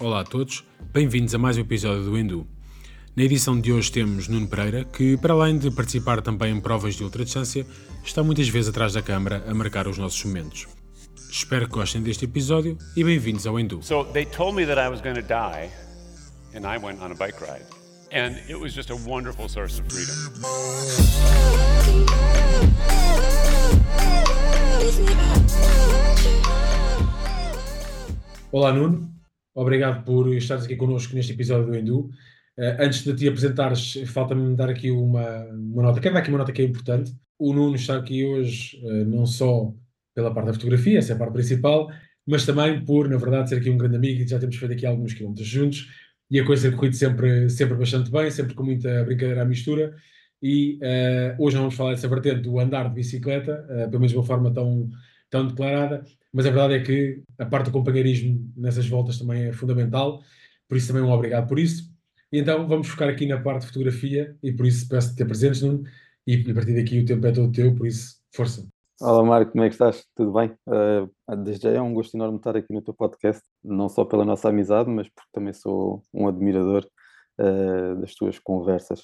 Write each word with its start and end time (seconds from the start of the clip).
Olá 0.00 0.20
a 0.20 0.24
todos, 0.24 0.64
bem-vindos 0.92 1.34
a 1.34 1.38
mais 1.38 1.56
um 1.56 1.60
episódio 1.60 2.04
do 2.04 2.16
Endu. 2.16 2.46
Na 3.16 3.24
edição 3.24 3.60
de 3.60 3.72
hoje 3.72 3.90
temos 3.90 4.28
Nuno 4.28 4.46
Pereira, 4.46 4.84
que, 4.84 5.16
para 5.16 5.34
além 5.34 5.58
de 5.58 5.72
participar 5.72 6.22
também 6.22 6.54
em 6.54 6.60
provas 6.60 6.94
de 6.94 7.02
ultradistância, 7.02 7.66
está 8.04 8.22
muitas 8.22 8.48
vezes 8.48 8.68
atrás 8.68 8.92
da 8.92 9.02
câmara 9.02 9.42
a 9.48 9.52
marcar 9.52 9.88
os 9.88 9.98
nossos 9.98 10.22
momentos. 10.24 10.68
Espero 11.28 11.66
que 11.66 11.72
gostem 11.72 12.00
deste 12.00 12.26
episódio 12.26 12.78
e 12.96 13.02
bem-vindos 13.02 13.44
ao 13.44 13.58
Endu. 13.58 13.82
So 13.82 14.04
they 14.04 14.24
told 14.24 14.54
me 14.54 14.64
that 14.66 14.78
I 14.80 14.88
was 14.88 15.00
going 15.00 15.16
to 15.16 15.20
die, 15.20 15.68
and 16.54 16.60
I 16.60 16.78
went 16.78 17.02
on 17.02 17.10
a 17.10 17.16
bike 17.16 17.40
ride. 17.40 17.66
And 18.12 18.36
it 18.48 18.56
was 18.56 18.72
just 18.72 18.90
a 18.90 18.96
wonderful 19.04 19.48
source 19.48 19.80
of 19.80 19.92
freedom. 19.92 20.14
Olá 28.52 28.72
Nuno, 28.72 29.17
obrigado 29.58 30.04
por 30.04 30.32
estares 30.34 30.64
aqui 30.64 30.76
connosco 30.76 31.14
neste 31.14 31.32
episódio 31.32 31.66
do 31.66 31.76
Endu. 31.76 32.10
Uh, 32.56 32.80
antes 32.80 33.02
de 33.02 33.14
te 33.14 33.28
apresentares, 33.28 33.94
falta-me 34.06 34.54
dar 34.54 34.70
aqui 34.70 34.90
uma, 34.90 35.44
uma 35.46 35.82
nota. 35.82 36.00
Quero 36.00 36.14
dar 36.14 36.20
aqui 36.20 36.30
uma 36.30 36.38
nota 36.38 36.52
que 36.52 36.62
é 36.62 36.64
importante. 36.64 37.12
O 37.38 37.52
Nuno 37.52 37.74
está 37.74 37.96
aqui 37.96 38.24
hoje 38.24 38.80
uh, 38.84 39.04
não 39.04 39.26
só 39.26 39.72
pela 40.14 40.32
parte 40.32 40.46
da 40.46 40.52
fotografia, 40.52 40.98
essa 40.98 41.12
é 41.12 41.16
a 41.16 41.18
parte 41.18 41.32
principal, 41.32 41.88
mas 42.26 42.44
também 42.46 42.84
por, 42.84 43.08
na 43.08 43.16
verdade, 43.16 43.48
ser 43.48 43.56
aqui 43.56 43.70
um 43.70 43.78
grande 43.78 43.96
amigo 43.96 44.22
e 44.22 44.26
já 44.26 44.38
temos 44.38 44.56
feito 44.56 44.72
aqui 44.72 44.86
alguns 44.86 45.14
quilómetros 45.14 45.46
juntos 45.46 45.88
e 46.30 46.40
a 46.40 46.44
coisa 46.44 46.68
tem 46.68 46.76
corrido 46.76 46.96
sempre, 46.96 47.48
sempre 47.50 47.76
bastante 47.76 48.10
bem, 48.10 48.30
sempre 48.30 48.54
com 48.54 48.64
muita 48.64 49.04
brincadeira 49.04 49.42
à 49.42 49.44
mistura. 49.44 49.94
E 50.40 50.78
uh, 50.82 51.42
hoje 51.42 51.56
não 51.56 51.62
vamos 51.62 51.74
falar 51.74 51.90
dessa 51.90 52.08
vertente 52.08 52.42
do 52.42 52.60
andar 52.60 52.88
de 52.88 52.94
bicicleta, 52.94 53.64
pelo 53.90 54.00
menos 54.00 54.12
de 54.12 54.18
uma 54.18 54.24
forma 54.24 54.52
tão, 54.52 54.88
tão 55.30 55.46
declarada, 55.46 56.04
mas 56.32 56.46
a 56.46 56.50
verdade 56.50 56.74
é 56.74 56.80
que 56.82 57.22
a 57.38 57.46
parte 57.46 57.66
do 57.66 57.72
companheirismo 57.72 58.52
nessas 58.56 58.88
voltas 58.88 59.18
também 59.18 59.44
é 59.46 59.52
fundamental, 59.52 60.22
por 60.68 60.76
isso 60.76 60.88
também 60.88 61.02
um 61.02 61.12
obrigado 61.12 61.48
por 61.48 61.58
isso. 61.58 61.90
E 62.30 62.38
então 62.38 62.68
vamos 62.68 62.88
focar 62.88 63.08
aqui 63.08 63.26
na 63.26 63.40
parte 63.40 63.62
de 63.62 63.68
fotografia 63.68 64.36
e 64.42 64.52
por 64.52 64.66
isso 64.66 64.86
peço-te 64.88 65.16
ter 65.16 65.24
presentes, 65.24 65.62
Nuno, 65.62 65.84
e 66.26 66.50
a 66.50 66.54
partir 66.54 66.74
daqui 66.74 67.00
o 67.00 67.06
tempo 67.06 67.26
é 67.26 67.32
todo 67.32 67.50
teu, 67.50 67.74
por 67.74 67.86
isso, 67.86 68.16
força. 68.34 68.68
Olá 69.00 69.24
Marco, 69.24 69.52
como 69.52 69.64
é 69.64 69.68
que 69.68 69.74
estás? 69.74 70.04
Tudo 70.14 70.32
bem? 70.32 70.50
Uh, 70.66 71.36
desde 71.36 71.62
já 71.62 71.70
é 71.70 71.80
um 71.80 71.94
gosto 71.94 72.16
enorme 72.16 72.36
estar 72.36 72.56
aqui 72.56 72.72
no 72.72 72.82
teu 72.82 72.92
podcast, 72.92 73.42
não 73.62 73.88
só 73.88 74.04
pela 74.04 74.24
nossa 74.24 74.48
amizade, 74.48 74.90
mas 74.90 75.08
porque 75.08 75.30
também 75.32 75.52
sou 75.52 76.02
um 76.12 76.26
admirador 76.26 76.84
uh, 77.40 78.00
das 78.00 78.14
tuas 78.14 78.38
conversas. 78.38 79.02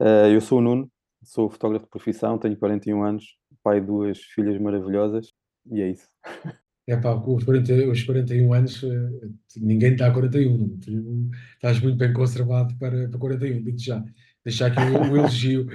Uh, 0.00 0.32
eu 0.32 0.40
sou 0.40 0.58
o 0.58 0.60
Nuno, 0.62 0.90
sou 1.22 1.50
fotógrafo 1.50 1.84
de 1.84 1.90
profissão, 1.90 2.38
tenho 2.38 2.58
41 2.58 3.04
anos, 3.04 3.36
pai 3.62 3.80
de 3.80 3.86
duas 3.86 4.18
filhas 4.18 4.58
maravilhosas 4.60 5.32
e 5.70 5.80
é 5.80 5.90
isso. 5.90 6.08
É 6.86 6.96
pá, 6.96 7.14
os, 7.14 7.44
40, 7.44 7.88
os 7.88 8.02
41 8.02 8.52
anos, 8.52 8.82
eh, 8.84 9.28
ninguém 9.56 9.92
está 9.92 10.06
a 10.06 10.12
41, 10.12 10.78
tu 10.78 11.30
estás 11.54 11.80
muito 11.80 11.96
bem 11.96 12.12
conservado 12.12 12.76
para, 12.76 13.08
para 13.08 13.18
41, 13.18 13.62
digo-te 13.62 13.86
já. 13.86 14.04
Deixar 14.44 14.66
aqui 14.66 14.80
o, 14.80 15.16
elogio. 15.16 15.66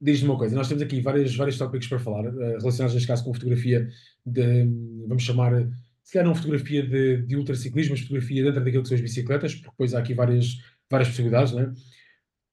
Diz-me 0.00 0.28
uma 0.28 0.38
coisa, 0.38 0.54
nós 0.54 0.68
temos 0.68 0.82
aqui 0.82 1.00
vários, 1.00 1.34
vários 1.34 1.58
tópicos 1.58 1.88
para 1.88 1.98
falar, 1.98 2.28
uh, 2.28 2.58
relacionados 2.58 2.94
neste 2.94 3.08
caso 3.08 3.24
com 3.24 3.34
fotografia 3.34 3.88
de, 4.24 4.64
vamos 5.08 5.24
chamar, 5.24 5.68
se 6.04 6.12
calhar 6.12 6.28
não 6.28 6.36
fotografia 6.36 6.86
de, 6.86 7.22
de 7.22 7.36
ultraciclismo, 7.36 7.94
mas 7.94 8.02
fotografia 8.02 8.44
dentro 8.44 8.64
daquilo 8.64 8.82
que 8.84 8.88
são 8.88 8.94
as 8.94 9.02
bicicletas, 9.02 9.54
porque 9.56 9.70
depois 9.70 9.94
há 9.94 9.98
aqui 9.98 10.14
várias, 10.14 10.56
várias 10.88 11.08
possibilidades, 11.08 11.52
não 11.52 11.62
é? 11.62 11.72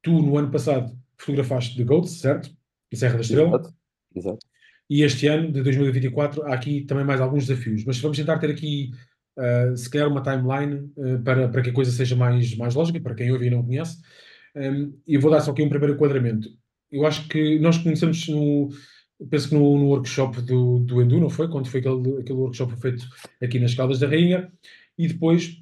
Tu, 0.02 0.12
no 0.24 0.38
ano 0.40 0.50
passado, 0.50 0.98
fotografaste 1.18 1.76
de 1.76 1.84
Goats, 1.84 2.20
certo? 2.20 2.50
Em 2.92 2.96
Serra 2.96 3.16
da 3.16 3.22
Estrela. 3.22 3.48
Exato, 3.50 3.76
exato. 4.16 4.55
E 4.90 5.02
este 5.02 5.28
ano, 5.28 5.52
de 5.52 5.64
2024, 5.64 6.44
há 6.44 6.54
aqui 6.54 6.82
também 6.82 7.04
mais 7.04 7.20
alguns 7.20 7.48
desafios. 7.48 7.84
Mas 7.86 8.00
vamos 8.00 8.18
tentar 8.18 8.38
ter 8.38 8.52
aqui, 8.52 8.92
uh, 9.38 9.76
se 9.76 9.90
calhar, 9.90 10.08
uma 10.08 10.22
timeline 10.22 10.92
uh, 10.96 11.22
para, 11.24 11.50
para 11.50 11.62
que 11.62 11.72
a 11.72 11.74
coisa 11.74 11.92
seja 11.92 12.16
mais, 12.16 12.56
mais 12.56 12.76
lógica, 12.76 13.00
para 13.00 13.16
quem 13.16 13.32
ouve 13.32 13.48
e 13.48 13.50
não 13.50 13.64
conhece. 13.64 13.98
Um, 14.56 14.98
e 15.08 15.18
vou 15.18 15.32
dar 15.32 15.42
só 15.42 15.52
aqui 15.52 15.64
um 15.64 15.70
primeiro 15.70 15.96
enquadramento. 15.96 16.50
Eu 16.92 17.06
acho 17.06 17.28
que 17.28 17.60
nós 17.60 17.78
conhecemos 17.78 18.28
no. 18.28 18.70
Penso 19.30 19.50
que 19.50 19.56
no, 19.56 19.78
no 19.78 19.88
workshop 19.88 20.42
do, 20.42 20.80
do 20.80 21.02
Endu, 21.02 21.20
não 21.20 21.30
foi? 21.30 21.48
Quando 21.48 21.68
foi 21.68 21.80
aquele, 21.80 22.20
aquele 22.20 22.40
workshop 22.40 22.76
feito 22.80 23.08
aqui 23.42 23.60
nas 23.60 23.74
Caldas 23.74 24.00
da 24.00 24.08
Rainha. 24.08 24.52
E 24.98 25.08
depois, 25.08 25.58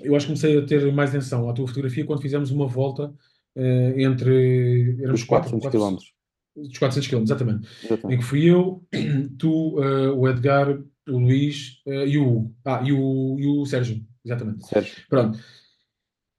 eu 0.00 0.14
acho 0.14 0.26
que 0.26 0.32
comecei 0.32 0.58
a 0.58 0.64
ter 0.64 0.92
mais 0.92 1.10
atenção 1.10 1.48
à 1.48 1.52
tua 1.52 1.66
fotografia 1.66 2.04
quando 2.04 2.22
fizemos 2.22 2.50
uma 2.50 2.66
volta 2.66 3.12
uh, 3.56 4.00
entre. 4.00 4.98
Éramos 5.02 5.24
400 5.24 5.68
km 5.68 6.15
dos 6.56 6.78
400 6.78 7.08
km, 7.08 7.22
exatamente. 7.22 7.68
exatamente. 7.84 8.14
Em 8.14 8.18
que 8.18 8.24
fui 8.24 8.44
eu, 8.44 8.84
tu, 9.38 9.78
uh, 9.78 10.14
o 10.16 10.28
Edgar, 10.28 10.78
o 11.08 11.18
Luís 11.18 11.82
uh, 11.86 12.06
e 12.06 12.18
o 12.18 12.26
Hugo. 12.26 12.56
Ah, 12.64 12.82
e 12.84 12.92
o, 12.92 13.36
e 13.38 13.46
o 13.46 13.66
Sérgio, 13.66 14.04
exatamente. 14.24 14.66
Sérgio. 14.66 14.94
Pronto. 15.08 15.38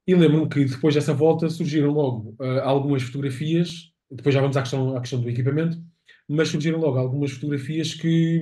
E 0.07 0.16
lembro-me 0.16 0.50
que 0.50 0.66
depois 0.66 0.95
dessa 0.95 1.13
volta 1.13 1.50
surgiram 1.50 1.91
logo 1.91 2.35
uh, 2.39 2.61
algumas 2.63 3.03
fotografias, 3.03 3.91
depois 4.09 4.33
já 4.33 4.41
vamos 4.41 4.57
à 4.57 4.61
questão, 4.61 4.95
à 4.95 5.01
questão 5.01 5.19
do 5.19 5.29
equipamento, 5.29 5.78
mas 6.28 6.49
surgiram 6.49 6.79
logo 6.79 6.97
algumas 6.97 7.31
fotografias 7.31 7.94
que 7.94 8.41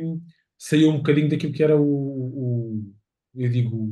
saíam 0.58 0.92
um 0.92 0.98
bocadinho 0.98 1.30
daquilo 1.30 1.54
que 1.54 1.64
era 1.64 1.76
o, 1.76 1.84
o 1.84 2.94
eu 3.36 3.50
digo, 3.50 3.92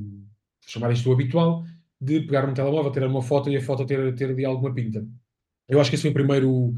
chamar 0.65 0.91
isto 0.91 1.09
o 1.09 1.13
habitual, 1.13 1.65
de 1.99 2.21
pegar 2.21 2.47
um 2.47 2.53
telemóvel, 2.53 2.91
ter 2.91 3.03
uma 3.03 3.21
foto 3.21 3.49
e 3.49 3.57
a 3.57 3.61
foto 3.61 3.85
ter, 3.85 4.15
ter 4.15 4.29
ali 4.29 4.45
alguma 4.45 4.73
pinta. 4.73 5.05
Eu 5.67 5.79
acho 5.79 5.89
que 5.89 5.95
esse 5.95 6.03
foi 6.03 6.11
o 6.11 6.13
primeiro 6.13 6.73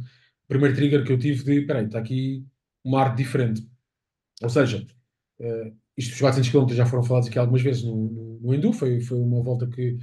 primeiro 0.47 0.75
trigger 0.75 1.03
que 1.03 1.11
eu 1.11 1.19
tive 1.19 1.43
de, 1.43 1.61
peraí, 1.65 1.85
está 1.85 1.99
aqui 1.99 2.45
uma 2.83 3.01
arte 3.01 3.17
diferente. 3.17 3.67
Ou 4.41 4.49
seja, 4.49 4.85
uh, 5.39 5.75
isto 5.97 6.11
dos 6.11 6.19
400 6.19 6.49
km 6.49 6.73
já 6.73 6.85
foram 6.85 7.03
falados 7.03 7.29
aqui 7.29 7.39
algumas 7.39 7.61
vezes 7.61 7.83
no, 7.83 7.95
no, 8.09 8.39
no 8.41 8.53
Endu, 8.53 8.73
foi, 8.73 8.99
foi 9.01 9.17
uma 9.17 9.41
volta 9.41 9.67
que, 9.67 9.97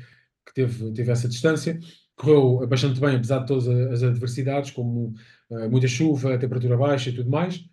que 0.46 0.54
teve, 0.54 0.92
teve 0.92 1.12
essa 1.12 1.28
distância. 1.28 1.78
Correu 2.16 2.66
bastante 2.66 3.00
bem, 3.00 3.16
apesar 3.16 3.40
de 3.40 3.46
todas 3.46 3.68
as 3.68 4.02
adversidades, 4.02 4.70
como 4.70 5.14
uh, 5.50 5.70
muita 5.70 5.88
chuva, 5.88 6.38
temperatura 6.38 6.76
baixa 6.76 7.10
e 7.10 7.14
tudo 7.14 7.30
mais. 7.30 7.64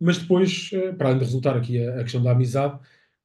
Mas 0.00 0.18
depois, 0.18 0.70
uh, 0.72 0.94
para 0.96 1.08
além 1.08 1.18
de 1.18 1.24
resultar 1.24 1.56
aqui 1.56 1.82
a, 1.82 2.00
a, 2.00 2.02
questão 2.02 2.22
da 2.22 2.32
amizade, 2.32 2.78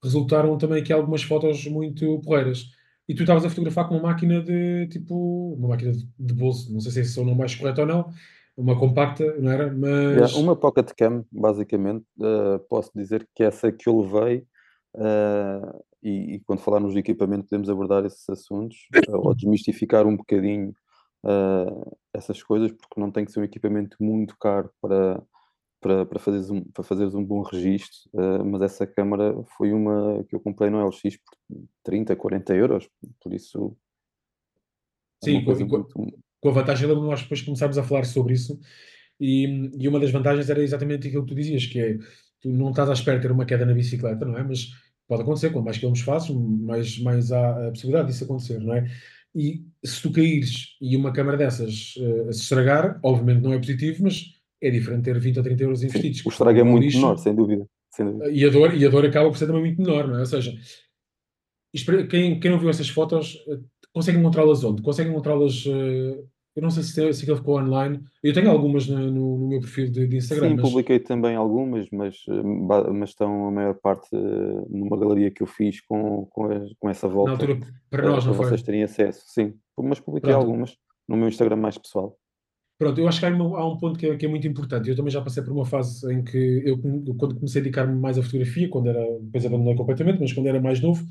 resultaram 0.03 0.57
também 0.57 0.81
aqui 0.81 0.93
algumas 0.93 1.23
fotos 1.23 1.65
muito 1.67 2.19
porreiras. 2.21 2.71
E 3.07 3.15
tu 3.15 3.23
estavas 3.23 3.45
a 3.45 3.49
fotografar 3.49 3.87
com 3.87 3.95
uma 3.95 4.03
máquina 4.03 4.41
de 4.41 4.87
tipo, 4.87 5.53
uma 5.57 5.69
máquina 5.69 5.91
de, 5.91 6.07
de 6.17 6.33
bolso, 6.33 6.71
não 6.71 6.79
sei 6.79 6.91
se 6.91 7.01
esse 7.01 7.19
é 7.19 7.21
o 7.21 7.25
nome 7.25 7.39
mais 7.39 7.53
correto 7.55 7.81
ou 7.81 7.87
não, 7.87 8.13
uma 8.55 8.77
compacta, 8.77 9.37
não 9.39 9.51
era? 9.51 9.71
Mas... 9.71 10.33
uma 10.35 10.55
Pocket 10.55 10.91
Cam, 10.97 11.25
basicamente, 11.31 12.05
uh, 12.19 12.59
posso 12.69 12.91
dizer 12.95 13.27
que 13.35 13.43
essa 13.43 13.71
que 13.71 13.87
eu 13.87 13.99
levei, 14.01 14.45
uh, 14.95 15.83
e, 16.03 16.35
e, 16.35 16.39
quando 16.41 16.59
falarmos 16.59 16.93
de 16.93 16.99
equipamento 16.99 17.47
podemos 17.47 17.69
abordar 17.69 18.05
esses 18.05 18.27
assuntos, 18.29 18.77
uh, 19.07 19.17
ou 19.17 19.35
desmistificar 19.35 20.05
um 20.05 20.15
bocadinho 20.15 20.73
essas 22.11 22.41
coisas, 22.41 22.71
porque 22.71 22.99
não 22.99 23.11
tem 23.11 23.23
que 23.23 23.31
ser 23.31 23.41
um 23.41 23.43
equipamento 23.43 23.95
muito 23.99 24.35
caro 24.39 24.71
para, 24.81 25.21
para, 25.79 26.03
para, 26.03 26.17
fazeres, 26.17 26.49
um, 26.49 26.63
para 26.63 26.83
fazeres 26.83 27.13
um 27.13 27.23
bom 27.23 27.43
registro, 27.43 28.09
mas 28.43 28.63
essa 28.63 28.87
câmara 28.87 29.35
foi 29.55 29.71
uma 29.71 30.23
que 30.23 30.35
eu 30.35 30.39
comprei 30.39 30.71
no 30.71 30.83
LX 30.83 31.17
por 31.17 31.61
30, 31.83 32.15
40 32.15 32.55
euros, 32.55 32.89
por 33.21 33.31
isso... 33.35 33.77
É 35.23 35.27
Sim, 35.27 35.43
muito, 35.43 35.93
com 36.41 36.49
a 36.49 36.51
vantagem, 36.51 36.87
lembro 36.87 37.05
nós 37.05 37.21
depois 37.21 37.41
começámos 37.41 37.77
a 37.77 37.83
falar 37.83 38.03
sobre 38.03 38.33
isso, 38.33 38.59
e, 39.19 39.71
e 39.77 39.87
uma 39.87 39.99
das 39.99 40.11
vantagens 40.11 40.49
era 40.49 40.61
exatamente 40.61 41.07
aquilo 41.07 41.23
que 41.23 41.29
tu 41.29 41.35
dizias, 41.35 41.65
que 41.67 41.79
é, 41.79 41.97
tu 42.41 42.49
não 42.49 42.71
estás 42.71 42.89
à 42.89 42.93
espera 42.93 43.17
de 43.17 43.23
ter 43.23 43.31
uma 43.31 43.45
queda 43.45 43.65
na 43.65 43.73
bicicleta, 43.73 44.25
não 44.25 44.37
é? 44.37 44.43
Mas 44.43 44.71
pode 45.07 45.21
acontecer, 45.21 45.51
quanto 45.51 45.65
mais 45.65 45.77
quilómetros 45.77 46.03
fazes, 46.03 46.29
mais, 46.29 46.97
mais 46.99 47.31
há 47.31 47.67
a 47.67 47.69
possibilidade 47.69 48.07
disso 48.07 48.23
acontecer, 48.23 48.59
não 48.59 48.73
é? 48.73 48.89
E 49.35 49.63
se 49.85 50.01
tu 50.01 50.11
caíres 50.11 50.75
e 50.81 50.97
uma 50.97 51.13
câmara 51.13 51.37
dessas 51.37 51.95
uh, 51.97 52.33
se 52.33 52.41
estragar, 52.41 52.99
obviamente 53.03 53.41
não 53.41 53.53
é 53.53 53.57
positivo, 53.57 54.03
mas 54.03 54.25
é 54.61 54.69
diferente 54.69 55.03
ter 55.03 55.19
20 55.19 55.37
ou 55.37 55.43
30 55.43 55.63
euros 55.63 55.83
investidos. 55.83 56.17
Sim, 56.19 56.23
o 56.27 56.31
estrago 56.31 56.59
é 56.59 56.63
muito 56.63 56.83
lixo, 56.83 56.97
menor, 56.97 57.17
sem 57.17 57.33
dúvida, 57.33 57.65
sem 57.91 58.05
dúvida. 58.05 58.29
E, 58.29 58.45
a 58.45 58.49
dor, 58.49 58.75
e 58.75 58.85
a 58.85 58.89
dor 58.89 59.05
acaba 59.05 59.29
por 59.29 59.37
ser 59.37 59.47
também 59.47 59.61
muito 59.61 59.81
menor, 59.81 60.07
não 60.07 60.17
é? 60.17 60.19
Ou 60.19 60.25
seja, 60.25 60.53
quem, 62.09 62.39
quem 62.39 62.51
não 62.51 62.59
viu 62.59 62.69
essas 62.69 62.89
fotos 62.89 63.37
eh, 63.47 63.59
consegue 63.93 64.17
encontrá-las 64.17 64.63
onde? 64.63 64.81
Consegue 64.81 65.09
encontrá-las 65.09 65.65
uh, 65.65 66.29
eu 66.55 66.61
não 66.61 66.69
sei 66.69 66.83
se, 66.83 67.13
se 67.13 67.21
aquilo 67.21 67.37
ficou 67.37 67.59
online. 67.59 68.03
Eu 68.21 68.33
tenho 68.33 68.49
algumas 68.49 68.87
no, 68.87 68.99
no, 68.99 69.37
no 69.37 69.47
meu 69.47 69.59
perfil 69.61 69.89
de, 69.89 70.05
de 70.05 70.17
Instagram. 70.17 70.49
Sim, 70.49 70.55
mas... 70.55 70.69
publiquei 70.69 70.99
também 70.99 71.35
algumas, 71.35 71.87
mas, 71.91 72.17
eh, 72.27 72.91
mas 72.91 73.09
estão 73.09 73.47
a 73.47 73.51
maior 73.51 73.73
parte 73.75 74.09
eh, 74.13 74.65
numa 74.69 74.97
galeria 74.97 75.31
que 75.31 75.41
eu 75.41 75.47
fiz 75.47 75.79
com, 75.81 76.25
com, 76.25 76.49
com 76.77 76.89
essa 76.89 77.07
volta. 77.07 77.31
Na 77.31 77.37
altura, 77.37 77.59
para 77.89 78.03
nós, 78.03 78.25
não 78.25 78.33
para 78.33 78.43
foi? 78.43 78.49
vocês 78.49 78.63
terem 78.63 78.83
acesso, 78.83 79.23
sim. 79.27 79.53
Mas 79.81 79.99
publiquei 79.99 80.31
Pronto. 80.31 80.45
algumas 80.45 80.77
no 81.07 81.15
meu 81.15 81.29
Instagram 81.29 81.55
mais 81.55 81.77
pessoal. 81.77 82.17
Pronto, 82.77 82.99
eu 82.99 83.07
acho 83.07 83.19
que 83.19 83.25
há, 83.25 83.29
há 83.29 83.67
um 83.67 83.77
ponto 83.77 83.97
que 83.97 84.07
é, 84.07 84.15
que 84.17 84.25
é, 84.25 84.29
muito 84.29 84.47
importante. 84.47 84.89
Eu 84.89 84.95
também 84.95 85.11
já 85.11 85.21
passei 85.21 85.43
por 85.43 85.53
uma 85.53 85.65
fase 85.65 86.11
em 86.11 86.23
que 86.23 86.63
eu, 86.65 86.79
quando 87.15 87.35
comecei 87.35 87.61
a 87.61 87.63
dedicar-me 87.63 87.97
mais 87.97 88.17
à 88.17 88.23
fotografia, 88.23 88.67
quando 88.67 88.89
era, 88.89 89.05
depois 89.21 89.45
abandonei 89.45 89.75
completamente, 89.75 90.19
mas 90.19 90.33
quando 90.33 90.47
era 90.47 90.59
mais 90.59 90.81
novo, 90.81 91.05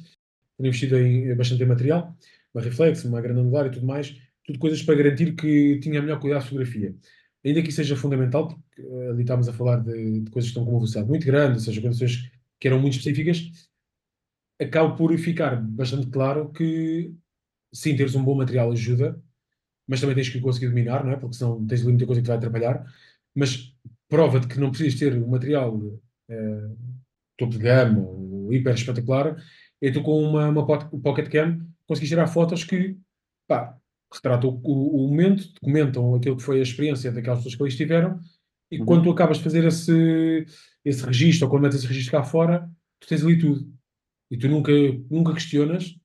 tinha 0.56 0.68
investido 0.68 0.98
em, 0.98 1.34
bastante 1.34 1.62
em 1.62 1.66
material, 1.66 2.12
uma 2.52 2.62
reflex, 2.62 3.04
uma 3.04 3.20
grande 3.20 3.40
angular 3.40 3.66
e 3.66 3.70
tudo 3.70 3.86
mais 3.86 4.16
tudo 4.50 4.58
coisas 4.58 4.82
para 4.82 4.96
garantir 4.96 5.34
que 5.34 5.78
tinha 5.80 6.02
melhor 6.02 6.20
cuidado 6.20 6.42
de 6.42 6.48
fotografia. 6.48 6.94
Ainda 7.44 7.62
que 7.62 7.68
isso 7.68 7.76
seja 7.76 7.96
fundamental, 7.96 8.48
porque 8.48 8.82
uh, 8.82 9.10
ali 9.10 9.22
estamos 9.22 9.48
a 9.48 9.52
falar 9.52 9.76
de, 9.76 10.20
de, 10.20 10.30
coisas 10.30 10.50
que 10.50 10.52
estão 10.52 10.64
com 10.64 10.72
uma 10.72 10.78
velocidade 10.80 11.08
muito 11.08 11.24
grande, 11.24 11.54
ou 11.54 11.60
seja, 11.60 11.80
condições 11.80 12.30
que 12.58 12.68
eram 12.68 12.80
muito 12.80 12.98
específicas, 12.98 13.50
acaba 14.60 14.94
por 14.94 15.16
ficar 15.18 15.56
bastante 15.56 16.08
claro 16.08 16.50
que 16.52 17.14
sim, 17.72 17.96
teres 17.96 18.14
um 18.14 18.22
bom 18.22 18.34
material 18.34 18.70
ajuda, 18.72 19.20
mas 19.86 20.00
também 20.00 20.14
tens 20.14 20.28
que 20.28 20.40
conseguir 20.40 20.68
dominar, 20.68 21.04
não 21.04 21.12
é? 21.12 21.16
Porque 21.16 21.36
senão 21.36 21.66
tens 21.66 21.80
ali 21.80 21.90
muita 21.90 22.06
coisa 22.06 22.20
que 22.20 22.24
te 22.24 22.28
vai 22.28 22.36
atrapalhar. 22.36 22.84
Mas 23.34 23.74
prova 24.08 24.40
de 24.40 24.46
que 24.48 24.60
não 24.60 24.70
precisas 24.70 24.98
ter 24.98 25.14
um 25.16 25.28
material 25.28 25.74
uh, 25.76 26.78
topo 27.38 27.52
de 27.52 27.58
gama 27.58 28.00
ou 28.00 28.52
hiper 28.52 28.74
espetacular, 28.74 29.36
é 29.80 29.90
tu 29.90 30.02
com 30.02 30.22
uma, 30.22 30.48
uma 30.48 30.66
pocket 30.66 31.28
cam 31.30 31.66
conseguis 31.86 32.10
tirar 32.10 32.26
fotos 32.26 32.62
que 32.62 32.96
pá, 33.48 33.79
retratam 34.12 34.60
o, 34.62 35.04
o, 35.04 35.08
momento, 35.08 35.52
documentam 35.54 36.14
aquilo 36.14 36.36
que 36.36 36.42
foi 36.42 36.60
a 36.60 36.62
experiência 36.62 37.12
daquelas 37.12 37.38
pessoas 37.40 37.54
que 37.54 37.62
ali 37.62 37.70
estiveram, 37.70 38.20
e 38.70 38.78
uhum. 38.78 38.84
quando 38.84 39.04
tu 39.04 39.10
acabas 39.10 39.38
de 39.38 39.44
fazer 39.44 39.64
esse, 39.64 40.46
esse 40.84 41.04
registro, 41.04 41.46
ou 41.46 41.50
quando 41.50 41.62
metes 41.62 41.78
esse 41.78 41.86
registro 41.86 42.12
cá 42.12 42.22
fora, 42.22 42.70
tu 43.00 43.08
tens 43.08 43.24
ali 43.24 43.38
tudo. 43.38 43.72
E 44.30 44.36
tu 44.36 44.48
nunca, 44.48 44.72
nunca 45.10 45.34
questionas 45.34 45.96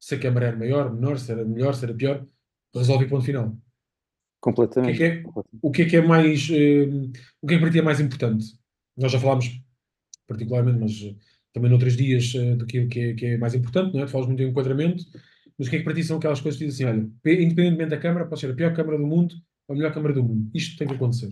se 0.00 0.14
a 0.14 0.18
câmera 0.18 0.46
era 0.46 0.56
maior, 0.56 0.94
menor, 0.94 1.18
se 1.18 1.32
era 1.32 1.44
melhor, 1.44 1.74
se 1.74 1.84
era 1.84 1.94
pior, 1.94 2.24
resolve 2.74 3.06
ponto 3.06 3.24
final. 3.24 3.56
Completamente. 4.40 4.94
O 4.94 4.96
que 4.96 5.02
é 5.02 5.10
que 5.10 5.18
é, 5.18 5.30
o 5.62 5.70
que 5.70 5.82
é, 5.82 5.84
que 5.86 5.96
é 5.96 6.02
mais. 6.02 6.48
Uh, 6.48 7.10
o 7.42 7.46
que 7.46 7.54
é 7.54 7.56
que 7.56 7.60
para 7.60 7.70
ti 7.70 7.78
é 7.78 7.82
mais 7.82 8.00
importante? 8.00 8.46
Nós 8.96 9.10
já 9.10 9.18
falámos 9.18 9.60
particularmente, 10.28 10.78
mas 10.78 10.92
uh, 11.02 11.18
também 11.52 11.70
noutros 11.70 11.96
dias, 11.96 12.32
uh, 12.34 12.56
daquilo 12.56 12.88
que 12.88 13.00
é, 13.00 13.14
que 13.14 13.26
é 13.26 13.38
mais 13.38 13.54
importante, 13.54 13.94
não 13.94 14.02
é? 14.02 14.06
Tu 14.06 14.12
falas 14.12 14.26
muito 14.28 14.42
em 14.42 14.48
enquadramento, 14.48 15.04
mas 15.58 15.68
o 15.68 15.70
que 15.70 15.76
é 15.76 15.78
que 15.78 15.84
para 15.84 15.94
ti 15.94 16.04
são 16.04 16.18
aquelas 16.18 16.40
coisas 16.40 16.58
que 16.58 16.66
dizem 16.66 16.86
assim: 16.86 16.98
olha, 16.98 17.42
independentemente 17.42 17.90
da 17.90 17.98
câmera, 17.98 18.26
pode 18.26 18.40
ser 18.40 18.50
a 18.50 18.54
pior 18.54 18.74
câmera 18.74 18.98
do 18.98 19.06
mundo 19.06 19.34
ou 19.68 19.74
a 19.74 19.76
melhor 19.76 19.92
câmera 19.92 20.14
do 20.14 20.22
mundo. 20.22 20.50
Isto 20.54 20.78
tem 20.78 20.86
que 20.86 20.94
acontecer. 20.94 21.30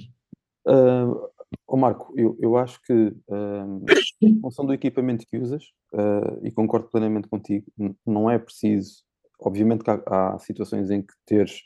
Uh, 0.66 1.28
oh 1.66 1.76
Marco, 1.76 2.12
eu, 2.16 2.36
eu 2.40 2.56
acho 2.56 2.80
que, 2.82 2.92
uh, 2.92 3.84
em 4.20 4.40
função 4.40 4.64
do 4.64 4.72
equipamento 4.72 5.26
que 5.26 5.38
usas, 5.38 5.64
uh, 5.92 6.40
e 6.42 6.50
concordo 6.50 6.88
plenamente 6.88 7.28
contigo, 7.28 7.66
não 8.06 8.30
é 8.30 8.38
preciso. 8.38 9.04
Obviamente 9.40 9.84
que 9.84 9.90
há, 9.90 10.02
há 10.06 10.38
situações 10.38 10.90
em 10.90 11.02
que 11.02 11.12
teres 11.26 11.60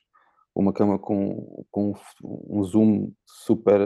uma 0.55 0.73
câmera 0.73 0.99
com, 0.99 1.65
com 1.71 1.95
um 2.23 2.63
zoom 2.65 3.13
super 3.25 3.81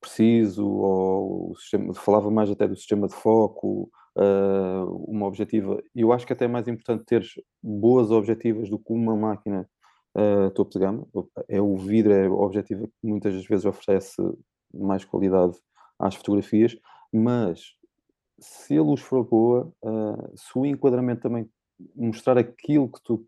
preciso, 0.00 0.66
ou 0.66 1.56
sistema, 1.56 1.94
falava 1.94 2.30
mais 2.30 2.50
até 2.50 2.66
do 2.66 2.76
sistema 2.76 3.06
de 3.06 3.14
foco, 3.14 3.90
uh, 4.16 4.86
uma 5.06 5.26
objetiva. 5.26 5.82
Eu 5.94 6.12
acho 6.12 6.26
que 6.26 6.32
até 6.32 6.46
é 6.46 6.48
mais 6.48 6.66
importante 6.66 7.04
teres 7.04 7.34
boas 7.62 8.10
objetivas 8.10 8.68
do 8.68 8.78
que 8.78 8.92
uma 8.92 9.14
máquina 9.16 9.68
uh, 10.16 10.50
topo 10.50 10.70
de 10.72 10.78
gama. 10.78 11.06
É 11.48 11.60
o 11.60 11.76
vidro, 11.76 12.12
é 12.12 12.26
a 12.26 12.32
objetiva 12.32 12.86
que 12.86 13.06
muitas 13.06 13.34
vezes 13.46 13.64
oferece 13.64 14.16
mais 14.74 15.04
qualidade 15.04 15.56
às 15.98 16.14
fotografias, 16.14 16.76
mas 17.12 17.74
se 18.38 18.76
a 18.76 18.82
luz 18.82 19.00
for 19.00 19.24
boa, 19.24 19.72
uh, 19.82 20.32
se 20.36 20.58
o 20.58 20.66
enquadramento 20.66 21.22
também 21.22 21.48
mostrar 21.94 22.38
aquilo 22.38 22.90
que 22.90 23.02
tu 23.02 23.26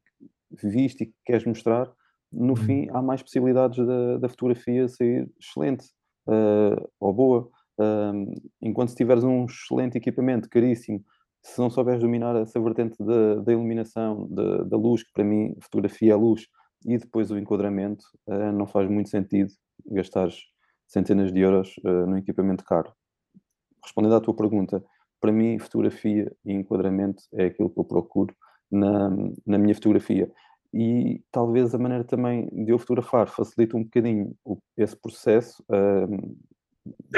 viste 0.50 1.04
e 1.04 1.06
que 1.06 1.14
queres 1.24 1.44
mostrar, 1.44 1.90
no 2.32 2.50
uhum. 2.50 2.56
fim 2.56 2.88
há 2.90 3.00
mais 3.00 3.22
possibilidades 3.22 3.86
da, 3.86 4.18
da 4.18 4.28
fotografia 4.28 4.86
sair 4.88 5.30
excelente 5.40 5.86
uh, 6.26 6.88
ou 7.00 7.12
boa. 7.12 7.50
Uh, 7.78 8.34
enquanto 8.60 8.88
se 8.88 8.96
tiveres 8.96 9.22
um 9.24 9.44
excelente 9.44 9.96
equipamento, 9.96 10.48
caríssimo, 10.48 11.02
se 11.42 11.58
não 11.60 11.70
souberes 11.70 12.00
dominar 12.00 12.34
essa 12.36 12.60
vertente 12.60 12.96
da, 13.02 13.36
da 13.36 13.52
iluminação, 13.52 14.26
da, 14.30 14.64
da, 14.64 14.76
luz, 14.76 15.02
que 15.02 15.12
para 15.12 15.24
mim 15.24 15.54
fotografia 15.60 16.12
é 16.12 16.16
luz, 16.16 16.46
e 16.84 16.98
depois 16.98 17.30
o 17.30 17.38
enquadramento, 17.38 18.04
uh, 18.26 18.52
não 18.52 18.66
faz 18.66 18.88
muito 18.88 19.08
sentido 19.08 19.50
gastar 19.86 20.28
centenas 20.86 21.32
de 21.32 21.40
euros 21.40 21.76
uh, 21.84 22.06
no 22.06 22.18
equipamento 22.18 22.64
caro. 22.64 22.92
Respondendo 23.82 24.14
à 24.14 24.20
tua 24.20 24.34
pergunta, 24.34 24.82
para 25.20 25.32
mim 25.32 25.58
fotografia 25.58 26.32
e 26.44 26.52
enquadramento 26.52 27.22
é 27.32 27.46
aquilo 27.46 27.70
que 27.70 27.78
eu 27.78 27.84
procuro 27.84 28.34
na, 28.70 29.10
na 29.46 29.58
minha 29.58 29.74
fotografia 29.74 30.30
e 30.72 31.22
talvez 31.32 31.74
a 31.74 31.78
maneira 31.78 32.04
também 32.04 32.46
de 32.64 32.70
eu 32.70 32.78
fotografar 32.78 33.28
facilite 33.28 33.74
um 33.74 33.82
bocadinho 33.82 34.34
esse 34.76 34.96
processo 34.96 35.64
um, 35.70 36.36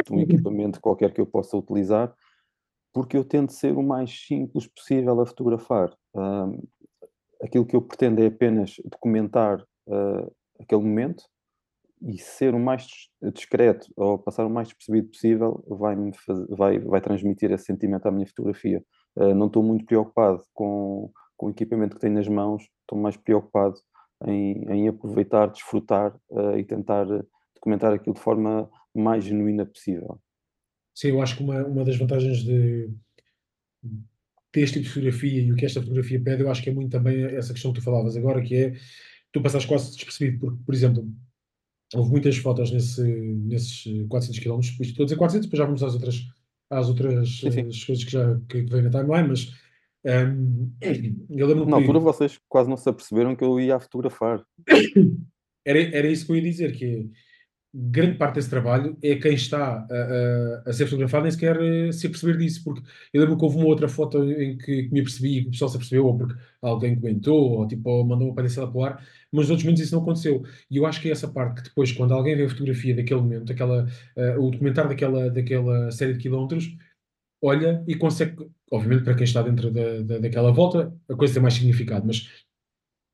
de 0.04 0.12
um 0.12 0.20
equipamento 0.20 0.80
qualquer 0.80 1.12
que 1.12 1.20
eu 1.20 1.26
possa 1.26 1.56
utilizar, 1.56 2.14
porque 2.92 3.16
eu 3.16 3.24
tento 3.24 3.52
ser 3.52 3.76
o 3.76 3.82
mais 3.82 4.10
simples 4.26 4.66
possível 4.66 5.20
a 5.20 5.26
fotografar. 5.26 5.94
Aquilo 7.42 7.64
que 7.64 7.76
eu 7.76 7.82
pretendo 7.82 8.22
é 8.22 8.26
apenas 8.26 8.74
documentar 8.84 9.62
uh, 9.86 10.32
aquele 10.60 10.82
momento 10.82 11.24
e 12.02 12.18
ser 12.18 12.54
o 12.54 12.58
mais 12.58 12.86
discreto 13.32 13.90
ou 13.96 14.18
passar 14.18 14.44
o 14.44 14.50
mais 14.50 14.68
despercebido 14.68 15.08
possível 15.08 15.64
vai, 15.66 15.96
vai, 16.50 16.78
vai 16.78 17.00
transmitir 17.00 17.50
esse 17.50 17.64
sentimento 17.64 18.06
à 18.06 18.10
minha 18.10 18.26
fotografia. 18.26 18.84
Uh, 19.16 19.34
não 19.34 19.46
estou 19.46 19.62
muito 19.62 19.86
preocupado 19.86 20.42
com 20.52 21.10
com 21.40 21.46
o 21.46 21.50
equipamento 21.50 21.94
que 21.94 22.02
tenho 22.02 22.12
nas 22.12 22.28
mãos, 22.28 22.68
estou 22.82 22.98
mais 22.98 23.16
preocupado 23.16 23.80
em, 24.26 24.62
em 24.70 24.88
aproveitar, 24.88 25.46
desfrutar 25.46 26.14
uh, 26.28 26.58
e 26.58 26.62
tentar 26.62 27.06
documentar 27.54 27.94
aquilo 27.94 28.14
de 28.14 28.20
forma 28.20 28.70
mais 28.94 29.24
genuína 29.24 29.64
possível. 29.66 30.20
Sim, 30.94 31.08
eu 31.08 31.22
acho 31.22 31.36
que 31.36 31.42
uma, 31.42 31.64
uma 31.64 31.84
das 31.84 31.96
vantagens 31.96 32.42
de 32.42 32.90
deste 34.52 34.74
tipo 34.74 34.84
de 34.84 34.88
fotografia 34.90 35.42
e 35.42 35.52
o 35.52 35.56
que 35.56 35.64
esta 35.64 35.80
fotografia 35.80 36.20
pede, 36.20 36.42
eu 36.42 36.50
acho 36.50 36.62
que 36.62 36.70
é 36.70 36.72
muito 36.72 36.90
também 36.90 37.22
essa 37.22 37.52
questão 37.52 37.72
que 37.72 37.80
tu 37.80 37.84
falavas 37.84 38.16
agora, 38.16 38.42
que 38.42 38.54
é 38.54 38.74
tu 39.32 39.40
passaste 39.40 39.68
quase 39.68 39.94
despercebido, 39.94 40.40
porque, 40.40 40.62
por 40.64 40.74
exemplo, 40.74 41.08
houve 41.94 42.10
muitas 42.10 42.36
fotos 42.36 42.70
nesse, 42.72 43.02
nesses 43.02 43.84
400 44.08 44.40
km, 44.40 44.60
estou 44.60 45.04
a 45.04 45.06
dizer 45.06 45.16
400, 45.16 45.46
depois 45.46 45.58
já 45.58 45.64
vamos 45.64 45.82
às 45.82 45.94
outras, 45.94 46.26
às 46.68 46.88
outras 46.88 47.28
sim, 47.38 47.50
sim. 47.50 47.86
coisas 47.86 48.04
que 48.04 48.10
já 48.10 48.40
que, 48.48 48.64
que 48.64 48.72
vem 48.72 48.82
na 48.82 48.90
timeline, 48.90 49.28
mas 49.28 49.52
um, 50.04 50.72
eu 51.30 51.46
lembro 51.46 51.66
Na 51.66 51.76
altura 51.76 51.98
vocês 51.98 52.40
quase 52.48 52.68
não 52.68 52.76
se 52.76 52.88
aperceberam 52.88 53.36
que 53.36 53.44
eu 53.44 53.60
ia 53.60 53.78
fotografar. 53.78 54.44
Era, 55.62 55.78
era 55.94 56.08
isso 56.08 56.24
que 56.24 56.32
eu 56.32 56.36
ia 56.36 56.42
dizer, 56.42 56.72
que 56.72 57.10
grande 57.72 58.18
parte 58.18 58.34
desse 58.34 58.50
trabalho 58.50 58.96
é 59.02 59.14
quem 59.16 59.34
está 59.34 59.86
a, 59.88 60.66
a, 60.66 60.70
a 60.70 60.72
ser 60.72 60.86
fotografado 60.86 61.22
nem 61.22 61.30
sequer 61.30 61.56
eh, 61.60 61.92
se 61.92 62.08
perceber 62.08 62.36
disso, 62.36 62.64
porque 62.64 62.82
eu 63.12 63.20
lembro 63.20 63.36
que 63.36 63.44
houve 63.44 63.58
uma 63.58 63.66
outra 63.66 63.88
foto 63.88 64.24
em 64.24 64.58
que, 64.58 64.84
que 64.84 64.92
me 64.92 65.00
apercebi 65.00 65.38
e 65.38 65.42
que 65.42 65.48
o 65.48 65.50
pessoal 65.52 65.68
se 65.68 65.76
apercebeu, 65.76 66.06
ou 66.06 66.18
porque 66.18 66.34
alguém 66.60 66.96
comentou, 66.96 67.58
ou 67.58 67.68
tipo, 67.68 67.88
ou 67.88 68.04
mandou 68.04 68.28
uma 68.28 68.34
palhaçada 68.34 68.66
para 68.66 68.78
o 68.78 68.84
ar, 68.84 69.06
mas 69.30 69.42
nos 69.42 69.50
outros 69.50 69.64
momentos 69.64 69.84
isso 69.84 69.94
não 69.94 70.02
aconteceu. 70.02 70.42
E 70.70 70.76
eu 70.78 70.86
acho 70.86 71.00
que 71.00 71.08
é 71.08 71.12
essa 71.12 71.28
parte 71.28 71.62
que 71.62 71.68
depois, 71.68 71.92
quando 71.92 72.12
alguém 72.12 72.36
vê 72.36 72.44
a 72.44 72.48
fotografia 72.48 72.94
daquele 72.94 73.20
momento, 73.20 73.52
aquela, 73.52 73.84
uh, 74.16 74.40
o 74.40 74.50
documentário 74.50 74.90
daquela, 74.90 75.30
daquela 75.30 75.90
série 75.92 76.14
de 76.14 76.18
quilómetros, 76.18 76.76
olha 77.42 77.84
e 77.86 77.94
consegue, 77.94 78.50
obviamente 78.70 79.04
para 79.04 79.14
quem 79.14 79.24
está 79.24 79.42
dentro 79.42 79.70
da, 79.70 80.02
da, 80.02 80.18
daquela 80.18 80.52
volta, 80.52 80.92
a 81.08 81.14
coisa 81.14 81.34
tem 81.34 81.42
mais 81.42 81.54
significado, 81.54 82.06
mas 82.06 82.28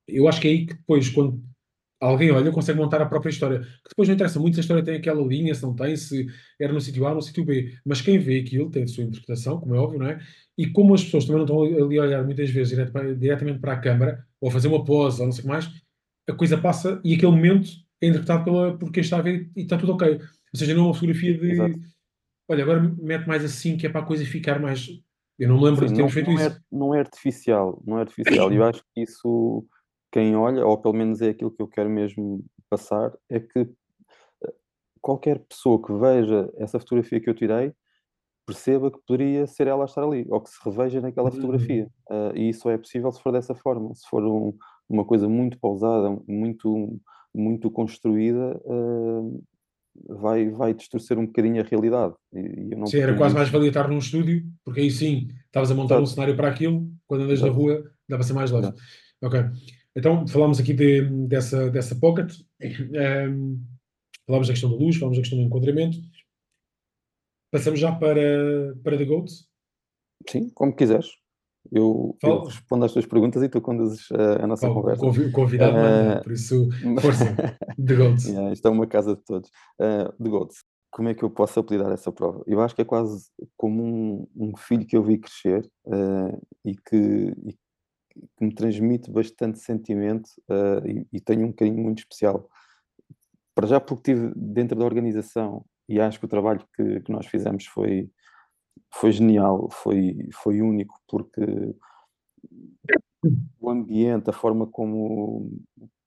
eu 0.09 0.29
acho 0.29 0.41
que 0.41 0.49
é 0.49 0.51
aí 0.53 0.67
que 0.67 0.75
depois, 0.75 1.09
quando 1.11 1.43
alguém 2.01 2.31
olha, 2.31 2.51
consegue 2.51 2.79
montar 2.79 3.01
a 3.01 3.07
própria 3.07 3.31
história. 3.31 3.61
Que 3.61 3.89
depois 3.91 4.09
não 4.09 4.15
interessa 4.15 4.39
muito 4.39 4.55
se 4.55 4.61
a 4.61 4.63
história 4.63 4.85
tem 4.85 4.97
aquela 4.97 5.23
linha, 5.23 5.55
se 5.55 5.63
não 5.63 5.75
tem, 5.75 5.97
se 5.97 6.27
era 6.61 6.73
no 6.73 6.81
sítio 6.81 7.07
A 7.07 7.11
ou 7.11 7.17
no 7.17 7.23
sítio 7.23 7.45
B. 7.45 7.75
Mas 7.85 8.01
quem 8.01 8.19
vê 8.19 8.41
aquilo 8.41 8.71
tem 8.71 8.85
a 8.85 8.87
sua 8.87 9.05
interpretação, 9.05 9.61
como 9.61 9.75
é 9.75 9.79
óbvio, 9.79 9.99
não 9.99 10.07
é? 10.09 10.21
E 10.57 10.67
como 10.67 10.95
as 10.95 11.05
pessoas 11.05 11.25
também 11.25 11.45
não 11.45 11.45
estão 11.45 11.85
ali 11.85 11.99
a 11.99 12.03
olhar 12.03 12.25
muitas 12.25 12.51
vezes 12.51 12.71
direto 12.71 12.93
para, 12.93 13.15
diretamente 13.15 13.61
para 13.61 13.73
a 13.73 13.79
câmara, 13.79 14.27
ou 14.41 14.49
a 14.49 14.53
fazer 14.53 14.69
uma 14.69 14.85
pose, 14.85 15.21
ou 15.21 15.27
não 15.27 15.33
sei 15.33 15.41
o 15.41 15.43
que 15.45 15.49
mais, 15.49 15.71
a 16.29 16.33
coisa 16.33 16.59
passa 16.59 17.01
e 17.05 17.15
aquele 17.15 17.33
momento 17.33 17.71
é 18.01 18.09
interpretado 18.09 18.45
pela, 18.45 18.77
por 18.77 18.91
quem 18.91 19.03
está 19.03 19.19
a 19.19 19.23
ver 19.23 19.51
e 19.57 19.63
está 19.63 19.79
tudo 19.79 19.93
ok. 19.93 20.15
Ou 20.15 20.59
seja, 20.59 20.75
não 20.75 20.83
é 20.83 20.87
uma 20.87 20.95
fotografia 20.95 21.37
de. 21.39 21.51
Exato 21.51 21.97
olha, 22.49 22.63
agora 22.63 22.95
mete 22.99 23.27
mais 23.27 23.45
assim, 23.45 23.77
que 23.77 23.87
é 23.87 23.91
para 23.91 24.01
a 24.01 24.07
coisa 24.07 24.25
ficar 24.25 24.61
mais. 24.61 24.89
Eu 25.39 25.49
não 25.49 25.59
me 25.59 25.65
lembro 25.65 25.87
Sim, 25.87 25.93
de 25.93 25.97
termos 25.97 26.15
feito 26.15 26.31
não 26.31 26.37
isso. 26.37 26.47
É, 26.47 26.61
não 26.73 26.95
é 26.95 26.99
artificial, 27.01 27.83
não 27.87 27.99
é 27.99 28.01
artificial. 28.01 28.53
Eu 28.53 28.65
acho 28.65 28.83
que 28.95 29.03
isso, 29.03 29.67
quem 30.17 30.35
olha, 30.35 30.67
ou 30.67 30.79
pelo 30.79 30.95
menos 30.95 31.21
é 31.21 31.29
aquilo 31.29 31.51
que 31.51 31.61
eu 31.61 31.69
quero 31.69 31.91
mesmo 31.91 32.43
passar, 32.71 33.13
é 33.29 33.39
que 33.39 33.59
eh, 33.59 34.55
qualquer 34.99 35.41
pessoa 35.41 35.79
que 35.83 35.93
veja 35.93 36.51
essa 36.57 36.81
fotografia 36.81 37.21
que 37.21 37.29
eu 37.29 37.35
tirei 37.35 37.75
perceba 38.47 38.91
que 38.91 38.99
poderia 39.07 39.47
ser 39.47 39.67
ela 39.67 39.85
a 39.85 39.85
estar 39.85 40.03
ali, 40.03 40.25
ou 40.31 40.41
que 40.41 40.49
se 40.49 40.57
reveja 40.65 41.03
naquela 41.03 41.29
uhum. 41.29 41.35
fotografia. 41.35 41.91
Uh, 42.09 42.35
e 42.35 42.49
isso 42.49 42.71
é 42.71 42.79
possível 42.79 43.13
se 43.13 43.21
for 43.21 43.31
dessa 43.31 43.55
forma. 43.55 43.95
Se 43.95 44.09
for 44.09 44.25
um, 44.25 44.57
uma 44.89 45.05
coisa 45.05 45.29
muito 45.29 45.59
pausada, 45.59 46.17
muito, 46.27 46.99
muito 47.35 47.71
construída, 47.71 48.59
uh, 48.65 49.45
vai, 50.09 50.49
vai 50.49 50.73
distorcer 50.73 51.19
um 51.19 51.27
bocadinho 51.27 51.61
a 51.61 51.67
realidade. 51.67 52.15
E, 52.33 52.71
e 52.73 52.87
sim, 52.87 53.01
era 53.01 53.15
quase 53.19 53.35
mais 53.35 53.51
valia 53.51 53.69
estar 53.69 53.87
num 53.87 53.99
estúdio, 53.99 54.47
porque 54.65 54.81
aí 54.81 54.91
sim, 54.91 55.29
estavas 55.45 55.71
a 55.71 55.75
montar 55.75 55.97
Exato. 55.97 56.05
um 56.05 56.07
cenário 56.07 56.37
para 56.37 56.49
aquilo, 56.49 56.91
quando 57.07 57.25
andas 57.25 57.41
Exato. 57.41 57.53
na 57.53 57.59
rua, 57.59 57.85
dá 58.09 58.17
para 58.17 58.25
ser 58.25 58.33
mais 58.33 58.51
leve. 58.51 58.73
Ok. 59.23 59.45
Então, 59.97 60.27
falámos 60.27 60.61
aqui 60.61 60.75
de, 60.75 61.03
dessa, 61.27 61.71
dessa 61.71 61.97
pocket, 61.97 62.31
um, 62.61 63.65
falámos 64.27 64.49
da 64.49 64.53
questão 64.53 64.71
da 64.71 64.77
luz, 64.77 64.97
falámos 64.97 65.17
da 65.17 65.23
questão 65.23 65.39
do 65.39 65.45
enquadramento. 65.45 65.97
Passamos 67.51 67.81
já 67.81 67.91
para, 67.93 68.77
para 68.85 68.99
The 68.99 69.05
Goat? 69.07 69.33
Sim, 70.29 70.51
como 70.51 70.77
quiseres. 70.77 71.09
Eu, 71.73 72.17
eu, 72.23 72.45
respondo 72.45 72.85
às 72.85 72.93
tuas 72.93 73.07
perguntas 73.07 73.43
e 73.43 73.49
tu 73.49 73.61
conduzes 73.61 74.07
a, 74.13 74.45
a 74.45 74.47
nossa 74.47 74.69
conversa. 74.69 75.05
O 75.05 75.33
convidado 75.33 75.77
uh, 75.77 76.23
por 76.23 76.33
isso, 76.33 76.69
força, 77.01 77.25
The 77.85 77.95
Goats. 77.95 78.27
Yeah, 78.27 78.53
isto 78.53 78.69
é 78.69 78.71
uma 78.71 78.87
casa 78.87 79.17
de 79.17 79.23
todos. 79.25 79.49
Uh, 79.81 80.13
The 80.23 80.29
Goats. 80.29 80.65
como 80.91 81.09
é 81.09 81.15
que 81.15 81.25
eu 81.25 81.31
posso 81.31 81.59
apelidar 81.59 81.91
essa 81.91 82.13
prova? 82.13 82.45
Eu 82.47 82.61
acho 82.61 82.75
que 82.75 82.83
é 82.83 82.85
quase 82.85 83.31
como 83.57 83.83
um, 83.83 84.29
um 84.37 84.57
filho 84.57 84.87
que 84.87 84.97
eu 84.97 85.03
vi 85.03 85.19
crescer 85.19 85.69
uh, 85.87 86.41
e, 86.65 86.77
que, 86.77 87.35
e, 87.45 87.57
que, 88.37 88.45
me 88.45 88.55
transmite 88.55 89.11
bastante 89.11 89.59
sentimento 89.59 90.29
uh, 90.49 90.87
e, 90.87 91.07
e, 91.13 91.21
tenho 91.21 91.47
um 91.47 91.53
carinho 91.53 91.83
muito 91.83 91.99
especial. 91.99 92.49
Para 93.55 93.67
já 93.67 93.81
porque 93.81 94.13
estive 94.13 94.33
dentro 94.37 94.79
da 94.79 94.85
organização 94.85 95.65
e 95.89 96.01
acho 96.01 96.19
que 96.19 96.27
o 96.27 96.29
trabalho 96.29 96.67
que, 96.75 97.01
que 97.01 97.13
nós 97.13 97.27
fizemos 97.27 97.67
foi, 97.67 98.11
foi 98.95 99.13
genial, 99.13 99.69
foi, 99.71 100.29
foi 100.33 100.61
único, 100.61 101.01
porque 101.09 101.75
o 103.61 103.71
ambiente, 103.71 104.31
a 104.31 104.33
forma 104.33 104.67
como, 104.67 105.51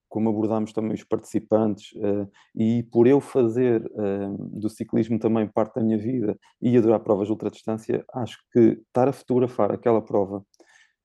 como 0.08 0.30
abordámos 0.30 0.74
também 0.74 0.94
os 0.94 1.04
participantes, 1.04 1.92
uh, 1.94 2.30
e 2.56 2.84
por 2.84 3.08
eu 3.08 3.22
fazer 3.22 3.86
uh, 3.86 4.38
do 4.60 4.70
ciclismo 4.70 5.20
também 5.20 5.48
parte 5.48 5.76
da 5.76 5.82
minha 5.82 5.98
vida 5.98 6.38
e 6.62 6.78
adorar 6.78 7.00
provas 7.00 7.28
de 7.28 7.32
ultradistância, 7.32 8.04
acho 8.14 8.38
que 8.52 8.82
estar 8.88 9.08
a 9.08 9.14
fotografar 9.14 9.72
aquela 9.72 10.02
prova 10.02 10.46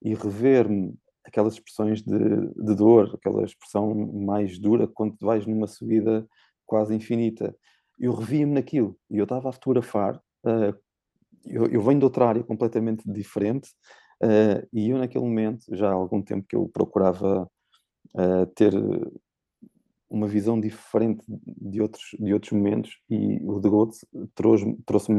e 0.04 0.14
rever-me 0.14 0.94
aquelas 1.24 1.54
expressões 1.54 2.02
de, 2.02 2.18
de, 2.18 2.74
dor, 2.74 3.14
aquela 3.14 3.42
expressão 3.44 3.94
mais 3.94 4.58
dura 4.58 4.86
quando 4.86 5.16
vais 5.20 5.46
numa 5.46 5.66
subida 5.66 6.26
quase 6.66 6.94
infinita, 6.94 7.56
eu 7.98 8.12
revia-me 8.12 8.52
naquilo 8.52 8.96
e 9.10 9.18
eu 9.18 9.24
estava 9.24 9.48
a 9.48 9.52
fotografar. 9.52 10.16
Uh, 10.44 10.76
eu, 11.46 11.66
eu, 11.66 11.80
venho 11.80 11.98
de 11.98 12.04
outra 12.04 12.26
área 12.26 12.42
completamente 12.42 13.02
diferente 13.10 13.70
e 14.72 14.90
eu 14.90 14.98
naquele 14.98 15.24
momento, 15.24 15.64
já 15.72 15.90
há 15.90 15.92
algum 15.92 16.22
tempo 16.22 16.46
que 16.48 16.56
eu 16.56 16.68
procurava 16.68 17.48
uh, 18.14 18.46
ter 18.54 18.72
uma 20.08 20.28
visão 20.28 20.60
diferente 20.60 21.24
de 21.28 21.80
outros, 21.82 22.04
de 22.18 22.32
outros 22.32 22.52
momentos 22.52 22.98
e 23.10 23.40
o 23.44 23.60
The 23.60 23.68
Goat 23.68 23.96
trouxe-me 24.34 24.76
trouxe 24.86 25.12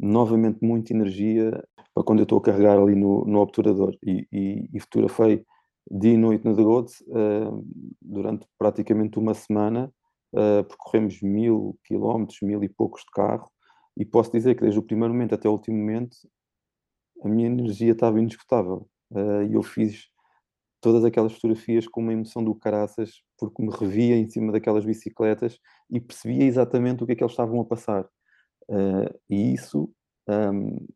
novamente 0.00 0.58
muita 0.62 0.92
energia 0.92 1.62
para 1.94 2.04
quando 2.04 2.20
eu 2.20 2.22
estou 2.24 2.38
a 2.38 2.42
carregar 2.42 2.78
ali 2.78 2.94
no, 2.94 3.24
no 3.24 3.40
obturador 3.40 3.94
e, 4.02 4.26
e, 4.32 4.68
e 4.72 4.80
fotografei 4.80 5.44
dia 5.90 6.12
e 6.12 6.16
noite 6.16 6.44
no 6.44 6.56
The 6.56 6.62
Goat 6.62 6.92
uh, 7.08 7.64
durante 8.00 8.46
praticamente 8.58 9.18
uma 9.18 9.34
semana 9.34 9.92
uh, 10.32 10.64
percorremos 10.64 11.20
mil 11.20 11.78
quilómetros, 11.84 12.38
mil 12.42 12.62
e 12.64 12.68
poucos 12.68 13.02
de 13.02 13.10
carro 13.12 13.50
e 13.96 14.04
posso 14.04 14.32
dizer 14.32 14.54
que 14.54 14.62
desde 14.62 14.78
o 14.78 14.82
primeiro 14.82 15.12
momento 15.12 15.34
até 15.34 15.48
o 15.48 15.52
último 15.52 15.76
momento 15.76 16.16
a 17.22 17.28
minha 17.28 17.46
energia 17.46 17.92
estava 17.92 18.20
indiscutável 18.20 18.88
uh, 19.10 19.42
e 19.42 19.54
eu 19.54 19.62
fiz 19.62 20.08
todas 20.80 21.04
aquelas 21.04 21.34
fotografias 21.34 21.86
com 21.86 22.00
uma 22.00 22.12
emoção 22.12 22.42
do 22.42 22.54
caraças, 22.54 23.22
porque 23.38 23.62
me 23.62 23.70
revia 23.70 24.16
em 24.16 24.28
cima 24.28 24.50
daquelas 24.50 24.84
bicicletas 24.84 25.58
e 25.90 26.00
percebia 26.00 26.44
exatamente 26.44 27.04
o 27.04 27.06
que 27.06 27.12
é 27.12 27.16
que 27.16 27.22
eles 27.22 27.32
estavam 27.32 27.60
a 27.60 27.64
passar. 27.64 28.08
Uh, 28.70 29.18
e 29.28 29.52
isso, 29.52 29.92
um, 30.28 30.86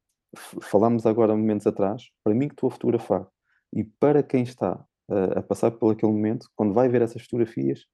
falámos 0.62 1.04
agora 1.06 1.36
momentos 1.36 1.66
atrás, 1.66 2.08
para 2.22 2.32
mim 2.32 2.46
que 2.46 2.54
estou 2.54 2.68
a 2.68 2.70
fotografar 2.70 3.26
e 3.74 3.82
para 3.82 4.22
quem 4.22 4.44
está 4.44 4.76
uh, 5.10 5.38
a 5.38 5.42
passar 5.42 5.72
por 5.72 5.92
aquele 5.92 6.12
momento, 6.12 6.48
quando 6.54 6.72
vai 6.72 6.88
ver 6.88 7.02
essas 7.02 7.22
fotografias, 7.22 7.84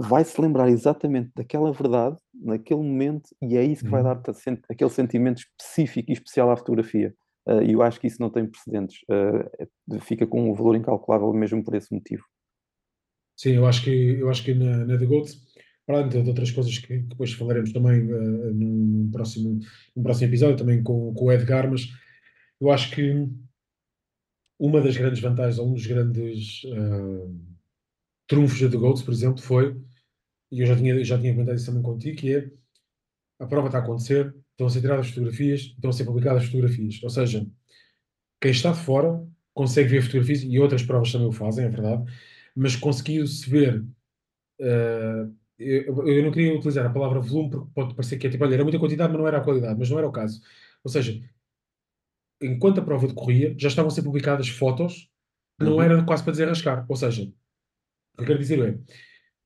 vai 0.00 0.24
se 0.24 0.40
lembrar 0.40 0.68
exatamente 0.68 1.30
daquela 1.36 1.72
verdade, 1.72 2.16
naquele 2.34 2.82
momento, 2.82 3.28
e 3.40 3.56
é 3.56 3.62
isso 3.62 3.84
que 3.84 3.90
vai 3.90 4.02
uhum. 4.02 4.20
dar 4.20 4.22
aquele 4.68 4.90
sentimento 4.90 5.42
específico 5.42 6.10
e 6.10 6.14
especial 6.14 6.50
à 6.50 6.56
fotografia. 6.56 7.14
Uh, 7.46 7.62
e 7.62 7.72
eu 7.72 7.82
acho 7.82 8.00
que 8.00 8.08
isso 8.08 8.20
não 8.20 8.30
tem 8.30 8.46
precedentes. 8.46 8.98
Fica 10.00 10.26
com 10.26 10.50
um 10.50 10.54
valor 10.54 10.74
incalculável 10.74 11.32
mesmo 11.32 11.62
por 11.62 11.74
esse 11.74 11.94
motivo. 11.94 12.24
Sim, 13.36 13.52
eu 13.52 13.66
acho 13.66 13.84
que, 13.84 14.18
eu 14.18 14.28
acho 14.28 14.44
que 14.44 14.54
na, 14.54 14.84
na 14.84 14.98
The 14.98 15.06
Goat, 15.06 15.32
para 15.90 16.08
de 16.08 16.28
outras 16.28 16.50
coisas 16.52 16.78
que, 16.78 16.98
depois 16.98 17.32
falaremos 17.32 17.72
também 17.72 18.02
uh, 18.12 18.54
num, 18.54 19.10
próximo, 19.10 19.58
num 19.96 20.02
próximo 20.02 20.28
episódio, 20.28 20.56
também 20.56 20.82
com, 20.82 21.12
com 21.12 21.24
o 21.24 21.32
Edgar, 21.32 21.68
mas 21.68 21.88
eu 22.60 22.70
acho 22.70 22.94
que 22.94 23.28
uma 24.58 24.80
das 24.80 24.96
grandes 24.96 25.20
vantagens, 25.20 25.58
ou 25.58 25.68
um 25.68 25.74
dos 25.74 25.86
grandes 25.86 26.62
uh, 26.64 27.34
trunfos 28.28 28.60
da 28.60 28.78
Goats, 28.78 29.02
por 29.02 29.12
exemplo, 29.12 29.42
foi, 29.42 29.76
e 30.52 30.60
eu 30.60 30.66
já 30.66 30.76
tinha, 30.76 31.02
já 31.02 31.18
tinha 31.18 31.32
comentado 31.32 31.56
isso 31.56 31.66
também 31.66 31.82
contigo, 31.82 32.18
que 32.18 32.34
é 32.34 32.50
a 33.40 33.46
prova 33.46 33.68
está 33.68 33.78
a 33.78 33.82
acontecer, 33.82 34.34
estão 34.50 34.66
a 34.66 34.70
ser 34.70 34.82
tiradas 34.82 35.08
fotografias, 35.08 35.60
estão 35.60 35.90
a 35.90 35.92
ser 35.92 36.04
publicadas 36.04 36.44
fotografias. 36.44 37.02
Ou 37.02 37.08
seja, 37.08 37.46
quem 38.40 38.50
está 38.50 38.72
de 38.72 38.78
fora 38.78 39.26
consegue 39.54 39.88
ver 39.88 40.02
fotografias, 40.02 40.42
e 40.42 40.58
outras 40.58 40.82
provas 40.82 41.10
também 41.10 41.26
o 41.26 41.32
fazem, 41.32 41.64
é 41.64 41.68
verdade, 41.68 42.04
mas 42.54 42.76
conseguiu-se 42.76 43.48
ver. 43.48 43.84
Uh, 44.60 45.39
eu, 45.60 46.08
eu, 46.08 46.24
não 46.24 46.32
queria 46.32 46.54
utilizar 46.54 46.86
a 46.86 46.90
palavra 46.90 47.20
volume 47.20 47.50
porque 47.50 47.70
pode 47.74 47.94
parecer 47.94 48.16
que 48.18 48.26
é 48.26 48.30
tipo, 48.30 48.42
olha, 48.42 48.54
era 48.54 48.62
muita 48.62 48.78
quantidade, 48.78 49.12
mas 49.12 49.20
não 49.20 49.28
era 49.28 49.38
a 49.38 49.42
qualidade, 49.42 49.78
mas 49.78 49.90
não 49.90 49.98
era 49.98 50.08
o 50.08 50.12
caso. 50.12 50.40
Ou 50.82 50.90
seja, 50.90 51.22
enquanto 52.40 52.80
a 52.80 52.84
prova 52.84 53.06
decorria, 53.06 53.54
já 53.58 53.68
estavam 53.68 53.90
a 53.90 53.94
ser 53.94 54.02
publicadas 54.02 54.48
fotos 54.48 55.10
que 55.58 55.64
não 55.64 55.74
uhum. 55.74 55.82
era 55.82 56.02
quase 56.02 56.22
para 56.22 56.32
desarrascar. 56.32 56.86
Ou 56.88 56.96
seja, 56.96 57.24
o 57.24 58.16
que 58.16 58.22
eu 58.22 58.26
quero 58.26 58.38
dizer 58.38 58.58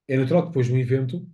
é, 0.09 0.15
é 0.15 0.17
natural 0.17 0.43
que 0.43 0.49
depois 0.49 0.69
de 0.69 0.73
um 0.73 0.79
evento, 0.79 1.29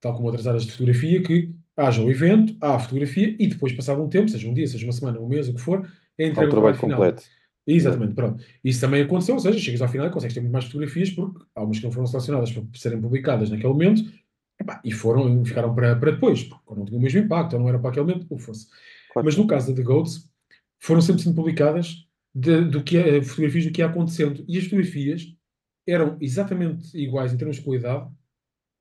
tal 0.00 0.14
como 0.14 0.26
outras 0.26 0.46
áreas 0.46 0.64
de 0.64 0.72
fotografia, 0.72 1.22
que 1.22 1.52
haja 1.76 2.00
o 2.00 2.10
evento, 2.10 2.56
há 2.60 2.76
a 2.76 2.78
fotografia 2.78 3.34
e 3.38 3.48
depois, 3.48 3.72
passado 3.72 4.02
um 4.02 4.08
tempo, 4.08 4.28
seja 4.28 4.48
um 4.48 4.54
dia, 4.54 4.68
seja 4.68 4.86
uma 4.86 4.92
semana, 4.92 5.18
um 5.18 5.28
mês, 5.28 5.48
o 5.48 5.54
que 5.54 5.60
for, 5.60 5.90
é 6.16 6.26
entregue 6.26 6.48
o 6.48 6.50
trabalho, 6.50 6.76
trabalho 6.76 6.78
completo. 6.78 7.22
Final. 7.22 7.41
Exatamente, 7.66 8.14
pronto. 8.14 8.42
Isso 8.64 8.80
também 8.80 9.02
aconteceu, 9.02 9.34
ou 9.34 9.40
seja, 9.40 9.58
chegas 9.58 9.82
ao 9.82 9.88
final 9.88 10.06
e 10.06 10.10
consegues 10.10 10.34
ter 10.34 10.40
muito 10.40 10.52
mais 10.52 10.64
fotografias 10.64 11.10
porque 11.10 11.44
há 11.54 11.62
umas 11.62 11.78
que 11.78 11.84
não 11.84 11.92
foram 11.92 12.06
selecionadas 12.06 12.50
para 12.50 12.64
serem 12.74 13.00
publicadas 13.00 13.50
naquele 13.50 13.72
momento 13.72 14.02
epá, 14.60 14.80
e 14.84 14.92
foram, 14.92 15.44
ficaram 15.44 15.74
para, 15.74 15.94
para 15.96 16.12
depois, 16.12 16.44
porque 16.44 16.74
não 16.74 16.84
tinham 16.84 16.98
o 16.98 17.02
mesmo 17.02 17.20
impacto, 17.20 17.54
ou 17.54 17.60
não 17.60 17.68
era 17.68 17.78
para 17.78 17.90
aquele 17.90 18.06
momento, 18.06 18.26
ou 18.30 18.38
fosse. 18.38 18.68
Claro. 19.12 19.26
Mas 19.26 19.36
no 19.36 19.46
caso 19.46 19.68
da 19.68 19.76
The 19.76 19.82
Goats, 19.82 20.28
foram 20.80 21.00
sempre 21.00 21.22
sendo 21.22 21.36
publicadas 21.36 22.06
de, 22.34 22.64
do 22.64 22.82
que 22.82 22.96
é, 22.96 23.22
fotografias 23.22 23.66
do 23.66 23.72
que 23.72 23.80
ia 23.80 23.86
acontecendo 23.86 24.44
e 24.48 24.58
as 24.58 24.64
fotografias 24.64 25.32
eram 25.86 26.16
exatamente 26.20 26.96
iguais 26.96 27.32
em 27.32 27.36
termos 27.36 27.56
de 27.56 27.62
qualidade 27.62 28.10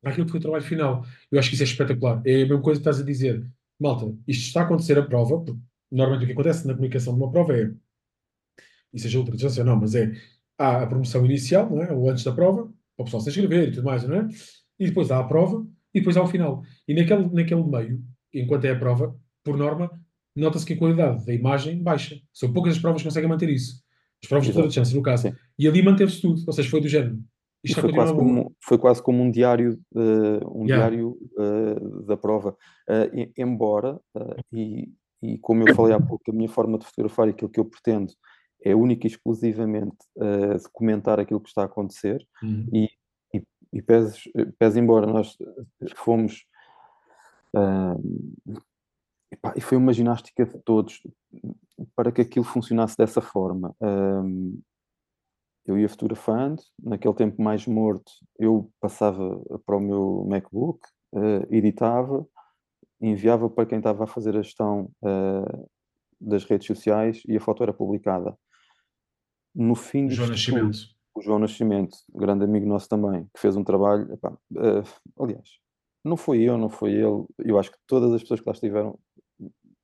àquilo 0.04 0.26
que 0.26 0.32
foi 0.32 0.40
o 0.40 0.42
trabalho 0.42 0.64
final. 0.64 1.06
Eu 1.32 1.40
acho 1.40 1.50
que 1.50 1.56
isso 1.56 1.64
é 1.64 1.66
espetacular. 1.66 2.22
É 2.26 2.36
a 2.36 2.38
mesma 2.40 2.62
coisa 2.62 2.80
que 2.80 2.88
estás 2.88 3.00
a 3.00 3.06
dizer. 3.06 3.46
Malta, 3.80 4.16
isto 4.28 4.48
está 4.48 4.62
a 4.62 4.64
acontecer 4.64 4.98
a 4.98 5.04
prova, 5.04 5.40
porque 5.40 5.60
normalmente 5.92 6.24
o 6.24 6.28
que 6.28 6.34
acontece 6.34 6.68
na 6.68 6.74
comunicação 6.74 7.14
de 7.14 7.20
uma 7.20 7.32
prova 7.32 7.56
é, 7.56 7.72
e 8.94 9.00
seja 9.00 9.20
outra 9.20 9.36
distância 9.36 9.62
ou 9.62 9.68
não, 9.68 9.78
mas 9.78 9.96
é, 9.96 10.12
há 10.58 10.84
a 10.84 10.88
promoção 10.88 11.26
inicial, 11.26 11.70
não 11.70 11.82
é? 11.82 11.92
ou 11.92 12.10
antes 12.10 12.24
da 12.24 12.32
prova, 12.32 12.64
para 12.96 13.04
o 13.04 13.06
pessoal 13.06 13.22
se 13.22 13.30
inscrever 13.30 13.70
e 13.70 13.72
tudo 13.72 13.86
mais, 13.86 14.08
não 14.08 14.16
é? 14.16 14.28
E 14.80 14.88
depois 14.88 15.12
há 15.12 15.20
a 15.20 15.24
prova, 15.24 15.66
e 15.94 16.00
depois 16.00 16.18
há 16.18 16.22
o 16.22 16.28
final. 16.28 16.64
E 16.88 16.94
naquele, 16.94 17.30
naquele 17.30 17.64
meio, 17.64 18.02
enquanto 18.34 18.66
é 18.66 18.72
a 18.72 18.80
prova, 18.80 19.16
por 19.44 19.58
norma, 19.58 19.92
nota-se 20.36 20.66
que 20.66 20.74
a 20.74 20.78
qualidade 20.78 21.26
da 21.26 21.34
imagem 21.34 21.82
baixa. 21.82 22.20
São 22.34 22.52
poucas 22.54 22.76
as 22.76 22.80
provas 22.80 23.02
que 23.02 23.08
conseguem 23.08 23.30
manter 23.30 23.50
isso. 23.50 23.82
As 24.24 24.30
provas 24.30 24.48
de 24.48 24.54
toda 24.54 24.68
a 24.68 24.72
chance, 24.72 24.96
no 24.96 25.02
caso. 25.02 25.30
Sim. 25.30 25.36
E 25.58 25.68
ali 25.68 25.82
manteve-se 25.82 26.22
tudo, 26.22 26.42
ou 26.46 26.54
seja, 26.54 26.70
foi 26.70 26.82
do 26.82 26.88
género. 26.88 27.20
Isto 27.64 27.82
foi, 27.82 27.94
quase 27.94 28.14
como, 28.14 28.56
foi 28.64 28.78
quase 28.78 29.04
como 29.04 29.22
um 29.22 29.30
diário, 29.30 29.80
uh, 29.94 30.60
um 30.60 30.66
yeah. 30.66 30.90
diário 30.90 31.18
uh, 31.38 32.06
da 32.06 32.18
prova. 32.18 32.56
Uh, 32.90 33.32
embora, 33.38 34.00
e, 34.52 34.90
e 35.22 35.38
como 35.38 35.68
eu 35.68 35.76
falei 35.76 35.94
há 35.94 36.00
pouco, 36.00 36.32
a 36.32 36.34
minha 36.34 36.50
forma 36.50 36.80
de 36.80 36.86
fotografar 36.86 37.28
e 37.28 37.32
aquilo 37.32 37.52
que 37.52 37.60
eu 37.60 37.66
pretendo 37.66 38.14
é 38.64 38.76
única 38.76 39.08
e 39.08 39.10
exclusivamente 39.10 39.98
documentar 40.64 41.20
aquilo 41.20 41.40
que 41.40 41.50
está 41.50 41.64
a 41.64 41.66
acontecer 41.66 42.26
uhum. 42.44 42.68
e, 42.72 42.90
e, 43.34 43.44
e 43.74 43.82
pese, 43.82 44.32
pese 44.60 44.80
embora 44.80 45.08
nós 45.08 45.38
fomos 45.96 46.46
epá, 49.32 49.54
e 49.56 49.62
foi 49.62 49.78
uma 49.78 49.94
ginástica 49.94 50.46
de 50.46 50.60
todos 50.60 51.02
para 51.96 52.12
que 52.12 52.22
aquilo 52.22 52.46
funcionasse 52.46 52.96
dessa 52.98 53.22
forma 53.22 53.76
eu 55.66 55.78
ia 55.78 55.90
fotografando, 55.90 56.62
naquele 56.82 57.14
tempo 57.14 57.42
mais 57.42 57.66
morto, 57.68 58.12
eu 58.38 58.72
passava 58.80 59.40
para 59.66 59.78
o 59.78 59.80
meu 59.80 60.26
MacBook, 60.28 60.80
uh, 61.14 61.46
editava, 61.50 62.26
enviava 63.00 63.50
para 63.50 63.66
quem 63.66 63.78
estava 63.78 64.04
a 64.04 64.08
fazer 64.08 64.36
a 64.36 64.42
gestão 64.42 64.92
uh, 65.02 65.70
das 66.20 66.44
redes 66.44 66.68
sociais 66.68 67.22
e 67.28 67.38
a 67.38 67.40
foto 67.40 67.64
era 67.64 67.74
publicada. 67.74 68.38
No 69.54 69.76
fim 69.76 70.10
João 70.10 70.30
Nascimento. 70.30 70.78
Tudo, 70.78 70.92
o 71.16 71.22
João 71.22 71.40
Nascimento, 71.40 71.98
grande 72.14 72.46
amigo 72.46 72.66
nosso 72.66 72.88
também, 72.88 73.28
que 73.34 73.40
fez 73.40 73.56
um 73.56 73.64
trabalho, 73.64 74.12
epá, 74.14 74.32
uh, 74.32 75.24
aliás, 75.24 75.50
não 76.04 76.16
foi 76.16 76.42
eu, 76.42 76.58
não 76.58 76.70
foi 76.70 76.94
ele, 76.94 77.26
eu 77.40 77.60
acho 77.60 77.72
que 77.72 77.78
todas 77.86 78.14
as 78.14 78.22
pessoas 78.22 78.40
que 78.40 78.48
lá 78.48 78.54
estiveram 78.54 78.98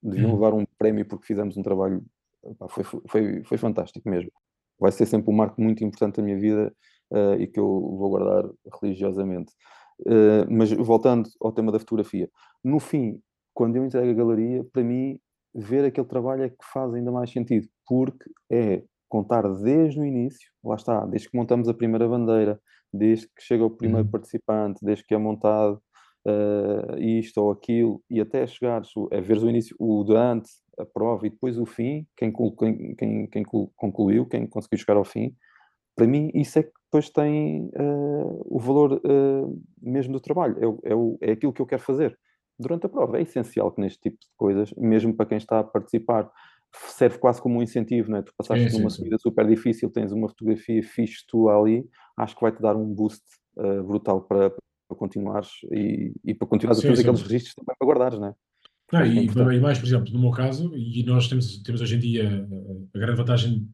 deviam 0.01 0.29
uhum. 0.29 0.35
levar 0.35 0.53
um 0.53 0.65
prémio 0.77 1.05
porque 1.05 1.25
fizemos 1.25 1.57
um 1.57 1.61
trabalho, 1.61 2.03
epá, 2.45 2.67
foi, 2.69 2.83
foi, 2.83 3.43
foi 3.43 3.57
fantástico 3.57 4.09
mesmo 4.09 4.31
vai 4.79 4.91
ser 4.91 5.05
sempre 5.05 5.31
um 5.31 5.35
marco 5.35 5.61
muito 5.61 5.83
importante 5.83 6.17
da 6.17 6.23
minha 6.23 6.39
vida 6.39 6.73
uh, 7.11 7.33
e 7.39 7.47
que 7.47 7.59
eu 7.59 7.65
vou 7.65 8.09
guardar 8.09 8.49
religiosamente. 8.81 9.51
Uh, 10.01 10.45
mas 10.49 10.71
voltando 10.71 11.29
ao 11.41 11.51
tema 11.51 11.71
da 11.71 11.79
fotografia, 11.79 12.29
no 12.63 12.79
fim, 12.79 13.19
quando 13.53 13.75
eu 13.75 13.85
entrego 13.85 14.11
a 14.11 14.13
galeria, 14.13 14.63
para 14.71 14.83
mim, 14.83 15.19
ver 15.53 15.85
aquele 15.85 16.07
trabalho 16.07 16.43
é 16.43 16.49
que 16.49 16.63
faz 16.71 16.93
ainda 16.93 17.11
mais 17.11 17.31
sentido, 17.31 17.67
porque 17.87 18.29
é 18.51 18.83
contar 19.07 19.47
desde 19.61 19.99
o 19.99 20.05
início, 20.05 20.49
lá 20.63 20.75
está, 20.75 21.05
desde 21.05 21.29
que 21.29 21.37
montamos 21.37 21.67
a 21.67 21.73
primeira 21.73 22.07
bandeira, 22.07 22.59
desde 22.93 23.27
que 23.27 23.41
chega 23.41 23.65
o 23.65 23.69
primeiro 23.69 24.05
uhum. 24.05 24.11
participante, 24.11 24.83
desde 24.83 25.05
que 25.05 25.13
é 25.13 25.17
montado 25.17 25.81
uh, 26.25 26.97
isto 26.99 27.41
ou 27.41 27.51
aquilo, 27.51 28.01
e 28.09 28.19
até 28.19 28.45
chegares 28.47 28.89
a 29.11 29.19
ver 29.19 29.37
o 29.37 29.49
início, 29.49 29.75
o 29.79 30.03
durante, 30.03 30.49
a 30.77 30.85
prova 30.85 31.25
e 31.25 31.29
depois 31.29 31.57
o 31.57 31.65
fim, 31.65 32.05
quem, 32.15 32.31
quem, 32.31 32.95
quem, 32.95 33.27
quem 33.27 33.43
concluiu, 33.75 34.27
quem 34.27 34.45
conseguiu 34.47 34.77
chegar 34.77 34.97
ao 34.97 35.03
fim, 35.03 35.35
para 35.95 36.05
mim 36.05 36.29
isso 36.33 36.59
é 36.59 36.63
que 36.63 36.71
depois 36.85 37.09
tem 37.09 37.65
uh, 37.75 38.45
o 38.45 38.59
valor 38.59 38.93
uh, 38.93 39.61
mesmo 39.81 40.13
do 40.13 40.19
trabalho, 40.19 40.79
é, 40.83 40.91
é, 40.91 40.95
o, 40.95 41.17
é 41.19 41.31
aquilo 41.31 41.51
que 41.51 41.61
eu 41.61 41.65
quero 41.65 41.81
fazer. 41.81 42.17
Durante 42.59 42.85
a 42.85 42.89
prova 42.89 43.17
é 43.17 43.21
essencial 43.21 43.71
que 43.71 43.81
neste 43.81 43.99
tipo 43.99 44.17
de 44.17 44.27
coisas, 44.37 44.73
mesmo 44.77 45.13
para 45.13 45.25
quem 45.25 45.37
está 45.37 45.59
a 45.59 45.63
participar, 45.63 46.31
serve 46.73 47.17
quase 47.17 47.41
como 47.41 47.59
um 47.59 47.63
incentivo, 47.63 48.11
não 48.11 48.17
é? 48.17 48.21
Tu 48.21 48.33
passaste 48.37 48.71
por 48.71 48.81
uma 48.81 48.89
subida 48.89 49.17
super 49.17 49.47
difícil, 49.47 49.89
tens 49.89 50.11
uma 50.11 50.27
fotografia 50.27 50.83
fixe 50.83 51.25
tu 51.27 51.49
ali, 51.49 51.87
acho 52.17 52.35
que 52.35 52.41
vai-te 52.41 52.61
dar 52.61 52.75
um 52.75 52.93
boost 52.93 53.23
uh, 53.57 53.83
brutal 53.83 54.21
para, 54.21 54.49
para 54.49 54.97
continuares 54.97 55.49
e, 55.71 56.13
e 56.23 56.33
para 56.33 56.47
continuares 56.47 56.81
sim, 56.81 56.87
a 56.87 56.93
ter 56.93 57.01
aqueles 57.01 57.21
registros 57.21 57.55
também 57.55 57.75
para 57.77 57.87
guardares, 57.87 58.19
não 58.19 58.27
é? 58.27 58.35
Não, 58.91 59.05
e, 59.05 59.25
e, 59.25 59.59
mais, 59.59 59.77
por 59.77 59.85
exemplo, 59.85 60.13
no 60.13 60.19
meu 60.19 60.31
caso, 60.31 60.73
e 60.73 61.03
nós 61.03 61.27
temos, 61.27 61.61
temos 61.61 61.81
hoje 61.81 61.95
em 61.95 61.99
dia 61.99 62.47
a 62.93 62.97
grande 62.97 63.17
vantagem, 63.17 63.69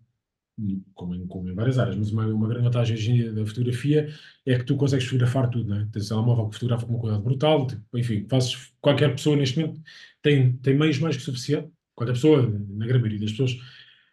como 0.95 1.13
em, 1.13 1.27
como 1.27 1.49
em 1.49 1.53
várias 1.53 1.77
áreas, 1.77 1.95
mas 1.95 2.11
uma, 2.11 2.25
uma 2.25 2.47
grande 2.47 2.63
vantagem 2.63 2.95
hoje 2.95 3.11
em 3.11 3.15
dia 3.15 3.31
da 3.31 3.45
fotografia 3.45 4.09
é 4.43 4.57
que 4.57 4.65
tu 4.65 4.75
consegues 4.75 5.05
fotografar 5.05 5.51
tudo, 5.51 5.69
não 5.69 5.77
é? 5.77 5.87
Tens 5.91 6.07
o 6.07 6.09
telemóvel 6.09 6.49
que 6.49 6.55
fotografa 6.55 6.87
com 6.87 6.93
uma 6.93 6.99
qualidade 6.99 7.23
brutal, 7.23 7.67
tipo, 7.67 7.97
enfim, 7.97 8.25
fazes, 8.27 8.73
qualquer 8.81 9.11
pessoa 9.11 9.35
neste 9.35 9.59
momento 9.59 9.79
tem, 10.19 10.53
tem 10.57 10.75
meios 10.75 10.97
mais 10.97 11.15
que 11.15 11.21
suficiente, 11.21 11.69
qualquer 11.95 12.13
pessoa, 12.13 12.41
na 12.41 12.85
grande 12.85 13.01
maioria 13.01 13.19
das 13.19 13.31
pessoas, 13.31 13.57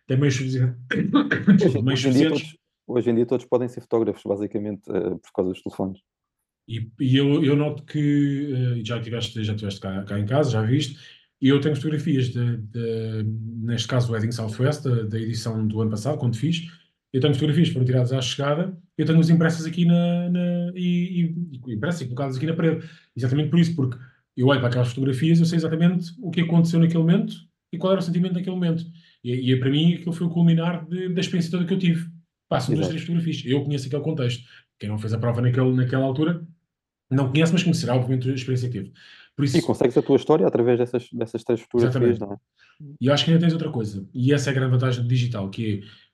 tem 0.06 0.16
meios 0.18 0.34
suficientes. 0.34 0.76
meios 1.82 2.00
suficientes. 2.00 2.56
Hoje 2.86 3.10
em 3.10 3.14
dia 3.14 3.26
todos 3.26 3.46
podem 3.46 3.68
ser 3.68 3.80
fotógrafos, 3.82 4.22
basicamente, 4.24 4.90
uh, 4.90 5.18
por 5.18 5.32
causa 5.32 5.52
dos 5.52 5.62
telefones. 5.62 6.00
E, 6.68 6.90
e 7.00 7.16
eu, 7.16 7.44
eu, 7.44 7.56
noto 7.56 7.84
que 7.84 8.52
uh, 8.52 8.84
já 8.84 9.00
tiveste, 9.00 9.42
já 9.44 9.54
tiveste 9.54 9.80
cá, 9.80 10.02
cá, 10.04 10.18
em 10.18 10.26
casa, 10.26 10.50
já 10.50 10.62
viste, 10.62 10.98
e 11.40 11.48
eu 11.48 11.60
tenho 11.60 11.76
fotografias, 11.76 12.28
de, 12.28 12.56
de, 12.58 13.24
neste 13.62 13.88
caso 13.88 14.08
do 14.08 14.12
Wedding 14.12 14.32
Southwest, 14.32 14.82
da, 14.82 15.02
da 15.04 15.18
edição 15.18 15.66
do 15.66 15.80
ano 15.80 15.90
passado, 15.90 16.18
quando 16.18 16.36
fiz, 16.36 16.66
eu 17.12 17.20
tenho 17.20 17.34
fotografias 17.34 17.68
foram 17.70 17.86
tiradas 17.86 18.12
à 18.12 18.20
chegada, 18.20 18.76
eu 18.96 19.06
tenho-as 19.06 19.30
impressas 19.30 19.66
aqui 19.66 19.84
na, 19.84 20.28
na 20.28 20.72
e, 20.74 21.34
e, 21.66 21.72
impressas 21.72 22.02
e 22.02 22.04
colocadas 22.04 22.36
aqui 22.36 22.46
na 22.46 22.54
parede. 22.54 22.88
Exatamente 23.16 23.50
por 23.50 23.58
isso, 23.58 23.74
porque 23.74 23.98
eu 24.36 24.46
olho 24.46 24.60
para 24.60 24.68
aquelas 24.68 24.88
fotografias, 24.88 25.40
eu 25.40 25.46
sei 25.46 25.56
exatamente 25.56 26.12
o 26.20 26.30
que 26.30 26.42
aconteceu 26.42 26.78
naquele 26.78 26.98
momento 26.98 27.49
e 27.72 27.78
qual 27.78 27.92
era 27.92 28.00
o 28.00 28.04
sentimento 28.04 28.34
naquele 28.34 28.54
momento. 28.54 28.84
E, 29.22 29.52
e 29.52 29.56
para 29.58 29.70
mim 29.70 29.94
aquilo 29.94 30.12
foi 30.12 30.26
o 30.26 30.30
culminar 30.30 30.86
de, 30.86 31.08
da 31.08 31.20
experiência 31.20 31.50
toda 31.50 31.64
que 31.64 31.74
eu 31.74 31.78
tive. 31.78 32.08
Passam 32.48 32.74
duas, 32.74 32.88
três 32.88 33.02
fotografias. 33.02 33.42
Eu 33.44 33.62
conheço 33.62 33.86
aquele 33.86 34.02
contexto. 34.02 34.44
Quem 34.78 34.88
não 34.88 34.98
fez 34.98 35.12
a 35.12 35.18
prova 35.18 35.40
naquele, 35.40 35.72
naquela 35.72 36.04
altura 36.04 36.44
não 37.10 37.30
conhece, 37.30 37.52
mas 37.52 37.62
conhecerá, 37.62 37.94
obviamente, 37.94 38.30
a 38.30 38.34
experiência 38.34 38.68
que 38.68 38.78
teve. 38.78 38.92
Por 39.36 39.44
isso, 39.44 39.56
e 39.56 39.62
consegues 39.62 39.96
a 39.96 40.02
tua 40.02 40.16
história 40.16 40.46
através 40.46 40.78
dessas, 40.78 41.08
dessas 41.12 41.42
três 41.42 41.60
fotografias, 41.60 42.18
não 42.18 42.32
é? 42.32 42.36
E 43.00 43.06
eu 43.06 43.12
acho 43.12 43.24
que 43.24 43.30
ainda 43.30 43.40
tens 43.40 43.52
outra 43.52 43.70
coisa, 43.70 44.06
e 44.12 44.32
essa 44.32 44.50
é 44.50 44.52
a 44.52 44.54
grande 44.54 44.72
vantagem 44.72 45.02
do 45.02 45.08
digital, 45.08 45.48
que 45.50 45.74
é 45.74 46.10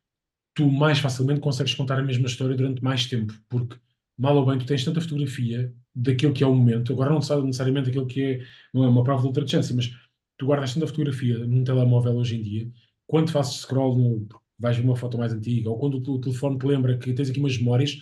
tu 0.54 0.70
mais 0.70 0.98
facilmente 0.98 1.40
consegues 1.40 1.74
contar 1.74 1.98
a 1.98 2.02
mesma 2.02 2.26
história 2.26 2.56
durante 2.56 2.82
mais 2.82 3.06
tempo, 3.06 3.34
porque 3.48 3.76
mal 4.18 4.36
ou 4.36 4.46
bem 4.46 4.58
tu 4.58 4.64
tens 4.64 4.84
tanta 4.84 5.00
fotografia 5.00 5.72
daquilo 5.94 6.32
que 6.32 6.42
é 6.42 6.46
o 6.46 6.54
momento, 6.54 6.92
agora 6.92 7.10
não 7.10 7.20
sabe 7.20 7.42
necessariamente 7.42 7.90
aquilo 7.90 8.06
que 8.06 8.22
é, 8.22 8.46
não 8.72 8.84
é 8.84 8.88
uma 8.88 9.04
prova 9.04 9.22
de 9.22 9.28
ultra-distância, 9.28 9.74
mas 9.76 9.92
tu 10.38 10.46
guardas 10.46 10.74
tanta 10.74 10.86
fotografia 10.86 11.38
num 11.38 11.64
telemóvel 11.64 12.16
hoje 12.16 12.36
em 12.36 12.42
dia, 12.42 12.70
quando 13.06 13.30
fazes 13.30 13.60
scroll 13.60 13.96
no, 13.96 14.28
vais 14.58 14.76
ver 14.76 14.84
uma 14.84 14.96
foto 14.96 15.18
mais 15.18 15.32
antiga, 15.32 15.70
ou 15.70 15.78
quando 15.78 15.96
o, 15.96 16.20
telefone 16.20 16.58
te 16.58 16.66
lembra 16.66 16.98
que 16.98 17.12
tens 17.12 17.30
aqui 17.30 17.38
umas 17.38 17.58
memórias, 17.58 17.98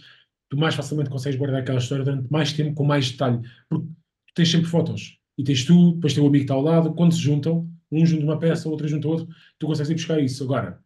tu 0.49 0.57
mais 0.57 0.75
facilmente 0.75 1.11
consegues 1.11 1.38
guardar 1.38 1.61
aquela 1.61 1.79
história 1.79 2.05
durante 2.05 2.31
mais 2.31 2.53
tempo, 2.53 2.75
com 2.75 2.85
mais 2.85 3.11
detalhe, 3.11 3.41
porque 3.69 3.87
tu 3.87 4.35
tens 4.35 4.50
sempre 4.50 4.69
fotos. 4.69 5.19
E 5.37 5.43
tens 5.43 5.64
tu, 5.64 5.93
depois 5.93 6.14
tem 6.14 6.23
o 6.23 6.26
amigo 6.26 6.45
que 6.45 6.45
está 6.45 6.55
ao 6.55 6.62
lado, 6.62 6.95
quando 6.95 7.12
se 7.12 7.21
juntam, 7.21 7.69
um 7.91 8.07
junta 8.07 8.25
uma 8.25 8.38
peça, 8.38 8.69
outro 8.69 8.87
junta 8.88 9.09
outro, 9.09 9.29
tu 9.59 9.67
consegues 9.67 9.91
ir 9.91 9.95
buscar 9.95 10.21
isso. 10.21 10.45
Agora, 10.45 10.81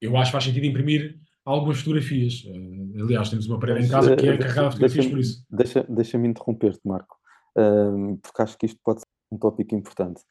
eu 0.00 0.16
acho 0.16 0.30
que 0.30 0.32
faz 0.32 0.44
sentido 0.44 0.66
imprimir 0.66 1.18
algumas 1.44 1.78
fotografias. 1.78 2.44
Uh, 2.44 3.02
aliás, 3.02 3.30
temos 3.30 3.46
uma 3.46 3.58
parede 3.58 3.86
em 3.86 3.88
casa 3.88 4.14
que 4.16 4.26
é 4.28 4.36
carregada 4.36 4.68
de 4.68 4.74
fotografias 4.74 5.06
por 5.06 5.18
isso. 5.18 5.44
Deixa-me 5.50 5.96
deixa 5.96 6.18
interromper-te, 6.18 6.80
Marco, 6.84 7.16
uh, 7.58 8.16
porque 8.18 8.42
acho 8.42 8.58
que 8.58 8.66
isto 8.66 8.80
pode 8.84 9.00
ser 9.00 9.06
um 9.32 9.38
tópico 9.38 9.74
importante. 9.74 10.22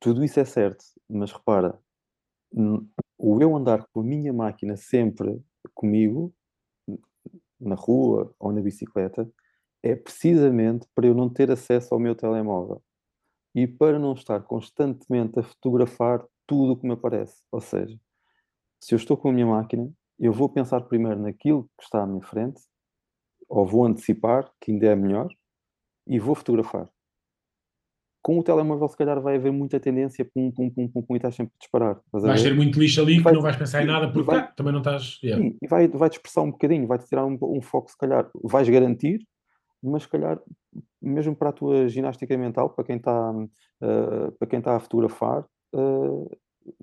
Tudo 0.00 0.24
isso 0.24 0.40
é 0.40 0.44
certo, 0.44 0.84
mas 1.08 1.30
repara, 1.30 1.78
o 3.18 3.42
eu 3.42 3.54
andar 3.54 3.86
com 3.92 4.00
a 4.00 4.04
minha 4.04 4.32
máquina 4.32 4.76
sempre 4.76 5.38
comigo 5.74 6.32
na 7.60 7.74
rua 7.74 8.34
ou 8.38 8.52
na 8.52 8.62
bicicleta, 8.62 9.30
é 9.82 9.94
precisamente 9.94 10.86
para 10.94 11.06
eu 11.06 11.14
não 11.14 11.28
ter 11.28 11.50
acesso 11.50 11.92
ao 11.92 12.00
meu 12.00 12.14
telemóvel 12.14 12.82
e 13.54 13.66
para 13.66 13.98
não 13.98 14.12
estar 14.12 14.40
constantemente 14.42 15.38
a 15.38 15.42
fotografar 15.42 16.24
tudo 16.46 16.72
o 16.72 16.76
que 16.76 16.86
me 16.86 16.94
aparece. 16.94 17.42
Ou 17.50 17.60
seja, 17.60 17.98
se 18.80 18.94
eu 18.94 18.96
estou 18.96 19.16
com 19.16 19.28
a 19.28 19.32
minha 19.32 19.46
máquina, 19.46 19.90
eu 20.18 20.32
vou 20.32 20.48
pensar 20.48 20.80
primeiro 20.82 21.20
naquilo 21.20 21.68
que 21.76 21.84
está 21.84 22.02
à 22.02 22.06
minha 22.06 22.22
frente, 22.22 22.62
ou 23.48 23.66
vou 23.66 23.84
antecipar, 23.84 24.50
que 24.60 24.70
ainda 24.70 24.86
é 24.86 24.96
melhor, 24.96 25.28
e 26.06 26.18
vou 26.18 26.34
fotografar 26.34 26.88
com 28.28 28.38
o 28.38 28.42
telemóvel, 28.42 28.86
se 28.88 28.96
calhar, 28.98 29.18
vai 29.22 29.36
haver 29.36 29.50
muita 29.50 29.80
tendência 29.80 30.22
pum, 30.22 30.50
pum, 30.50 30.68
pum, 30.68 30.86
pum, 30.86 31.00
pum, 31.00 31.14
e 31.14 31.16
estás 31.16 31.34
sempre 31.34 31.54
a 31.54 31.58
disparar. 31.58 32.00
Vais 32.12 32.42
ter 32.42 32.54
muito 32.54 32.78
lixo 32.78 33.00
ali 33.00 33.22
que 33.22 33.32
não 33.32 33.40
vais 33.40 33.56
pensar 33.56 33.82
em 33.82 33.86
nada 33.86 34.12
porque 34.12 34.26
vai, 34.26 34.40
ah, 34.40 34.52
também 34.54 34.70
não 34.70 34.80
estás. 34.80 35.18
Yeah. 35.24 35.42
Sim, 35.42 35.56
e 35.62 35.66
vai, 35.66 35.88
vai 35.88 36.10
dispersar 36.10 36.44
um 36.44 36.50
bocadinho, 36.50 36.86
vai-te 36.86 37.06
tirar 37.06 37.24
um, 37.24 37.38
um, 37.40 37.62
foco, 37.62 37.90
se 37.90 37.96
calhar, 37.96 38.28
vais 38.44 38.68
garantir, 38.68 39.26
mas 39.82 40.02
se 40.02 40.10
calhar, 40.10 40.38
mesmo 41.00 41.34
para 41.34 41.48
a 41.48 41.52
tua 41.54 41.88
ginástica 41.88 42.36
mental, 42.36 42.68
para 42.68 42.84
quem 42.84 42.96
está, 42.96 43.30
uh, 43.32 44.32
para 44.38 44.46
quem 44.46 44.58
está 44.58 44.76
a 44.76 44.80
fotografar, 44.80 45.46
uh, 45.74 46.30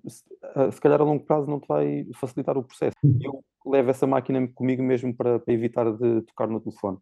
se, 0.07 0.23
uh, 0.57 0.71
se, 0.71 0.81
calhar 0.81 0.99
a 0.99 1.03
longo 1.03 1.25
prazo 1.25 1.47
não 1.47 1.59
te 1.59 1.67
vai 1.67 2.07
facilitar 2.15 2.57
o 2.57 2.63
processo. 2.63 2.95
Eu 3.21 3.43
levo 3.63 3.91
essa 3.91 4.07
máquina 4.07 4.47
comigo 4.47 4.81
mesmo 4.81 5.15
para, 5.15 5.37
para 5.37 5.53
evitar 5.53 5.91
de 5.95 6.23
tocar 6.23 6.47
no 6.47 6.59
telefone. 6.59 6.97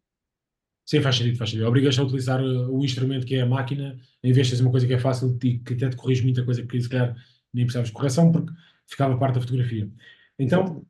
Sim, 0.86 1.02
faz 1.02 1.16
sentido, 1.16 1.38
faz 1.38 1.50
sentido. 1.50 1.68
Obrigas 1.68 1.98
a 1.98 2.04
utilizar 2.04 2.42
uh, 2.42 2.76
o 2.76 2.84
instrumento 2.84 3.26
que 3.26 3.36
é 3.36 3.42
a 3.42 3.46
máquina, 3.46 3.98
em 4.24 4.34
vez 4.34 4.48
de 4.48 4.54
fazer 4.54 4.64
uma 4.64 4.72
coisa 4.72 4.86
que 4.86 4.94
é 4.94 5.00
fácil 5.00 5.38
e 5.44 5.60
que 5.60 5.74
até 5.74 5.90
te 5.90 5.96
corrige 5.96 6.24
muita 6.24 6.44
coisa 6.44 6.64
que 6.64 6.82
se 6.82 6.90
calhar 6.90 7.16
nem 7.54 7.66
precisavas 7.66 7.90
de 7.90 7.94
correção, 7.94 8.32
porque 8.32 8.52
ficava 8.88 9.18
parte 9.18 9.36
da 9.36 9.42
fotografia. 9.42 9.90
Então, 10.38 10.86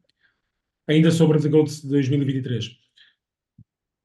ainda 0.88 1.12
sobre 1.12 1.38
a 1.38 1.50
Gold 1.50 1.70
de 1.70 1.88
2023, 1.88 2.78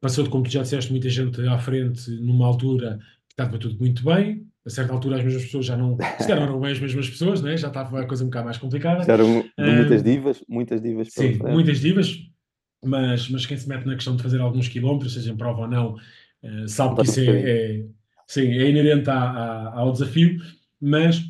passou-te, 0.01 0.31
como 0.31 0.45
tu 0.45 0.51
já 0.51 0.63
disseste, 0.63 0.91
muita 0.91 1.09
gente 1.09 1.41
à 1.47 1.59
frente 1.59 2.11
numa 2.11 2.47
altura 2.47 2.99
que 3.29 3.33
estava 3.33 3.59
tudo 3.59 3.79
muito 3.79 4.05
bem, 4.05 4.47
a 4.67 4.71
certa 4.71 4.93
altura 4.93 5.17
as 5.17 5.25
mesmas 5.25 5.45
pessoas 5.45 5.65
já 5.65 5.77
não, 5.77 5.97
se 6.21 6.31
eram 6.31 6.61
bem 6.61 6.73
as 6.73 6.81
mesmas 6.81 7.09
pessoas, 7.09 7.41
né? 7.41 7.57
já 7.57 7.69
estava 7.69 8.01
a 8.01 8.07
coisa 8.07 8.23
um 8.23 8.27
bocado 8.27 8.45
mais 8.45 8.59
complicada. 8.59 9.11
Eram 9.11 9.45
muitas 9.59 10.03
divas, 10.03 10.45
muitas 10.49 10.83
divas. 10.83 11.09
Sim, 11.11 11.39
muitas 11.39 11.81
divas, 11.81 12.19
mas, 12.85 13.29
mas 13.29 13.47
quem 13.47 13.57
se 13.57 13.69
mete 13.69 13.87
na 13.87 13.95
questão 13.95 14.17
de 14.17 14.23
fazer 14.23 14.41
alguns 14.41 14.69
quilómetros, 14.69 15.15
seja 15.15 15.33
em 15.33 15.37
prova 15.37 15.63
ou 15.63 15.69
não, 15.69 15.95
uh, 16.43 16.69
sabe 16.69 16.97
que 16.97 17.03
isso 17.03 17.21
é, 17.21 17.51
é, 17.51 17.85
sim, 18.27 18.47
é 18.47 18.69
inerente 18.69 19.11
a, 19.11 19.19
a, 19.19 19.79
ao 19.81 19.93
desafio, 19.93 20.41
mas 20.81 21.23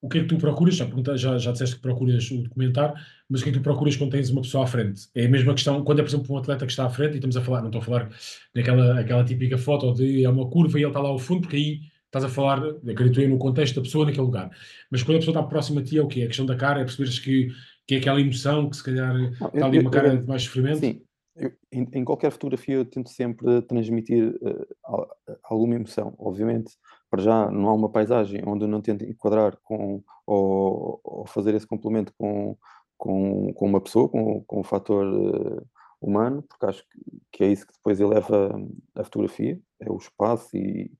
o 0.00 0.08
que 0.08 0.18
é 0.18 0.20
que 0.22 0.28
tu 0.28 0.38
procuras? 0.38 0.76
Já, 0.76 0.88
já, 1.16 1.38
já 1.38 1.52
disseste 1.52 1.76
que 1.76 1.82
procuras 1.82 2.30
o 2.30 2.42
documentar, 2.42 2.94
mas 3.28 3.40
o 3.40 3.44
que 3.44 3.50
é 3.50 3.52
que 3.52 3.58
tu 3.58 3.62
procuras 3.62 3.96
quando 3.96 4.12
tens 4.12 4.30
uma 4.30 4.42
pessoa 4.42 4.64
à 4.64 4.66
frente? 4.66 5.08
É 5.14 5.26
a 5.26 5.28
mesma 5.28 5.52
questão, 5.54 5.82
quando 5.82 5.98
é, 5.98 6.02
por 6.02 6.08
exemplo, 6.08 6.34
um 6.34 6.38
atleta 6.38 6.64
que 6.64 6.72
está 6.72 6.86
à 6.86 6.90
frente, 6.90 7.14
e 7.14 7.16
estamos 7.16 7.36
a 7.36 7.42
falar, 7.42 7.60
não 7.60 7.68
estou 7.68 7.80
a 7.80 7.84
falar 7.84 8.08
naquela 8.54 9.00
aquela 9.00 9.24
típica 9.24 9.58
foto 9.58 9.92
de 9.94 10.24
é 10.24 10.28
uma 10.28 10.48
curva 10.48 10.78
e 10.78 10.82
ele 10.82 10.88
está 10.88 11.00
lá 11.00 11.08
ao 11.08 11.18
fundo, 11.18 11.42
porque 11.42 11.56
aí 11.56 11.80
estás 12.06 12.24
a 12.24 12.28
falar, 12.28 12.62
acredito 12.88 13.20
eu, 13.20 13.28
no 13.28 13.38
contexto 13.38 13.76
da 13.76 13.82
pessoa 13.82 14.06
naquele 14.06 14.24
lugar. 14.24 14.50
Mas 14.90 15.02
quando 15.02 15.16
a 15.16 15.18
pessoa 15.18 15.36
está 15.36 15.46
próxima 15.48 15.80
a 15.80 15.84
ti, 15.84 15.98
é 15.98 16.02
o 16.02 16.06
quê? 16.06 16.22
A 16.22 16.26
questão 16.26 16.46
da 16.46 16.56
cara, 16.56 16.80
é 16.80 16.84
perceberes 16.84 17.18
que 17.18 17.48
que 17.88 17.94
é 17.94 17.98
aquela 17.98 18.20
emoção 18.20 18.68
que 18.68 18.76
se 18.76 18.84
calhar 18.84 19.14
não, 19.14 19.30
está 19.30 19.66
ali 19.66 19.78
eu, 19.78 19.82
uma 19.82 19.90
cara 19.90 20.08
eu, 20.08 20.18
de 20.18 20.28
mais 20.28 20.42
sofrimento? 20.42 20.78
Sim, 20.78 21.00
eu, 21.34 21.50
em, 21.72 21.88
em, 21.90 22.04
qualquer 22.04 22.30
fotografia 22.30 22.74
eu 22.74 22.84
tento 22.84 23.08
sempre 23.08 23.62
transmitir 23.62 24.38
uh, 24.42 25.06
alguma 25.42 25.74
emoção. 25.74 26.14
Obviamente, 26.18 26.76
para 27.10 27.22
já 27.22 27.50
não 27.50 27.66
há 27.66 27.74
uma 27.74 27.90
paisagem 27.90 28.42
onde 28.46 28.64
eu 28.64 28.68
não 28.68 28.82
tento 28.82 29.04
enquadrar 29.04 29.56
com 29.62 30.04
ou, 30.26 31.00
ou 31.02 31.26
fazer 31.26 31.54
esse 31.54 31.66
complemento 31.66 32.12
com, 32.18 32.58
com, 32.98 33.54
com 33.54 33.66
uma 33.66 33.80
pessoa, 33.80 34.06
com, 34.06 34.44
com 34.44 34.60
um 34.60 34.64
fator 34.64 35.06
uh, 35.06 35.66
humano, 35.98 36.42
porque 36.42 36.66
acho 36.66 36.84
que, 36.90 37.22
que, 37.32 37.44
é 37.44 37.48
isso 37.48 37.66
que 37.66 37.72
depois 37.72 37.98
eleva 37.98 38.54
a 38.94 39.02
fotografia, 39.02 39.58
é 39.80 39.90
o 39.90 39.96
espaço 39.96 40.54
e, 40.54 40.92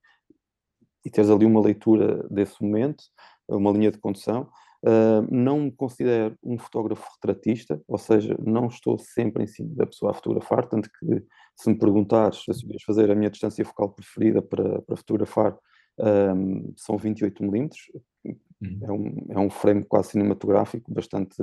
e 1.04 1.10
teres 1.10 1.28
ali 1.28 1.44
uma 1.44 1.60
leitura 1.60 2.26
desse 2.30 2.62
momento, 2.62 3.04
uma 3.46 3.72
linha 3.72 3.90
de 3.90 3.98
condução. 3.98 4.48
Uh, 4.80 5.26
não 5.28 5.62
me 5.62 5.72
considero 5.72 6.36
um 6.42 6.56
fotógrafo 6.56 7.04
retratista, 7.14 7.80
ou 7.88 7.98
seja, 7.98 8.36
não 8.38 8.68
estou 8.68 8.96
sempre 8.96 9.42
em 9.42 9.46
cima 9.46 9.74
da 9.74 9.86
pessoa 9.86 10.12
a 10.12 10.14
fotografar, 10.14 10.66
tanto 10.66 10.88
que 10.88 11.24
se 11.56 11.68
me 11.68 11.76
perguntares 11.76 12.44
se 12.44 12.50
eu 12.50 12.78
fazer 12.86 13.10
a 13.10 13.14
minha 13.14 13.28
distância 13.28 13.64
focal 13.64 13.90
preferida 13.90 14.40
para, 14.40 14.80
para 14.82 14.96
fotografar, 14.96 15.56
um, 15.98 16.72
são 16.76 16.96
28 16.96 17.42
milímetros, 17.42 17.80
uhum. 18.24 18.78
é, 18.82 18.92
um, 18.92 19.26
é 19.30 19.38
um 19.40 19.50
frame 19.50 19.84
quase 19.84 20.10
cinematográfico, 20.10 20.92
bastante, 20.94 21.36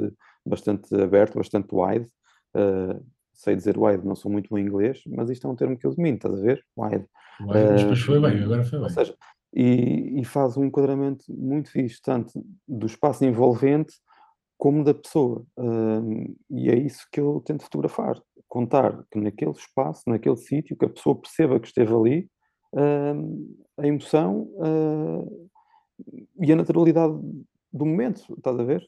bastante 0.45 0.95
aberto, 0.95 1.37
bastante 1.37 1.67
wide, 1.73 2.09
uh, 2.55 3.05
sei 3.33 3.55
dizer 3.55 3.77
wide, 3.77 4.07
não 4.07 4.15
sou 4.15 4.31
muito 4.31 4.49
bom 4.49 4.57
em 4.57 4.65
inglês, 4.65 5.01
mas 5.07 5.29
isto 5.29 5.45
é 5.45 5.49
um 5.51 5.55
termo 5.55 5.77
que 5.77 5.85
eu 5.85 5.93
domino, 5.93 6.15
estás 6.15 6.39
a 6.39 6.41
ver? 6.41 6.63
Wide. 6.77 7.05
Wide, 7.41 7.71
mas 7.71 7.81
depois 7.81 8.01
foi 8.01 8.19
bem, 8.21 8.43
agora 8.43 8.63
foi 8.63 8.79
bem. 8.79 8.87
Ou 8.87 8.89
seja, 8.89 9.13
e, 9.55 10.19
e, 10.19 10.25
faz 10.25 10.57
um 10.57 10.65
enquadramento 10.65 11.23
muito 11.29 11.71
fixe, 11.71 12.01
tanto 12.01 12.45
do 12.67 12.85
espaço 12.85 13.23
envolvente 13.23 13.93
como 14.57 14.83
da 14.83 14.93
pessoa. 14.93 15.45
Um, 15.57 16.35
e 16.49 16.69
é 16.69 16.75
isso 16.75 17.07
que 17.09 17.21
eu 17.21 17.41
tento 17.45 17.63
fotografar. 17.63 18.21
Contar 18.49 19.05
que 19.09 19.17
naquele 19.17 19.51
espaço, 19.51 20.03
naquele 20.07 20.35
sítio, 20.35 20.75
que 20.75 20.85
a 20.85 20.89
pessoa 20.89 21.19
perceba 21.19 21.59
que 21.59 21.67
esteve 21.67 21.93
ali, 21.93 22.29
um, 22.73 23.55
a 23.77 23.87
emoção 23.87 24.49
uh, 24.55 25.49
e 26.41 26.51
a 26.51 26.55
naturalidade 26.55 27.17
do 27.71 27.85
momento, 27.85 28.33
estás 28.37 28.57
a 28.57 28.63
ver? 28.63 28.87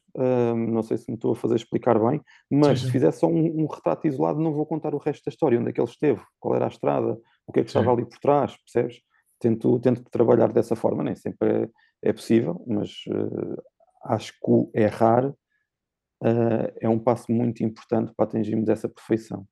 Não 0.70 0.82
sei 0.82 0.96
se 0.96 1.10
me 1.10 1.16
estou 1.16 1.32
a 1.32 1.36
fazer 1.36 1.56
explicar 1.56 1.98
bem, 1.98 2.22
mas 2.50 2.78
sim, 2.78 2.84
sim. 2.84 2.86
se 2.86 2.92
fizer 2.92 3.10
só 3.10 3.26
um, 3.26 3.62
um, 3.62 3.66
retrato 3.66 4.06
isolado, 4.06 4.40
não 4.40 4.54
vou 4.54 4.64
contar 4.64 4.94
o 4.94 4.98
resto 4.98 5.26
da 5.26 5.28
história, 5.28 5.60
onde 5.60 5.68
é 5.68 5.72
que 5.74 5.80
ele 5.80 5.90
esteve, 5.90 6.22
qual 6.40 6.54
era 6.54 6.64
a 6.64 6.68
estrada, 6.68 7.18
o 7.46 7.52
que 7.52 7.60
é 7.60 7.64
que 7.64 7.70
sim. 7.70 7.78
estava 7.78 7.94
ali 7.94 8.06
por 8.06 8.18
trás, 8.18 8.56
percebes? 8.56 9.02
Tento, 9.40 9.78
tento 9.80 10.02
trabalhar 10.10 10.52
dessa 10.52 10.74
forma, 10.74 11.04
nem 11.04 11.14
sempre 11.14 11.48
é, 11.48 11.68
é 12.10 12.12
possível, 12.12 12.64
mas 12.66 12.90
uh, 13.08 13.62
acho 14.04 14.32
que 14.32 14.38
o 14.42 14.70
errar 14.74 15.28
uh, 15.28 16.72
é 16.80 16.88
um 16.88 16.98
passo 16.98 17.30
muito 17.30 17.62
importante 17.62 18.12
para 18.16 18.26
atingirmos 18.26 18.68
essa 18.68 18.88
perfeição. 18.88 19.46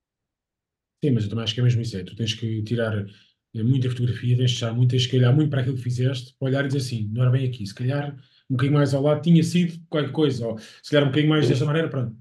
Sim, 1.04 1.12
mas 1.12 1.24
eu 1.24 1.30
também 1.30 1.44
acho 1.44 1.54
que 1.54 1.60
é 1.60 1.62
mesmo 1.62 1.82
isso. 1.82 1.96
É, 1.96 2.02
tu 2.02 2.16
tens 2.16 2.34
que 2.34 2.62
tirar 2.62 3.06
eh, 3.54 3.62
muita 3.62 3.88
fotografia, 3.90 4.36
tens 4.36 4.50
de 4.50 4.56
deixar 4.56 4.74
muito, 4.74 4.90
tens 4.90 5.06
que 5.06 5.16
olhar 5.16 5.32
muito 5.32 5.50
para 5.50 5.60
aquilo 5.60 5.76
que 5.76 5.82
fizeste, 5.82 6.34
para 6.38 6.48
olhar 6.48 6.64
e 6.64 6.68
dizer 6.68 6.78
assim, 6.78 7.08
não 7.12 7.22
era 7.22 7.30
bem 7.30 7.46
aqui, 7.46 7.66
se 7.66 7.74
calhar 7.74 8.16
um 8.48 8.54
bocadinho 8.54 8.74
mais 8.78 8.94
ao 8.94 9.02
lado 9.02 9.22
tinha 9.22 9.42
sido 9.42 9.80
qualquer 9.88 10.12
coisa, 10.12 10.46
ou 10.46 10.58
se 10.58 10.90
calhar 10.90 11.04
um 11.04 11.10
bocadinho 11.10 11.30
mais 11.30 11.48
desta 11.48 11.64
maneira, 11.64 11.88
pronto. 11.88 12.16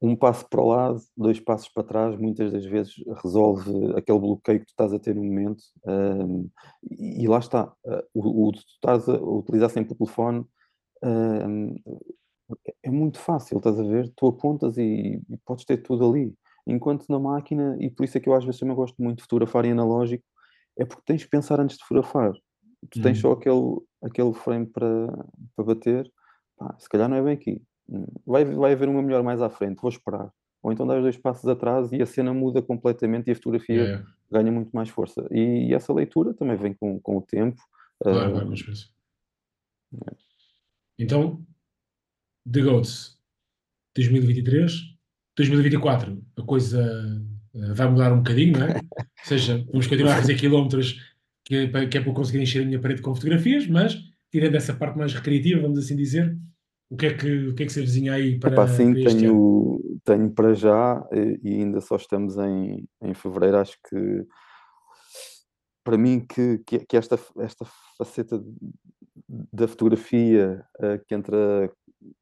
Um 0.00 0.14
passo 0.14 0.48
para 0.48 0.60
o 0.60 0.68
lado, 0.68 1.00
dois 1.16 1.40
passos 1.40 1.68
para 1.68 1.82
trás, 1.82 2.16
muitas 2.16 2.52
das 2.52 2.64
vezes 2.64 2.94
resolve 3.22 3.96
aquele 3.96 4.18
bloqueio 4.18 4.60
que 4.60 4.66
tu 4.66 4.70
estás 4.70 4.92
a 4.92 4.98
ter 4.98 5.14
no 5.14 5.24
momento. 5.24 5.62
Um, 5.84 6.48
e, 6.88 7.26
lá 7.26 7.38
está, 7.38 7.72
uh, 7.84 8.02
o, 8.14 8.48
o 8.48 8.52
tu 8.52 8.58
estás 8.58 9.08
a 9.08 9.14
utilizar 9.14 9.70
sempre 9.70 9.94
o 9.94 9.96
telefone 9.96 10.46
um, 11.04 11.74
é 12.82 12.90
muito 12.90 13.18
fácil, 13.18 13.58
estás 13.58 13.78
a 13.78 13.82
ver? 13.82 14.12
Tu 14.16 14.26
apontas 14.26 14.78
e, 14.78 15.20
e, 15.28 15.36
podes 15.44 15.64
ter 15.64 15.78
tudo 15.78 16.08
ali. 16.08 16.34
Enquanto 16.66 17.06
na 17.08 17.18
máquina, 17.18 17.76
e 17.80 17.90
por 17.90 18.04
isso 18.04 18.16
é 18.18 18.20
que 18.20 18.28
eu 18.28 18.34
às 18.34 18.44
vezes 18.44 18.60
também 18.60 18.74
gosto 18.74 19.02
muito 19.02 19.18
de 19.18 19.22
fotografar 19.24 19.64
em 19.64 19.72
analógico, 19.72 20.24
é 20.78 20.84
porque 20.84 21.02
tens 21.04 21.22
de 21.22 21.28
pensar 21.28 21.60
antes 21.60 21.76
de 21.76 21.84
fotografar. 21.84 22.32
Tu 22.90 23.02
tens 23.02 23.18
hum. 23.18 23.22
só 23.22 23.32
aquele, 23.32 23.80
aquele 24.02 24.32
frame 24.32 24.66
para, 24.66 25.06
para 25.56 25.64
bater, 25.64 26.10
pá, 26.56 26.74
se 26.78 26.88
calhar 26.88 27.08
não 27.08 27.16
é 27.16 27.22
bem 27.22 27.34
aqui. 27.34 27.62
Vai, 28.26 28.44
vai 28.44 28.72
haver 28.72 28.88
uma 28.88 29.02
melhor 29.02 29.22
mais 29.22 29.40
à 29.40 29.48
frente, 29.48 29.80
vou 29.80 29.90
esperar. 29.90 30.30
Ou 30.62 30.72
então 30.72 30.86
dás 30.86 31.02
dois 31.02 31.16
passos 31.16 31.48
atrás 31.48 31.92
e 31.92 32.02
a 32.02 32.06
cena 32.06 32.34
muda 32.34 32.60
completamente 32.60 33.28
e 33.28 33.30
a 33.30 33.34
fotografia 33.34 33.82
yeah. 33.82 34.06
ganha 34.30 34.50
muito 34.50 34.70
mais 34.72 34.88
força. 34.88 35.26
E, 35.30 35.68
e, 35.68 35.74
essa 35.74 35.92
leitura 35.92 36.34
também 36.34 36.56
vem 36.56 36.74
com, 36.74 36.98
com 37.00 37.16
o 37.16 37.22
tempo. 37.22 37.62
Claro, 38.02 38.30
uh, 38.30 38.32
claro, 38.32 38.54
é. 40.06 40.16
Então, 40.98 41.44
The 42.50 42.60
Goats 42.60 43.18
2023, 43.94 44.72
2024, 45.36 46.22
a 46.36 46.42
coisa 46.42 47.24
uh, 47.54 47.74
vai 47.74 47.88
mudar 47.88 48.12
um 48.12 48.18
bocadinho, 48.18 48.58
não 48.58 48.66
é? 48.66 48.74
Ou 48.98 49.24
seja, 49.24 49.64
vamos 49.70 49.86
continuar 49.86 50.14
a 50.14 50.16
fazer 50.16 50.34
quilómetros 50.34 51.00
que 51.44 51.54
é, 51.54 51.86
que 51.86 51.98
é 51.98 52.00
para 52.00 52.12
conseguir 52.12 52.42
encher 52.42 52.62
a 52.62 52.66
minha 52.66 52.80
parede 52.80 53.00
com 53.00 53.14
fotografias, 53.14 53.66
mas 53.66 53.98
tirando 54.30 54.54
essa 54.54 54.74
parte 54.74 54.98
mais 54.98 55.14
recreativa, 55.14 55.62
vamos 55.62 55.78
assim 55.78 55.96
dizer, 55.96 56.36
o 56.90 56.96
que 56.96 57.06
é 57.06 57.14
que, 57.14 57.48
o 57.48 57.54
que, 57.54 57.62
é 57.62 57.66
que 57.66 57.72
se 57.72 57.80
avizinha 57.80 58.14
aí 58.14 58.38
para, 58.38 58.52
Epá, 58.52 58.68
sim, 58.68 58.94
para 58.94 59.12
tenho, 59.12 59.32
ano? 59.32 60.00
tenho 60.04 60.30
para 60.30 60.54
já, 60.54 61.06
e 61.42 61.54
ainda 61.54 61.80
só 61.80 61.96
estamos 61.96 62.36
em, 62.38 62.88
em 63.02 63.14
fevereiro, 63.14 63.58
acho 63.58 63.76
que 63.88 64.26
para 65.84 65.96
mim 65.96 66.20
que, 66.20 66.58
que, 66.66 66.80
que 66.80 66.96
esta, 66.96 67.18
esta 67.38 67.64
faceta 67.96 68.42
da 69.28 69.66
fotografia 69.66 70.64
uh, 70.78 71.02
que 71.06 71.14
entra 71.14 71.72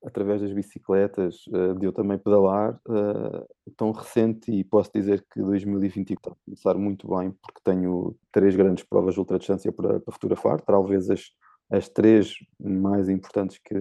através 0.05 0.41
das 0.41 0.53
bicicletas, 0.53 1.45
uh, 1.49 1.75
de 1.79 1.87
eu 1.87 1.93
também 1.93 2.19
pedalar, 2.19 2.81
uh, 2.89 3.47
tão 3.77 3.91
recente 3.91 4.53
e 4.53 4.65
posso 4.65 4.91
dizer 4.95 5.25
que 5.33 5.41
2020 5.41 6.13
está 6.13 6.31
a 6.31 6.37
começar 6.45 6.75
muito 6.75 7.09
bem, 7.09 7.33
porque 7.43 7.61
tenho 7.65 8.17
três 8.33 8.55
grandes 8.57 8.85
provas 8.85 9.15
de 9.15 9.21
ultradistância 9.21 9.73
para, 9.73 10.01
para 10.01 10.13
fotografar, 10.13 10.61
talvez 10.61 11.11
as, 11.11 11.23
as 11.71 11.89
três 11.89 12.35
mais 12.61 13.09
importantes 13.09 13.59
que, 13.65 13.75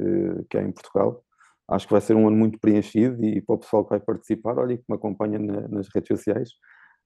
que 0.50 0.58
há 0.58 0.64
em 0.64 0.72
Portugal. 0.72 1.24
Acho 1.68 1.88
que 1.88 1.94
vai 1.94 2.02
ser 2.02 2.16
um 2.16 2.28
ano 2.28 2.38
muito 2.38 2.60
preenchido 2.60 3.24
e 3.24 3.42
para 3.42 3.56
o 3.56 3.60
pessoal 3.60 3.84
que 3.84 3.92
vai 3.92 4.00
participar, 4.00 4.58
olha, 4.58 4.78
que 4.78 4.84
me 4.88 4.96
acompanha 4.96 5.40
na, 5.40 5.68
nas 5.68 5.88
redes 5.94 6.08
sociais 6.08 6.50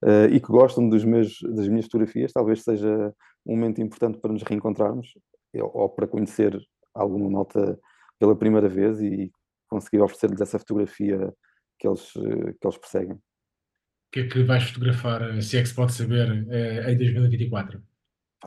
uh, 0.04 0.32
e 0.32 0.40
que 0.40 0.48
gostam 0.48 0.88
dos 0.88 1.04
meus, 1.04 1.38
das 1.54 1.68
minhas 1.68 1.86
fotografias, 1.86 2.32
talvez 2.32 2.62
seja 2.62 3.14
um 3.46 3.56
momento 3.56 3.80
importante 3.80 4.18
para 4.18 4.32
nos 4.32 4.42
reencontrarmos 4.42 5.08
ou 5.54 5.88
para 5.88 6.06
conhecer 6.06 6.56
alguma 6.94 7.30
nota 7.30 7.78
pela 8.18 8.36
primeira 8.36 8.68
vez 8.68 9.00
e 9.00 9.32
conseguir 9.68 10.02
oferecer-lhes 10.02 10.40
essa 10.40 10.58
fotografia 10.58 11.32
que 11.78 11.88
eles, 11.88 12.12
que 12.12 12.66
eles 12.66 12.78
perseguem. 12.78 13.14
O 13.14 14.12
que 14.12 14.20
é 14.20 14.28
que 14.28 14.42
vais 14.42 14.64
fotografar, 14.64 15.40
se 15.40 15.56
é 15.56 15.62
que 15.62 15.68
se 15.68 15.74
pode 15.74 15.92
saber, 15.92 16.46
eh, 16.50 16.92
em 16.92 16.98
2024? 16.98 17.80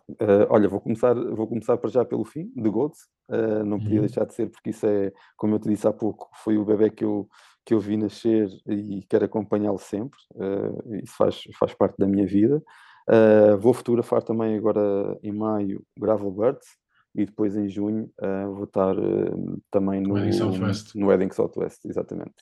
Uh, 0.09 0.45
olha, 0.49 0.67
vou 0.67 0.81
começar, 0.81 1.13
vou 1.13 1.47
começar 1.47 1.77
para 1.77 1.89
já 1.89 2.05
pelo 2.05 2.25
fim, 2.25 2.51
de 2.55 2.69
Gold. 2.69 2.93
Uh, 3.29 3.63
não 3.63 3.79
podia 3.79 3.99
uhum. 3.99 4.05
deixar 4.05 4.25
de 4.25 4.33
ser, 4.33 4.49
porque 4.49 4.71
isso 4.71 4.85
é, 4.85 5.11
como 5.37 5.55
eu 5.55 5.59
te 5.59 5.69
disse 5.69 5.87
há 5.87 5.93
pouco, 5.93 6.29
foi 6.43 6.57
o 6.57 6.65
bebê 6.65 6.89
que 6.89 7.03
eu, 7.03 7.27
que 7.65 7.73
eu 7.73 7.79
vi 7.79 7.97
nascer 7.97 8.49
e 8.67 9.03
quero 9.09 9.25
acompanhá-lo 9.25 9.79
sempre. 9.79 10.17
Uh, 10.33 10.95
isso 11.03 11.15
faz, 11.15 11.43
faz 11.57 11.73
parte 11.73 11.97
da 11.97 12.07
minha 12.07 12.25
vida. 12.25 12.61
Vou 13.59 13.73
fotografar 13.73 14.23
também 14.23 14.55
agora 14.55 14.79
em 15.21 15.33
maio 15.33 15.83
Gravel 15.99 16.31
Birds, 16.31 16.65
e 17.13 17.25
depois 17.25 17.53
em 17.53 17.67
junho 17.67 18.09
vou 18.55 18.63
estar 18.63 18.95
também 19.69 19.99
no, 19.99 20.15
no 20.95 21.07
Wedding 21.07 21.31
Southwest, 21.31 21.83
exatamente. 21.83 22.33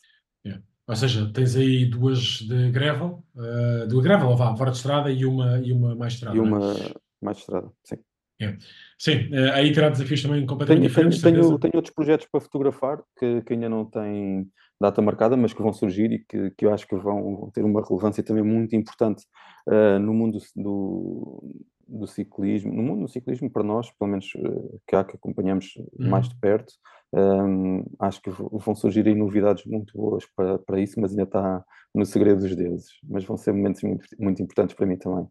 Yeah. 0.45 0.63
Ou 0.87 0.95
seja, 0.95 1.31
tens 1.33 1.55
aí 1.55 1.85
duas 1.85 2.19
de 2.41 2.69
gravel, 2.69 3.23
uh, 3.35 3.87
de 3.87 4.01
gravel, 4.01 4.29
ou 4.29 4.35
vá, 4.35 4.55
fora 4.57 4.71
de 4.71 4.77
estrada 4.77 5.09
e 5.09 5.25
uma, 5.25 5.59
e 5.59 5.71
uma 5.71 5.95
mais 5.95 6.13
estrada. 6.13 6.35
E 6.35 6.39
é? 6.39 6.43
uma 6.43 6.75
é? 7.21 7.25
mais 7.25 7.37
estrada, 7.37 7.71
sim. 7.83 7.97
Yeah. 8.41 8.57
Sim, 8.97 9.29
uh, 9.29 9.53
aí 9.53 9.71
terá 9.71 9.89
desafios 9.89 10.23
também 10.23 10.45
completamente 10.47 10.81
tenho, 10.81 10.89
diferentes. 10.89 11.21
Tenho, 11.21 11.59
tenho, 11.59 11.75
outros 11.75 11.93
projetos 11.93 12.27
para 12.31 12.41
fotografar 12.41 13.03
que, 13.19 13.41
que, 13.43 13.53
ainda 13.53 13.69
não 13.69 13.85
têm 13.85 14.47
data 14.79 14.99
marcada, 14.99 15.37
mas 15.37 15.53
que 15.53 15.61
vão 15.61 15.71
surgir 15.71 16.11
e 16.11 16.19
que, 16.19 16.49
que 16.57 16.65
eu 16.65 16.73
acho 16.73 16.87
que 16.87 16.95
vão, 16.95 17.35
vão 17.35 17.51
ter 17.51 17.63
uma 17.63 17.85
relevância 17.85 18.23
também 18.23 18.43
muito 18.43 18.75
importante 18.75 19.23
uh, 19.67 19.99
no 19.99 20.11
mundo 20.11 20.39
do, 20.55 21.43
do 21.87 22.07
ciclismo, 22.07 22.73
no 22.73 22.81
mundo 22.81 23.01
do 23.01 23.07
ciclismo, 23.07 23.47
para 23.47 23.63
nós, 23.63 23.91
pelo 23.91 24.09
menos 24.09 24.33
uh, 24.35 24.81
que 24.87 24.95
há 24.95 25.03
que 25.03 25.15
acompanhamos 25.15 25.75
uhum. 25.99 26.09
mais 26.09 26.27
de 26.27 26.35
perto, 26.39 26.73
um, 27.13 27.83
acho 27.99 28.21
que 28.21 28.29
vão 28.29 28.73
surgir 28.73 29.05
aí 29.07 29.13
novidades 29.13 29.65
muito 29.65 29.95
boas 29.95 30.25
para, 30.35 30.57
para 30.57 30.79
isso, 30.79 30.99
mas 30.99 31.11
ainda 31.11 31.23
está 31.23 31.63
no 31.93 32.05
segredo 32.05 32.41
dos 32.41 32.55
deuses. 32.55 32.89
Mas 33.07 33.25
vão 33.25 33.35
ser 33.37 33.51
momentos 33.51 33.83
muito, 33.83 34.05
muito 34.17 34.41
importantes 34.41 34.75
para 34.75 34.85
mim 34.85 34.97
também. 34.97 35.27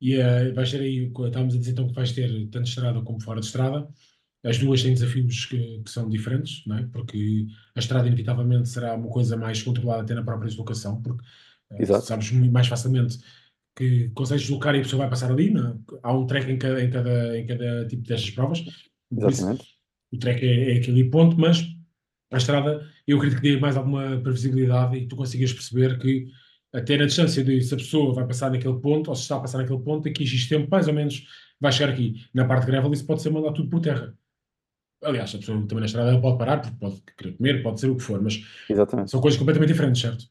E 0.00 0.18
uh, 0.18 0.54
vais 0.54 0.70
ter 0.70 0.80
aí, 0.80 1.06
estávamos 1.06 1.54
a 1.54 1.58
dizer 1.58 1.72
então 1.72 1.86
que 1.86 1.94
vais 1.94 2.12
ter 2.12 2.28
tanto 2.48 2.68
estrada 2.68 3.00
como 3.02 3.20
fora 3.20 3.40
de 3.40 3.46
estrada. 3.46 3.88
As 4.44 4.58
duas 4.58 4.82
têm 4.82 4.92
desafios 4.92 5.46
que, 5.46 5.80
que 5.82 5.90
são 5.90 6.08
diferentes, 6.08 6.62
não 6.66 6.76
é? 6.76 6.86
porque 6.92 7.46
a 7.74 7.78
estrada, 7.78 8.06
inevitavelmente, 8.06 8.68
será 8.68 8.94
uma 8.94 9.08
coisa 9.08 9.36
mais 9.36 9.62
controlada 9.62 10.02
até 10.02 10.14
na 10.14 10.22
própria 10.22 10.48
deslocação, 10.48 11.00
porque 11.00 11.24
uh, 11.72 12.00
sabes 12.02 12.30
mais 12.30 12.66
facilmente 12.66 13.18
que 13.76 14.10
consegues 14.10 14.42
deslocar 14.42 14.74
e 14.74 14.78
a 14.78 14.82
pessoa 14.82 15.00
vai 15.00 15.10
passar 15.10 15.30
ali. 15.30 15.50
Não? 15.50 15.70
É? 15.70 15.98
Há 16.02 16.12
um 16.12 16.26
track 16.26 16.50
em 16.50 16.58
cada, 16.58 16.84
em 16.84 16.90
cada, 16.90 17.38
em 17.38 17.46
cada 17.46 17.86
tipo 17.86 18.02
destas 18.02 18.30
provas. 18.30 18.64
Exatamente. 19.10 19.64
o 20.12 20.18
track 20.18 20.44
é, 20.44 20.74
é 20.74 20.78
aquele 20.78 21.04
ponto, 21.04 21.38
mas 21.38 21.64
a 22.32 22.36
estrada 22.36 22.86
eu 23.06 23.16
acredito 23.16 23.40
que 23.40 23.52
dê 23.52 23.60
mais 23.60 23.76
alguma 23.76 24.20
previsibilidade 24.20 24.96
e 24.96 25.06
tu 25.06 25.16
consigas 25.16 25.52
perceber 25.52 25.98
que 25.98 26.26
até 26.74 26.96
na 26.96 27.06
distância 27.06 27.44
de 27.44 27.62
se 27.62 27.72
a 27.72 27.76
pessoa 27.76 28.12
vai 28.12 28.26
passar 28.26 28.50
naquele 28.50 28.78
ponto 28.80 29.08
ou 29.08 29.14
se 29.14 29.22
está 29.22 29.36
a 29.36 29.40
passar 29.40 29.58
naquele 29.58 29.78
ponto, 29.78 30.08
aqui 30.08 30.24
existe 30.24 30.48
tempo 30.48 30.68
mais 30.68 30.88
ou 30.88 30.94
menos 30.94 31.24
vai 31.60 31.70
chegar 31.70 31.92
aqui. 31.92 32.26
Na 32.34 32.44
parte 32.44 32.66
de 32.66 32.72
gravel 32.72 32.92
isso 32.92 33.06
pode 33.06 33.22
ser 33.22 33.30
mandar 33.30 33.52
tudo 33.52 33.70
por 33.70 33.80
terra. 33.80 34.12
Aliás, 35.02 35.34
a 35.34 35.38
pessoa 35.38 35.58
também 35.60 35.80
na 35.80 35.86
estrada 35.86 36.20
pode 36.20 36.38
parar, 36.38 36.60
porque 36.60 36.76
pode 36.78 37.02
querer 37.16 37.36
comer, 37.36 37.62
pode 37.62 37.80
ser 37.80 37.90
o 37.90 37.96
que 37.96 38.02
for, 38.02 38.20
mas 38.20 38.42
Exatamente. 38.68 39.10
são 39.10 39.20
coisas 39.20 39.38
completamente 39.38 39.72
diferentes, 39.72 40.00
certo? 40.00 40.24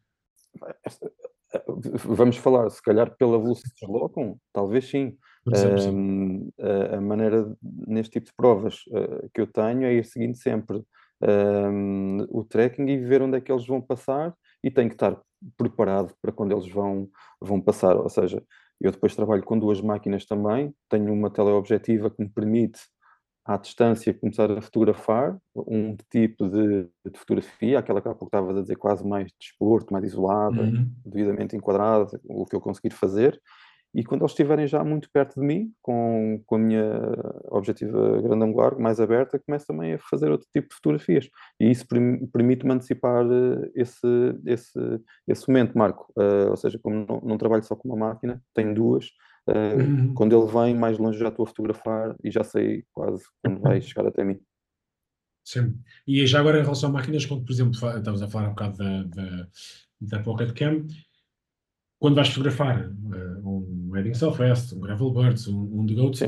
vamos 2.05 2.37
falar, 2.37 2.69
se 2.69 2.81
calhar 2.81 3.15
pela 3.15 3.39
velocidade 3.39 3.75
que 3.75 3.85
deslocam, 3.85 4.37
talvez 4.51 4.89
sim. 4.89 5.17
Um, 5.45 6.49
a, 6.57 6.95
a, 6.95 7.01
maneira 7.01 7.53
neste 7.61 8.13
tipo 8.13 8.27
de 8.27 8.33
provas 8.33 8.75
uh, 8.87 9.29
que 9.33 9.41
eu 9.41 9.47
tenho 9.47 9.83
é 9.83 9.93
ir 9.93 10.05
seguindo 10.05 10.37
sempre 10.37 10.81
um, 11.21 12.25
o 12.29 12.45
tracking 12.45 12.87
e 12.87 12.97
ver 12.97 13.21
onde 13.21 13.37
é 13.37 13.41
que 13.41 13.51
eles 13.51 13.67
vão 13.67 13.81
passar 13.81 14.33
e 14.63 14.71
tenho 14.71 14.87
que 14.87 14.95
estar 14.95 15.19
preparado 15.57 16.13
para 16.21 16.31
quando 16.31 16.51
eles 16.53 16.67
vão, 16.71 17.09
vão 17.41 17.61
passar. 17.61 17.95
Ou 17.97 18.09
seja, 18.09 18.43
eu 18.81 18.91
depois 18.91 19.15
trabalho 19.15 19.43
com 19.43 19.57
duas 19.57 19.81
máquinas 19.81 20.25
também, 20.25 20.73
tenho 20.89 21.13
uma 21.13 21.31
teleobjetiva 21.31 22.09
que 22.09 22.21
me 22.23 22.29
permite 22.29 22.79
à 23.45 23.57
distância 23.57 24.13
começar 24.13 24.49
a 24.51 24.61
fotografar 24.61 25.37
um 25.55 25.97
tipo 26.09 26.47
de, 26.49 26.83
de 27.05 27.19
fotografia, 27.19 27.79
aquela 27.79 28.01
que 28.01 28.07
há 28.07 28.11
pouco 28.11 28.27
estavas 28.27 28.57
a 28.57 28.61
dizer, 28.61 28.77
quase 28.77 29.05
mais 29.05 29.27
de 29.27 29.35
desporto, 29.39 29.91
mais 29.93 30.05
isolada, 30.05 30.63
Uhum. 30.63 30.91
devidamente 31.05 31.55
enquadrada, 31.55 32.19
o 32.25 32.45
que 32.45 32.55
eu 32.55 32.61
conseguir 32.61 32.91
fazer. 32.91 33.39
E 33.95 34.03
quando 34.03 34.21
eles 34.21 34.31
estiverem 34.31 34.65
já 34.67 34.83
muito 34.83 35.09
perto 35.11 35.39
de 35.39 35.45
mim, 35.45 35.71
com, 35.81 36.41
com 36.45 36.55
a 36.55 36.59
minha 36.59 36.83
objetiva 37.51 38.21
grande 38.21 38.43
angular 38.43 38.77
mais 38.79 38.99
aberta, 38.99 39.39
começo 39.39 39.67
também 39.67 39.93
a 39.93 39.99
fazer 39.99 40.31
outro 40.31 40.47
tipo 40.51 40.69
de 40.69 40.75
fotografias. 40.75 41.29
E 41.59 41.69
isso 41.69 41.87
perm- 41.87 42.25
permite-me 42.31 42.73
antecipar 42.73 43.25
eh, 43.25 43.71
esse, 43.75 44.07
esse, 44.45 44.79
esse 45.27 45.47
momento, 45.47 45.77
Marco. 45.77 46.11
Eh, 46.17 46.49
ou 46.49 46.57
seja, 46.57 46.79
como 46.79 47.05
não, 47.07 47.21
não 47.21 47.37
trabalho 47.37 47.63
só 47.63 47.75
com 47.75 47.87
uma 47.89 47.97
máquina, 48.09 48.41
tenho 48.53 48.73
duas. 48.73 49.09
eh, 49.47 49.75
Uhum. 49.75 50.13
Quando 50.13 50.35
ele 50.35 50.51
vem 50.51 50.73
mais 50.75 50.97
longe, 50.97 51.19
já 51.19 51.27
estou 51.29 51.43
a 51.43 51.47
fotografar 51.47 52.15
e 52.23 52.31
já 52.31 52.43
sei 52.43 52.85
quase 52.93 53.23
quando 53.43 53.59
vai 53.61 53.79
chegar 53.81 54.07
até 54.07 54.23
mim. 54.23 54.39
Sim. 55.45 55.77
E 56.07 56.25
já 56.25 56.39
agora 56.39 56.59
em 56.59 56.63
relação 56.63 56.89
a 56.89 56.93
máquinas, 56.93 57.25
quando, 57.25 57.43
por 57.45 57.51
exemplo, 57.51 57.73
estavas 57.73 58.21
a 58.21 58.27
falar 58.29 58.47
um 58.47 58.51
bocado 58.51 58.77
da, 58.77 59.03
da, 59.03 59.47
da 59.99 60.19
Pocket 60.23 60.51
Cam, 60.57 60.85
quando 61.99 62.15
vais 62.15 62.29
fotografar 62.29 62.81
eh, 62.81 63.39
um 63.93 63.97
Wedding 63.97 64.13
Self-Fest, 64.13 64.73
um 64.73 64.79
Gravel 64.79 65.11
Birds, 65.11 65.47
um, 65.47 65.81
um 65.81 65.85
The 65.85 65.93
Goats, 65.93 66.19
Sim, 66.19 66.27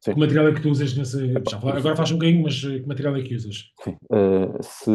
sim. 0.00 0.14
que 0.14 0.20
material 0.20 0.48
é 0.48 0.54
que 0.54 0.62
tu 0.62 0.70
usas 0.70 0.92
fala- 1.60 1.76
agora 1.78 1.96
faz 1.96 2.10
um 2.10 2.14
bocadinho, 2.14 2.42
mas 2.44 2.62
eh, 2.64 2.78
que 2.80 2.86
material 2.88 3.16
é 3.16 3.22
que 3.22 3.34
usas? 3.34 3.70
Sim, 3.82 3.96
eh, 4.12 4.58
se, 4.62 4.90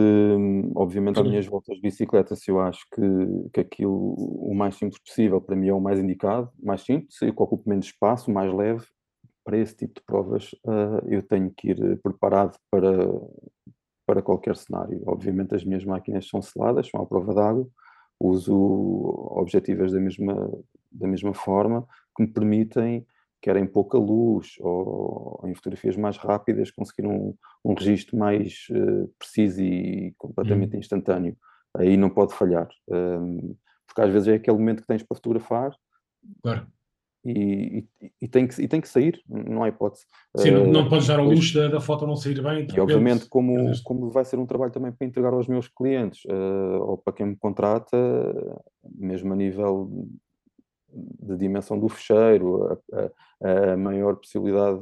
obviamente, 0.75 1.19
às 1.19 1.27
minhas 1.27 1.45
voltas 1.45 1.75
de 1.75 1.81
bicicleta, 1.81 2.35
se 2.35 2.49
eu 2.49 2.59
acho 2.59 2.85
que, 2.93 3.49
que 3.53 3.59
aquilo 3.59 4.13
o 4.15 4.53
mais 4.55 4.75
simples 4.75 5.01
possível 5.01 5.41
para 5.41 5.55
mim 5.55 5.67
é 5.67 5.73
o 5.73 5.81
mais 5.81 5.99
indicado, 5.99 6.49
mais 6.61 6.81
simples, 6.81 7.21
e 7.21 7.31
que 7.31 7.43
ocupe 7.43 7.67
menos 7.69 7.87
espaço, 7.87 8.31
mais 8.31 8.53
leve, 8.53 8.85
para 9.43 9.57
esse 9.59 9.75
tipo 9.75 9.93
de 9.99 10.05
provas, 10.05 10.49
eh, 10.65 11.15
eu 11.17 11.21
tenho 11.21 11.51
que 11.55 11.69
ir 11.69 11.99
preparado 12.01 12.57
para, 12.71 13.07
para 14.07 14.21
qualquer 14.21 14.55
cenário. 14.55 15.01
Obviamente, 15.05 15.53
as 15.53 15.63
minhas 15.63 15.83
máquinas 15.85 16.27
são 16.27 16.41
seladas, 16.41 16.87
são 16.89 17.01
à 17.01 17.05
prova 17.05 17.33
d'água, 17.33 17.67
uso 18.19 18.55
objetivas 19.37 19.91
da 19.91 19.99
mesma, 19.99 20.49
da 20.95 21.07
mesma 21.07 21.33
forma, 21.33 21.87
que 22.15 22.23
me 22.23 22.29
permitem, 22.31 23.05
quer 23.41 23.57
em 23.57 23.67
pouca 23.67 23.97
luz 23.97 24.55
ou 24.59 25.39
em 25.45 25.53
fotografias 25.53 25.95
mais 25.95 26.17
rápidas, 26.17 26.71
conseguir 26.71 27.07
um, 27.07 27.35
um 27.63 27.73
registro 27.73 28.17
mais 28.17 28.65
eh, 28.71 29.07
preciso 29.19 29.61
e 29.61 30.13
completamente 30.17 30.75
instantâneo. 30.77 31.35
Aí 31.77 31.95
não 31.97 32.09
pode 32.09 32.33
falhar, 32.33 32.67
um, 32.87 33.55
porque 33.85 34.01
às 34.01 34.09
vezes 34.11 34.27
é 34.29 34.33
aquele 34.35 34.57
momento 34.57 34.81
que 34.81 34.87
tens 34.87 35.03
para 35.03 35.15
fotografar 35.15 35.75
Claro. 36.41 36.65
e, 37.23 37.85
e, 38.01 38.11
e 38.21 38.27
tem, 38.27 38.47
que, 38.47 38.61
e 38.61 38.67
tem 38.67 38.79
que 38.81 38.87
sair, 38.87 39.21
não 39.27 39.63
há 39.63 39.67
hipótese. 39.69 40.05
Sim, 40.37 40.51
não, 40.51 40.65
não 40.67 40.85
Eh, 40.85 40.89
podes 40.89 41.07
dar 41.07 41.19
ao 41.19 41.25
luxo 41.25 41.53
da, 41.53 41.67
da 41.67 41.79
foto 41.81 42.07
não 42.07 42.15
sair 42.15 42.41
bem. 42.41 42.65
e 42.73 42.79
obviamente, 42.79 43.27
como, 43.29 43.53
perdeste. 43.55 43.83
como 43.83 44.09
vai 44.09 44.25
ser 44.25 44.39
um 44.39 44.45
trabalho 44.45 44.71
também 44.71 44.91
para 44.91 45.05
entregar 45.05 45.33
aos 45.33 45.47
meus 45.47 45.67
clientes 45.67 46.21
eh, 46.27 46.77
ou 46.79 46.97
para 46.97 47.13
quem 47.13 47.25
me 47.27 47.35
contrata, 47.35 47.97
mesmo 48.83 49.33
a 49.33 49.35
nível 49.35 50.07
de 50.91 51.37
dimensão 51.37 51.79
do 51.79 51.89
fecheiro, 51.89 52.79
a, 52.93 52.99
a- 53.43 53.73
a 53.73 53.77
maior 53.77 54.15
possibilidade 54.15 54.81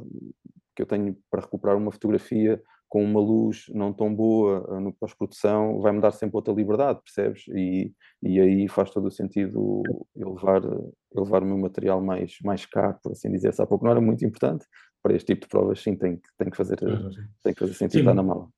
que 0.76 0.82
eu 0.82 0.86
tenho 0.86 1.16
para 1.30 1.40
recuperar 1.42 1.76
uma 1.76 1.90
fotografia 1.92 2.62
com 2.88 3.02
uma 3.02 3.20
luz 3.20 3.66
não 3.74 3.92
tão 3.92 4.14
boa 4.14 4.64
eh, 4.70 4.80
no 4.80 4.92
pós-produção, 4.92 5.80
vai-me 5.80 6.00
dar 6.00 6.12
sempre 6.12 6.36
outra 6.36 6.54
liberdade, 6.54 7.00
percebes? 7.02 7.44
E, 7.48 7.92
e 8.22 8.40
aí 8.40 8.68
faz 8.68 8.90
todo 8.90 9.06
o 9.06 9.10
sentido 9.10 9.82
eu 10.14 10.34
levar, 10.34 10.62
eu 10.64 11.22
levar 11.24 11.42
o 11.42 11.46
meu 11.46 11.58
material 11.58 12.00
mais, 12.00 12.36
mais 12.44 12.64
caro, 12.66 12.96
por 13.02 13.12
assim 13.12 13.30
dizer. 13.32 13.52
Se 13.52 13.60
há 13.62 13.66
pouco 13.66 13.84
não 13.84 13.90
era 13.92 14.00
muito 14.00 14.24
importante, 14.24 14.64
para 15.02 15.14
este 15.14 15.34
tipo 15.34 15.42
de 15.42 15.48
provas, 15.48 15.80
sim, 15.82 15.96
tem, 15.96 16.16
que- 16.16 16.28
tem 16.38 16.48
que 16.50 16.56
fazer, 16.56 16.76
tem 17.42 17.52
que 17.52 17.58
fazer 17.60 17.74
sentido 17.74 18.08
Sim. 18.10 18.14
na 18.14 18.22
mala. 18.22 18.48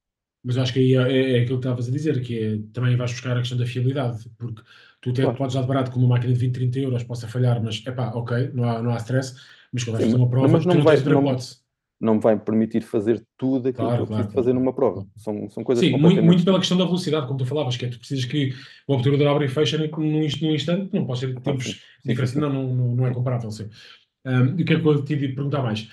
Mas 0.46 0.56
eu 0.56 0.62
acho 0.62 0.72
que 0.72 0.78
aí 0.78 0.94
é, 0.94 1.38
é 1.38 1.40
aquilo 1.42 1.58
que 1.58 1.66
estavas 1.66 1.88
a 1.88 1.90
dizer, 1.92 2.22
que 2.22 2.38
é, 2.38 2.58
também 2.72 2.96
vais 2.96 3.10
buscar 3.12 3.36
a 3.36 3.40
questão 3.40 3.58
da 3.58 3.66
fiabilidade, 3.66 4.24
porque 4.38 4.62
tu 5.00 5.10
até 5.10 5.22
Claro. 5.22 5.36
podes 5.36 5.54
dar 5.54 5.62
de 5.62 5.66
barato 5.68 5.90
com 5.90 5.98
uma 5.98 6.08
máquina 6.10 6.32
de 6.32 6.38
20, 6.38 6.54
30 6.54 6.78
euros, 6.78 7.02
possa 7.04 7.28
falhar, 7.28 7.62
mas 7.62 7.82
é 7.86 7.90
pá, 7.90 8.12
ok, 8.14 8.52
não 8.54 8.64
há, 8.64 8.80
não 8.82 8.92
há 8.92 8.96
stress, 8.98 9.34
mas 9.72 9.82
quando 9.84 9.94
vais 9.96 10.04
fazer 10.04 10.16
uma 10.16 10.30
prova, 10.30 10.48
mas 10.48 10.64
não 10.64 10.74
não, 10.76 10.82
vai- 10.84 10.96
não-. 11.04 11.36
Não 11.98 12.20
vai 12.20 12.38
permitir 12.38 12.82
fazer 12.82 13.24
tudo 13.38 13.68
aquilo 13.68 13.86
Claro, 13.86 13.96
que 13.96 14.02
eu 14.02 14.06
claro, 14.06 14.22
preciso 14.22 14.34
fazer 14.34 14.50
claro. 14.50 14.60
numa 14.60 14.72
prova. 14.74 15.06
São, 15.16 15.48
são 15.48 15.64
coisas 15.64 15.82
Sim, 15.82 15.90
muito, 15.92 16.02
completamente 16.02 16.26
muito 16.26 16.44
pela 16.44 16.58
questão 16.58 16.76
da 16.76 16.84
velocidade, 16.84 17.26
como 17.26 17.38
tu 17.38 17.46
falavas, 17.46 17.76
que 17.76 17.86
é 17.86 17.88
tu 17.88 17.98
precisas 17.98 18.24
que 18.26 18.52
o 18.86 18.92
obturador 18.94 19.26
abra 19.28 19.44
e 19.46 19.48
feche 19.48 19.78
num, 19.78 19.88
num 19.98 20.22
inst- 20.22 20.42
num 20.42 20.54
instante, 20.54 20.94
não 20.94 21.06
pode 21.06 21.20
ser 21.20 21.28
Claro, 21.32 21.42
tempos 21.42 21.64
sim. 21.64 21.78
Diferentes, 22.04 22.30
sim, 22.34 22.34
sim. 22.34 22.40
não, 22.40 22.52
não, 22.52 22.74
não, 22.74 22.96
não 22.96 23.06
é 23.06 23.14
comparável. 23.14 23.50
Sim. 23.50 23.68
Um, 24.26 24.58
e 24.58 24.62
o 24.62 24.64
que 24.66 24.74
é 24.74 24.80
que 24.80 24.86
eu 24.86 25.04
te 25.04 25.16
perguntar 25.16 25.62
mais? 25.62 25.88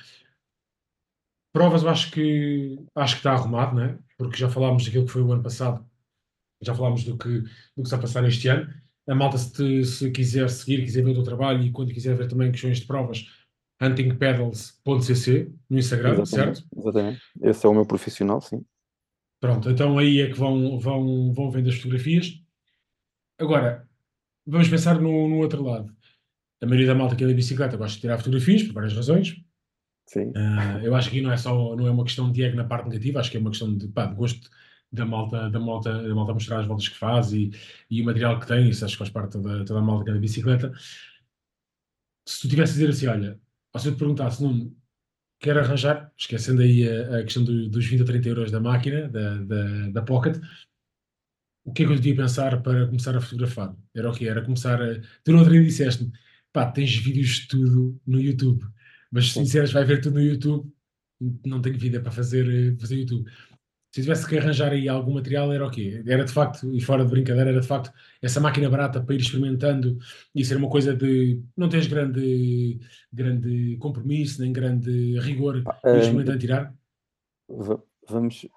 Provas, 1.54 1.84
eu 1.84 1.90
acho 1.90 2.12
que 2.12 2.80
acho 2.96 3.14
que 3.16 3.20
está 3.20 3.34
arrumado, 3.34 3.76
né? 3.76 3.98
Porque 4.24 4.38
já 4.40 4.50
falámos 4.50 4.86
daquilo 4.86 5.06
que 5.06 5.12
foi 5.12 5.22
o 5.22 5.32
ano 5.32 5.44
passado, 5.44 5.86
já 6.62 6.74
falámos 6.76 7.04
do 7.04 7.18
que, 7.18 7.40
do 7.42 7.48
que 7.78 7.82
está 7.84 7.98
a 7.98 8.02
passar 8.02 8.26
este 8.26 8.48
ano. 8.48 8.74
A 9.08 9.16
malta, 9.16 9.38
se, 9.38 9.52
te- 9.54 9.86
se 9.86 10.12
quiser 10.12 10.50
seguir, 10.50 10.84
quiser 10.84 11.04
ver 11.04 11.12
o 11.12 11.16
teu 11.16 11.24
trabalho 11.24 11.64
e 11.64 11.72
quando 11.72 11.94
quiser 11.94 12.16
ver 12.16 12.28
também 12.28 12.52
questões 12.52 12.80
de 12.80 12.86
provas, 12.88 13.26
huntingpedals.cc 13.82 15.52
no 15.70 15.78
Instagram, 15.78 16.14
Exatamente, 16.14 16.60
certo? 16.62 16.68
exatamente. 16.78 17.22
Esse 17.42 17.66
é 17.66 17.70
o 17.70 17.74
meu 17.74 17.86
profissional, 17.86 18.42
sim. 18.42 18.64
Pronto, 19.42 19.70
então 19.70 19.98
aí 19.98 20.22
é 20.22 20.28
que 20.28 20.38
vão, 20.40 20.80
vão, 20.80 21.34
vão 21.34 21.52
vendo 21.52 21.70
as 21.70 21.76
fotografias. 21.76 22.42
Agora, 23.38 23.88
vamos 24.46 24.70
pensar 24.70 25.02
no, 25.02 25.28
no 25.28 25.38
outro 25.38 25.64
lado. 25.64 25.94
A 26.62 26.66
maioria 26.66 26.88
da 26.88 26.96
malta 26.96 27.16
que 27.16 27.24
anda 27.24 27.34
de 27.34 27.38
bicicleta 27.38 27.76
gosta 27.76 27.96
de 27.96 28.02
tirar 28.02 28.18
fotografias, 28.18 28.64
por 28.64 28.74
várias 28.74 28.94
razões. 28.94 29.36
Ah, 30.36 30.80
eu 30.84 30.96
acho 30.96 31.10
que 31.12 31.22
não 31.22 31.32
é 31.32 31.38
só 31.38 31.76
não 31.76 31.88
é 31.88 31.92
uma 31.92 32.04
questão 32.04 32.32
de 32.32 32.44
ego 32.44 32.56
na 32.58 32.64
parte 32.66 32.88
negativa, 32.90 33.20
acho 33.20 33.30
que 33.32 33.38
é 33.38 33.40
uma 33.40 33.52
questão 33.52 33.76
de, 33.78 33.88
pá, 33.88 34.06
de 34.08 34.16
gosto 34.16 34.50
da 34.92 35.06
malta, 35.06 35.50
da 35.50 35.60
malta, 35.60 35.92
da 36.08 36.16
malta 36.16 36.34
mostrar 36.34 36.60
as 36.60 36.68
voltas 36.68 36.88
que 36.90 36.96
faz 36.98 37.34
e, 37.34 37.52
e 37.90 38.02
o 38.02 38.06
material 38.06 38.40
que 38.40 38.48
tem, 38.48 38.70
isso 38.70 38.84
acho 38.86 38.94
que 38.96 39.00
faz 39.00 39.10
parte 39.10 39.38
de 39.38 39.66
toda, 39.66 39.80
a 39.80 39.82
malta 39.82 40.06
que 40.06 40.10
anda 40.12 40.20
de 40.20 40.22
bicicleta. 40.28 40.72
Se 42.26 42.42
tu 42.42 42.50
tivesse 42.50 42.72
a 42.74 42.76
dizer 42.76 42.90
assim, 42.90 43.08
olha, 43.08 43.40
ou 43.74 43.80
se 43.80 43.88
eu 43.88 43.94
te 43.94 43.98
perguntasse, 44.00 44.42
Nuno, 44.44 44.76
quero 45.40 45.60
arranjar, 45.62 46.12
esquecendo 46.18 46.62
aí 46.64 46.88
a, 46.90 47.20
a 47.20 47.24
questão 47.24 47.44
do- 47.46 47.70
dos 47.70 47.86
20 47.88 48.04
a 48.04 48.06
30 48.06 48.30
euros 48.30 48.52
da 48.52 48.60
máquina, 48.62 49.10
da, 49.10 49.38
da, 49.40 49.90
da 49.92 50.02
Pocket, 50.04 50.38
o 51.66 51.72
que 51.74 51.84
é 51.84 51.86
que 51.86 51.92
eu 51.92 51.96
devia 51.96 52.16
pensar 52.24 52.62
para 52.62 52.86
começar 52.88 53.16
a 53.16 53.22
fotografar? 53.22 53.76
Era 53.96 54.10
o 54.10 54.14
quê? 54.14 54.28
Era 54.28 54.44
começar 54.44 54.82
a... 54.82 55.00
Tu 55.24 55.32
no 55.32 55.40
outro 55.40 55.54
dia 55.54 55.64
disseste-me, 55.64 56.12
pá, 56.52 56.70
tens 56.72 56.96
vídeos 56.98 57.30
de 57.42 57.48
tudo 57.48 58.00
no 58.06 58.20
YouTube, 58.22 58.64
mas 59.14 59.32
se 59.32 59.44
disseres 59.44 59.72
vai 59.72 59.86
ver 59.86 60.02
tudo 60.02 60.16
no 60.16 60.22
YouTube, 60.26 60.70
não 61.46 61.62
tenho 61.62 61.78
vida 61.78 62.02
para 62.02 62.12
fazer, 62.12 62.46
eh, 62.74 62.78
fazer 62.80 62.98
YouTube. 62.98 63.30
Se 63.96 64.02
tivesse 64.02 64.28
que 64.28 64.38
arranjar 64.38 64.72
aí 64.72 64.90
algum 64.90 65.14
material, 65.14 65.54
era 65.54 65.68
o 65.68 65.70
quê? 65.70 66.04
Era 66.08 66.26
de 66.26 66.32
facto, 66.34 66.74
e 66.76 66.82
fora 66.82 67.06
de 67.06 67.12
brincadeira, 67.12 67.52
era 67.52 67.62
de 67.62 67.68
facto 67.68 67.94
essa 68.24 68.40
máquina 68.42 68.68
barata 68.70 69.00
para 69.04 69.14
ir 69.16 69.22
experimentando 69.22 70.00
e 70.34 70.44
ser 70.44 70.58
uma 70.58 70.70
coisa 70.70 70.96
de 70.96 71.42
não 71.56 71.70
tens 71.70 71.86
grande, 71.86 72.80
grande 73.14 73.78
compromisso, 73.80 74.42
nem 74.42 74.52
grande 74.52 75.20
rigor, 75.20 75.62
Ah, 75.66 75.98
experimentando 76.00 76.40
tirar. 76.40 76.74
Va- 77.48 77.82
Vamos, 78.10 78.48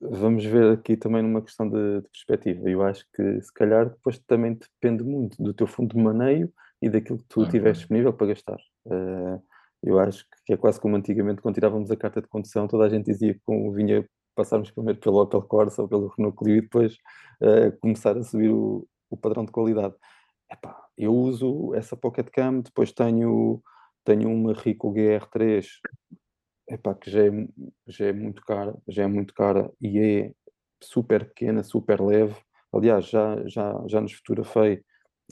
vamos 0.00 0.44
ver 0.44 0.72
aqui 0.72 0.96
também 0.96 1.22
numa 1.22 1.42
questão 1.42 1.68
de, 1.68 2.00
de 2.02 2.08
perspectiva. 2.08 2.70
Eu 2.70 2.82
acho 2.82 3.04
que 3.14 3.40
se 3.42 3.52
calhar 3.52 3.90
depois 3.90 4.18
também 4.20 4.54
depende 4.54 5.02
muito 5.02 5.42
do 5.42 5.52
teu 5.52 5.66
fundo 5.66 5.94
de 5.96 6.02
maneio 6.02 6.52
e 6.80 6.88
daquilo 6.88 7.18
que 7.18 7.24
tu 7.24 7.34
Claro, 7.34 7.50
tiveres 7.50 7.78
disponível 7.78 8.12
para 8.14 8.28
gastar. 8.28 8.58
Eh, 8.90 9.40
eu 9.84 9.98
acho 9.98 10.26
que 10.46 10.52
é 10.54 10.56
quase 10.56 10.80
como 10.80 10.96
antigamente 10.96 11.42
quando 11.42 11.54
tirávamos 11.54 11.90
a 11.90 11.96
carta 11.96 12.20
de 12.22 12.28
condução, 12.28 12.66
toda 12.68 12.84
a 12.84 12.88
gente 12.88 13.06
dizia 13.06 13.34
que 13.34 13.40
convinha 13.44 14.08
passarmos 14.34 14.70
primeiro 14.70 14.98
pelo 15.00 15.20
Opel 15.22 15.42
Corsa 15.42 15.82
ou 15.82 15.88
pelo 15.88 16.08
Renault 16.08 16.36
Clio 16.36 16.56
e 16.56 16.60
depois 16.62 16.96
eh, 17.42 17.70
começar 17.80 18.16
a 18.16 18.22
subir 18.22 18.50
o, 18.50 18.86
o 19.10 19.16
padrão 19.16 19.44
de 19.44 19.52
qualidade. 19.52 19.94
Epá, 20.50 20.76
eu 20.98 21.14
uso 21.14 21.74
essa 21.74 21.96
Pocket 21.96 22.28
Cam, 22.30 22.60
depois 22.60 22.92
tenho, 22.92 23.62
tenho 24.04 24.30
uma 24.30 24.52
Ricoh 24.54 24.92
GR3 24.92 25.66
epá, 26.68 26.94
que 26.94 27.10
já 27.10 27.26
é, 27.26 27.30
já 27.86 28.06
é 28.06 28.12
muito 28.12 28.42
cara, 28.42 28.76
já 28.88 29.04
é 29.04 29.06
muito 29.06 29.34
cara 29.34 29.70
e 29.80 29.98
é 29.98 30.32
super 30.82 31.26
pequena, 31.28 31.62
super 31.62 32.00
leve. 32.00 32.36
Aliás, 32.72 33.06
já, 33.06 33.36
já, 33.46 33.82
já 33.86 34.00
nos 34.00 34.12
fotografei 34.14 34.82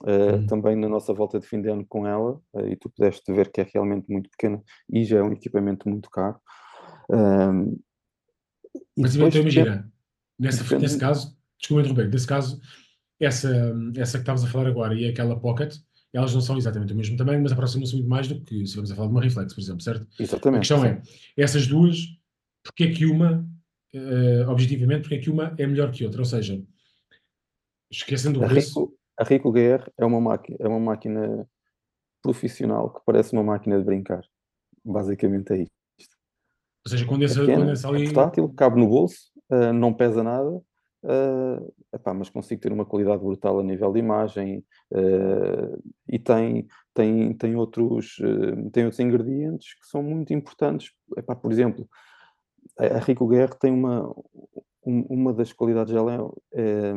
eh, 0.06 0.36
Hum. 0.36 0.46
também 0.46 0.74
na 0.76 0.88
nossa 0.88 1.12
volta 1.12 1.38
de 1.38 1.46
fim 1.46 1.60
de 1.60 1.68
ano 1.68 1.84
com 1.86 2.06
ela 2.06 2.40
eh, 2.56 2.70
e 2.72 2.76
tu 2.76 2.88
pudeste 2.90 3.32
ver 3.32 3.50
que 3.50 3.60
é 3.60 3.70
realmente 3.72 4.10
muito 4.10 4.30
pequena 4.30 4.62
e 4.90 5.04
já 5.04 5.18
é 5.18 5.22
um 5.22 5.32
equipamento 5.32 5.88
muito 5.88 6.08
caro. 6.10 6.40
Mas 8.96 9.12
depois 9.12 9.34
então 9.34 9.42
imagina, 9.42 9.92
nessa, 10.38 10.62
depende- 10.64 10.82
nesse 10.82 10.98
caso, 10.98 11.36
desculpa 11.58 11.80
interromper, 11.82 12.10
nesse 12.10 12.26
caso, 12.26 12.60
essa, 13.20 13.74
essa 13.96 14.18
que 14.18 14.22
estavas 14.22 14.44
a 14.44 14.48
falar 14.48 14.66
agora 14.68 14.94
e 14.94 15.06
aquela 15.08 15.38
Pocket, 15.38 15.76
elas 16.12 16.34
não 16.34 16.40
são 16.40 16.56
exatamente 16.58 16.92
o 16.92 16.96
mesmo 16.96 17.16
tamanho, 17.16 17.42
mas 17.42 17.52
aproximam-se 17.52 17.94
muito 17.94 18.08
mais 18.08 18.28
do 18.28 18.40
que 18.40 18.56
se 18.56 18.62
estivermos 18.64 18.92
a 18.92 18.94
falar 18.94 19.08
de 19.08 19.14
uma 19.14 19.22
Reflex, 19.22 19.54
por 19.54 19.60
exemplo, 19.60 19.80
certo? 19.82 20.06
A 20.18 20.22
Exatamente. 20.22 20.60
questão 20.60 20.82
sim. 20.82 20.88
é, 20.88 21.02
essas 21.36 21.66
duas, 21.66 21.98
porque 22.62 22.84
é 22.84 22.92
que 22.92 23.06
uma, 23.06 23.48
eh, 23.94 24.44
objetivamente, 24.46 25.02
porque 25.02 25.14
é 25.14 25.18
que 25.18 25.30
uma 25.30 25.54
é 25.58 25.66
melhor 25.66 25.90
que 25.90 26.04
outra? 26.04 26.20
Ou 26.20 26.24
seja, 26.26 26.62
esquecendo 27.90 28.40
o 28.40 28.44
A 28.44 28.48
preço, 28.48 28.92
a 29.22 29.24
Ricoh 29.24 29.52
GR 29.52 29.88
é 29.96 30.04
uma 30.04 30.20
máquina, 30.20 30.56
é 30.60 30.68
uma 30.68 30.80
máquina 30.80 31.48
profissional 32.20 32.90
que 32.90 33.00
parece 33.06 33.32
uma 33.32 33.44
máquina 33.44 33.78
de 33.78 33.84
brincar. 33.84 34.22
Basicamente 34.84 35.52
é 35.52 35.62
isto. 35.62 36.16
Ou 36.84 36.90
seja, 36.90 37.06
condensa, 37.06 37.38
pequena, 37.38 37.60
condensa 37.60 37.86
é 37.86 37.90
ali. 37.90 38.04
portátil, 38.12 38.48
cabe 38.54 38.80
no 38.80 38.88
bolso, 38.88 39.30
uh, 39.48 39.72
não 39.72 39.94
pesa 39.94 40.24
nada, 40.24 40.50
uh, 40.50 41.74
epá, 41.92 42.12
mas 42.12 42.28
consigo 42.28 42.60
ter 42.60 42.72
uma 42.72 42.84
qualidade 42.84 43.22
brutal 43.22 43.60
a 43.60 43.62
nível 43.62 43.92
de 43.92 44.00
imagem 44.00 44.64
uh, 44.90 45.80
e 46.08 46.18
tem, 46.18 46.66
tem, 46.92 47.32
tem, 47.34 47.54
outros, 47.54 48.16
tem 48.72 48.84
outros 48.84 48.98
ingredientes 48.98 49.74
que 49.74 49.86
são 49.86 50.02
muito 50.02 50.32
importantes. 50.32 50.90
Epá, 51.16 51.36
por 51.36 51.52
exemplo, 51.52 51.88
a 52.76 52.98
Rico 52.98 53.28
Guerre 53.28 53.56
tem 53.60 53.72
uma, 53.72 54.12
uma 54.84 55.32
das 55.32 55.52
qualidades 55.52 55.94
dela 55.94 56.32
é, 56.52 56.60
é 56.60 56.94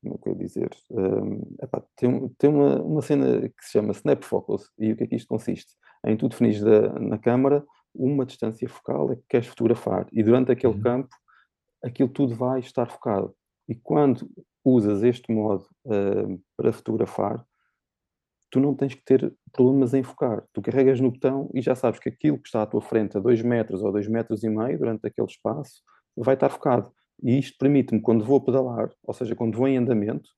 como 0.00 0.14
é 0.14 0.18
que 0.18 0.28
eu 0.28 0.32
ia 0.32 0.38
dizer? 0.38 0.70
Um, 0.90 1.56
epá, 1.62 1.82
tem, 1.96 2.28
tem 2.38 2.50
uma, 2.50 2.82
uma 2.82 3.02
cena 3.02 3.48
que 3.48 3.64
se 3.64 3.72
chama 3.72 3.92
Snap 3.92 4.22
Focus, 4.22 4.70
e 4.78 4.92
o 4.92 4.96
que 4.96 5.04
é 5.04 5.06
que 5.06 5.16
isto 5.16 5.28
consiste? 5.28 5.72
Em 6.06 6.16
tu 6.16 6.28
definires 6.28 6.62
na 7.00 7.18
câmara 7.18 7.64
uma 7.94 8.24
distância 8.24 8.68
focal 8.68 9.12
é 9.12 9.16
que 9.16 9.24
queres 9.28 9.48
fotografar, 9.48 10.06
e 10.12 10.22
durante 10.22 10.52
aquele 10.52 10.74
uhum. 10.74 10.82
campo 10.82 11.14
aquilo 11.82 12.08
tudo 12.08 12.34
vai 12.34 12.60
estar 12.60 12.90
focado. 12.90 13.34
E 13.68 13.74
quando 13.74 14.28
usas 14.64 15.02
este 15.02 15.32
modo 15.32 15.66
uh, 15.86 16.40
para 16.56 16.72
fotografar, 16.72 17.44
tu 18.50 18.60
não 18.60 18.74
tens 18.74 18.94
que 18.94 19.04
ter 19.04 19.32
problemas 19.52 19.94
em 19.94 20.02
focar. 20.02 20.44
Tu 20.52 20.62
carregas 20.62 21.00
no 21.00 21.10
botão 21.10 21.50
e 21.54 21.60
já 21.60 21.74
sabes 21.74 22.00
que 22.00 22.08
aquilo 22.08 22.38
que 22.38 22.48
está 22.48 22.62
à 22.62 22.66
tua 22.66 22.80
frente 22.80 23.16
a 23.16 23.20
2 23.20 23.42
metros 23.42 23.82
ou 23.82 23.92
2 23.92 24.08
metros 24.08 24.42
e 24.42 24.48
meio 24.48 24.78
durante 24.78 25.06
aquele 25.06 25.28
espaço 25.28 25.82
vai 26.16 26.34
estar 26.34 26.48
focado. 26.48 26.90
E 27.22 27.38
isto 27.38 27.56
permite-me, 27.58 28.00
quando 28.00 28.24
vou 28.24 28.40
pedalar, 28.40 28.90
ou 29.02 29.14
seja, 29.14 29.34
quando 29.34 29.56
vou 29.56 29.66
em 29.66 29.76
andamento, 29.76 30.30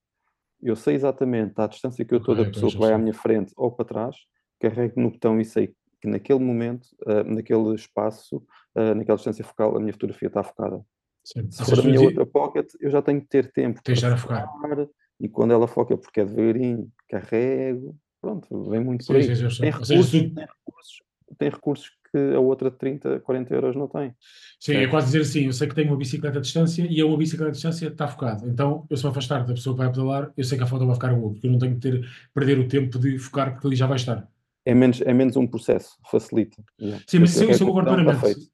eu 0.63 0.77
sei 0.77 0.95
exatamente 0.95 1.55
a 1.57 1.67
distância 1.67 2.05
que 2.05 2.15
eu 2.15 2.19
estou 2.19 2.35
da 2.35 2.45
pessoa 2.45 2.71
que 2.71 2.79
vai 2.79 2.93
à 2.93 2.99
minha 2.99 3.15
frente 3.15 3.53
ou 3.57 3.71
para 3.71 3.85
trás, 3.85 4.17
carrego 4.59 5.01
no 5.01 5.11
botão 5.11 5.41
e 5.41 5.45
sei 5.45 5.75
que 6.01 6.09
naquele 6.09 6.39
momento, 6.39 6.87
uh, 7.07 7.25
naquele 7.25 7.75
espaço, 7.75 8.37
uh, 8.75 8.95
naquela 8.95 9.17
distância 9.17 9.45
focal, 9.45 9.77
a 9.77 9.81
minha 9.81 9.93
fotografia 9.93 10.29
está 10.29 10.43
focada. 10.43 10.85
Sim. 11.23 11.51
Se 11.51 11.65
for 11.65 11.81
a 11.81 11.83
minha 11.83 12.01
outra 12.01 12.25
pocket, 12.25 12.73
eu 12.81 12.91
já 12.91 13.03
tenho 13.03 13.21
que 13.21 13.29
ter 13.29 13.53
tempo 13.53 13.83
Tens 13.83 14.01
para 14.01 14.17
focar. 14.17 14.51
focar. 14.51 14.89
E 15.21 15.29
quando 15.29 15.53
ela 15.53 15.69
foca, 15.69 15.97
porque 15.99 16.21
é 16.21 16.25
devagarinho, 16.25 16.91
carrego, 17.09 17.95
pronto, 18.21 18.71
vem 18.71 18.81
muito 18.81 19.05
sim, 19.05 19.13
por 19.13 19.17
aí. 19.17 19.37
Sim, 19.37 19.49
tem, 19.61 19.71
recursos, 19.71 20.11
seja, 20.11 20.35
tem, 20.35 20.47
recursos, 20.47 21.03
tem 21.39 21.51
recursos 21.51 21.91
que 22.13 22.35
a 22.35 22.41
outra 22.41 22.71
de 22.71 22.77
30, 22.77 23.21
40 23.21 23.55
euros 23.55 23.77
não 23.77 23.87
tem. 23.87 24.15
Sim, 24.59 24.75
é. 24.75 24.85
é 24.85 24.89
quase 24.89 25.07
dizer 25.07 25.23
assim, 25.23 25.47
eu 25.47 25.53
sei 25.53 25.69
que 25.69 25.75
tenho 25.75 25.89
uma 25.89 25.97
bicicleta 25.97 26.39
à 26.39 26.41
distância 26.41 26.87
e 26.89 27.01
a 27.01 27.07
uma 27.07 27.17
bicicleta 27.17 27.51
à 27.51 27.53
distância 27.53 27.87
está 27.89 28.09
focado. 28.09 28.49
Então, 28.49 28.85
eu 28.91 28.97
se 28.97 29.05
me 29.05 29.11
afastar 29.11 29.47
da 29.47 29.55
pessoa 29.55 29.75
que 29.75 29.83
vai 29.83 29.91
pedalar, 29.91 30.33
eu 30.37 30.45
sei 30.45 30.59
que 30.59 30.65
a 30.65 30.67
foto 30.67 30.87
vai 30.87 30.95
ficar 30.95 31.15
boa, 31.15 31.33
porque 31.33 31.47
eu 31.47 31.51
não 31.51 31.59
tenho 31.59 31.75
que 31.77 31.81
ter, 31.81 32.09
perder 32.35 32.59
o 32.59 32.69
tempo 32.69 32.99
de 32.99 33.19
focar, 33.19 33.53
porque 33.53 33.67
ali 33.67 33.77
já 33.77 33.87
vai 33.87 33.97
estar. 33.97 34.29
É 34.65 34.75
menos, 34.75 35.01
é 35.01 35.15
menos 35.15 35.37
um 35.37 35.47
processo, 35.47 35.97
facilita. 36.11 36.63
Sim, 37.07 37.21
mas 37.21 37.31
isso, 37.35 37.51
isso 37.51 37.63
eu 37.63 37.69
concordo 37.69 37.95
plenamente. 37.95 38.51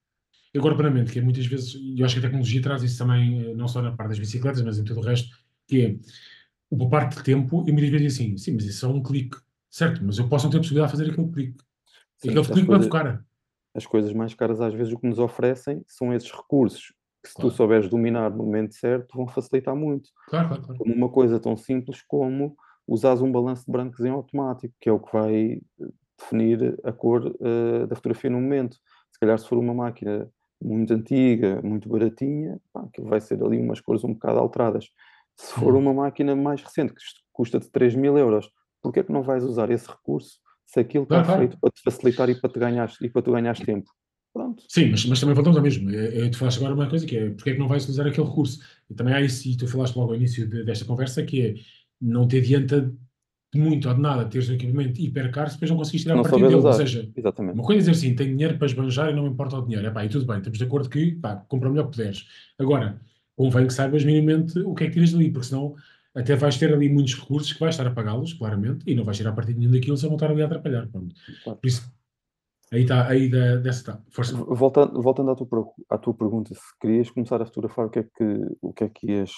Eu 0.54 0.62
concordo 0.62 0.82
plenamente, 0.82 1.12
que 1.12 1.18
é 1.18 1.22
muitas 1.22 1.46
vezes, 1.46 1.74
e 1.74 2.00
eu 2.00 2.06
acho 2.06 2.14
que 2.14 2.20
a 2.20 2.22
tecnologia 2.22 2.62
traz 2.62 2.82
isso 2.82 2.98
também, 2.98 3.40
eh, 3.40 3.54
não 3.54 3.66
só 3.66 3.82
na 3.82 3.92
parte 3.92 4.10
das 4.10 4.18
bicicletas, 4.18 4.62
mas 4.62 4.78
em 4.78 4.84
todo 4.84 4.98
o 4.98 5.02
resto, 5.02 5.36
que 5.66 5.82
é 5.82 5.96
o 6.70 6.88
parte 6.88 7.16
de 7.16 7.24
tempo, 7.24 7.64
e 7.66 7.72
muitas 7.72 7.90
vezes 7.90 8.14
assim, 8.14 8.36
sim, 8.38 8.52
mas 8.52 8.64
isso 8.64 8.86
é 8.86 8.88
um 8.88 9.02
clique, 9.02 9.36
certo, 9.68 10.02
mas 10.04 10.18
eu 10.18 10.28
posso 10.28 10.46
não 10.46 10.52
ter 10.52 10.58
possibilidade 10.58 10.92
de 10.92 10.98
fazer 10.98 11.10
aquele 11.10 11.28
clique. 11.28 11.58
Sim, 12.18 12.30
aquele 12.30 12.46
clique 12.46 12.68
vai 12.68 12.82
focar 12.82 13.25
as 13.76 13.86
coisas 13.86 14.12
mais 14.12 14.34
caras 14.34 14.60
às 14.60 14.74
vezes 14.74 14.92
o 14.92 14.98
que 14.98 15.06
nos 15.06 15.18
oferecem 15.18 15.84
são 15.86 16.12
esses 16.12 16.30
recursos 16.30 16.94
que 17.22 17.28
se 17.28 17.34
claro. 17.34 17.50
tu 17.50 17.56
souberes 17.56 17.88
dominar 17.88 18.30
no 18.30 18.44
momento 18.44 18.74
certo 18.74 19.16
vão 19.16 19.26
facilitar 19.26 19.74
muito. 19.74 20.08
Claro, 20.28 20.48
claro, 20.48 20.62
claro. 20.62 20.78
Como 20.78 20.94
uma 20.94 21.08
coisa 21.08 21.40
tão 21.40 21.56
simples 21.56 22.00
como 22.02 22.56
usares 22.86 23.20
um 23.20 23.32
balanço 23.32 23.66
de 23.66 23.72
brancos 23.72 24.00
em 24.00 24.10
automático, 24.10 24.72
que 24.80 24.88
é 24.88 24.92
o 24.92 25.00
que 25.00 25.12
vai 25.12 25.60
eh, 25.80 25.88
definir 26.16 26.78
a 26.84 26.92
cor 26.92 27.26
uh, 27.26 27.86
da 27.88 27.96
fotografia 27.96 28.30
no 28.30 28.40
momento. 28.40 28.76
Se 29.10 29.18
calhar 29.18 29.36
se 29.38 29.48
for 29.48 29.58
uma 29.58 29.74
máquina 29.74 30.30
muito 30.62 30.94
antiga, 30.94 31.60
muito 31.62 31.88
baratinha, 31.88 32.60
pá, 32.72 32.88
vai 33.00 33.20
ser 33.20 33.42
ali 33.42 33.58
umas 33.58 33.80
cores 33.80 34.04
um 34.04 34.12
bocado 34.12 34.38
alteradas. 34.38 34.88
Se 35.34 35.52
for 35.54 35.74
uma 35.74 35.92
máquina 35.92 36.34
mais 36.34 36.62
recente, 36.62 36.94
que 36.94 37.00
custa 37.32 37.58
de 37.58 37.68
3 37.70 37.94
mil 37.94 38.16
euros, 38.16 38.48
porquê 38.80 39.00
é 39.00 39.02
que 39.02 39.12
não 39.12 39.22
vais 39.22 39.44
usar 39.44 39.70
esse 39.70 39.88
recurso 39.88 40.38
se 40.66 40.80
aquilo 40.80 41.04
está 41.04 41.22
claro, 41.22 41.40
feito 41.40 41.58
para 41.58 41.70
te 41.70 41.82
facilitar 41.82 42.28
e 42.28 42.34
para, 42.34 42.50
te 42.50 42.58
ganhares, 42.58 42.96
e 43.00 43.08
para 43.08 43.22
tu 43.22 43.32
ganhares 43.32 43.60
tempo. 43.60 43.90
Pronto. 44.32 44.62
Sim, 44.68 44.90
mas, 44.90 45.06
mas 45.06 45.18
também 45.18 45.34
voltamos 45.34 45.56
ao 45.56 45.62
mesmo. 45.62 45.88
É, 45.90 46.26
é, 46.26 46.28
tu 46.28 46.36
falaste 46.36 46.58
agora 46.58 46.74
uma 46.74 46.88
coisa 46.90 47.06
que 47.06 47.16
é 47.16 47.30
porque 47.30 47.50
é 47.50 47.52
que 47.54 47.58
não 47.58 47.68
vais 47.68 47.88
usar 47.88 48.06
aquele 48.06 48.26
recurso? 48.26 48.60
E 48.90 48.94
também 48.94 49.14
há 49.14 49.20
isso, 49.22 49.48
e 49.48 49.56
tu 49.56 49.66
falaste 49.66 49.96
logo 49.96 50.10
ao 50.10 50.16
início 50.16 50.46
de, 50.46 50.62
desta 50.64 50.84
conversa, 50.84 51.22
que 51.22 51.40
é 51.40 51.54
não 51.98 52.28
te 52.28 52.36
adianta 52.36 52.92
de 53.54 53.58
muito 53.58 53.88
ou 53.88 53.94
de 53.94 54.00
nada 54.00 54.26
teres 54.26 54.50
um 54.50 54.54
equipamento 54.54 55.00
hiper 55.00 55.30
caro 55.30 55.48
se 55.48 55.56
depois 55.56 55.70
não 55.70 55.78
conseguires 55.78 56.02
tirar 56.02 56.16
não 56.16 56.22
partido 56.22 56.48
dele. 56.48 56.56
Usar. 56.56 56.68
Ou 56.68 56.74
seja, 56.74 57.10
Exatamente. 57.16 57.54
uma 57.54 57.64
coisa 57.64 57.78
é 57.78 57.80
dizer 57.80 57.92
assim, 57.92 58.14
tenho 58.14 58.32
dinheiro 58.32 58.58
para 58.58 58.66
esbanjar 58.66 59.10
e 59.10 59.14
não 59.14 59.22
me 59.22 59.30
importa 59.30 59.56
o 59.56 59.62
dinheiro. 59.62 59.86
Epá, 59.86 60.04
e 60.04 60.08
tudo 60.08 60.26
bem, 60.26 60.38
estamos 60.38 60.58
de 60.58 60.64
acordo 60.64 60.90
que 60.90 61.12
pá, 61.12 61.36
compra 61.48 61.68
o 61.68 61.72
melhor 61.72 61.84
que 61.84 61.96
puderes. 61.96 62.26
Agora, 62.58 63.00
convém 63.34 63.66
que 63.66 63.72
saibas 63.72 64.04
minimamente 64.04 64.58
o 64.58 64.74
que 64.74 64.84
é 64.84 64.86
que 64.88 64.92
tiras 64.94 65.12
dali, 65.12 65.30
porque 65.30 65.46
senão 65.46 65.74
até 66.16 66.34
vais 66.34 66.56
ter 66.56 66.72
ali 66.72 66.88
muitos 66.88 67.14
recursos 67.14 67.52
que 67.52 67.60
vais 67.60 67.74
estar 67.74 67.86
a 67.86 67.90
pagá-los, 67.90 68.32
claramente, 68.32 68.82
e 68.90 68.94
não 68.94 69.04
vais 69.04 69.18
tirar 69.18 69.32
partido 69.32 69.58
nenhum 69.58 69.70
daquilo 69.70 69.96
se 69.96 70.06
vão 70.06 70.16
estar 70.16 70.30
ali 70.30 70.42
a 70.42 70.46
atrapalhar. 70.46 70.88
Pronto. 70.88 71.14
Claro. 71.44 71.58
Por 71.58 71.66
isso, 71.66 71.92
aí 72.72 72.82
está, 72.82 73.06
aí 73.06 73.28
da, 73.28 73.56
dessa 73.56 73.80
está. 73.80 74.02
Força. 74.10 74.34
Voltando, 74.34 75.02
voltando 75.02 75.30
à, 75.30 75.34
tua, 75.36 75.46
à 75.90 75.98
tua 75.98 76.14
pergunta, 76.14 76.54
se 76.54 76.78
querias 76.80 77.10
começar 77.10 77.40
a 77.42 77.44
fotografar, 77.44 77.86
o 77.86 77.90
que 77.90 77.98
é 77.98 78.02
que, 78.02 78.24
o 78.62 78.72
que, 78.72 78.84
é 78.84 78.88
que, 78.88 79.12
ias, 79.12 79.30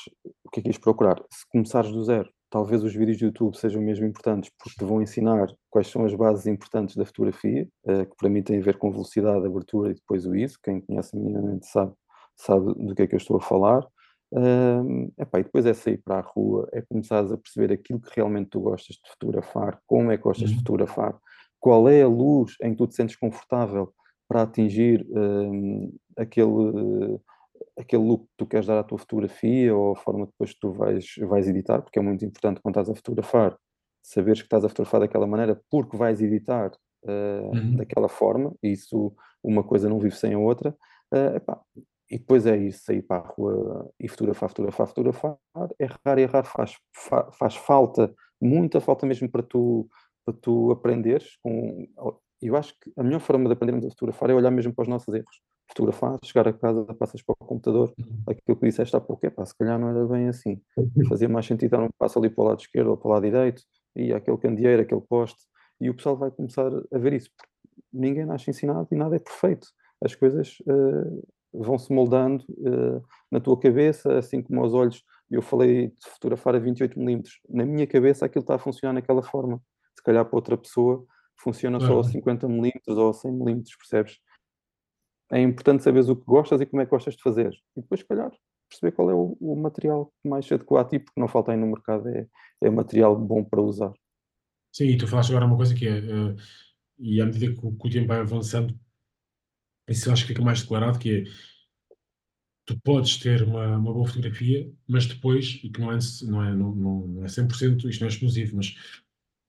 o 0.45 0.51
que, 0.51 0.61
é 0.61 0.63
que 0.63 0.69
ias 0.69 0.79
procurar? 0.79 1.21
Se 1.33 1.45
começares 1.51 1.91
do 1.91 2.05
zero, 2.05 2.31
talvez 2.49 2.85
os 2.85 2.95
vídeos 2.95 3.19
do 3.19 3.25
YouTube 3.25 3.57
sejam 3.57 3.83
mesmo 3.83 4.07
importantes 4.07 4.51
porque 4.57 4.79
te 4.79 4.85
vão 4.85 5.03
ensinar 5.03 5.49
quais 5.69 5.89
são 5.89 6.05
as 6.05 6.15
bases 6.15 6.47
importantes 6.47 6.95
da 6.95 7.05
fotografia, 7.05 7.69
eh, 7.87 8.05
que 8.05 8.17
para 8.17 8.31
mim 8.31 8.43
tem 8.43 8.59
a 8.59 8.63
ver 8.63 8.79
com 8.79 8.93
velocidade, 8.93 9.45
abertura 9.45 9.91
e 9.91 9.95
depois 9.95 10.25
o 10.25 10.35
ISO. 10.37 10.59
Quem 10.63 10.81
conhece 10.81 11.17
minimamente 11.17 11.67
sabe, 11.67 11.93
sabe 12.37 12.73
do 12.75 12.95
que 12.95 13.03
é 13.03 13.07
que 13.09 13.17
eu 13.17 13.19
estou 13.19 13.37
a 13.37 13.41
falar. 13.41 13.85
Um, 14.31 15.11
epá, 15.19 15.41
e 15.41 15.45
depois 15.45 15.65
é 15.65 15.73
sair 15.73 15.99
para 15.99 16.19
a 16.19 16.21
rua, 16.21 16.69
é 16.73 16.83
começares 16.83 17.33
a 17.33 17.39
perceber 17.39 17.73
aquilo 17.73 18.01
que 18.01 18.11
realmente 18.15 18.51
tu 18.51 18.61
gostas 18.61 18.97
de 18.97 19.11
fotografar, 19.11 19.81
como 19.87 20.11
é 20.11 20.17
que 20.17 20.23
gostas 20.23 20.51
uhum. 20.51 20.57
de 20.57 20.59
fotografar, 20.59 21.19
qual 21.59 21.89
é 21.89 22.03
a 22.03 22.09
luz 22.09 22.55
em 22.63 22.73
que 22.73 22.77
tu 22.77 22.87
te 22.87 22.95
sentes 22.95 23.17
confortável 23.17 23.93
para 24.29 24.43
atingir 24.43 25.07
um, 25.11 25.91
aquele, 26.17 27.19
aquele 27.79 28.03
look 28.03 28.25
que 28.25 28.35
tu 28.37 28.47
queres 28.47 28.67
dar 28.67 28.79
à 28.79 28.85
tua 28.85 28.99
fotografia 28.99 29.75
ou 29.75 29.93
a 29.93 29.97
forma 29.97 30.27
depois 30.27 30.53
que 30.53 30.61
tu 30.61 30.73
vais, 30.73 31.07
vais 31.21 31.49
editar, 31.49 31.81
porque 31.81 31.99
é 31.99 32.03
muito 32.03 32.25
importante 32.25 32.61
quando 32.61 32.75
estás 32.75 32.91
a 32.91 32.95
fotografar, 32.95 33.57
saberes 34.03 34.41
que 34.41 34.47
estás 34.47 34.65
a 34.65 34.69
fotografar 34.69 35.01
daquela 35.01 35.27
maneira 35.27 35.61
porque 35.71 35.97
vais 35.97 36.21
editar 36.21 36.71
uh, 37.05 37.57
uhum. 37.57 37.77
daquela 37.77 38.09
forma, 38.09 38.55
isso 38.63 39.15
uma 39.43 39.65
coisa 39.65 39.89
não 39.89 39.99
vive 39.99 40.17
sem 40.17 40.35
a 40.35 40.39
outra. 40.39 40.77
Uh, 41.13 41.37
epá, 41.37 41.59
e 42.11 42.19
depois 42.19 42.47
é 42.47 42.57
isso, 42.57 42.85
sair 42.85 43.03
para 43.03 43.23
a 43.23 43.29
rua 43.29 43.91
e 44.01 44.09
fotografar, 44.09 44.49
fotografar, 44.49 44.87
fotografar, 44.87 45.39
errar, 45.79 46.19
errar 46.19 46.45
faz, 46.45 46.75
faz 47.33 47.57
falta, 47.57 48.15
muita 48.41 48.81
falta 48.81 49.07
mesmo 49.07 49.29
para 49.31 49.43
tu, 49.43 49.89
para 50.25 50.35
tu 50.35 50.71
aprenderes. 50.71 51.37
Com, 51.43 51.87
eu 52.41 52.57
acho 52.57 52.75
que 52.81 52.91
a 52.97 53.03
melhor 53.03 53.21
forma 53.21 53.47
de 53.47 53.53
aprendermos 53.53 53.85
a 53.85 53.91
fotografar 53.91 54.31
é 54.31 54.35
olhar 54.35 54.51
mesmo 54.51 54.75
para 54.75 54.83
os 54.83 54.89
nossos 54.89 55.13
erros. 55.13 55.41
Fotografar, 55.69 56.19
chegar 56.25 56.49
a 56.49 56.53
casa, 56.53 56.83
passas 56.95 57.21
para 57.21 57.35
o 57.39 57.47
computador, 57.47 57.93
uhum. 57.99 58.23
aquilo 58.27 58.57
que 58.57 58.67
disseste 58.67 58.97
há 58.97 59.01
pouco, 59.01 59.27
é 59.27 59.29
pá, 59.29 59.45
se 59.45 59.55
calhar 59.55 59.79
não 59.79 59.91
era 59.91 60.07
bem 60.07 60.29
assim. 60.29 60.63
Fazia 61.11 61.29
mais 61.29 61.45
sentido 61.45 61.73
dar 61.73 61.83
um 61.83 61.91
passo 61.99 62.19
ali 62.19 62.31
para 62.31 62.43
o 62.43 62.47
lado 62.47 62.61
esquerdo 62.61 62.89
ou 62.89 62.97
para 62.97 63.09
o 63.09 63.13
lado 63.13 63.23
direito, 63.25 63.63
e 63.95 64.15
aquele 64.15 64.39
candeeiro, 64.39 64.81
aquele 64.81 65.03
poste, 65.03 65.39
e 65.79 65.91
o 65.91 65.95
pessoal 65.95 66.17
vai 66.17 66.31
começar 66.31 66.71
a 66.91 66.99
ver 66.99 67.13
isso. 67.13 67.29
Ninguém 67.93 68.25
nasce 68.25 68.49
ensinado 68.49 68.89
e 68.91 68.97
nada 68.97 69.17
é 69.17 69.19
perfeito. 69.19 69.69
As 70.03 70.15
coisas 70.15 70.57
uh, 70.67 71.23
vão 71.53 71.79
se 71.79 71.93
moldando 71.93 72.45
uh, 72.49 73.03
na 73.31 73.41
tua 73.41 73.59
cabeça, 73.59 74.19
assim 74.19 74.43
como 74.43 74.63
aos 74.63 74.75
olhos. 74.75 75.05
Eu 75.31 75.43
falei 75.43 75.89
de 75.89 76.11
fotografar 76.11 76.55
a 76.55 76.59
28 76.59 76.99
milímetros. 76.99 77.41
Na 77.49 77.65
minha 77.65 77.87
cabeça 77.87 78.27
aquilo 78.27 78.43
está 78.43 78.55
a 78.55 78.59
funcionar 78.59 78.93
naquela 78.93 79.23
forma. 79.23 79.61
Se 79.97 80.03
calhar 80.03 80.25
para 80.25 80.37
outra 80.37 80.57
pessoa 80.57 81.05
funciona 81.41 81.79
só 81.81 82.01
a 82.01 82.05
50 82.05 82.49
milímetros 82.49 82.97
ou 82.97 83.11
a 83.11 83.13
100 83.13 83.33
milímetros, 83.33 83.77
percebes? 83.77 84.19
É 85.31 85.41
importante 85.41 85.83
saberes 85.83 86.09
o 86.09 86.17
que 86.17 86.25
gostas 86.25 86.61
e 86.61 86.67
como 86.67 86.83
é 86.83 86.85
que 86.85 86.91
gostas 86.91 87.15
de 87.15 87.23
fazer. 87.23 87.53
E 87.77 87.81
depois, 87.81 88.01
se 88.01 88.07
calhar, 88.07 88.33
perceber 88.69 88.93
qual 88.93 89.11
é 89.11 89.15
o, 89.15 89.37
o 89.41 89.57
material 89.57 90.13
mais 90.25 90.47
se 90.47 90.55
adequa 90.55 90.81
a 90.81 90.85
ti, 90.85 90.99
porque 90.99 91.21
não 91.21 91.29
falta 91.29 91.53
aí 91.53 91.59
no 91.59 91.67
mercado, 91.67 92.09
é, 92.09 92.27
é 92.63 92.71
material 92.71 93.17
bom 93.17 93.45
para 93.45 93.61
usar. 93.61 93.93
Sim, 94.73 94.87
e 94.87 94.99
tu 94.99 95.07
falaste 95.07 95.31
agora 95.31 95.47
uma 95.47 95.57
coisa 95.57 95.75
que 95.75 95.87
é, 95.87 95.99
uh, 95.99 96.37
e 96.99 97.21
à 97.21 97.27
medida 97.27 97.53
que 97.53 97.67
o, 97.67 97.73
que 97.73 97.89
o 97.89 97.91
tempo 97.91 98.09
vai 98.09 98.21
avançando, 98.21 98.79
isso 99.89 100.09
eu 100.09 100.13
acho 100.13 100.23
que 100.23 100.29
fica 100.29 100.43
mais 100.43 100.63
declarado 100.63 100.99
que 100.99 101.11
é 101.11 101.25
tu 102.69 102.79
podes 102.85 103.17
ter 103.17 103.43
uma, 103.43 103.79
uma 103.79 103.95
boa 103.95 104.07
fotografia, 104.07 104.71
mas 104.87 105.07
depois, 105.07 105.59
e 105.65 105.71
que 105.71 105.81
não 105.81 105.91
é, 105.91 105.99
não 106.25 106.45
é, 106.45 106.55
não, 106.55 106.75
não 106.75 107.25
é 107.25 107.27
100%, 107.27 107.89
isto 107.89 108.01
não 108.01 108.09
é 108.09 108.11
exclusivo, 108.11 108.57
mas 108.57 108.77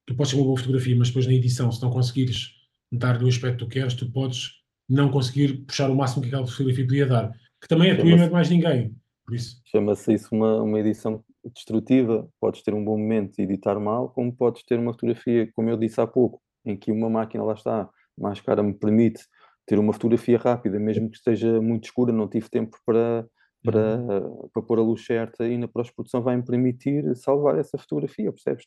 tu 0.07 0.15
podes 0.15 0.31
ter 0.31 0.37
uma 0.37 0.45
boa 0.45 0.57
fotografia, 0.57 0.95
mas 0.95 1.09
depois 1.09 1.27
na 1.27 1.33
edição, 1.33 1.69
se 1.69 1.81
não 1.81 1.89
conseguires 1.89 2.55
dar 2.89 3.17
do 3.17 3.27
aspecto 3.27 3.57
que 3.57 3.65
tu 3.65 3.67
queres, 3.69 3.93
tu 3.93 4.09
podes 4.09 4.53
não 4.87 5.11
conseguir 5.11 5.65
puxar 5.65 5.91
o 5.91 5.95
máximo 5.95 6.21
que 6.21 6.29
aquela 6.29 6.47
fotografia 6.47 6.85
podia 6.85 7.05
dar, 7.05 7.31
que 7.61 7.67
também 7.67 7.91
é 7.91 7.95
tua 7.95 8.09
e 8.09 8.15
não 8.15 8.23
é 8.23 8.27
de 8.27 8.33
mais 8.33 8.49
ninguém. 8.49 8.95
Por 9.25 9.35
isso. 9.35 9.61
Chama-se 9.65 10.13
isso 10.13 10.29
uma, 10.31 10.61
uma 10.63 10.79
edição 10.79 11.23
destrutiva. 11.53 12.27
Podes 12.39 12.63
ter 12.63 12.73
um 12.73 12.83
bom 12.83 12.97
momento 12.97 13.37
e 13.37 13.43
editar 13.43 13.77
mal, 13.79 14.09
como 14.09 14.33
podes 14.33 14.63
ter 14.63 14.79
uma 14.79 14.93
fotografia, 14.93 15.51
como 15.53 15.69
eu 15.69 15.77
disse 15.77 15.99
há 15.99 16.07
pouco, 16.07 16.41
em 16.65 16.77
que 16.77 16.89
uma 16.89 17.09
máquina 17.09 17.43
lá 17.43 17.53
está 17.53 17.89
mais 18.17 18.41
cara 18.41 18.63
me 18.63 18.73
permite 18.73 19.25
ter 19.69 19.77
uma 19.77 19.93
fotografia 19.93 20.35
rápida, 20.39 20.79
mesmo 20.79 21.11
que 21.11 21.17
esteja 21.17 21.61
muito 21.61 21.83
escura, 21.83 22.11
não 22.11 22.27
tive 22.27 22.49
tempo 22.49 22.75
para, 22.83 23.23
para, 23.63 23.97
uhum. 23.97 24.49
para 24.51 24.63
pôr 24.63 24.79
a 24.79 24.81
luz 24.81 25.05
certa 25.05 25.47
e 25.47 25.59
na 25.59 25.67
pós-produção 25.67 26.23
vai-me 26.23 26.43
permitir 26.43 27.15
salvar 27.15 27.59
essa 27.59 27.77
fotografia, 27.77 28.31
percebes? 28.31 28.65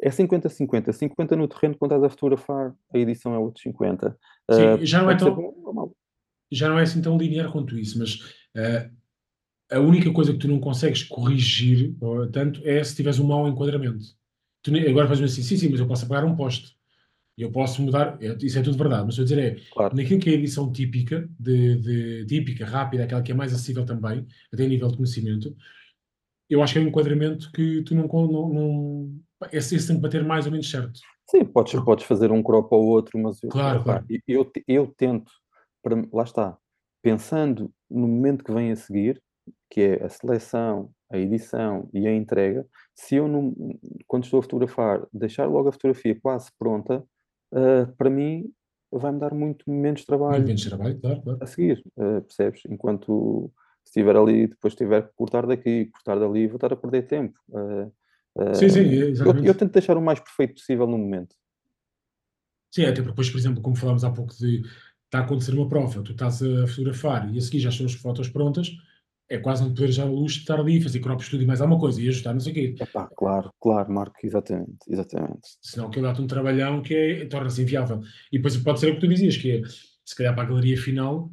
É 0.00 0.10
50-50, 0.10 0.92
50 0.92 1.34
no 1.34 1.48
terreno 1.48 1.76
quando 1.76 1.90
estás 1.90 2.04
a 2.04 2.08
fotografar, 2.08 2.72
a 2.94 2.98
edição 2.98 3.34
é 3.34 3.38
outros 3.38 3.64
50. 3.64 4.16
Sim, 4.52 4.62
uh, 4.62 4.86
já 4.86 5.02
não 5.02 5.10
é 5.10 5.16
tão... 5.16 5.34
Bom, 5.34 5.92
já 6.52 6.68
não 6.68 6.78
é 6.78 6.82
assim 6.82 7.02
tão 7.02 7.18
linear 7.18 7.50
quanto 7.50 7.76
isso, 7.76 7.98
mas 7.98 8.14
uh, 8.56 8.88
a 9.72 9.80
única 9.80 10.12
coisa 10.12 10.32
que 10.32 10.38
tu 10.38 10.46
não 10.46 10.60
consegues 10.60 11.02
corrigir 11.02 11.92
tanto 12.32 12.60
é 12.64 12.84
se 12.84 12.94
tiveres 12.94 13.18
um 13.18 13.26
mau 13.26 13.48
enquadramento. 13.48 14.04
Tu, 14.62 14.70
agora 14.88 15.08
fazes 15.08 15.32
assim, 15.32 15.42
sim, 15.42 15.56
sim, 15.56 15.68
mas 15.70 15.80
eu 15.80 15.88
posso 15.88 16.04
apagar 16.04 16.24
um 16.24 16.36
poste. 16.36 16.76
Eu 17.36 17.50
posso 17.50 17.82
mudar, 17.82 18.16
é, 18.20 18.36
isso 18.40 18.58
é 18.58 18.62
tudo 18.62 18.78
verdade, 18.78 19.04
mas 19.04 19.18
estou 19.18 19.24
a 19.24 19.26
dizer 19.26 19.38
é, 19.40 19.60
claro. 19.72 19.96
naquilo 19.96 20.20
que 20.20 20.30
é 20.30 20.32
a 20.32 20.36
edição 20.36 20.70
típica, 20.70 21.28
de, 21.38 21.76
de, 21.78 22.26
típica, 22.26 22.64
rápida, 22.64 23.04
aquela 23.04 23.22
que 23.22 23.32
é 23.32 23.34
mais 23.34 23.52
acessível 23.52 23.84
também, 23.84 24.26
até 24.52 24.64
a 24.64 24.68
nível 24.68 24.88
de 24.88 24.96
conhecimento, 24.96 25.56
eu 26.48 26.62
acho 26.62 26.72
que 26.72 26.78
é 26.78 26.82
um 26.82 26.88
enquadramento 26.88 27.50
que 27.52 27.82
tu 27.82 27.94
não. 27.94 28.06
não, 28.06 28.48
não 28.48 29.20
esse, 29.52 29.74
esse 29.74 29.88
tem 29.88 29.96
que 29.96 30.02
bater 30.02 30.24
mais 30.24 30.46
ou 30.46 30.52
menos 30.52 30.70
certo. 30.70 31.00
Sim, 31.28 31.44
podes, 31.44 31.72
podes 31.82 32.04
fazer 32.04 32.30
um 32.30 32.42
crop 32.42 32.72
ou 32.72 32.86
outro, 32.86 33.18
mas 33.18 33.42
eu, 33.42 33.48
claro, 33.48 33.82
claro. 33.82 34.04
Eu, 34.28 34.50
eu, 34.68 34.94
tento, 34.96 35.32
para, 35.82 35.96
lá 36.12 36.22
está, 36.22 36.56
pensando 37.02 37.72
no 37.90 38.06
momento 38.06 38.44
que 38.44 38.52
vem 38.52 38.70
a 38.70 38.76
seguir, 38.76 39.22
que 39.70 39.80
é 39.80 40.04
a 40.04 40.08
seleção, 40.08 40.90
a 41.10 41.18
edição 41.18 41.88
e 41.92 42.06
a 42.06 42.14
entrega, 42.14 42.66
se 42.94 43.16
eu, 43.16 43.26
não, 43.26 43.54
quando 44.06 44.24
estou 44.24 44.38
a 44.38 44.42
fotografar, 44.42 45.06
deixar 45.12 45.46
logo 45.46 45.68
a 45.68 45.72
fotografia 45.72 46.18
quase 46.20 46.50
pronta, 46.58 47.04
uh, 47.54 47.92
para 47.96 48.10
mim 48.10 48.52
vai-me 48.90 49.18
dar 49.18 49.34
muito 49.34 49.68
menos 49.70 50.04
trabalho, 50.04 50.36
muito 50.36 50.46
menos 50.48 50.64
trabalho 50.64 51.00
claro, 51.00 51.22
claro. 51.22 51.38
a 51.42 51.46
seguir, 51.46 51.82
uh, 51.96 52.20
percebes? 52.22 52.62
Enquanto 52.68 53.50
se 53.84 53.90
estiver 53.90 54.16
ali, 54.16 54.46
depois 54.46 54.74
tiver 54.74 55.02
que 55.02 55.14
cortar 55.14 55.46
daqui, 55.46 55.86
cortar 55.86 56.18
dali, 56.18 56.46
vou 56.46 56.56
estar 56.56 56.72
a 56.72 56.76
perder 56.76 57.06
tempo. 57.06 57.38
Uh, 57.48 58.54
sim, 58.54 58.68
sim, 58.68 58.80
exatamente. 58.80 59.46
Eu, 59.46 59.52
eu, 59.52 59.54
tento 59.54 59.72
deixar 59.72 59.96
o 59.96 60.02
mais 60.02 60.20
perfeito 60.20 60.54
possível 60.54 60.86
no 60.86 60.98
momento. 60.98 61.34
Sim, 62.70 62.86
até 62.86 63.02
depois, 63.02 63.30
por 63.30 63.38
exemplo, 63.38 63.62
como 63.62 63.76
falámos 63.76 64.04
há 64.04 64.10
pouco 64.10 64.34
de 64.34 64.62
está 65.04 65.20
a 65.20 65.22
acontecer 65.22 65.54
uma 65.54 65.68
prova, 65.68 66.02
tu 66.02 66.10
estás 66.10 66.42
a 66.42 66.66
fotografar 66.66 67.32
e 67.32 67.38
a 67.38 67.40
seguir 67.40 67.60
já 67.60 67.68
estão 67.68 67.86
as 67.86 67.94
fotos 67.94 68.28
prontas, 68.28 68.72
é 69.28 69.38
quase 69.38 69.62
não 69.62 69.70
poder 69.70 69.90
já 69.90 70.04
luxo 70.04 70.36
de 70.36 70.42
estar 70.42 70.60
ali, 70.60 70.80
fazer 70.80 71.00
crop 71.00 71.22
studio 71.22 71.46
mais 71.46 71.60
alguma 71.60 71.80
coisa 71.80 72.00
e 72.00 72.08
ajustar, 72.08 72.34
não 72.34 72.40
sei 72.40 72.52
o 72.52 72.54
quê. 72.54 72.74
Epá, 72.80 73.08
claro, 73.16 73.50
claro, 73.60 73.92
Marco, 73.92 74.16
exatamente, 74.22 74.78
exatamente. 74.88 75.40
Senão 75.62 75.88
aquilo 75.88 76.06
dá-te 76.06 76.20
um 76.20 76.26
trabalhão 76.26 76.82
que 76.82 76.94
é, 76.94 77.26
torna-se 77.26 77.62
inviável. 77.62 78.00
E 78.30 78.36
depois 78.38 78.56
pode 78.58 78.80
ser 78.80 78.90
o 78.90 78.94
que 78.94 79.00
tu 79.00 79.08
dizias, 79.08 79.36
que 79.36 79.50
é, 79.50 79.62
se 80.04 80.14
calhar 80.14 80.34
para 80.34 80.44
a 80.44 80.46
galeria 80.46 80.76
final, 80.76 81.32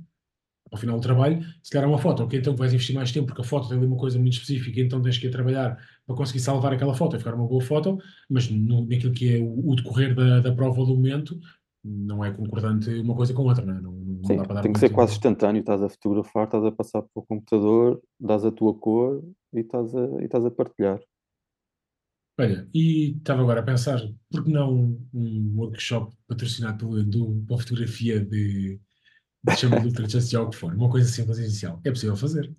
ao 0.72 0.78
final 0.78 0.96
do 0.96 1.02
trabalho, 1.02 1.44
se 1.62 1.70
calhar 1.70 1.86
é 1.86 1.92
uma 1.92 1.98
foto, 1.98 2.24
ok, 2.24 2.40
então 2.40 2.56
vais 2.56 2.74
investir 2.74 2.96
mais 2.96 3.12
tempo 3.12 3.28
porque 3.28 3.42
a 3.42 3.44
foto 3.44 3.68
tem 3.68 3.78
ali 3.78 3.86
uma 3.86 3.98
coisa 3.98 4.18
muito 4.18 4.34
específica, 4.34 4.80
então 4.80 5.02
tens 5.02 5.18
que 5.18 5.28
ir 5.28 5.30
trabalhar 5.30 5.78
para 6.08 6.16
conseguir 6.16 6.40
salvar 6.40 6.72
aquela 6.72 6.94
foto 6.94 7.18
e 7.18 7.20
ficar 7.20 7.34
uma 7.34 7.46
boa 7.46 7.62
foto, 7.62 7.98
mas 8.30 8.50
no, 8.50 8.88
naquilo 8.88 9.12
que 9.12 9.36
é 9.36 9.40
o, 9.40 9.70
o 9.70 9.76
decorrer 9.76 10.16
da, 10.16 10.40
da 10.40 10.56
prova 10.56 10.86
do 10.86 10.96
momento, 10.96 11.38
não 11.84 12.24
é 12.24 12.32
concordante 12.32 12.90
uma 13.00 13.16
coisa 13.16 13.34
com 13.34 13.44
outra, 13.44 13.66
não 13.66 13.76
é? 13.76 13.82
Não, 13.82 13.92
não 13.92 14.24
Sim, 14.24 14.38
tem 14.62 14.74
que 14.74 14.80
ser 14.80 14.90
quase 14.90 15.14
instantâneo, 15.14 15.62
estás 15.62 15.82
a 15.82 15.90
fotografar, 15.90 16.46
estás 16.46 16.64
a 16.64 16.72
passar 16.72 17.02
para 17.02 17.10
o 17.16 17.26
computador, 17.26 18.02
dás 18.20 18.46
a 18.46 18.52
tua 18.52 18.74
cor 18.78 19.24
e 19.54 19.62
estás 19.62 19.94
a, 19.96 20.22
e 20.22 20.26
estás 20.26 20.46
a 20.46 20.52
partilhar. 20.52 21.00
Olha, 22.40 22.68
e 22.74 23.18
estava 23.18 23.42
agora 23.42 23.60
a 23.60 23.64
pensar, 23.64 24.00
por 24.32 24.44
que 24.44 24.52
não 24.52 24.98
um 25.14 25.54
workshop 25.58 26.16
patrocinado 26.28 26.78
pelo 26.78 27.00
Endu 27.00 27.44
para 27.48 27.58
fotografia 27.58 28.20
de, 28.20 28.80
de 29.44 29.56
chama 29.56 29.80
de 29.80 29.88
Ultra 29.88 30.08
Just 30.08 30.32
Jogo 30.32 30.54
for, 30.54 30.74
uma 30.74 30.90
coisa 30.90 31.10
simples 31.10 31.40
e 31.40 31.44
inicial. 31.44 31.80
É 31.84 31.90
possível 31.90 32.16
fazer. 32.16 32.56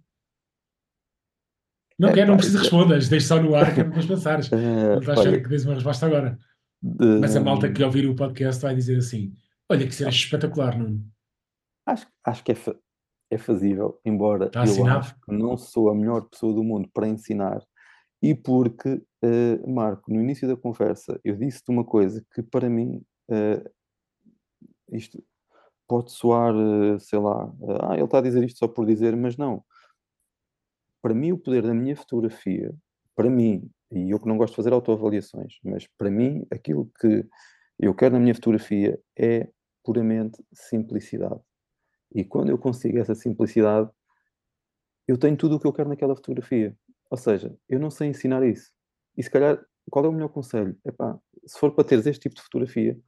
Não 1.99 2.09
é, 2.09 2.13
quero, 2.13 2.31
não 2.31 2.37
precisa 2.37 2.59
é... 2.59 2.61
respondas, 2.61 3.09
deixa 3.09 3.29
só 3.29 3.43
no 3.43 3.55
ar 3.55 3.75
que 3.75 3.81
é 3.81 3.85
para 3.85 4.07
pensares. 4.07 4.51
não 4.51 4.99
estás 4.99 5.21
a 5.21 5.41
que 5.41 5.49
dês 5.49 5.65
uma 5.65 5.75
resposta 5.75 6.07
agora. 6.07 6.39
De... 6.83 7.21
Mas 7.21 7.37
a 7.37 7.41
malta 7.41 7.73
que 7.73 7.83
ouvir 7.83 8.09
o 8.09 8.17
podcast 8.17 8.61
vai 8.61 8.75
dizer 8.75 8.99
assim: 8.99 9.35
Olha, 9.71 9.87
que 9.87 9.95
será 9.95 10.11
espetacular, 10.11 10.77
Nuno. 10.77 11.05
Acho, 11.87 12.07
acho 12.25 12.45
que 12.45 12.53
é, 12.53 12.55
fa 12.55 12.75
é 13.31 13.39
fazível, 13.39 14.01
embora 14.05 14.47
Está 14.47 14.65
eu 14.65 14.87
acho 14.87 15.15
que 15.21 15.33
não 15.33 15.57
sou 15.57 15.89
a 15.91 15.95
melhor 15.95 16.29
pessoa 16.29 16.53
do 16.53 16.63
mundo 16.63 16.89
para 16.93 17.09
ensinar, 17.09 17.63
e 18.23 18.35
porque, 18.35 19.03
uh, 19.25 19.71
Marco, 19.71 20.13
no 20.13 20.21
início 20.21 20.47
da 20.47 20.57
conversa, 20.57 21.19
eu 21.25 21.37
disse-te 21.37 21.71
uma 21.71 21.85
coisa 21.85 22.25
que 22.35 22.43
para 22.43 22.69
mim 22.69 23.03
uh, 23.31 23.71
isto 24.93 25.23
pode 25.89 26.13
soar, 26.13 26.55
uh, 26.55 27.01
sei 27.01 27.19
lá, 27.19 27.53
ah, 27.81 27.95
ele 27.95 28.05
está 28.05 28.19
a 28.19 28.23
dizer 28.23 28.45
isto 28.45 28.59
só 28.59 28.69
por 28.69 28.87
dizer, 28.87 29.17
mas 29.17 29.37
não. 29.37 29.65
Para 31.03 31.15
mim, 31.15 31.33
o 31.33 31.39
poder 31.39 31.63
da 31.63 31.75
minha 31.75 31.97
fotografia, 31.97 32.73
para 33.17 33.29
mim, 33.29 33.69
e 33.93 34.11
eu 34.11 34.19
que 34.19 34.27
não 34.27 34.39
gosto 34.39 34.53
de 34.53 34.57
fazer 34.57 34.73
autoavaliações, 34.73 35.59
mas 35.63 35.87
para 35.99 36.11
mim 36.11 36.47
aquilo 36.51 36.91
que 36.99 37.27
eu 37.79 37.95
quero 37.95 38.15
na 38.15 38.21
minha 38.21 38.35
fotografia 38.35 38.99
é 39.17 39.49
puramente 39.85 40.43
simplicidade. 40.53 41.41
E 42.15 42.25
quando 42.25 42.51
eu 42.51 42.59
consigo 42.59 42.99
essa 42.99 43.15
simplicidade, 43.15 43.91
eu 45.07 45.19
tenho 45.19 45.37
tudo 45.37 45.57
o 45.57 45.61
que 45.61 45.67
eu 45.67 45.73
quero 45.73 45.89
naquela 45.89 46.15
fotografia. 46.15 46.77
Ou 47.11 47.17
seja, 47.19 47.57
eu 47.69 47.79
não 47.79 47.91
sei 47.91 48.09
ensinar 48.09 48.47
isso. 48.47 48.73
E 49.17 49.23
se 49.23 49.31
calhar, 49.31 49.63
qual 49.91 50.05
é 50.05 50.09
o 50.09 50.13
melhor 50.13 50.29
conselho? 50.29 50.79
Epá, 50.85 51.19
se 51.47 51.59
for 51.59 51.75
para 51.75 51.85
teres 51.85 52.07
este 52.07 52.23
tipo 52.23 52.37
de 52.37 52.43
fotografia, 52.43 52.99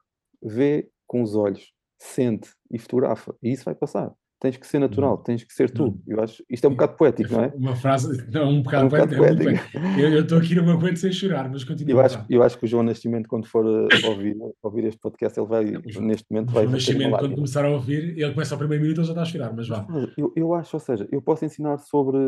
vê 0.42 0.90
com 1.06 1.22
os 1.22 1.34
olhos, 1.34 1.72
sente 1.98 2.50
e 2.70 2.78
fotografa. 2.78 3.34
E 3.42 3.52
isso 3.52 3.64
vai 3.64 3.74
passar 3.74 4.14
tens 4.44 4.58
que 4.58 4.66
ser 4.66 4.78
natural, 4.78 5.16
tens 5.16 5.42
que 5.42 5.54
ser 5.54 5.70
tu. 5.70 5.98
Eu 6.06 6.22
acho, 6.22 6.44
isto 6.50 6.66
é 6.66 6.68
um 6.68 6.72
bocado 6.72 6.96
poético, 6.98 7.32
não 7.32 7.44
é? 7.44 7.52
Uma 7.56 7.74
frase, 7.74 8.30
não, 8.30 8.50
um 8.50 8.62
bocado, 8.62 8.82
é 8.82 8.86
um 8.86 8.88
bocado 8.90 9.16
poético. 9.16 9.78
É 9.98 10.00
eu 10.02 10.20
estou 10.20 10.36
aqui 10.36 10.54
no 10.54 10.64
meu 10.64 10.74
momento 10.74 10.98
sem 10.98 11.10
chorar, 11.10 11.48
mas 11.50 11.64
continua. 11.64 11.90
Eu 11.90 12.00
acho, 12.00 12.24
eu 12.28 12.42
acho 12.42 12.58
que 12.58 12.66
o 12.66 12.68
João 12.68 12.82
Nascimento, 12.82 13.26
quando 13.26 13.46
for 13.46 13.64
uh, 13.64 13.88
ouvir, 14.04 14.36
ouvir 14.62 14.84
este 14.84 15.00
podcast, 15.00 15.40
ele 15.40 15.48
vai, 15.48 15.64
neste 15.98 16.26
momento, 16.30 16.52
vai. 16.52 16.66
O 16.66 16.70
Nascimento, 16.70 17.16
quando 17.16 17.34
começar 17.36 17.64
a 17.64 17.70
ouvir, 17.70 18.18
ele 18.18 18.32
começa 18.34 18.54
ao 18.54 18.58
primeiro 18.58 18.82
minuto, 18.82 18.98
ele 18.98 19.06
já 19.06 19.12
está 19.12 19.22
a 19.22 19.24
chorar, 19.24 19.56
mas 19.56 19.66
vá. 19.66 19.86
Eu, 20.18 20.30
eu 20.36 20.52
acho, 20.52 20.76
ou 20.76 20.80
seja, 20.80 21.08
eu 21.10 21.22
posso 21.22 21.42
ensinar 21.46 21.78
sobre 21.78 22.18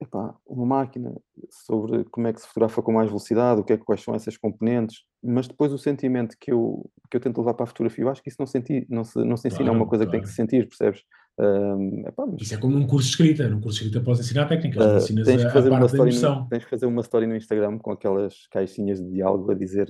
epá, 0.00 0.34
uma 0.46 0.64
máquina, 0.64 1.12
sobre 1.50 2.04
como 2.04 2.28
é 2.28 2.32
que 2.32 2.40
se 2.40 2.46
fotografa 2.46 2.82
com 2.82 2.92
mais 2.92 3.08
velocidade, 3.08 3.60
o 3.60 3.64
que 3.64 3.72
é, 3.72 3.76
quais 3.76 4.02
são 4.02 4.14
essas 4.14 4.36
componentes, 4.36 5.02
mas 5.22 5.48
depois 5.48 5.72
o 5.72 5.78
sentimento 5.78 6.36
que 6.40 6.52
eu, 6.52 6.88
que 7.10 7.16
eu 7.16 7.20
tento 7.20 7.38
levar 7.38 7.54
para 7.54 7.64
a 7.64 7.66
fotografia, 7.66 8.04
eu 8.04 8.08
acho 8.08 8.22
que 8.22 8.28
isso 8.28 8.36
não, 8.38 8.46
senti, 8.46 8.86
não, 8.88 9.04
se, 9.04 9.18
não 9.24 9.36
se 9.36 9.48
ensina, 9.48 9.64
claro, 9.64 9.76
é 9.76 9.80
uma 9.82 9.88
coisa 9.88 10.04
claro. 10.04 10.10
que 10.10 10.16
tem 10.16 10.22
que 10.22 10.28
se 10.28 10.34
sentir, 10.34 10.68
percebes? 10.68 11.02
Um, 11.38 12.04
epá, 12.06 12.26
mas... 12.26 12.42
Isso 12.42 12.54
é 12.54 12.56
como 12.56 12.76
num 12.76 12.86
curso 12.86 13.06
de 13.06 13.10
escrita, 13.10 13.48
num 13.48 13.60
curso 13.60 13.78
de 13.78 13.86
escrita 13.86 14.04
podes 14.04 14.20
ensinar 14.20 14.46
técnicas, 14.46 14.84
uh, 14.84 14.96
ensinas 14.96 15.26
tens 15.26 15.44
a, 15.44 15.50
fazer 15.50 15.72
a 15.72 15.76
uma 15.76 15.86
story 15.86 16.20
no, 16.20 16.48
Tens 16.48 16.64
que 16.64 16.70
fazer 16.70 16.86
uma 16.86 17.00
história 17.00 17.28
no 17.28 17.36
Instagram 17.36 17.78
com 17.78 17.90
aquelas 17.90 18.46
caixinhas 18.50 19.00
de 19.00 19.10
diálogo 19.10 19.50
a 19.50 19.54
dizer 19.54 19.88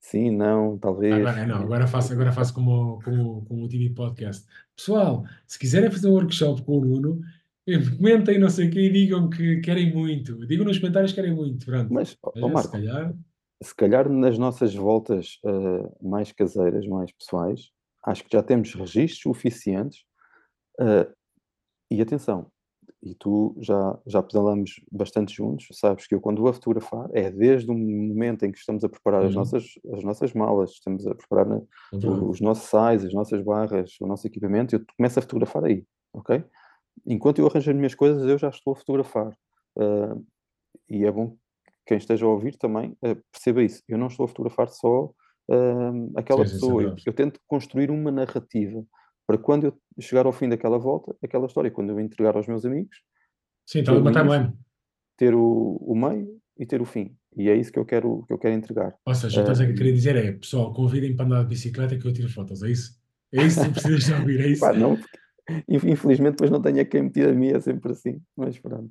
sim, 0.00 0.30
não, 0.30 0.78
talvez. 0.78 1.14
Agora, 1.14 1.46
não, 1.46 1.56
agora 1.56 1.86
faço, 1.86 2.12
agora 2.12 2.32
faço 2.32 2.54
como, 2.54 3.00
como, 3.02 3.44
como 3.46 3.64
o 3.64 3.68
TV 3.68 3.90
Podcast. 3.90 4.46
Pessoal, 4.76 5.24
se 5.46 5.58
quiserem 5.58 5.90
fazer 5.90 6.08
um 6.08 6.12
workshop 6.12 6.62
com 6.62 6.78
o 6.78 6.84
Nuno, 6.84 7.20
comentem 7.96 8.38
não 8.38 8.48
sei 8.48 8.68
o 8.68 8.70
que 8.70 8.80
e 8.80 8.90
digam 8.90 9.28
que 9.28 9.60
querem 9.60 9.92
muito. 9.92 10.46
Digam 10.46 10.64
nos 10.64 10.78
comentários 10.78 11.12
que 11.12 11.20
querem 11.20 11.34
muito. 11.34 11.66
Pronto. 11.66 11.92
Mas, 11.92 12.16
oh, 12.22 12.48
Marco, 12.48 12.62
se 12.62 12.72
calhar... 12.72 13.14
se 13.62 13.74
calhar 13.74 14.08
nas 14.08 14.38
nossas 14.38 14.74
voltas 14.74 15.38
uh, 15.44 16.08
mais 16.08 16.32
caseiras, 16.32 16.86
mais 16.86 17.12
pessoais, 17.12 17.70
acho 18.06 18.24
que 18.24 18.32
já 18.32 18.42
temos 18.42 18.74
registros 18.74 19.20
suficientes. 19.20 20.00
Uh, 20.80 21.12
e 21.90 22.02
atenção, 22.02 22.50
e 23.02 23.14
tu 23.14 23.56
já, 23.60 23.98
já 24.06 24.22
pedalamos 24.22 24.80
bastante 24.90 25.34
juntos, 25.34 25.66
sabes 25.72 26.06
que 26.06 26.14
eu 26.14 26.20
quando 26.20 26.40
vou 26.40 26.50
a 26.50 26.52
fotografar 26.52 27.08
é 27.12 27.30
desde 27.30 27.70
o 27.70 27.74
momento 27.74 28.44
em 28.44 28.52
que 28.52 28.58
estamos 28.58 28.82
a 28.84 28.88
preparar 28.88 29.22
uhum. 29.22 29.28
as, 29.28 29.34
nossas, 29.34 29.64
as 29.94 30.04
nossas 30.04 30.32
malas, 30.32 30.70
estamos 30.72 31.06
a 31.06 31.14
preparar 31.14 31.46
uhum. 31.48 32.28
os 32.28 32.40
nossos 32.40 32.68
sais, 32.68 33.04
as 33.04 33.12
nossas 33.14 33.42
barras, 33.42 33.96
o 34.00 34.06
nosso 34.06 34.26
equipamento, 34.26 34.74
eu 34.74 34.84
começo 34.96 35.18
a 35.18 35.22
fotografar 35.22 35.64
aí, 35.64 35.84
ok? 36.12 36.44
Enquanto 37.06 37.38
eu 37.38 37.46
arranjo 37.46 37.70
as 37.70 37.76
minhas 37.76 37.94
coisas, 37.94 38.22
eu 38.28 38.38
já 38.38 38.48
estou 38.48 38.72
a 38.72 38.76
fotografar. 38.76 39.36
Uh, 39.76 40.24
e 40.88 41.04
é 41.04 41.12
bom 41.12 41.30
que 41.64 41.72
quem 41.86 41.98
esteja 41.98 42.26
a 42.26 42.28
ouvir 42.28 42.56
também 42.56 42.96
uh, 43.02 43.16
perceba 43.32 43.62
isso. 43.62 43.82
Eu 43.88 43.98
não 43.98 44.08
estou 44.08 44.24
a 44.24 44.28
fotografar 44.28 44.68
só 44.68 45.04
uh, 45.04 46.12
aquela 46.16 46.46
sim, 46.46 46.54
pessoa. 46.54 46.82
eu, 46.82 46.96
eu, 47.06 47.12
tento 47.12 47.40
construir 47.46 47.90
uma 47.90 48.10
narrativa 48.10 48.84
para 49.26 49.38
quando 49.38 49.66
eu 49.66 49.78
chegar 50.00 50.26
ao 50.26 50.32
fim 50.32 50.48
daquela 50.48 50.78
volta, 50.78 51.14
aquela 51.22 51.46
história, 51.46 51.70
quando 51.70 51.90
eu 51.90 52.00
entregar 52.00 52.36
aos 52.36 52.46
meus 52.46 52.64
amigos. 52.64 52.96
Sim, 53.66 53.80
está 53.80 53.92
uma 53.92 54.12
timeline. 54.12 54.52
Ter 55.16 55.34
o, 55.34 55.76
o 55.80 55.94
meio 55.94 56.40
e 56.58 56.64
ter 56.64 56.80
o 56.80 56.84
fim. 56.84 57.14
E 57.36 57.48
é 57.48 57.54
isso 57.54 57.70
que 57.70 57.78
eu 57.78 57.84
quero, 57.84 58.24
que 58.26 58.32
eu 58.32 58.38
quero 58.38 58.54
entregar. 58.54 58.94
Ou 59.04 59.14
seja, 59.14 59.40
estás 59.40 59.60
a 59.60 59.66
querer 59.66 59.92
dizer 59.92 60.16
é, 60.16 60.32
pessoal, 60.32 60.72
convidem 60.72 61.14
para 61.14 61.26
andar 61.26 61.42
de 61.42 61.48
bicicleta 61.48 61.96
que 61.96 62.06
eu 62.06 62.12
tiro 62.12 62.28
fotos, 62.28 62.62
é 62.62 62.70
isso? 62.70 62.98
É 63.32 63.44
isso 63.44 63.62
que 63.62 63.70
precisas 63.70 64.04
de 64.04 64.14
ouvir, 64.14 64.40
é 64.40 64.48
isso? 64.48 64.60
Pá, 64.60 64.72
não, 64.72 64.96
porque 64.96 65.18
Infelizmente, 65.68 66.32
depois 66.32 66.50
não 66.50 66.60
tenho 66.60 66.80
a 66.80 66.84
quem 66.84 67.02
me 67.02 67.10
tira 67.10 67.30
a 67.30 67.34
mim, 67.34 67.48
é 67.48 67.60
sempre 67.60 67.92
assim, 67.92 68.20
mas 68.36 68.58
pronto. 68.58 68.90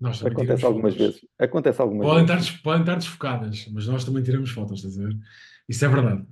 Nós 0.00 0.24
Acontece 0.24 0.64
algumas 0.64 0.94
fotos. 0.94 1.06
vezes. 1.06 1.28
Acontece 1.38 1.80
algumas 1.80 2.06
podem 2.06 2.26
vezes. 2.26 2.46
Estar, 2.46 2.62
podem 2.62 2.80
estar 2.80 2.94
desfocadas, 2.96 3.68
mas 3.72 3.86
nós 3.86 4.04
também 4.04 4.22
tiramos 4.22 4.50
fotos, 4.50 4.78
estás 4.78 4.98
a 4.98 5.02
ver? 5.08 5.16
Isso 5.68 5.84
é 5.84 5.88
verdade. 5.88 6.26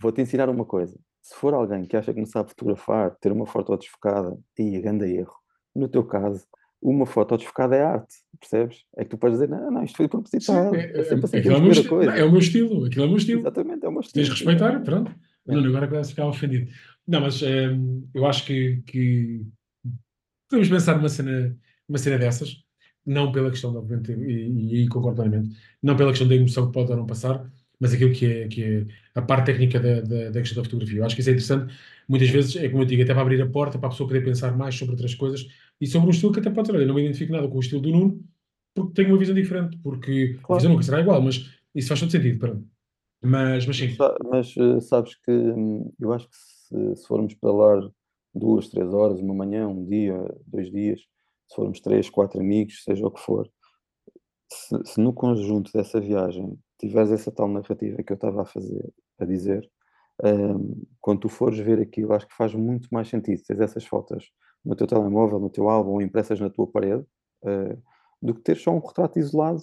Vou-te 0.00 0.20
ensinar 0.20 0.48
uma 0.48 0.64
coisa. 0.64 0.98
se 1.22 1.34
for 1.34 1.52
alguém 1.52 1.84
que 1.84 1.96
acha 1.96 2.12
que 2.12 2.20
não 2.20 2.26
sabe 2.26 2.50
fotografar, 2.50 3.14
ter 3.20 3.32
uma 3.32 3.46
foto 3.46 3.76
desfocada, 3.76 4.38
e 4.58 4.80
grande 4.80 5.04
erro. 5.06 5.34
No 5.74 5.88
teu 5.88 6.04
caso, 6.04 6.46
uma 6.80 7.04
foto 7.06 7.36
desfocada 7.36 7.76
é 7.76 7.82
arte, 7.82 8.14
percebes? 8.38 8.84
É 8.96 9.04
que 9.04 9.10
tu 9.10 9.18
podes 9.18 9.38
dizer, 9.38 9.48
não, 9.48 9.70
não, 9.70 9.82
isto 9.82 9.96
foi 9.96 10.08
propositado. 10.08 10.70
Sim, 10.70 10.80
é, 10.80 11.04
sempre 11.04 11.24
assim 11.24 11.36
aquilo 11.38 11.54
é, 11.54 11.58
o 11.58 11.62
meu 11.62 11.88
coisa. 11.88 12.12
é 12.12 12.24
o 12.24 12.30
meu 12.30 12.40
estilo, 12.40 12.84
aquilo 12.84 13.02
é 13.02 13.06
o 13.06 13.08
meu 13.08 13.18
estilo. 13.18 13.40
Exatamente, 13.40 13.84
é 13.84 13.88
uma 13.88 14.00
Tens 14.02 14.26
de 14.26 14.30
respeitar, 14.30 14.80
pronto. 14.82 15.10
É. 15.46 15.54
Nuno, 15.54 15.68
agora 15.68 15.88
começa 15.88 16.08
a 16.08 16.10
ficar 16.10 16.26
ofendido. 16.26 16.70
Não, 17.08 17.20
mas 17.22 17.42
hum, 17.42 18.08
eu 18.14 18.26
acho 18.26 18.44
que, 18.44 18.82
que 18.86 19.46
podemos 20.48 20.68
pensar 20.68 20.96
numa 20.96 21.08
cena, 21.08 21.56
uma 21.88 21.98
cena 21.98 22.18
dessas, 22.18 22.62
não 23.04 23.32
pela 23.32 23.50
questão, 23.50 23.70
de, 23.72 23.78
obviamente, 23.78 24.12
e, 24.12 24.74
e 24.74 24.80
aí 24.80 24.88
concordo 24.88 25.22
plenamente, 25.22 25.56
não 25.82 25.96
pela 25.96 26.10
questão 26.10 26.28
da 26.28 26.34
emoção 26.34 26.66
que 26.66 26.72
pode 26.72 26.90
ou 26.90 26.96
não 26.96 27.06
passar, 27.06 27.50
mas 27.80 27.92
aquilo 27.94 28.12
que 28.12 28.26
é, 28.26 28.48
que 28.48 28.62
é 28.64 28.86
a 29.14 29.22
parte 29.22 29.46
técnica 29.46 29.78
da, 29.80 30.00
da, 30.00 30.30
da 30.30 30.40
questão 30.40 30.62
da 30.62 30.64
fotografia. 30.68 30.98
Eu 30.98 31.04
acho 31.06 31.14
que 31.14 31.20
isso 31.20 31.30
é 31.30 31.32
interessante. 31.32 31.74
Muitas 32.08 32.28
vezes, 32.30 32.56
é 32.56 32.68
como 32.68 32.82
eu 32.82 32.86
digo, 32.86 33.02
até 33.02 33.12
para 33.14 33.22
abrir 33.22 33.40
a 33.40 33.48
porta 33.48 33.78
para 33.78 33.88
a 33.88 33.90
pessoa 33.92 34.08
poder 34.08 34.24
pensar 34.24 34.56
mais 34.56 34.74
sobre 34.74 34.92
outras 34.92 35.14
coisas 35.14 35.46
e 35.80 35.86
sobre 35.86 36.08
um 36.08 36.10
estilo 36.10 36.32
que 36.32 36.40
até 36.40 36.50
pode 36.50 36.68
ter. 36.68 36.74
Olha, 36.76 36.82
eu 36.82 36.88
não 36.88 36.94
me 36.94 37.02
identifico 37.04 37.32
nada 37.32 37.48
com 37.48 37.56
o 37.56 37.60
estilo 37.60 37.80
do 37.80 37.90
Nuno 37.90 38.24
porque 38.74 38.94
tenho 38.94 39.10
uma 39.10 39.18
visão 39.18 39.34
diferente, 39.34 39.78
porque 39.82 40.36
a 40.38 40.42
Claro. 40.46 40.60
visão 40.60 40.72
nunca 40.72 40.82
será 40.84 41.00
igual, 41.00 41.22
mas 41.22 41.36
isso 41.74 41.88
faz 41.88 42.00
todo 42.00 42.10
sentido. 42.10 42.38
Pronto. 42.38 42.66
Mas, 43.22 43.66
mas 43.66 43.76
sim, 43.76 43.96
Mas 44.30 44.54
eh, 44.56 44.80
sabes 44.80 45.14
que 45.16 45.30
hum, 45.30 45.92
eu 46.00 46.12
acho 46.12 46.28
que 46.28 46.36
se, 46.68 46.96
se 46.96 47.06
formos 47.06 47.34
para 47.34 47.52
lá 47.52 47.90
duas, 48.34 48.68
três 48.68 48.92
horas, 48.92 49.20
uma 49.20 49.34
manhã, 49.34 49.66
um 49.66 49.84
dia, 49.86 50.16
dois 50.46 50.70
dias, 50.70 51.00
se 51.48 51.56
formos 51.56 51.80
três, 51.80 52.10
quatro 52.10 52.40
amigos, 52.40 52.82
seja 52.84 53.06
o 53.06 53.10
que 53.10 53.20
for, 53.20 53.50
se, 54.50 54.76
se 54.84 55.00
no 55.00 55.12
conjunto 55.12 55.72
dessa 55.72 56.00
viagem 56.00 56.58
tiveres 56.78 57.10
essa 57.10 57.32
tal 57.32 57.48
narrativa 57.48 58.02
que 58.02 58.12
eu 58.12 58.16
estava 58.16 58.42
a 58.42 58.44
fazer, 58.44 58.92
a 59.18 59.24
dizer, 59.24 59.68
hum, 60.22 60.84
quando 61.00 61.20
tu 61.20 61.28
fores 61.28 61.58
ver 61.58 61.80
aquilo, 61.80 62.12
acho 62.12 62.26
que 62.26 62.36
faz 62.36 62.54
muito 62.54 62.88
mais 62.92 63.08
sentido 63.08 63.42
teres 63.42 63.62
essas 63.62 63.84
fotos 63.84 64.30
no 64.64 64.76
teu 64.76 64.86
telemóvel, 64.86 65.38
no 65.38 65.50
teu 65.50 65.68
álbum, 65.68 66.00
impressas 66.00 66.38
na 66.40 66.50
tua 66.50 66.66
parede, 66.66 67.04
eh, 67.44 67.76
do 68.20 68.34
que 68.34 68.42
ter 68.42 68.56
só 68.56 68.72
um 68.72 68.80
retrato 68.80 69.18
isolado 69.18 69.62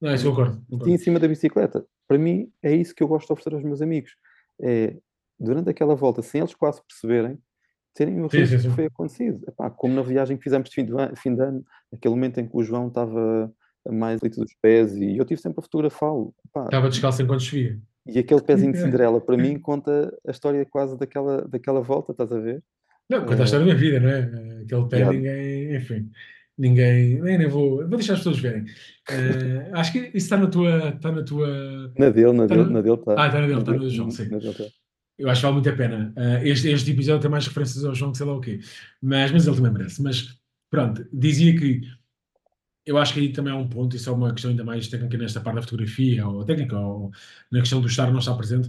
não, 0.00 0.14
isso 0.14 0.28
concordo. 0.28 0.62
concordo. 0.68 0.90
em 0.90 0.98
cima 0.98 1.18
da 1.18 1.26
bicicleta. 1.26 1.86
Para 2.06 2.18
mim, 2.18 2.52
é 2.62 2.74
isso 2.74 2.94
que 2.94 3.02
eu 3.02 3.08
gosto 3.08 3.26
de 3.26 3.32
oferecer 3.32 3.54
aos 3.54 3.64
meus 3.64 3.80
amigos. 3.80 4.14
É, 4.60 4.98
durante 5.38 5.68
aquela 5.70 5.94
volta, 5.94 6.22
sem 6.22 6.40
eles 6.40 6.54
quase 6.54 6.80
perceberem, 6.86 7.38
terem 7.94 8.20
o 8.20 8.26
risco 8.26 8.46
sim, 8.46 8.56
que 8.56 8.62
sim. 8.62 8.70
foi 8.70 8.86
acontecido. 8.86 9.40
Epá, 9.48 9.70
como 9.70 9.94
na 9.94 10.02
viagem 10.02 10.36
que 10.36 10.42
fizemos 10.42 10.68
de 10.68 10.74
fim 10.74 10.84
de, 10.84 10.92
an- 10.92 11.14
fim 11.16 11.34
de 11.34 11.42
ano, 11.42 11.64
aquele 11.92 12.14
momento 12.14 12.40
em 12.40 12.46
que 12.48 12.56
o 12.56 12.62
João 12.62 12.88
estava 12.88 13.52
mais 13.88 14.20
lito 14.22 14.40
dos 14.40 14.54
pés 14.62 14.96
e 14.96 15.16
eu 15.16 15.24
tive 15.24 15.40
sempre 15.40 15.60
a 15.60 15.62
fotografá-lo. 15.62 16.34
Estava 16.64 16.88
descalço 16.88 17.22
enquanto 17.22 17.42
chovia. 17.42 17.78
E 18.06 18.18
aquele 18.18 18.42
pezinho 18.42 18.72
de. 18.72 18.78
Cinderela, 18.82 19.20
para 19.20 19.36
mim, 19.36 19.58
conta 19.58 20.14
a 20.26 20.30
história 20.30 20.64
quase 20.66 20.96
daquela, 20.98 21.46
daquela 21.48 21.80
volta, 21.80 22.12
estás 22.12 22.32
a 22.32 22.38
ver? 22.40 22.62
Não, 23.08 23.24
conta 23.26 23.42
a 23.42 23.44
história 23.44 23.66
da 23.66 23.74
vida, 23.74 24.00
não 24.00 24.08
é? 24.08 24.62
Aquele 24.62 24.88
pé, 24.88 24.96
Yeah. 24.96 25.12
ninguém, 25.12 25.76
enfim, 25.76 26.10
ninguém, 26.56 27.20
nem, 27.20 27.38
nem 27.38 27.48
vou, 27.48 27.78
vou 27.78 27.88
deixar 27.96 28.14
as 28.14 28.20
pessoas 28.20 28.38
verem. 28.38 28.64
Eh, 29.10 29.70
acho 29.74 29.92
que 29.92 29.98
isso 29.98 30.16
está 30.16 30.38
na 30.38 30.46
tua, 30.46 30.88
está 30.88 31.12
na 31.12 31.22
tua, 31.22 31.46
Na 31.98 32.08
dele, 32.08 32.32
na 32.32 32.46
dele, 32.46 32.70
na 32.70 32.80
dele 32.80 32.94
está. 32.94 33.22
Ah, 33.22 33.26
está 33.26 33.38
na 33.42 33.46
dele, 33.46 33.60
está 33.60 33.72
no 33.72 33.78
do 33.80 33.90
João, 33.90 34.10
sim. 34.10 34.30
Na 34.30 34.38
dele 34.38 34.54
tá. 34.54 34.64
Eu 35.18 35.28
acho 35.30 35.40
que 35.40 35.46
vale 35.46 35.54
muito 35.54 35.70
a 35.70 35.76
pena. 35.76 36.12
Eh, 36.16 36.48
este, 36.48 36.68
este 36.68 36.90
episódio 36.90 37.22
tem 37.22 37.30
mais 37.30 37.46
referências 37.46 37.84
ao 37.84 37.94
João 37.94 38.12
que 38.12 38.18
sei 38.18 38.26
lá 38.26 38.34
o 38.34 38.40
quê, 38.40 38.60
mas, 39.00 39.30
mas 39.32 39.46
ele 39.46 39.56
também 39.56 39.72
merece. 39.72 40.02
Mas 40.02 40.38
pronto, 40.70 41.06
dizia 41.12 41.56
que 41.58 41.82
eu 42.86 42.98
acho 42.98 43.14
que 43.14 43.20
aí 43.20 43.32
também 43.32 43.52
há 43.52 43.56
um 43.56 43.68
ponto, 43.68 43.96
isso 43.96 44.10
é 44.10 44.12
uma 44.12 44.32
questão 44.32 44.50
ainda 44.50 44.64
mais 44.64 44.88
técnica 44.88 45.16
nesta 45.16 45.40
parte 45.40 45.56
da 45.56 45.62
fotografia, 45.62 46.26
ou 46.26 46.44
técnica, 46.44 46.78
ou 46.78 47.10
na 47.50 47.60
questão 47.60 47.80
do 47.80 47.86
estar 47.86 48.06
ou 48.06 48.12
não 48.12 48.18
estar 48.20 48.34
presente. 48.34 48.68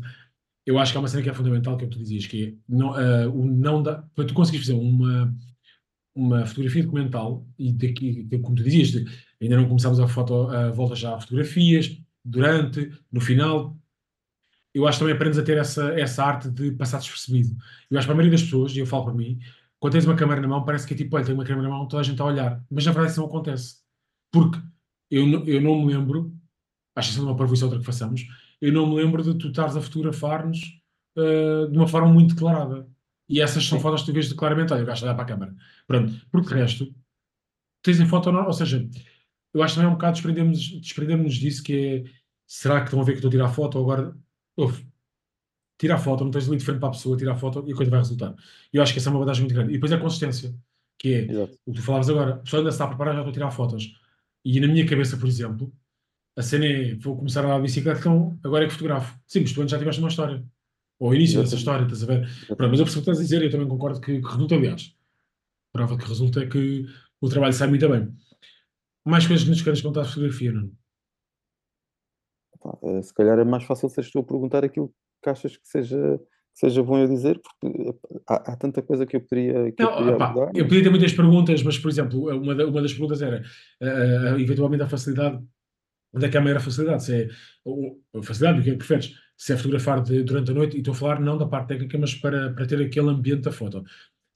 Eu 0.66 0.80
acho 0.80 0.92
que 0.92 0.98
há 0.98 1.02
uma 1.02 1.08
cena 1.08 1.24
que 1.24 1.30
é 1.30 1.34
fundamental, 1.34 1.78
que 1.78 1.84
é 1.84 1.88
o 1.88 1.90
que 1.90 1.98
tu 1.98 2.04
dizias, 2.04 2.26
que 2.26 2.46
é 2.46 2.54
não, 2.68 2.98
eh, 3.00 3.28
o 3.28 3.46
não 3.46 3.84
dá, 3.84 4.04
para 4.16 4.26
tu 4.26 4.34
conseguires 4.34 4.68
fazer 4.68 4.80
uma, 4.80 5.36
uma 6.16 6.46
fotografia 6.46 6.84
documental, 6.84 7.46
e 7.60 7.74
daqui, 7.74 8.28
como 8.42 8.56
tu 8.56 8.64
dizias, 8.64 9.06
ainda 9.42 9.58
não 9.58 9.68
começámos 9.68 10.00
a, 10.00 10.08
foto, 10.08 10.50
a 10.50 10.72
volta 10.72 10.96
já 10.96 11.16
a 11.16 11.20
fotografias, 11.20 11.98
durante, 12.24 12.92
no 13.12 13.22
final, 13.22 13.78
eu 14.76 14.88
acho 14.88 14.98
que 15.00 15.06
também 15.06 15.16
aprendes 15.16 15.40
a 15.40 15.44
ter 15.44 15.58
essa, 15.58 16.00
essa 16.00 16.24
arte 16.26 16.50
de 16.52 16.72
passar 16.74 17.00
despercebido. 17.00 17.58
Eu 17.90 17.98
acho 18.00 18.06
que 18.06 18.10
para 18.10 18.14
a 18.14 18.18
maioria 18.18 18.32
das 18.32 18.44
pessoas, 18.44 18.76
e 18.76 18.80
eu 18.80 18.88
falo 18.88 19.06
para 19.06 19.14
mim, 19.16 19.40
quando 19.80 19.94
tens 19.94 20.06
uma 20.06 20.16
câmera 20.16 20.42
na 20.42 20.48
mão, 20.50 20.66
parece 20.66 20.88
que 20.88 20.94
é 20.94 20.98
tipo, 20.98 21.16
olha, 21.16 21.26
tenho 21.26 21.38
uma 21.38 21.46
câmera 21.46 21.70
na 21.70 21.76
mão, 21.76 21.88
toda 21.88 22.02
a 22.02 22.04
gente 22.04 22.14
está 22.16 22.26
a 22.26 22.28
olhar. 22.28 22.66
Mas 22.72 22.86
na 22.86 22.92
verdade 22.92 23.12
isso 23.14 23.22
não 23.22 23.28
acontece. 23.30 23.78
Porque 24.32 24.60
eu, 25.12 25.26
não- 25.28 25.46
eu 25.46 25.62
não 25.62 25.84
me 25.86 25.94
lembro, 25.94 26.36
acho 26.96 27.10
que 27.10 27.14
isso 27.16 27.24
é 27.24 27.30
uma 27.30 27.38
parvoíce 27.38 27.64
outra 27.64 27.80
que 27.80 27.86
façamos, 27.86 28.26
eu 28.62 28.74
não 28.74 28.88
me 28.90 28.96
lembro 28.96 29.24
de 29.24 29.36
tu 29.38 29.50
estares 29.50 29.76
a 29.76 29.82
fotografar-nos 29.82 30.60
eh, 31.18 31.68
de 31.72 31.78
uma 31.78 31.88
forma 31.88 32.08
muito 32.12 32.36
declarada. 32.36 32.88
E 33.30 33.42
essas 33.42 33.66
são 33.66 33.78
Sim. 33.80 33.84
fotos 33.84 34.02
que 34.02 34.08
tu 34.08 34.14
vês 34.14 34.32
claramente, 34.34 34.74
olha, 34.74 34.84
o 34.84 34.86
gajo 34.86 35.04
olhar 35.06 35.16
para 35.16 35.24
a 35.24 35.28
câmara. 35.28 35.56
Pronto, 35.88 36.14
porque 36.32 36.50
de 36.50 36.56
resto, 36.62 36.94
tens 37.82 38.00
em 38.00 38.08
foto, 38.08 38.30
ou 38.30 38.54
seja, 38.54 38.88
eu 39.54 39.64
acho 39.64 39.76
também 39.76 39.88
é 39.90 39.92
um 39.92 39.96
bocado 39.96 40.14
desprendermos, 40.14 40.60
desprendermos 40.82 41.36
disso, 41.36 41.64
que 41.64 41.74
é, 42.06 42.12
será 42.48 42.80
que 42.82 42.88
estão 42.88 43.02
a 43.02 43.04
ver 43.04 43.14
que 43.14 43.18
estou 43.20 43.30
a 43.30 43.32
tirar 43.32 43.50
foto 43.50 43.78
ou 43.80 43.84
agora, 43.92 44.18
ouve, 44.56 44.86
tira 45.78 45.96
a 45.96 45.98
foto, 45.98 46.24
não 46.24 46.32
tens 46.32 46.48
ali 46.48 46.58
de 46.58 46.66
frente 46.66 46.80
para 46.80 46.90
a 46.90 46.92
pessoa, 46.92 47.18
tira 47.18 47.34
a 47.34 47.36
foto 47.36 47.64
e 47.68 47.74
a 47.74 47.76
coisa 47.76 47.92
vai 47.92 48.00
resultar. 48.00 48.36
E 48.74 48.78
eu 48.78 48.84
acho 48.84 48.94
que 48.94 49.00
essa 49.00 49.10
é 49.10 49.12
uma 49.12 49.20
vantagem 49.20 49.44
muito 49.44 49.56
grande. 49.56 49.72
E 49.72 49.74
depois 49.74 49.92
a 49.92 49.98
consistência, 49.98 50.56
que 50.98 51.14
é, 51.14 51.32
Exato. 51.32 51.58
o 51.66 51.72
que 51.72 51.80
tu 51.80 51.84
falavas 51.84 52.10
agora, 52.10 52.36
a 52.36 52.38
pessoa 52.38 52.62
ainda 52.62 52.72
se 52.72 52.76
está 52.76 52.86
a 52.86 52.88
preparar, 52.88 53.14
já 53.14 53.20
estou 53.22 53.32
a 53.32 53.34
tirar 53.34 53.52
fotos. 53.52 54.00
E 54.44 54.60
na 54.60 54.68
minha 54.68 54.86
cabeça, 54.86 55.18
por 55.18 55.28
exemplo, 55.28 55.74
a 56.36 56.42
cena 56.42 56.66
é, 56.66 56.96
vou 56.96 57.18
começar 57.18 57.42
a 57.42 57.46
andar 57.46 57.58
de 57.58 57.64
bicicleta, 57.64 58.00
então 58.00 58.38
agora 58.44 58.66
é 58.66 58.68
que 58.68 58.74
fotografo. 58.74 59.18
Sim, 59.26 59.42
mas 59.42 59.52
tu 59.52 59.62
antes 59.62 59.72
já 59.72 59.78
tiveste 59.78 60.00
uma 60.02 60.10
história. 60.10 60.44
Ou 61.00 61.10
o 61.10 61.16
início 61.16 61.42
dessa 61.42 61.56
história, 61.56 61.84
estás 61.84 62.04
a 62.04 62.06
ver? 62.06 62.30
Pronto, 62.48 62.70
mas 62.70 62.80
eu 62.80 62.86
percebo 62.86 63.02
o 63.02 63.06
que 63.06 63.12
estás 63.12 63.20
a 63.20 63.22
dizer 63.22 63.42
e 63.42 63.46
eu 63.46 63.52
também 63.52 63.68
concordo 63.68 64.00
que, 64.00 64.22
que 64.22 64.28
resulta, 64.28 64.56
aliás. 64.56 64.96
A 65.74 65.78
prova 65.78 65.98
que 65.98 66.08
resulta 66.08 66.42
é 66.42 66.48
que 66.48 66.86
o 67.20 67.30
trabalho 67.30 67.54
sai 67.54 67.68
muito 67.68 67.88
bem. 67.90 68.14
Mais 69.04 69.28
coisas 69.28 69.44
que 69.44 69.50
nos 69.50 69.62
queres 69.62 69.82
contar 69.82 70.04
de 70.04 70.10
fotografia, 70.10 70.52
não? 70.52 70.72
Pá, 72.66 72.78
eh, 72.84 73.02
se 73.04 73.14
calhar 73.14 73.38
é 73.38 73.44
mais 73.46 73.64
fácil 73.64 73.88
seres 73.90 74.10
tu 74.10 74.18
a 74.20 74.24
perguntar 74.24 74.64
aquilo 74.66 74.92
que 75.24 75.30
achas 75.30 75.56
que 75.56 75.68
seja, 75.68 76.18
que 76.20 76.60
seja 76.60 76.82
bom 76.82 76.98
eu 76.98 77.08
dizer, 77.08 77.40
porque 77.40 77.90
epá, 77.90 77.98
há, 78.28 78.54
há 78.54 78.56
tanta 78.56 78.82
coisa 78.82 79.06
que 79.06 79.16
eu 79.16 79.22
poderia, 79.22 79.72
que 79.72 79.84
eu 79.84 79.86
Não, 79.88 79.94
poderia 79.94 80.16
opá, 80.16 80.26
abordar. 80.32 80.52
eu 80.56 80.66
podia 80.66 80.84
ter 80.84 80.90
muitas 80.90 81.14
perguntas, 81.14 81.62
mas, 81.62 81.78
por 81.78 81.90
exemplo, 81.92 82.28
uma, 82.36 82.56
da- 82.56 82.66
uma 82.66 82.82
das 82.82 82.92
perguntas 82.92 83.22
era, 83.22 83.44
eh, 83.82 83.86
eh, 84.38 84.42
eventualmente, 84.42 84.82
a 84.84 84.88
facilidade, 84.90 85.40
onde 86.14 86.26
é 86.26 86.30
que 86.30 86.38
há 86.38 86.40
a 86.40 86.44
maior 86.44 86.60
facilidade? 86.60 87.04
Se 87.04 87.14
é 87.24 87.30
o- 87.64 88.00
a 88.16 88.24
facilidade, 88.24 88.60
o 88.62 88.64
que 88.64 88.70
é 88.70 88.72
que 88.74 88.78
preferes? 88.80 89.14
Se 89.38 89.54
é 89.54 89.58
fotografar 89.58 90.02
de- 90.02 90.24
durante 90.24 90.50
a 90.52 90.54
noite, 90.56 90.76
e 90.76 90.80
estou 90.80 90.94
a 90.94 90.98
falar 90.98 91.20
não 91.20 91.38
da 91.38 91.46
parte 91.46 91.68
técnica, 91.68 91.98
mas 92.00 92.16
para, 92.16 92.52
para 92.54 92.66
ter 92.66 92.82
aquele 92.82 93.10
ambiente 93.10 93.42
da 93.44 93.52
foto. 93.52 93.84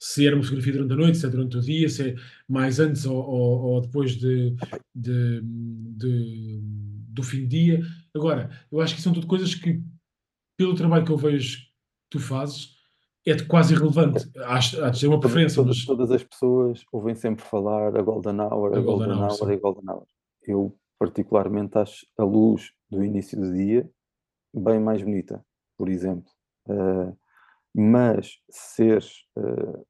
Se 0.02 0.26
era 0.26 0.34
uma 0.36 0.42
fotografia 0.42 0.72
durante 0.74 0.92
a 0.92 0.96
noite, 0.96 1.18
se 1.18 1.26
é 1.26 1.28
durante 1.28 1.56
o 1.58 1.60
dia, 1.60 1.88
se 1.88 2.10
é 2.10 2.14
mais 2.48 2.78
antes 2.80 3.04
ou, 3.06 3.16
ou- 3.16 3.60
ou 3.74 3.80
depois 3.80 4.16
de, 4.16 4.54
de- 4.94 5.40
de- 5.42 6.60
do 7.12 7.22
fim 7.22 7.40
de 7.40 7.46
dia. 7.46 7.80
Agora, 8.14 8.50
eu 8.70 8.80
acho 8.80 8.94
que 8.94 9.02
são 9.02 9.12
tudo 9.12 9.26
coisas 9.26 9.54
que, 9.54 9.82
pelo 10.56 10.74
trabalho 10.74 11.04
que 11.04 11.12
eu 11.12 11.16
vejo 11.16 11.58
que 11.58 11.64
tu 12.10 12.20
fazes, 12.20 12.76
é 13.26 13.34
de 13.34 13.44
quase 13.46 13.74
irrelevante. 13.74 14.30
Há, 14.38 14.56
há 14.56 14.90
de 14.90 15.00
ter 15.00 15.06
uma 15.06 15.20
preferência, 15.20 15.56
todas, 15.56 15.76
mas 15.76 15.86
todas 15.86 16.10
as 16.10 16.24
pessoas 16.24 16.84
ouvem 16.92 17.14
sempre 17.14 17.44
falar 17.44 17.96
a 17.96 18.02
Golden 18.02 18.40
Hour, 18.40 18.74
a, 18.74 18.78
A 18.78 18.80
Golden 18.80 19.08
Golden, 19.08 19.22
Hour, 19.22 19.52
a 19.52 19.56
Golden 19.56 19.90
Hour. 19.90 20.06
Eu, 20.42 20.76
particularmente, 20.98 21.76
acho 21.76 22.06
a 22.18 22.24
luz 22.24 22.72
do 22.90 23.04
início 23.04 23.38
do 23.38 23.52
dia 23.52 23.88
bem 24.52 24.80
mais 24.80 25.02
bonita, 25.02 25.44
por 25.76 25.88
exemplo. 25.88 26.30
Eh, 26.68 27.12
mas 27.74 28.38
seres. 28.50 29.24
eh, 29.36 29.80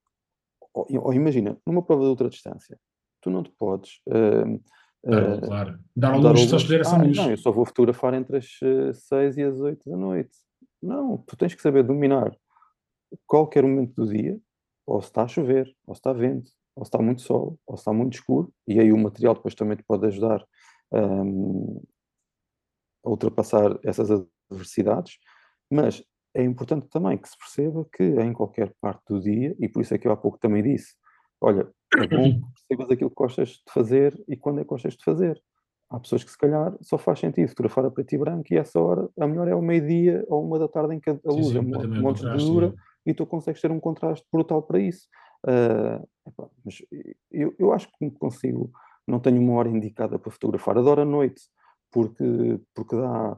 ou, 0.74 0.86
ou 0.90 1.14
imagina, 1.14 1.56
numa 1.66 1.82
prova 1.82 2.02
de 2.02 2.08
ultra 2.08 2.28
distância, 2.28 2.78
tu 3.20 3.30
não 3.30 3.42
te 3.42 3.50
podes. 3.58 4.00
eh, 4.08 4.60
Claro, 5.02 5.32
eh, 5.32 5.40
claro. 5.40 5.78
Dar 5.96 6.08
ao 6.14 6.16
ao 6.16 6.22
só 6.22 6.28
luxo. 6.28 6.56
escolher 6.56 6.80
essa 6.80 6.96
Ah, 6.96 7.02
luz. 7.02 7.16
Não, 7.16 7.30
eu 7.30 7.36
só 7.36 7.50
vou 7.50 7.64
fotografar 7.64 8.14
entre 8.14 8.36
as 8.38 8.58
6 9.08 9.36
e 9.36 9.42
as 9.42 9.58
8 9.60 9.88
da 9.88 9.96
noite. 9.96 10.36
Não, 10.82 11.18
tu 11.18 11.36
tens 11.36 11.54
que 11.54 11.62
saber 11.62 11.82
dominar 11.82 12.36
qualquer 13.26 13.62
momento 13.64 13.94
do 13.94 14.08
dia, 14.12 14.38
ou 14.86 15.00
se 15.00 15.08
está 15.08 15.22
a 15.24 15.28
chover, 15.28 15.74
ou 15.86 15.94
se 15.94 15.98
está 16.00 16.12
vento, 16.12 16.50
ou 16.76 16.84
se 16.84 16.88
está 16.88 16.98
muito 16.98 17.22
sol, 17.22 17.58
ou 17.66 17.76
se 17.76 17.82
está 17.82 17.92
muito 17.92 18.14
escuro, 18.14 18.52
e 18.66 18.78
aí 18.78 18.92
o 18.92 18.98
material 18.98 19.34
depois 19.34 19.54
também 19.54 19.76
te 19.76 19.82
pode 19.82 20.06
ajudar 20.06 20.44
hum, 20.92 21.82
a 23.04 23.10
ultrapassar 23.10 23.78
essas 23.82 24.10
adversidades, 24.50 25.18
mas 25.70 26.02
é 26.34 26.42
importante 26.44 26.88
também 26.88 27.18
que 27.18 27.28
se 27.28 27.36
perceba 27.36 27.86
que 27.92 28.02
em 28.04 28.32
qualquer 28.32 28.72
parte 28.80 29.02
do 29.08 29.20
dia, 29.20 29.54
e 29.58 29.68
por 29.68 29.82
isso 29.82 29.94
é 29.94 29.98
que 29.98 30.06
eu 30.06 30.12
há 30.12 30.16
pouco 30.16 30.38
também 30.38 30.62
disse, 30.62 30.94
olha, 31.40 31.68
é 31.96 32.06
bom 32.06 32.40
que 32.40 32.40
percebas 32.68 32.90
aquilo 32.90 33.10
que 33.10 33.16
gostas 33.16 33.48
de 33.48 33.72
fazer 33.72 34.22
e 34.28 34.36
quando 34.36 34.60
é 34.60 34.62
que 34.62 34.68
gostas 34.68 34.96
de 34.96 35.04
fazer. 35.04 35.40
Há 35.88 35.98
pessoas 35.98 36.22
que 36.22 36.30
se 36.30 36.38
calhar 36.38 36.76
só 36.82 36.96
faz 36.96 37.18
sentido 37.18 37.48
fotografar 37.48 37.84
a 37.84 37.90
preto 37.90 38.14
e 38.14 38.18
branco 38.18 38.52
e 38.52 38.56
essa 38.56 38.80
hora, 38.80 39.08
a 39.18 39.26
melhor 39.26 39.48
é 39.48 39.54
o 39.54 39.62
meio-dia 39.62 40.24
ou 40.28 40.46
uma 40.46 40.58
da 40.58 40.68
tarde 40.68 40.94
em 40.94 41.00
que 41.00 41.10
a 41.10 41.14
Sim, 41.14 41.20
luz 41.26 41.48
sim, 41.48 41.58
é 41.58 41.62
para 41.62 41.88
um 41.88 42.00
monte 42.00 42.22
de 42.22 42.36
dura 42.36 42.70
sim. 42.70 42.76
e 43.06 43.14
tu 43.14 43.26
consegues 43.26 43.60
ter 43.60 43.72
um 43.72 43.80
contraste 43.80 44.24
brutal 44.32 44.62
para 44.62 44.78
isso. 44.78 45.08
Ah, 45.44 46.00
epá, 46.28 46.48
mas 46.64 46.82
eu, 47.32 47.54
eu 47.58 47.72
acho 47.72 47.88
que 47.98 48.10
consigo, 48.12 48.70
não 49.06 49.18
tenho 49.18 49.40
uma 49.40 49.54
hora 49.54 49.68
indicada 49.68 50.18
para 50.18 50.30
fotografar, 50.30 50.78
adoro 50.78 51.02
a 51.02 51.04
noite, 51.04 51.42
porque, 51.90 52.60
porque 52.72 52.94
dá 52.94 53.36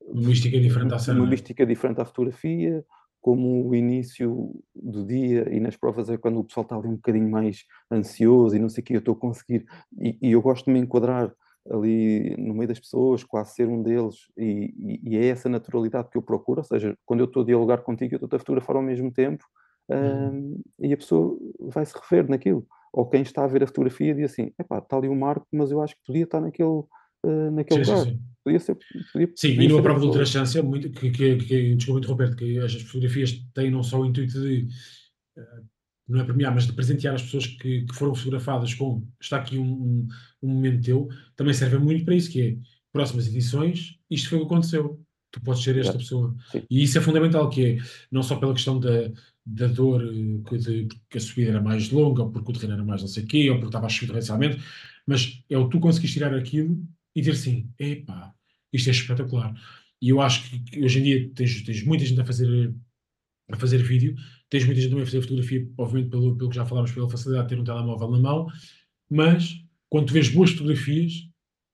Uma 0.00 0.28
mística 0.28 0.58
diferente 0.58 0.94
à 0.94 0.98
cena, 0.98 1.18
uma 1.18 1.26
é? 1.26 1.30
mística 1.30 1.66
diferente 1.66 2.00
à 2.00 2.04
fotografia, 2.04 2.82
como 3.20 3.68
o 3.68 3.74
início 3.74 4.54
do 4.74 5.04
dia 5.04 5.48
e 5.54 5.60
nas 5.60 5.76
provas 5.76 6.08
é 6.08 6.16
quando 6.16 6.40
o 6.40 6.44
pessoal 6.44 6.64
está 6.64 6.76
ali 6.76 6.88
um 6.88 6.96
bocadinho 6.96 7.30
mais 7.30 7.64
ansioso 7.90 8.56
e 8.56 8.58
não 8.58 8.68
sei 8.68 8.82
o 8.82 8.84
que, 8.84 8.94
eu 8.94 9.00
estou 9.00 9.14
a 9.14 9.18
conseguir, 9.18 9.66
e, 9.98 10.18
e, 10.22 10.32
eu 10.32 10.40
gosto 10.40 10.66
de 10.66 10.72
me 10.72 10.78
enquadrar 10.78 11.32
ali 11.70 12.34
no 12.38 12.54
meio 12.54 12.68
das 12.68 12.80
pessoas, 12.80 13.22
quase 13.22 13.54
ser 13.54 13.68
um 13.68 13.82
deles, 13.82 14.16
e, 14.36 15.00
e, 15.04 15.18
é 15.18 15.26
essa 15.26 15.48
naturalidade 15.48 16.08
que 16.08 16.16
eu 16.16 16.22
procuro, 16.22 16.60
ou 16.60 16.64
seja, 16.64 16.96
quando 17.04 17.20
eu 17.20 17.26
estou 17.26 17.42
a 17.42 17.46
dialogar 17.46 17.78
contigo, 17.78 18.14
eu 18.14 18.24
estou 18.24 18.36
a 18.36 18.40
fotografar 18.40 18.76
ao 18.76 18.82
mesmo 18.82 19.12
tempo, 19.12 19.44
uhum. 19.88 20.58
e 20.78 20.92
a 20.92 20.96
pessoa 20.96 21.36
vai 21.60 21.84
se 21.84 21.94
refer 21.94 22.28
naquilo, 22.28 22.66
ou 22.92 23.06
quem 23.06 23.22
está 23.22 23.44
a 23.44 23.46
ver 23.46 23.62
a 23.62 23.66
fotografia 23.66 24.14
diz 24.14 24.32
assim, 24.32 24.52
epá, 24.58 24.78
está 24.78 24.96
ali 24.96 25.08
o 25.08 25.14
Marco, 25.14 25.46
mas 25.52 25.70
eu 25.70 25.82
acho 25.82 25.94
que 25.94 26.02
podia 26.06 26.24
estar 26.24 26.40
naquele, 26.40 26.82
uh, 27.24 27.50
naquele 27.50 27.84
sim, 27.84 27.90
lugar. 27.90 28.06
Sim, 28.06 28.12
sim. 28.12 28.20
Podia 28.42 28.60
ser. 28.60 28.78
Podia, 29.12 29.32
sim, 29.36 29.48
podia 29.54 29.64
e 29.64 29.68
numa 29.68 29.82
prova 29.82 30.00
de 30.00 30.06
ultrachância, 30.06 30.62
muito, 30.62 30.90
que, 30.90 31.10
que, 31.10 31.36
que, 31.36 31.74
desculpa 31.74 32.00
interromper, 32.00 32.36
que 32.36 32.58
as 32.58 32.74
fotografias 32.82 33.32
têm 33.54 33.70
não 33.70 33.82
só 33.82 34.00
o 34.00 34.06
intuito 34.06 34.40
de. 34.40 34.68
Uh, 35.36 35.64
não 36.08 36.20
é 36.20 36.24
premiar, 36.24 36.52
mas 36.52 36.66
de 36.66 36.72
presentear 36.72 37.14
as 37.14 37.22
pessoas 37.22 37.46
que, 37.46 37.82
que 37.82 37.94
foram 37.94 38.14
fotografadas 38.14 38.74
com 38.74 39.06
está 39.20 39.36
aqui 39.36 39.56
um, 39.56 39.62
um, 39.62 40.08
um, 40.42 40.48
momento 40.48 40.84
teu, 40.84 41.08
também 41.36 41.54
serve 41.54 41.78
muito 41.78 42.04
para 42.04 42.16
isso, 42.16 42.30
que 42.30 42.42
é 42.42 42.56
próximas 42.92 43.28
edições, 43.28 43.96
isto 44.10 44.28
foi 44.28 44.38
o 44.38 44.40
que 44.40 44.46
aconteceu. 44.46 45.00
Tu 45.30 45.40
podes 45.42 45.62
ser 45.62 45.78
esta 45.78 45.96
pessoa. 45.96 46.34
Sim. 46.50 46.64
E 46.68 46.82
isso 46.82 46.98
é 46.98 47.00
fundamental, 47.00 47.48
que 47.48 47.64
é 47.64 47.78
não 48.10 48.20
só 48.20 48.34
pela 48.34 48.52
questão 48.52 48.80
da, 48.80 49.12
da 49.46 49.68
dor, 49.68 50.02
eh, 50.02 50.48
que, 50.48 50.58
de, 50.58 50.86
porque 50.86 51.18
a 51.18 51.20
subida 51.20 51.50
era 51.50 51.62
mais 51.62 51.88
longa, 51.90 52.24
ou 52.24 52.32
porque 52.32 52.50
o 52.50 52.54
terreno 52.54 52.74
era 52.74 52.84
mais 52.84 53.00
não 53.00 53.08
sei 53.08 53.22
o 53.22 53.26
quê, 53.28 53.48
ou 53.48 53.56
porque 53.56 53.68
estava 53.68 53.86
a 53.86 53.88
chover 53.88 54.20
mas 55.06 55.40
é 55.48 55.56
o 55.56 55.68
tu 55.68 55.78
conseguires 55.78 56.12
tirar 56.12 56.34
aquilo 56.34 56.82
e 57.14 57.20
dizer 57.20 57.32
assim, 57.32 57.70
epá, 57.78 58.32
isto 58.72 58.88
é 58.88 58.92
espetacular. 58.92 59.54
E 60.00 60.08
eu 60.08 60.20
acho 60.20 60.50
que 60.50 60.82
hoje 60.82 61.00
em 61.00 61.02
dia 61.02 61.30
tens, 61.34 61.62
tens 61.62 61.82
muita 61.84 62.04
gente 62.04 62.20
a 62.20 62.24
fazer, 62.24 62.74
a 63.50 63.56
fazer 63.56 63.78
vídeo, 63.82 64.14
tens 64.48 64.64
muita 64.64 64.80
gente 64.80 64.90
também 64.90 65.02
a 65.02 65.06
fazer 65.06 65.22
fotografia, 65.22 65.68
obviamente 65.76 66.10
pelo, 66.10 66.36
pelo 66.36 66.50
que 66.50 66.56
já 66.56 66.64
falámos, 66.64 66.92
pela 66.92 67.10
facilidade 67.10 67.48
de 67.48 67.54
ter 67.54 67.60
um 67.60 67.64
telemóvel 67.64 68.10
na 68.10 68.18
mão, 68.18 68.46
mas 69.10 69.62
quando 69.88 70.06
tu 70.06 70.12
vês 70.12 70.28
boas 70.28 70.50
fotografias, 70.52 71.28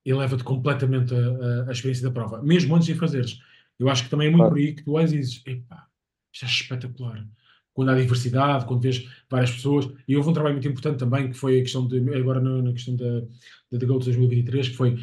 eleva-te 0.05 0.43
completamente 0.45 1.15
a, 1.15 1.19
a, 1.19 1.69
a, 1.69 1.73
experiência 1.73 2.05
da 2.05 2.13
prova, 2.13 2.43
mesmo 2.43 2.75
antes 2.75 2.87
de 2.87 2.95
fazeres. 2.95 3.39
Eu 3.79 3.89
acho 3.89 4.05
que 4.05 4.11
também 4.11 4.29
é 4.29 4.31
muito 4.31 4.49
por 4.49 4.57
aí 4.57 4.75
que 4.75 4.83
tu 4.83 4.93
olhas 4.93 5.13
e 5.13 5.19
dizes, 5.19 5.43
epá, 5.45 5.87
isto 6.33 6.45
é 6.45 6.49
espetacular. 6.49 7.29
Quando 7.75 7.91
há 7.91 8.01
diversidade, 8.01 8.65
quando 8.65 8.81
vês 8.81 9.07
várias 9.29 9.51
pessoas, 9.51 9.87
e 10.09 10.17
houve 10.17 10.31
um 10.31 10.33
trabalho 10.33 10.55
muito 10.55 10.69
importante 10.69 10.99
também, 10.99 11.29
que 11.29 11.37
foi 11.37 11.59
a 11.59 11.63
questão 11.63 11.87
de, 11.87 11.99
agora 12.15 12.41
na, 12.41 12.63
na 12.63 12.73
questão 12.73 12.97
da, 12.97 13.21
da 13.71 13.79
The 13.79 13.85
Gold 13.85 14.05
2023, 14.05 14.71
que 14.71 14.77
foi 14.77 14.97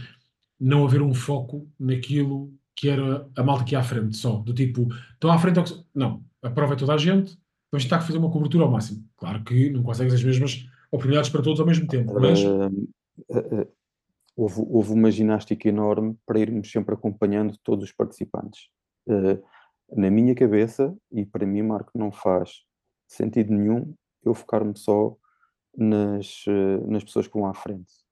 não 0.64 0.86
haver 0.86 1.02
um 1.02 1.14
foco 1.14 1.68
naquilo 1.78 2.54
que 2.74 2.88
era 2.90 3.30
a 3.36 3.44
malta 3.44 3.64
aqui 3.64 3.76
à 3.76 3.84
frente 3.84 4.16
só, 4.16 4.38
do 4.38 4.54
tipo, 4.54 4.88
estão 5.12 5.30
à 5.30 5.38
frente, 5.38 5.60
não, 5.94 6.24
a 6.42 6.50
prova 6.50 6.74
é 6.74 6.78
toda 6.78 6.94
a 6.94 6.98
gente, 6.98 7.38
vamos 7.70 7.84
tentar 7.84 8.00
fazer 8.00 8.18
uma 8.18 8.32
cobertura 8.32 8.64
ao 8.64 8.72
máximo. 8.72 9.04
Claro 9.18 9.44
que 9.44 9.70
não 9.70 9.84
consegues 9.84 10.14
as 10.14 10.24
mesmas 10.24 10.66
oportunidades 10.90 11.30
para 11.30 11.42
todos 11.42 11.60
ao 11.60 11.66
mesmo 11.66 11.86
tempo, 11.86 12.18
mas... 12.18 12.42
Uh, 12.42 12.68
uh, 13.30 13.62
uh, 13.62 13.68
houve, 14.38 14.62
houve 14.70 14.94
uma 14.94 15.12
ginástica 15.12 15.68
enorme 15.68 16.16
para 16.26 16.40
irmos 16.40 16.72
sempre 16.72 16.96
acompanhando 16.96 17.58
todos 17.62 17.84
os 17.84 17.92
participantes. 17.92 18.70
na 19.92 20.10
minha 20.10 20.34
cabeça, 20.34 20.96
e 21.12 21.26
para 21.26 21.46
mim, 21.46 21.62
Marco, 21.62 21.92
não 21.94 22.12
faz 22.12 22.64
sentido 23.06 23.54
nenhum 23.54 23.94
eu 24.24 24.34
focar-me 24.34 24.78
só 24.78 25.16
nas, 25.78 26.46
nas 26.88 27.04
pessoas 27.04 27.28
que 27.28 27.34
vão 27.34 27.46
à 27.46 27.54
frente 27.54 28.03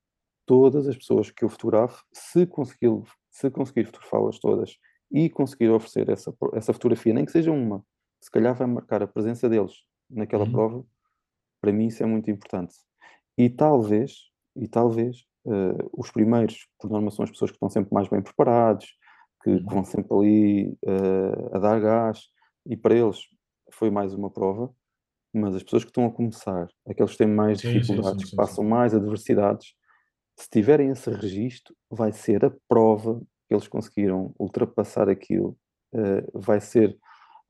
todas 0.51 0.85
as 0.85 0.97
pessoas 0.97 1.31
que 1.31 1.45
eu 1.45 1.49
fotografo, 1.49 2.03
se 2.11 2.45
conseguir, 2.45 2.91
se 3.29 3.49
conseguir 3.49 3.85
fotografá-las 3.85 4.37
todas 4.37 4.77
e 5.09 5.29
conseguir 5.29 5.69
oferecer 5.69 6.09
essa, 6.09 6.35
essa 6.51 6.73
fotografia, 6.73 7.13
nem 7.13 7.23
que 7.23 7.31
seja 7.31 7.53
uma, 7.53 7.85
se 8.19 8.29
calhar 8.29 8.53
vai 8.53 8.67
marcar 8.67 9.01
a 9.01 9.07
presença 9.07 9.47
deles 9.47 9.71
naquela 10.09 10.43
uhum. 10.43 10.51
prova, 10.51 10.85
para 11.61 11.71
mim 11.71 11.85
isso 11.85 12.03
é 12.03 12.05
muito 12.05 12.29
importante. 12.29 12.75
E 13.37 13.49
talvez, 13.49 14.29
e 14.53 14.67
talvez, 14.67 15.19
uh, 15.45 15.89
os 15.97 16.11
primeiros, 16.11 16.67
por 16.77 16.89
norma, 16.89 17.11
são 17.11 17.23
as 17.23 17.31
pessoas 17.31 17.51
que 17.51 17.55
estão 17.55 17.69
sempre 17.69 17.93
mais 17.93 18.09
bem 18.09 18.21
preparados, 18.21 18.87
que, 19.45 19.57
que 19.57 19.73
vão 19.73 19.85
sempre 19.85 20.13
ali 20.13 20.77
uh, 20.83 21.55
a 21.55 21.59
dar 21.59 21.79
gás, 21.79 22.23
e 22.65 22.75
para 22.75 22.93
eles 22.93 23.21
foi 23.71 23.89
mais 23.89 24.13
uma 24.13 24.29
prova, 24.29 24.69
mas 25.33 25.55
as 25.55 25.63
pessoas 25.63 25.85
que 25.85 25.91
estão 25.91 26.07
a 26.07 26.11
começar, 26.11 26.67
aqueles 26.85 27.13
que 27.13 27.19
têm 27.19 27.27
mais 27.27 27.61
sim, 27.61 27.71
dificuldades, 27.71 28.19
sim, 28.19 28.25
sim, 28.25 28.31
que 28.31 28.35
passam 28.35 28.65
mais 28.65 28.93
adversidades, 28.93 29.79
se 30.41 30.49
tiverem 30.49 30.89
esse 30.89 31.09
registro, 31.11 31.75
vai 31.89 32.11
ser 32.11 32.43
a 32.43 32.51
prova 32.67 33.21
que 33.47 33.53
eles 33.53 33.67
conseguiram 33.67 34.33
ultrapassar 34.39 35.07
aquilo, 35.07 35.55
uh, 35.93 36.39
vai 36.39 36.59
ser 36.59 36.97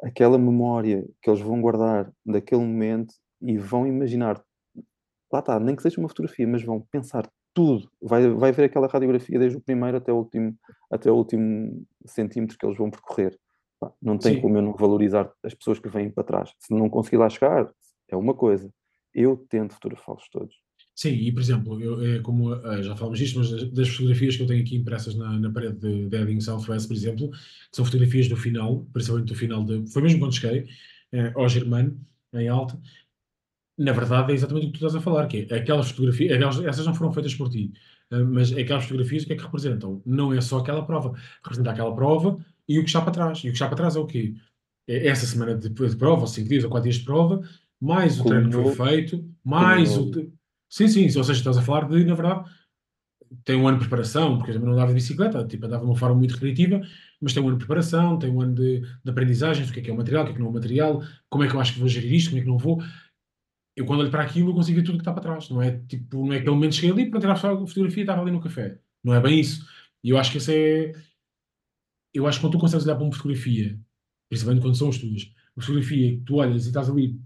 aquela 0.04 0.38
memória 0.38 1.08
que 1.22 1.30
eles 1.30 1.40
vão 1.40 1.62
guardar 1.62 2.12
daquele 2.26 2.62
momento 2.62 3.14
e 3.42 3.58
vão 3.58 3.88
imaginar, 3.88 4.44
lá 5.32 5.40
está, 5.40 5.58
nem 5.58 5.74
que 5.74 5.82
seja 5.82 6.02
uma 6.02 6.10
fotografia, 6.10 6.46
mas 6.46 6.64
vão 6.64 6.82
pensar 6.92 7.32
tudo, 7.54 7.90
vai, 8.02 8.28
vai 8.30 8.52
ver 8.52 8.66
aquela 8.66 8.88
radiografia 8.88 9.40
desde 9.40 9.58
o 9.58 9.62
primeiro 9.62 9.96
até 9.96 10.12
o 10.12 10.18
último, 10.18 10.54
até 10.92 11.10
o 11.10 11.16
último 11.16 11.86
centímetro 12.06 12.58
que 12.58 12.66
eles 12.66 12.78
vão 12.78 12.92
percorrer. 12.92 13.40
Não 14.02 14.18
tem 14.18 14.36
Sim. 14.36 14.42
como 14.42 14.58
eu 14.58 14.62
não 14.62 14.74
valorizar 14.74 15.32
as 15.44 15.54
pessoas 15.54 15.80
que 15.80 15.90
vêm 15.90 16.12
para 16.12 16.24
trás. 16.24 16.54
Se 16.60 16.74
não 16.74 16.90
conseguir 16.90 17.18
lá 17.18 17.30
chegar, 17.30 17.72
é 18.10 18.16
uma 18.18 18.34
coisa. 18.34 18.72
Eu 19.14 19.38
tento 19.50 19.74
fotografá-los 19.74 20.28
todos. 20.30 20.56
Sim, 20.96 21.14
e 21.14 21.32
por 21.32 21.42
exemplo, 21.42 21.82
eu, 21.82 22.16
é 22.16 22.20
como 22.20 22.54
uh, 22.54 22.84
já 22.84 22.96
falamos 22.96 23.18
disto, 23.18 23.40
mas 23.40 23.72
das, 23.72 23.90
fotografias 23.90 24.36
que 24.36 24.44
eu 24.44 24.48
tenho 24.48 24.62
aqui 24.62 24.76
impressas 24.76 25.16
na, 25.16 25.40
na 25.40 25.50
parede 25.50 25.78
de, 25.80 26.10
de 26.10 26.18
Edding 26.18 26.42
Southwest, 26.42 26.88
por 26.88 26.94
exemplo, 26.94 27.32
que 27.32 27.38
são 27.72 27.86
fotografias 27.86 28.28
do 28.28 28.36
final, 28.36 28.86
principalmente 28.94 29.28
do 29.30 29.36
final 29.36 29.64
de. 29.64 29.88
Foi 29.92 30.02
mesmo 30.02 30.20
quando 30.20 30.36
cheguei 30.36 30.64
uh, 31.14 31.40
ao 31.40 31.48
Germano, 31.50 32.00
em 32.34 32.48
alta. 32.50 32.80
Na 33.78 33.94
verdade, 33.94 34.32
é 34.32 34.36
exatamente 34.36 34.68
o 34.68 34.72
que 34.72 34.80
tu 34.80 34.86
estás 34.86 34.96
a 34.96 35.02
falar, 35.02 35.28
que 35.28 35.48
é 35.50 35.56
aquelas 35.56 35.90
fotografias, 35.90 36.34
aquelas, 36.34 36.60
essas 36.62 36.86
não 36.86 36.94
foram 36.94 37.12
feitas 37.14 37.34
por 37.34 37.50
ti, 37.50 37.72
uh, 38.12 38.26
mas 38.26 38.52
aquelas 38.52 38.84
fotografias 38.84 39.24
o 39.24 39.28
que 39.28 39.34
é 39.34 39.36
que 39.38 39.44
representam? 39.44 40.02
Não 40.06 40.34
é 40.34 40.42
só 40.42 40.60
aquela 40.60 40.86
prova, 40.86 41.18
representa 41.42 41.72
aquela 41.72 41.96
prova 41.96 42.38
e 42.68 42.78
o 42.78 42.84
que 42.84 42.90
está 42.90 43.02
para 43.02 43.12
trás. 43.12 43.40
E 43.40 43.48
o 43.48 43.52
que 43.52 43.56
está 43.56 43.68
para 43.68 43.78
trás 43.78 43.96
é 43.96 44.00
o 44.00 44.06
quê? 44.06 44.36
É 44.88 45.08
essa 45.08 45.26
semana 45.26 45.56
de, 45.56 45.70
de 45.70 45.96
prova, 45.96 46.22
ou 46.22 46.28
5 46.28 46.50
dias 46.50 46.64
ou 46.64 46.70
4 46.70 46.84
dias 46.84 47.00
de 47.00 47.06
prova, 47.06 47.42
mais 47.80 48.20
o 48.20 48.26
treino 48.26 48.50
que 48.50 48.76
foi 48.76 48.88
feito, 48.88 49.26
mais 49.44 49.98
o. 49.98 50.12
Sim, 50.72 50.88
sim, 50.88 51.04
ou 51.06 51.24
seja, 51.24 51.34
estás 51.40 51.58
a 51.58 51.62
falar 51.62 51.88
de, 51.90 52.04
na 52.06 52.16
verdade, 52.16 52.50
tem 53.46 53.56
um 53.58 53.68
ano 53.68 53.78
de 53.80 53.86
preparação, 53.86 54.38
porque 54.38 54.52
eu 54.52 54.56
também 54.56 54.68
não 54.70 54.74
andava 54.76 54.90
de 54.90 54.96
bicicleta, 54.96 55.46
tipo, 55.48 55.66
andava 55.66 55.84
de 55.86 55.92
uma 55.92 55.98
forma 55.98 56.16
muito 56.18 56.34
recreativa, 56.34 56.82
mas 57.22 57.34
tem 57.34 57.44
um 57.44 57.48
ano 57.48 57.58
de 57.58 57.66
preparação, 57.66 58.20
tem 58.20 58.30
um 58.32 58.42
ano 58.42 58.56
de, 58.56 58.82
de 58.82 59.12
aprendizagem, 59.12 59.66
o 59.66 59.72
que 59.74 59.80
é 59.80 59.84
que 59.84 59.90
é 59.90 59.94
o 59.94 59.98
material, 59.98 60.24
o 60.24 60.26
que 60.28 60.32
é 60.34 60.36
que 60.36 60.40
não 60.42 60.48
é 60.48 60.52
o 60.52 60.54
material, 60.54 61.04
como 61.30 61.44
é 61.44 61.50
que 61.50 61.56
eu 61.56 61.62
acho 61.62 61.74
que 61.74 61.80
vou 61.80 61.90
gerir 61.90 62.14
isto, 62.14 62.30
como 62.32 62.40
é 62.42 62.44
que 62.44 62.50
não 62.50 62.58
vou. 62.58 62.82
Eu, 63.76 63.86
quando 63.86 64.02
olho 64.02 64.12
para 64.12 64.24
aquilo, 64.24 64.52
eu 64.52 64.56
consigo 64.56 64.78
ver 64.80 64.84
tudo 64.86 64.96
o 64.96 64.98
que 64.98 65.02
está 65.02 65.14
para 65.14 65.22
trás. 65.24 65.50
Não 65.50 65.62
é 65.62 65.80
tipo, 65.88 66.26
não 66.26 66.34
é 66.34 66.38
que 66.38 66.42
aquele 66.42 66.56
momento 66.56 66.76
cheguei 66.76 66.92
ali 66.92 67.10
para 67.10 67.20
tirar 67.22 67.34
a 67.34 67.38
fotografia 67.38 68.02
e 68.02 68.06
estava 68.06 68.22
ali 68.22 68.32
no 68.32 68.42
café. 68.42 68.80
Não 69.04 69.14
é 69.14 69.22
bem 69.22 69.40
isso. 69.40 69.66
E 70.04 70.10
eu 70.10 70.18
acho 70.18 70.32
que 70.32 70.38
esse 70.38 70.54
é. 70.54 70.94
Eu 72.14 72.28
acho 72.28 72.38
que 72.40 72.46
quando 72.46 72.54
tu 72.54 72.60
consegues 72.60 72.86
olhar 72.86 72.96
para 72.96 73.04
uma 73.06 73.14
fotografia, 73.14 73.80
principalmente 74.30 74.62
quando 74.64 74.76
são 74.78 74.90
as 74.90 74.98
tuas, 74.98 75.24
uma 75.56 75.64
fotografia 75.66 76.18
que 76.18 76.24
tu 76.24 76.36
olhas 76.36 76.66
e 76.66 76.68
estás 76.70 76.90
ali 76.90 77.20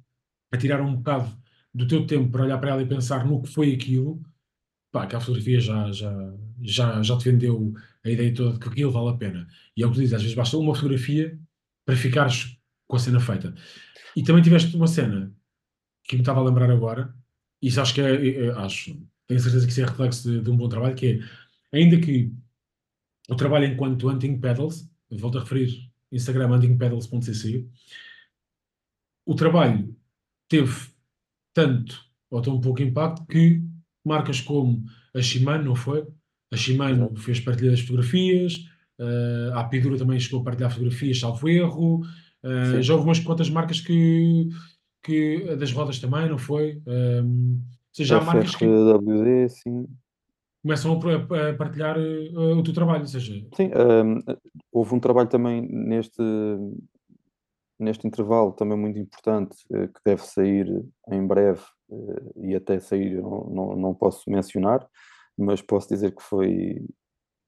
a 0.52 0.58
tirar 0.58 0.82
um 0.82 0.96
bocado 0.98 1.32
do 1.76 1.86
teu 1.86 2.08
tempo 2.08 2.32
para 2.32 2.44
olhar 2.44 2.58
para 2.58 2.72
ela 2.72 2.82
e 2.82 2.88
pensar 2.88 3.26
no 3.26 3.42
que 3.42 3.50
foi 3.50 3.74
aquilo, 3.74 4.24
pá, 4.94 5.04
aquela 5.04 5.20
fotografia 5.20 5.60
já, 5.60 5.92
já, 5.92 6.34
já, 6.62 7.04
já 7.04 7.18
te 7.18 7.30
vendeu 7.30 7.74
a 8.02 8.10
ideia 8.10 8.34
toda 8.34 8.54
de 8.54 8.60
que 8.60 8.70
aquilo 8.70 8.92
vale 8.94 9.10
a 9.10 9.18
pena. 9.18 9.46
E 9.76 9.84
é 9.84 9.86
o 9.86 9.92
que 9.92 9.98
dizes, 9.98 10.14
às 10.14 10.22
vezes 10.22 10.38
basta 10.38 10.58
uma 10.58 10.74
fotografia 10.74 11.38
para 11.86 11.98
ficares 11.98 12.58
com 12.88 12.96
a 12.96 13.00
cena 13.00 13.20
feita. 13.20 13.54
E 14.16 14.24
também 14.24 14.42
tiveste 14.42 14.74
uma 14.78 14.88
cena 14.88 15.36
que 16.06 16.16
me 16.16 16.22
estava 16.22 16.40
a 16.40 16.44
lembrar 16.44 16.72
agora, 16.72 17.14
e 17.62 17.68
isso 17.68 17.82
acho 17.82 17.94
que 17.94 18.00
é, 18.00 18.16
é, 18.16 18.46
é 18.46 18.52
acho, 18.52 18.98
tenho 19.28 19.40
certeza 19.42 19.66
que 19.66 19.72
isso 19.74 19.82
é 19.82 19.86
reflexo 19.86 20.32
de, 20.32 20.40
de, 20.42 20.50
um 20.50 20.56
bom 20.56 20.70
trabalho, 20.70 20.96
que 20.96 21.22
é, 21.74 21.78
ainda 21.78 22.00
que 22.00 22.32
o 23.28 23.36
trabalho 23.36 23.66
enquanto 23.66 24.08
Hunting 24.08 24.40
Pedals, 24.40 24.90
volto 25.12 25.40
a 25.40 25.42
referir 25.42 25.92
Instagram 26.10 26.56
huntingpedals.cc, 26.56 27.68
o 29.26 29.36
trabalho 29.36 29.94
teve 30.48 30.95
tanto 31.56 32.06
ou 32.30 32.42
tão 32.42 32.60
pouco 32.60 32.84
impacto 32.84 33.26
que 33.26 33.64
marcas 34.06 34.42
como 34.42 34.84
a 35.16 35.22
Shimano, 35.22 35.64
não 35.64 35.76
foi? 35.76 36.06
A 36.54 36.58
Shimano 36.58 37.16
fez 37.16 37.40
partilha 37.40 37.72
das 37.72 37.80
fotografias, 37.80 38.54
uh, 39.00 39.54
a 39.54 39.62
Apidura 39.62 39.98
também 39.98 40.20
chegou 40.20 40.42
a 40.42 40.44
partilhar 40.44 40.70
fotografias, 40.70 41.20
salvo 41.20 41.50
erro. 41.50 42.02
Uh, 42.44 42.82
já 42.82 42.94
houve 42.94 43.06
umas 43.06 43.20
quantas 43.20 43.50
marcas 43.50 43.82
que, 43.82 44.50
que 45.02 45.56
das 45.56 45.72
rodas 45.72 45.98
também, 45.98 46.30
não 46.30 46.38
foi? 46.38 46.82
Um, 46.86 47.62
ou 47.64 47.96
seja, 47.96 48.18
há 48.18 48.22
marcas 48.22 48.56
que 48.56 48.68
WD, 48.68 49.50
sim. 49.50 49.88
começam 50.62 51.00
a, 51.02 51.50
a 51.50 51.54
partilhar 51.54 51.98
uh, 51.98 52.58
o 52.58 52.62
teu 52.62 52.74
trabalho, 52.74 53.02
ou 53.02 53.08
seja... 53.08 53.34
Sim, 53.56 53.72
um, 53.74 54.20
houve 54.72 54.94
um 54.94 55.00
trabalho 55.00 55.30
também 55.30 55.62
neste, 55.62 56.22
neste 57.80 58.08
intervalo 58.08 58.52
também 58.54 58.78
muito 58.78 59.00
importante, 59.00 59.58
eh, 59.72 59.88
que 59.88 60.00
deve 60.06 60.22
sair 60.24 60.68
em 61.10 61.26
breve 61.26 61.62
eh, 61.92 62.32
e 62.38 62.56
até 62.56 62.80
sair 62.80 63.22
não, 63.22 63.46
não, 63.50 63.76
não 63.76 63.94
posso 63.94 64.30
mencionar, 64.30 64.88
mas 65.38 65.62
posso 65.62 65.90
dizer 65.90 66.16
que 66.16 66.24
foi. 66.24 66.86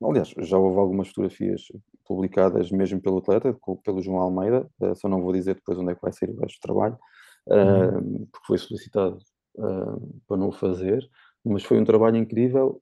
Aliás, 0.04 0.34
já 0.40 0.58
houve 0.58 0.80
algumas 0.80 1.08
fotografias 1.08 1.62
publicadas 2.06 2.70
mesmo 2.72 3.02
pelo 3.02 3.18
atleta, 3.18 3.58
pelo 3.84 4.02
João 4.02 4.20
Almeida, 4.20 4.70
uh, 4.80 4.96
só 4.96 5.10
não 5.10 5.24
vou 5.24 5.34
dizer 5.34 5.56
depois 5.56 5.78
onde 5.80 5.92
é 5.92 5.96
que 5.96 6.02
vai 6.02 6.14
sair 6.14 6.30
o 6.30 6.40
resto 6.40 6.60
do 6.60 6.62
trabalho, 6.62 6.98
uhum. 7.48 8.28
porque 8.32 8.46
foi 8.46 8.58
solicitado 8.60 9.18
para 10.28 10.38
não 10.38 10.50
o 10.50 10.52
fazer, 10.52 11.04
mas 11.44 11.64
foi 11.64 11.80
um 11.80 11.84
trabalho 11.84 12.16
incrível 12.16 12.80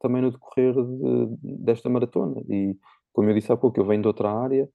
também 0.00 0.20
no 0.20 0.30
decorrer 0.30 0.74
de, 0.74 1.38
desta 1.64 1.88
maratona. 1.88 2.42
E, 2.46 2.76
como 3.10 3.30
eu 3.30 3.34
disse 3.34 3.50
há 3.50 3.56
pouco, 3.56 3.80
eu 3.80 3.86
venho 3.86 4.02
de 4.02 4.08
outra 4.08 4.30
área, 4.30 4.68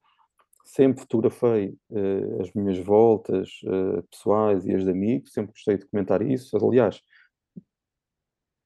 sempre 0.63 1.01
fotografei 1.01 1.77
uh, 1.89 2.41
as 2.41 2.51
minhas 2.53 2.77
voltas 2.79 3.49
uh, 3.63 4.01
pessoais 4.03 4.65
e 4.65 4.73
as 4.73 4.83
de 4.83 4.89
amigos, 4.89 5.33
sempre 5.33 5.51
gostei 5.51 5.77
de 5.77 5.85
comentar 5.85 6.21
isso. 6.21 6.55
Aliás, 6.57 7.01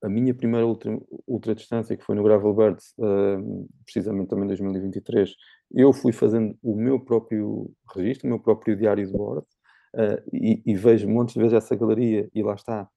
a 0.04 0.08
minha 0.08 0.34
primeira 0.34 0.66
ultra, 0.66 0.98
ultra 1.28 1.56
distância, 1.56 1.98
que 1.98 2.04
foi 2.04 2.16
no 2.16 2.24
Gravel 2.24 2.54
Birds, 2.54 2.94
uh, 3.00 3.68
precisamente 3.84 4.30
também 4.30 4.46
em 4.46 4.50
2023, 4.50 5.36
eu 5.72 5.92
fui 5.92 6.14
fazendo 6.14 6.58
o 6.62 6.76
meu 6.76 7.00
próprio 7.00 7.72
registro, 7.96 8.28
o 8.28 8.30
meu 8.30 8.40
próprio 8.40 8.76
diário 8.76 9.06
de 9.06 9.12
bordo, 9.12 9.46
e, 10.32 10.62
e, 10.64 10.76
vejo 10.76 11.10
montes 11.10 11.34
de 11.34 11.40
vezes 11.40 11.56
essa 11.56 11.76
galeria, 11.76 12.30
e 12.36 12.44
lá 12.44 12.54
está. 12.54 12.88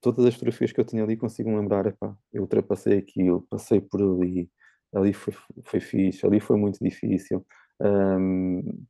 Todas 0.00 0.24
as 0.24 0.34
fotografias 0.34 0.72
que 0.72 0.80
eu 0.80 0.84
tinha 0.84 1.04
ali 1.04 1.16
consigo 1.16 1.54
lembrar, 1.56 1.86
epá, 1.86 2.16
eu 2.32 2.42
ultrapassei 2.42 2.98
aquilo, 2.98 3.42
passei 3.48 3.80
por 3.80 4.02
ali, 4.02 4.50
ali 4.92 5.12
foi, 5.12 5.34
foi 5.64 5.80
fixe, 5.80 6.26
ali 6.26 6.40
foi 6.40 6.56
muito 6.56 6.82
difícil. 6.82 7.46
Um, 7.80 8.84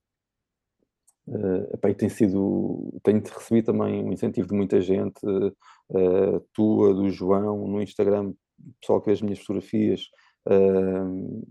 uh, 1.29 1.75
epá, 1.75 1.91
e 1.91 1.95
tem 1.95 2.09
sido, 2.09 2.93
tenho 3.03 3.23
recebido 3.23 3.67
também 3.67 4.05
um 4.05 4.13
incentivo 4.13 4.49
de 4.49 4.55
muita 4.55 4.81
gente, 4.81 5.21
uh, 5.27 6.41
tua, 6.53 6.95
do 6.95 7.11
João, 7.11 7.67
no 7.67 7.83
Instagram, 7.83 8.33
pessoal 8.81 9.01
que 9.01 9.07
vê 9.07 9.13
as 9.13 9.23
minhas 9.23 9.39
fotografias, 9.39 10.03
uh, 10.49 11.47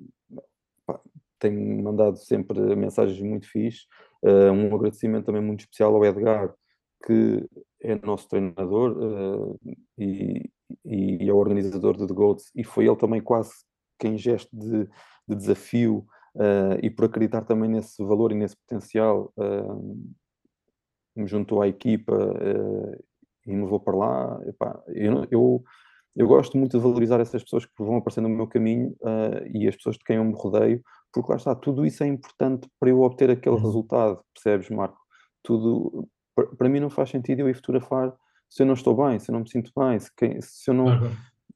tem 1.40 1.82
mandado 1.82 2.18
sempre 2.18 2.76
mensagens 2.76 3.20
muito 3.22 3.50
fixe. 3.50 3.86
Uh, 4.24 4.52
um 4.52 4.74
agradecimento 4.74 5.26
também 5.26 5.42
muito 5.42 5.62
especial 5.62 5.94
ao 5.96 6.06
Edgar, 6.06 6.54
que 7.06 7.46
é 7.82 7.96
nosso 7.96 8.30
treinador 8.30 9.58
e, 9.98 10.50
e, 10.86 11.30
é 11.30 11.34
o 11.34 11.36
organizador 11.36 11.98
do 11.98 12.08
The 12.08 12.14
Goats, 12.14 12.50
e 12.56 12.64
foi 12.64 12.88
ele 12.88 12.96
também 12.96 13.22
quase 13.22 13.52
quem 14.00 14.18
gesto 14.18 14.50
de, 14.56 14.88
de 15.28 15.36
desafio 15.36 16.06
uh, 16.36 16.78
e 16.82 16.90
por 16.90 17.06
acreditar 17.06 17.44
também 17.44 17.70
nesse 17.70 18.04
valor 18.04 18.32
e 18.32 18.36
nesse 18.36 18.56
potencial, 18.58 19.32
uh, 19.38 20.14
me 21.16 21.28
juntou 21.28 21.62
à 21.62 21.68
equipa 21.68 22.14
uh, 22.14 23.04
e 23.46 23.54
me 23.54 23.64
levou 23.64 23.80
para 23.80 23.96
lá. 23.96 24.42
Epá, 24.46 24.82
eu, 24.88 25.28
eu, 25.32 25.64
eu, 26.16 26.28
gosto 26.28 26.58
muito 26.58 26.78
de 26.78 26.84
valorizar 26.84 27.20
essas 27.20 27.44
pessoas 27.44 27.66
que 27.66 27.72
vão 27.78 27.98
aparecendo 27.98 28.30
no 28.30 28.36
meu 28.36 28.48
caminho 28.48 28.96
e 29.54 29.68
as 29.68 29.76
pessoas 29.76 29.98
de 29.98 30.04
quem 30.04 30.18
eu 30.18 30.24
me 30.24 30.34
rodeio, 30.34 30.82
porque 31.12 31.32
lá 31.32 31.38
está, 31.38 31.56
tudo 31.56 31.86
isso 31.86 32.04
é 32.04 32.08
importante 32.08 32.68
para 32.80 32.90
eu 32.90 33.02
obter 33.02 33.30
aquele 33.30 33.56
uhum. 33.56 33.62
resultado, 33.62 34.22
percebes, 34.34 34.70
Marco? 34.70 34.98
Tudo, 35.44 36.08
para 36.58 36.70
mim 36.70 36.80
não 36.80 36.90
faz 36.90 37.10
sentido 37.10 37.42
eu 37.42 37.50
ir 37.50 37.56
fotografar 37.56 38.16
se 38.54 38.62
eu 38.62 38.68
não 38.68 38.76
estou 38.76 38.96
bem, 38.96 39.18
se 39.18 39.32
eu 39.32 39.34
não 39.34 39.42
me 39.42 39.50
sinto 39.50 39.72
bem, 39.76 40.00
se, 40.00 40.12
se 40.42 40.70
eu 40.70 40.76
não, 40.76 41.12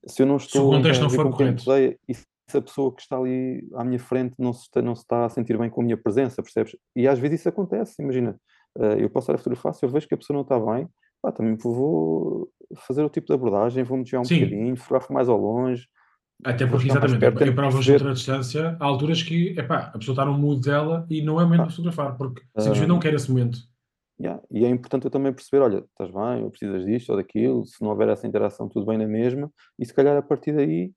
se 0.07 0.23
eu 0.23 0.25
não 0.25 0.38
estou 0.38 0.61
se 0.61 0.67
o 0.67 0.71
contexto 0.71 1.01
não 1.01 1.09
for 1.11 1.30
correto. 1.30 1.63
e 2.09 2.13
se 2.13 2.25
a 2.55 2.61
pessoa 2.61 2.93
que 2.93 3.01
está 3.01 3.17
ali 3.17 3.67
à 3.75 3.83
minha 3.83 3.99
frente 3.99 4.35
não 4.39 4.53
se, 4.53 4.63
está, 4.63 4.81
não 4.81 4.95
se 4.95 5.01
está 5.01 5.25
a 5.25 5.29
sentir 5.29 5.57
bem 5.57 5.69
com 5.69 5.81
a 5.81 5.83
minha 5.83 5.97
presença, 5.97 6.41
percebes? 6.41 6.75
E 6.95 7.07
às 7.07 7.19
vezes 7.19 7.41
isso 7.41 7.49
acontece, 7.49 8.01
imagina, 8.01 8.39
eh, 8.79 9.03
eu 9.03 9.09
posso 9.09 9.25
estar 9.25 9.35
a 9.35 9.37
fotografar, 9.37 9.73
se 9.73 9.85
eu 9.85 9.89
vejo 9.89 10.07
que 10.07 10.13
a 10.13 10.17
pessoa 10.17 10.35
não 10.35 10.43
está 10.43 10.59
bem, 10.59 10.87
pá, 11.21 11.31
também 11.31 11.55
vou 11.55 12.49
fazer 12.75 13.03
o 13.03 13.09
tipo 13.09 13.27
de 13.27 13.33
abordagem, 13.33 13.83
vou-me 13.83 14.03
desviar 14.03 14.21
um 14.21 14.25
Sim. 14.25 14.39
bocadinho, 14.39 14.77
fotografo 14.77 15.13
mais 15.13 15.27
ao 15.27 15.37
longe. 15.37 15.87
Até 16.43 16.67
porque, 16.67 16.87
exatamente, 16.87 17.19
perto, 17.19 17.43
em 17.43 17.55
provas 17.55 17.83
de 17.83 17.91
outra 17.91 18.13
distância, 18.13 18.77
há 18.79 18.85
alturas 18.85 19.23
que, 19.23 19.57
epá, 19.57 19.91
a 19.93 19.97
pessoa 19.97 20.13
está 20.13 20.23
no 20.23 20.37
mood 20.37 20.61
dela 20.61 21.05
e 21.09 21.21
não 21.21 21.41
é 21.41 21.43
momento 21.43 21.63
ah, 21.63 21.65
de 21.65 21.71
fotografar, 21.71 22.15
porque 22.15 22.43
simplesmente 22.57 22.85
uh, 22.85 22.93
não 22.93 22.99
quer 22.99 23.13
esse 23.13 23.29
momento. 23.29 23.57
Yeah. 24.19 24.41
E 24.51 24.65
é 24.65 24.69
importante 24.69 25.05
eu 25.05 25.11
também 25.11 25.33
perceber, 25.33 25.63
olha, 25.63 25.77
estás 25.77 26.11
bem, 26.11 26.43
ou 26.43 26.49
precisas 26.49 26.85
disto 26.85 27.09
ou 27.09 27.17
daquilo, 27.17 27.65
se 27.65 27.81
não 27.81 27.89
houver 27.89 28.07
essa 28.09 28.27
interação, 28.27 28.69
tudo 28.69 28.85
bem 28.85 28.97
na 28.97 29.07
mesma, 29.07 29.51
e 29.79 29.85
se 29.85 29.93
calhar 29.93 30.15
a 30.15 30.21
partir 30.21 30.53
daí 30.53 30.91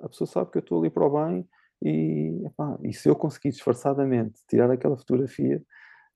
a 0.00 0.08
pessoa 0.08 0.26
sabe 0.26 0.50
que 0.50 0.58
eu 0.58 0.60
estou 0.60 0.80
ali 0.80 0.90
para 0.90 1.06
o 1.06 1.10
bem 1.10 1.48
e, 1.82 2.44
epá, 2.46 2.78
e 2.82 2.92
se 2.92 3.08
eu 3.08 3.16
conseguir 3.16 3.50
disfarçadamente 3.50 4.40
tirar 4.48 4.70
aquela 4.70 4.96
fotografia, 4.96 5.62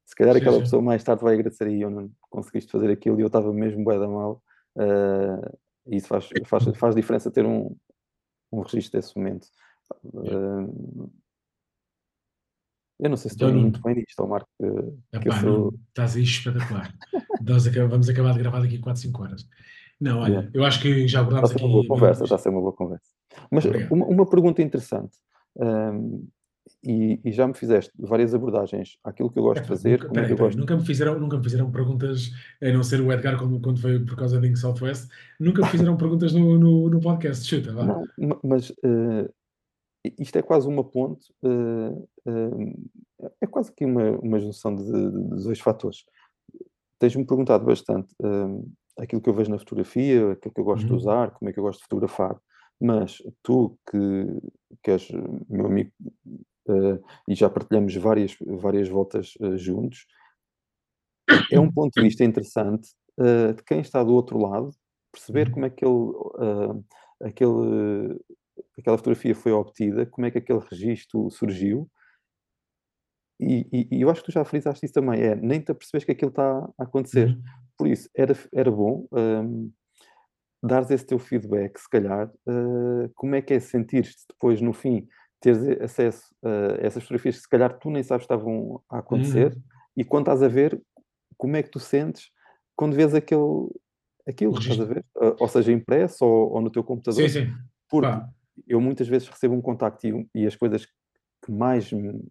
se 0.05 0.14
calhar 0.14 0.35
sim, 0.35 0.41
aquela 0.41 0.57
sim. 0.57 0.62
pessoa 0.62 0.83
mais 0.83 1.03
tarde 1.03 1.22
vai 1.22 1.35
agradecer 1.35 1.68
e 1.68 1.83
eu 1.83 1.91
não 1.91 2.11
conseguiste 2.30 2.70
fazer 2.70 2.91
aquilo 2.91 3.18
e 3.18 3.22
eu 3.22 3.28
estava 3.28 3.53
mesmo 3.53 3.85
bué 3.85 3.99
da 3.99 4.09
mal. 4.09 4.43
Uh, 4.76 5.59
isso 5.87 6.09
faz, 6.09 6.28
faz, 6.47 6.64
faz 6.76 6.95
diferença 6.95 7.30
ter 7.30 7.45
um, 7.45 7.74
um 8.53 8.61
registro 8.61 9.01
desse 9.01 9.16
momento. 9.16 9.47
Uh, 10.05 11.11
eu 13.01 13.11
não 13.11 13.16
sei 13.16 13.30
se 13.30 13.35
estou 13.35 13.49
então, 13.49 13.61
muito 13.61 13.83
bem 13.83 13.97
nisto, 13.97 14.26
Marco. 14.26 14.49
Que, 14.59 15.16
epá, 15.16 15.41
sou... 15.41 15.74
estás 15.89 16.16
aí 16.16 16.22
espetacular. 16.22 16.95
Nós 17.43 17.66
vamos 17.66 18.09
acabar 18.09 18.33
de 18.33 18.39
gravar 18.39 18.61
daqui 18.61 18.78
4, 18.78 19.03
5 19.03 19.22
horas. 19.22 19.49
Não, 20.01 20.20
olha, 20.20 20.30
yeah. 20.30 20.51
eu 20.55 20.64
acho 20.64 20.80
que 20.80 21.07
já 21.09 21.20
abordámos 21.20 21.51
aqui. 21.51 21.57
Está 21.57 21.64
a 21.64 21.68
ser 21.68 21.74
uma 21.74 21.83
boa 21.83 21.89
conversa, 21.89 22.24
está 22.24 22.35
a 22.37 22.39
ser 22.39 22.49
uma 22.49 22.61
boa 22.61 22.72
conversa. 22.72 23.11
Mas 23.51 23.64
uma, 23.91 24.07
uma, 24.07 24.26
pergunta 24.26 24.62
interessante, 24.62 25.16
um, 25.57 26.26
e, 26.85 27.20
e, 27.24 27.33
já 27.33 27.47
me 27.47 27.55
fizeste 27.55 27.93
várias 27.99 28.35
abordagens 28.35 28.99
àquilo 29.05 29.30
que 29.30 29.39
eu 29.39 29.43
gosto 29.43 29.62
de 29.62 29.68
fazer. 29.68 30.01
Nunca, 30.01 30.12
peraí, 30.12 30.24
é 30.24 30.28
peraí, 30.28 30.47
gosto... 30.47 30.59
nunca, 30.59 30.76
me 30.76 30.85
fizeram, 30.85 31.20
nunca 31.20 31.37
me 31.37 31.43
fizeram 31.45 31.70
perguntas, 31.70 32.30
a 32.61 32.72
não 32.72 32.83
ser 32.83 33.01
o 33.01 33.12
Edgar 33.12 33.39
quando, 33.39 33.61
quando 33.61 33.80
veio 33.80 34.05
por 34.05 34.16
causa 34.16 34.41
da 34.41 34.47
Ink 34.47 34.59
Southwest, 34.59 35.09
nunca 35.39 35.62
me 35.62 35.68
fizeram 35.68 35.97
perguntas 35.99 36.33
no, 36.33 36.59
no, 36.59 36.91
no, 36.91 37.01
podcast. 37.01 37.45
Chuta, 37.45 37.72
vá. 37.72 37.85
Não, 37.85 38.41
mas 38.43 38.70
uh, 38.70 39.33
isto 40.18 40.37
é 40.37 40.43
quase 40.43 40.66
uma 40.66 40.83
ponte, 40.83 41.33
uh, 41.43 42.09
uh, 42.26 42.91
é 43.41 43.47
quase 43.47 43.72
que 43.72 43.85
uma, 43.85 44.11
uma 44.18 44.41
junção 44.41 44.74
de, 44.74 44.85
de 44.85 45.45
dois 45.45 45.61
fatores. 45.61 46.05
Tens-me 46.99 47.24
perguntado 47.24 47.64
bastante 47.64 48.14
aquilo 48.99 49.20
que 49.20 49.28
eu 49.28 49.35
vejo 49.35 49.51
na 49.51 49.59
fotografia, 49.59 50.33
aquilo 50.33 50.55
que 50.55 50.61
eu 50.61 50.64
gosto 50.64 50.83
uhum. 50.85 50.91
de 50.91 50.95
usar, 50.95 51.30
como 51.33 51.49
é 51.49 51.53
que 51.53 51.59
eu 51.59 51.64
gosto 51.64 51.78
de 51.78 51.85
fotografar. 51.85 52.37
Mas 52.83 53.22
tu, 53.45 53.78
que, 53.89 54.26
que 54.83 54.91
és 54.91 55.09
meu 55.49 55.66
amigo 55.66 55.93
uh, 56.68 57.01
e 57.28 57.35
já 57.37 57.49
partilhamos 57.49 57.95
várias, 57.95 58.37
várias 58.41 58.89
voltas 58.89 59.35
uh, 59.41 59.57
juntos, 59.57 60.05
é 61.53 61.61
um 61.61 61.70
ponto 61.70 61.93
de 61.95 62.03
vista 62.03 62.24
interessante 62.24 62.91
uh, 63.20 63.55
de 63.55 63.62
quem 63.62 63.80
está 63.80 64.03
do 64.03 64.12
outro 64.12 64.37
lado, 64.37 64.74
perceber 65.12 65.47
uhum. 65.47 65.55
como 65.55 65.66
é 65.66 65.70
que 65.70 65.85
ele, 65.85 66.85
aquele, 67.22 68.20
aquela 68.76 68.99
fotografia 68.99 69.35
foi 69.35 69.53
obtida, 69.53 70.05
como 70.07 70.26
é 70.26 70.33
que 70.33 70.39
aquele 70.39 70.61
registro 70.68 71.30
surgiu. 71.30 71.89
E, 73.39 73.66
e, 73.72 73.89
e, 73.93 74.01
eu 74.01 74.11
acho 74.11 74.22
que 74.22 74.26
tu 74.26 74.33
já 74.33 74.45
frisaste 74.45 74.87
isso 74.87 74.95
também, 74.95 75.20
é 75.20 75.37
nem 75.37 75.61
te 75.61 75.70
apercebes 75.70 76.05
que 76.05 76.12
aquilo 76.12 76.30
está 76.30 76.68
a 76.78 76.83
acontecer. 76.83 77.28
Uhum. 77.28 77.43
Por 77.78 77.87
isso, 77.87 78.09
era, 78.16 78.35
era 78.53 78.70
bom 78.72 79.07
um, 79.12 79.70
dares 80.62 80.90
esse 80.90 81.04
teu 81.04 81.18
feedback, 81.18 81.78
se 81.78 81.88
calhar, 81.88 82.28
uh, 82.28 83.10
como 83.14 83.34
é 83.34 83.42
que 83.42 83.54
é 83.54 83.60
sentir-te 83.60 84.24
depois, 84.28 84.60
no 84.60 84.72
fim, 84.72 85.06
teres 85.40 85.80
acesso 85.80 86.22
a 86.44 86.86
essas 86.86 87.02
fotografias 87.02 87.36
que 87.36 87.42
se 87.42 87.48
calhar 87.48 87.76
tu 87.78 87.90
nem 87.90 88.02
sabes 88.02 88.26
que 88.26 88.32
estavam 88.32 88.80
a 88.88 88.98
acontecer, 88.98 89.52
uhum. 89.52 89.62
e 89.96 90.04
quando 90.04 90.24
estás 90.24 90.42
a 90.42 90.48
ver, 90.48 90.80
como 91.36 91.56
é 91.56 91.62
que 91.62 91.70
tu 91.70 91.80
sentes 91.80 92.30
quando 92.76 92.94
vês 92.94 93.14
aquele, 93.14 93.68
aquilo, 94.26 94.58
estás 94.58 94.80
a 94.80 94.84
ver? 94.84 95.04
Ou 95.38 95.48
seja, 95.48 95.72
impresso 95.72 96.24
ou, 96.24 96.52
ou, 96.54 96.60
no 96.60 96.70
teu 96.70 96.82
computador. 96.82 97.28
Sim, 97.28 97.46
sim. 97.46 97.52
Porque 97.88 98.08
Pá. 98.08 98.28
eu 98.66 98.80
muitas 98.80 99.08
vezes 99.08 99.28
recebo 99.28 99.54
um 99.54 99.60
contacto 99.60 100.06
e, 100.06 100.28
e 100.34 100.46
as 100.46 100.56
coisas 100.56 100.86
que 101.44 101.50
mais 101.50 101.92
me, 101.92 102.24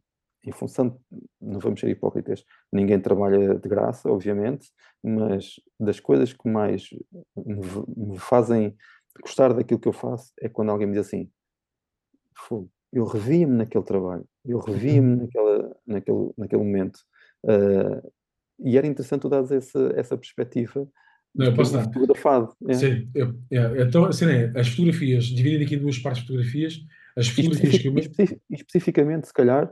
em 0.43 0.51
função, 0.51 0.99
não 1.39 1.59
vamos 1.59 1.79
ser 1.79 1.89
hipócritas, 1.89 2.43
ninguém 2.71 2.99
trabalha 2.99 3.55
de 3.55 3.69
graça, 3.69 4.09
obviamente, 4.09 4.71
mas 5.03 5.59
das 5.79 5.99
coisas 5.99 6.33
que 6.33 6.49
mais 6.49 6.89
me, 7.35 8.17
fazem 8.17 8.75
gostar 9.21 9.53
daquilo 9.53 9.79
que 9.79 9.87
eu 9.87 9.93
faço 9.93 10.31
é 10.39 10.49
quando 10.49 10.69
alguém 10.69 10.87
me 10.87 10.93
diz 10.93 11.07
assim: 11.07 11.29
eu 12.91 13.05
revia-me 13.05 13.55
naquele 13.55 13.83
trabalho, 13.83 14.25
eu 14.45 14.59
revia-me 14.59 15.15
naquela, 15.15 15.77
naquele, 15.85 16.31
naquele 16.37 16.63
momento. 16.63 16.99
Uh, 17.43 18.11
e 18.63 18.77
era 18.77 18.87
interessante 18.87 19.21
tu 19.21 19.29
dares 19.29 19.51
essa, 19.51 19.91
essa 19.95 20.17
perspectiva 20.17 20.87
não, 21.33 21.45
eu 21.45 21.53
posso 21.53 21.73
dar. 21.73 21.83
Fotografado. 21.85 22.53
É. 22.67 22.73
Sim, 22.73 23.09
eu, 23.15 23.39
é, 23.51 23.81
então, 23.83 24.05
assim, 24.05 24.25
é, 24.25 24.51
as 24.55 24.67
fotografias, 24.67 25.25
dividindo 25.25 25.63
aqui 25.63 25.75
em 25.75 25.79
duas 25.79 25.97
partes 25.97 26.21
de 26.21 26.27
fotografias, 26.27 26.79
as 27.15 27.27
fotografias 27.29 27.77
que 27.77 27.87
eu... 27.87 27.93
Especificamente, 28.49 29.27
se 29.27 29.33
calhar, 29.33 29.71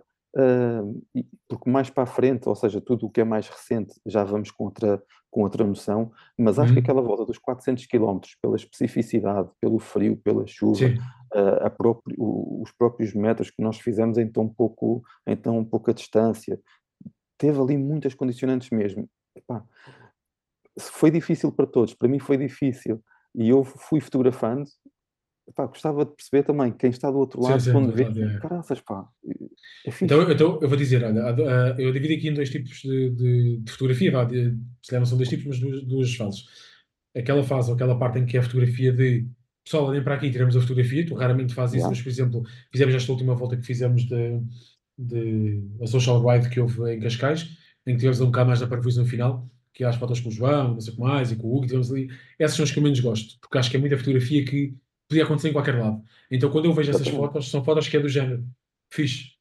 porque 1.48 1.70
mais 1.70 1.90
para 1.90 2.04
a 2.04 2.08
frente, 2.08 2.48
ou 2.48 2.56
seja, 2.56 2.80
tudo 2.80 3.08
o 3.08 3.10
que 3.10 3.22
é 3.22 3.24
mais 3.24 3.48
recente, 3.48 4.00
já 4.06 4.24
vamos 4.24 4.52
com 4.52 4.66
outra, 4.66 5.02
com 5.32 5.42
outra 5.42 5.66
noção, 5.66 6.12
mas 6.38 6.60
acho 6.60 6.70
uhum. 6.70 6.74
que 6.76 6.80
aquela 6.80 7.02
volta 7.02 7.26
dos 7.26 7.38
400 7.38 7.86
km, 7.88 8.20
pela 8.42 8.56
especificidade, 8.56 9.50
pelo 9.60 9.80
frio, 9.80 10.18
pela 10.18 10.46
chuva, 10.46 10.86
uh, 11.34 11.70
próprio, 11.78 12.16
os 12.20 12.72
próprios 12.72 13.14
metros 13.14 13.50
que 13.50 13.62
nós 13.62 13.80
fizemos 13.80 14.18
em 14.18 14.28
tão, 14.28 14.48
pouco, 14.48 15.04
em 15.26 15.36
tão 15.36 15.64
pouca 15.66 15.94
distância, 15.94 16.60
teve 17.38 17.60
ali 17.60 17.78
muitas 17.78 18.14
condicionantes 18.14 18.70
mesmo. 18.70 19.10
Epá, 19.36 19.64
foi 20.80 21.10
difícil 21.10 21.52
para 21.52 21.66
todos, 21.66 21.94
para 21.94 22.08
mim 22.08 22.20
foi 22.20 22.38
difícil, 22.38 23.04
e 23.36 23.50
eu 23.50 23.64
fui 23.64 24.00
fotografando 24.00 24.64
pá, 25.56 25.66
gostava 25.68 26.06
de 26.06 26.12
perceber 26.16 26.44
também 26.44 26.72
quem 26.72 26.90
está 26.90 27.10
do 27.12 27.18
outro 27.18 27.42
lado, 27.42 27.60
sim, 27.62 27.72
quando 27.72 27.88
do 27.88 27.94
vê, 27.94 28.04
é. 28.04 28.40
caraças, 28.40 28.80
pá, 28.82 29.08
é 29.86 29.92
fixe. 29.92 30.06
Então, 30.06 30.22
então 30.32 30.60
eu 30.62 30.68
vou 30.70 30.78
dizer, 30.78 31.04
olha, 31.04 31.22
há- 31.24 31.30
há- 31.74 31.76
eu 31.80 31.92
divido 31.92 32.14
aqui 32.14 32.28
em 32.30 32.34
dois 32.34 32.50
tipos 32.50 32.80
de, 32.82 33.10
de- 33.12 33.58
de 33.58 33.72
fotografia, 33.72 34.12
vá, 34.12 34.24
de, 34.24 34.52
se 34.82 34.90
calhar 34.90 35.02
não 35.02 35.06
são 35.06 35.18
dois 35.18 35.30
tipos, 35.30 35.46
mas 35.46 35.60
duas, 35.60 35.84
duas 35.84 36.16
fases. 36.16 36.46
Aquela 37.16 37.44
fase 37.44 37.70
ou 37.70 37.76
aquela 37.76 37.98
parte 37.98 38.20
em 38.20 38.26
que 38.26 38.38
é 38.38 38.40
a 38.40 38.44
fotografia 38.44 38.92
de 38.94 39.26
pessoal, 39.64 39.86
olhem 39.88 40.04
para 40.04 40.16
aqui 40.16 40.32
tiramos 40.32 40.56
a 40.56 40.62
fotografia, 40.62 41.06
tu 41.06 41.14
raramente 41.16 41.54
fazes 41.54 41.76
isso, 41.76 41.80
Yeah. 41.86 41.96
mas 41.96 42.02
por 42.04 42.10
exemplo, 42.10 42.44
fizemos 42.72 42.96
esta 42.96 43.12
última 43.12 43.36
volta 43.36 43.56
que 43.58 43.64
fizemos 43.66 44.04
de, 44.04 44.40
de 44.98 45.64
a 45.82 45.88
social 45.88 46.26
ride 46.26 46.50
que 46.50 46.60
houve 46.60 46.94
em 46.94 47.00
Cascais, 47.00 47.50
em 47.86 47.94
que 47.94 47.98
tivemos 48.00 48.20
um 48.22 48.26
bocado 48.28 48.48
mais 48.48 48.60
da 48.60 48.68
parvoíce 48.68 49.00
no 49.00 49.06
final, 49.06 49.48
que 49.74 49.84
é 49.84 49.88
as 49.88 49.96
fotos 49.96 50.20
com 50.20 50.30
o 50.30 50.32
João, 50.32 50.74
não 50.74 50.82
sei 50.82 50.94
o 50.94 50.96
que 50.96 51.02
mais, 51.02 51.32
e 51.32 51.36
com 51.36 51.48
o 51.48 51.56
Hugo, 51.58 51.66
tivemos 51.68 51.92
ali. 51.92 52.10
Essas 52.38 52.58
são 52.58 52.64
as 52.64 52.72
que 52.72 52.80
eu 52.80 52.84
menos 52.84 53.00
gosto, 53.00 53.40
porque 53.40 53.58
acho 53.58 53.70
que 53.70 53.78
é 53.78 53.80
muita 53.80 53.98
fotografia 53.98 54.44
que 54.44 54.74
podia 55.10 55.24
acontecer 55.24 55.50
em 55.50 55.54
qualquer 55.54 55.78
lado. 55.78 56.02
Então 56.32 56.50
quando 56.50 56.66
eu 56.66 56.74
vejo 56.74 56.92
essas 56.92 57.08
fotos, 57.08 57.50
são 57.50 57.64
fotos 57.64 57.88
que 57.88 57.98
é 57.98 58.00
do 58.00 58.08
género, 58.08 58.48
fixe. 58.92 59.34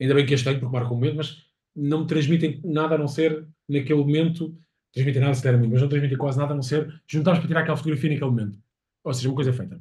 Ainda 0.00 0.14
bem 0.14 0.26
que 0.26 0.34
este 0.34 0.44
tenho, 0.44 0.60
porque 0.60 0.72
marca 0.72 0.92
um 0.92 0.96
momento, 0.96 1.16
mas 1.16 1.44
não 1.74 2.00
me 2.00 2.06
transmitem 2.06 2.60
nada 2.64 2.96
a 2.96 2.98
não 2.98 3.08
ser 3.08 3.46
naquele 3.68 4.00
momento, 4.00 4.56
transmitem 4.92 5.22
nada, 5.22 5.52
muito, 5.56 5.72
mas 5.72 5.80
não 5.80 5.88
transmitem 5.88 6.18
quase 6.18 6.38
nada 6.38 6.52
a 6.52 6.56
não 6.56 6.62
ser 6.62 7.00
juntarmos 7.06 7.38
para 7.38 7.48
tirar 7.48 7.60
aquela 7.60 7.76
fotografia 7.76 8.10
naquele 8.10 8.30
momento. 8.30 8.58
Ou 9.04 9.14
seja, 9.14 9.28
uma 9.28 9.34
coisa 9.34 9.52
feita. 9.52 9.80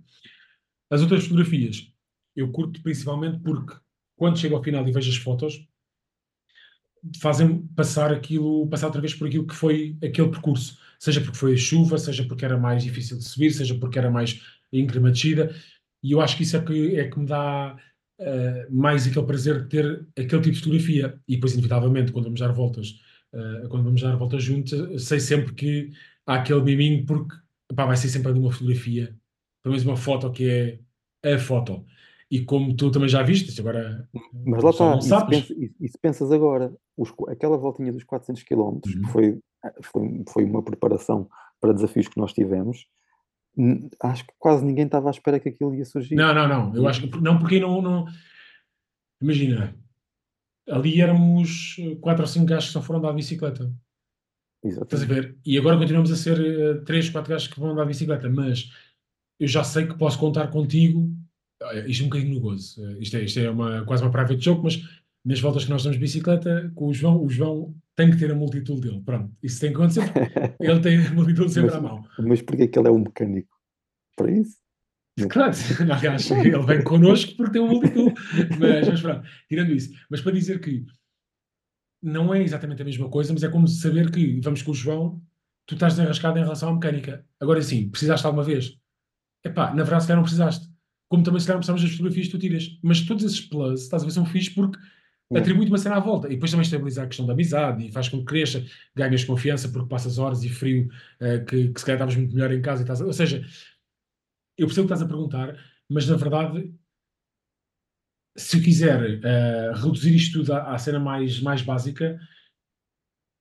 As 0.89 1.01
outras 1.01 1.23
fotografias, 1.23 1.91
eu 2.35 2.51
curto 2.51 2.81
principalmente 2.81 3.39
porque 3.39 3.75
quando 4.15 4.39
chego 4.39 4.55
ao 4.55 4.63
final 4.63 4.87
e 4.87 4.91
vejo 4.91 5.09
as 5.09 5.17
fotos, 5.17 5.67
fazem 7.19 7.67
passar 7.75 8.11
aquilo, 8.11 8.67
passar 8.67 8.87
outra 8.87 9.01
vez 9.01 9.13
por 9.13 9.27
aquilo 9.27 9.45
que 9.45 9.55
foi 9.55 9.97
aquele 10.03 10.29
percurso. 10.29 10.79
Seja 10.99 11.21
porque 11.21 11.37
foi 11.37 11.53
a 11.53 11.57
chuva, 11.57 11.97
seja 11.97 12.23
porque 12.23 12.43
era 12.43 12.57
mais 12.57 12.83
difícil 12.83 13.17
de 13.17 13.23
subir, 13.23 13.51
seja 13.51 13.75
porque 13.75 13.99
era 13.99 14.09
mais 14.09 14.41
íngreme 14.71 15.09
a 15.09 15.11
descida. 15.11 15.53
E 16.03 16.11
eu 16.11 16.21
acho 16.21 16.37
que 16.37 16.43
isso 16.43 16.55
é 16.57 16.61
que, 16.63 16.95
é 16.95 17.09
que 17.09 17.19
me 17.19 17.25
dá 17.25 17.77
eh, 18.19 18.67
mais 18.69 19.07
aquele 19.07 19.25
prazer 19.25 19.63
de 19.63 19.69
ter 19.69 20.07
aquele 20.17 20.41
tipo 20.41 20.51
de 20.55 20.59
fotografia. 20.59 21.19
E 21.27 21.35
depois, 21.35 21.53
inevitavelmente, 21.53 22.11
quando 22.11 22.25
vamos 22.25 22.39
dar 22.39 22.51
voltas, 22.51 22.99
eh, 23.33 23.67
quando 23.69 23.83
vamos 23.83 24.01
dar 24.01 24.15
voltas 24.15 24.43
juntos, 24.43 24.73
sei 25.05 25.19
sempre 25.19 25.53
que 25.53 25.91
há 26.25 26.35
aquele 26.35 26.61
miminho, 26.61 27.05
porque 27.05 27.35
pá, 27.75 27.85
vai 27.85 27.97
ser 27.97 28.09
sempre 28.09 28.29
ali 28.29 28.39
uma 28.39 28.51
fotografia, 28.51 29.15
pelo 29.63 29.73
menos 29.73 29.85
uma 29.85 29.97
foto 29.97 30.31
que 30.31 30.79
é 31.23 31.33
a 31.33 31.39
foto. 31.39 31.85
E 32.29 32.41
como 32.43 32.75
tu 32.75 32.91
também 32.91 33.07
já 33.09 33.23
viste, 33.23 33.59
agora 33.59 34.07
Mas 34.45 34.61
lá 34.63 34.69
está, 34.71 34.97
e 34.97 35.01
se, 35.01 35.07
sabe, 35.09 35.35
mas- 35.35 35.47
pensa- 35.47 35.71
e- 35.79 35.87
se 35.89 35.97
pensas 35.97 36.31
agora, 36.31 36.73
os 36.97 37.09
qu- 37.11 37.29
aquela 37.29 37.57
voltinha 37.57 37.91
dos 37.93 38.03
400 38.03 38.43
km 38.43 38.79
Uhum. 38.85 39.07
foi, 39.11 39.39
foi, 39.81 40.23
foi 40.29 40.43
uma 40.43 40.61
preparação 40.61 41.29
para 41.61 41.73
desafios 41.73 42.07
que 42.09 42.17
nós 42.19 42.33
tivemos, 42.33 42.85
acho 44.01 44.25
que 44.25 44.33
quase 44.37 44.63
ninguém 44.65 44.85
estava 44.85 45.07
à 45.09 45.11
espera 45.11 45.39
que 45.39 45.49
aquilo 45.49 45.73
ia 45.75 45.85
surgir. 45.85 46.15
Não, 46.15 46.33
não, 46.33 46.47
não. 46.47 46.75
Eu 46.75 46.87
acho 46.87 47.07
que 47.07 47.21
não, 47.21 47.39
porque 47.39 47.59
não, 47.59 47.81
não. 47.81 48.05
Imagina, 49.21 49.75
ali 50.69 51.01
éramos 51.01 51.75
eh, 51.79 51.95
quatro 51.95 52.23
ou 52.23 52.27
cinco 52.27 52.45
gajos 52.45 52.67
que 52.67 52.73
só 52.73 52.81
foram 52.81 53.01
de 53.01 53.13
bicicleta. 53.15 53.71
Estás 54.63 54.77
a 55.01 55.05
Exatamente. 55.05 55.07
ver? 55.07 55.37
E 55.45 55.57
agora 55.57 55.77
continuamos 55.77 56.11
a 56.11 56.15
ser 56.15 56.39
eh, 56.39 56.81
três, 56.85 57.09
quatro 57.09 57.31
gajos 57.31 57.47
que 57.47 57.59
vão 57.59 57.71
andar 57.71 57.83
de 57.83 57.89
bicicleta, 57.89 58.29
mas 58.29 58.69
eu 59.39 59.47
já 59.47 59.63
sei 59.63 59.87
que 59.87 59.97
posso 59.97 60.19
contar 60.19 60.47
contigo. 60.49 61.09
eh, 61.61 61.87
Isto 61.87 62.03
é 62.03 62.05
um 62.05 62.09
bocadinho 62.09 62.35
no 62.35 62.41
gozo. 62.41 62.99
Isto 62.99 63.17
é, 63.17 63.23
isto 63.23 63.39
é 63.39 63.49
uma, 63.49 63.85
quase 63.85 64.03
uma 64.03 64.11
private 64.11 64.39
joke, 64.43 64.63
mas 64.63 64.79
nas 65.25 65.39
voltas 65.39 65.63
que 65.65 65.69
nós 65.71 65.83
damos 65.83 65.97
de 65.97 66.01
bicicleta, 66.01 66.71
com 66.75 66.87
o 66.87 66.93
João, 66.93 67.23
o 67.23 67.29
João 67.29 67.75
tem 67.97 68.11
que 68.11 68.17
ter 68.17 68.31
a 68.31 68.35
multitool 68.35 68.79
dele. 68.79 69.01
Pronto, 69.01 69.35
isso 69.41 69.59
tem 69.59 69.71
que 69.71 69.75
acontecer. 69.75 70.03
Ele 70.59 70.79
tem 70.79 71.05
a 71.05 71.13
multitool 71.13 71.49
sempre 71.49 71.75
à 71.75 71.81
mão. 71.81 72.03
Mas 72.19 72.43
porquê 72.43 72.67
que 72.67 72.77
ele 72.77 72.87
é 72.87 72.91
um 72.91 72.99
mecânico? 72.99 73.49
Para 74.15 74.31
isso? 74.31 74.55
Claro, 75.29 75.51
aliás, 75.91 76.29
ele 76.29 76.59
vem 76.59 76.83
connosco 76.83 77.35
porque 77.35 77.53
tem 77.53 77.61
um 77.61 77.67
multitool. 77.67 78.13
Mas, 78.59 78.87
mas 78.87 79.01
pronto, 79.01 79.27
tirando 79.49 79.71
isso. 79.71 79.91
Mas 80.11 80.21
para 80.21 80.31
dizer 80.31 80.61
que 80.61 80.85
não 82.01 82.31
é 82.31 82.43
exatamente 82.43 82.83
a 82.83 82.85
mesma 82.85 83.09
coisa, 83.09 83.33
mas 83.33 83.41
é 83.41 83.49
como 83.49 83.67
saber 83.67 84.11
que 84.11 84.39
vamos 84.41 84.61
com 84.61 84.71
o 84.71 84.75
João, 84.75 85.19
tu 85.65 85.73
estás 85.73 85.95
desenrascado 85.95 86.37
em 86.37 86.43
relação 86.43 86.69
à 86.69 86.73
mecânica. 86.73 87.25
Agora 87.39 87.63
sim, 87.63 87.89
precisaste 87.89 88.27
alguma 88.27 88.43
vez? 88.43 88.77
Epá, 89.43 89.73
na 89.73 89.81
verdade, 89.81 90.03
se 90.03 90.07
calhar 90.07 90.17
não 90.17 90.23
precisaste. 90.23 90.67
Como 91.09 91.23
também 91.23 91.39
se 91.39 91.47
calhar 91.47 91.55
não 91.55 91.61
precisamos 91.61 91.81
das 91.81 91.91
fotografias 91.91 92.27
que 92.27 92.31
tu 92.33 92.39
tiras. 92.39 92.79
Mas 92.83 93.01
todos 93.01 93.23
esses 93.23 93.41
plus, 93.41 93.81
estás 93.81 94.03
a 94.03 94.05
ver, 94.05 94.11
são 94.11 94.25
fixes 94.25 94.53
porque 94.53 94.77
Atribui-te 95.35 95.69
uma 95.69 95.77
cena 95.77 95.97
à 95.97 95.99
volta. 95.99 96.27
E 96.27 96.31
depois 96.31 96.51
também 96.51 96.63
estabiliza 96.63 97.03
a 97.03 97.07
questão 97.07 97.25
da 97.25 97.33
amizade 97.33 97.85
e 97.85 97.91
faz 97.91 98.07
com 98.07 98.19
que 98.19 98.25
cresça, 98.25 98.65
ganhas 98.95 99.23
confiança 99.23 99.67
porque 99.69 99.89
passas 99.89 100.17
horas 100.17 100.43
e 100.43 100.49
frio 100.49 100.89
eh, 101.19 101.39
que, 101.39 101.69
que 101.69 101.79
se 101.79 101.85
calhar 101.85 101.97
estavas 101.97 102.15
muito 102.15 102.33
melhor 102.33 102.51
em 102.53 102.61
casa 102.61 102.83
estás. 102.83 103.01
Ou 103.01 103.11
seja, 103.11 103.45
eu 104.57 104.67
percebo 104.67 104.85
o 104.85 104.87
que 104.87 104.93
estás 104.93 105.01
a 105.01 105.05
perguntar, 105.07 105.57
mas 105.89 106.07
na 106.07 106.15
verdade, 106.15 106.73
se 108.37 108.57
eu 108.57 108.63
quiser 108.63 109.19
eh, 109.23 109.71
reduzir 109.75 110.15
isto 110.15 110.39
tudo 110.39 110.53
à, 110.53 110.73
à 110.73 110.77
cena 110.77 110.99
mais, 110.99 111.41
mais 111.41 111.61
básica, 111.61 112.19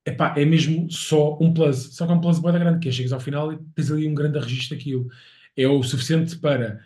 epá, 0.05 0.33
é 0.37 0.43
mesmo 0.43 0.89
só 0.91 1.37
um 1.39 1.53
plus. 1.53 1.95
Só 1.95 2.05
que 2.05 2.11
é 2.11 2.15
um 2.15 2.21
plus 2.21 2.39
bem 2.39 2.51
grande, 2.53 2.79
que 2.79 2.89
é 2.89 2.91
chegas 2.91 3.13
ao 3.13 3.19
final 3.19 3.53
e 3.53 3.57
tens 3.75 3.91
ali 3.91 4.07
um 4.07 4.15
grande 4.15 4.39
registro 4.39 4.75
daquilo. 4.77 5.09
É 5.55 5.67
o 5.67 5.81
suficiente 5.83 6.37
para, 6.37 6.83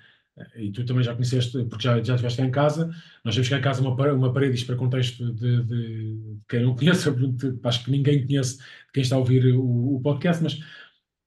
e 0.55 0.71
tu 0.71 0.85
também 0.85 1.03
já 1.03 1.13
conheceste, 1.13 1.63
porque 1.65 1.83
já, 1.83 1.95
já 2.03 2.15
estiveste 2.15 2.41
cá 2.41 2.47
em 2.47 2.51
casa, 2.51 2.89
nós 3.23 3.33
temos 3.35 3.49
cá 3.49 3.57
em 3.57 3.61
casa 3.61 3.81
uma, 3.81 3.93
uma 4.13 4.33
parede, 4.33 4.55
isto 4.55 4.67
para 4.67 4.75
contexto 4.75 5.31
de, 5.33 5.63
de- 5.63 6.15
de 6.17 6.37
quem 6.49 6.61
não 6.63 6.75
conhece, 6.77 7.09
acho 7.63 7.83
que 7.85 7.91
ninguém 7.91 8.25
conhece 8.25 8.57
quem 8.93 9.03
está 9.03 9.15
a 9.15 9.19
ouvir 9.19 9.45
o, 9.55 9.95
o 9.95 10.01
podcast, 10.01 10.41
mas 10.43 10.59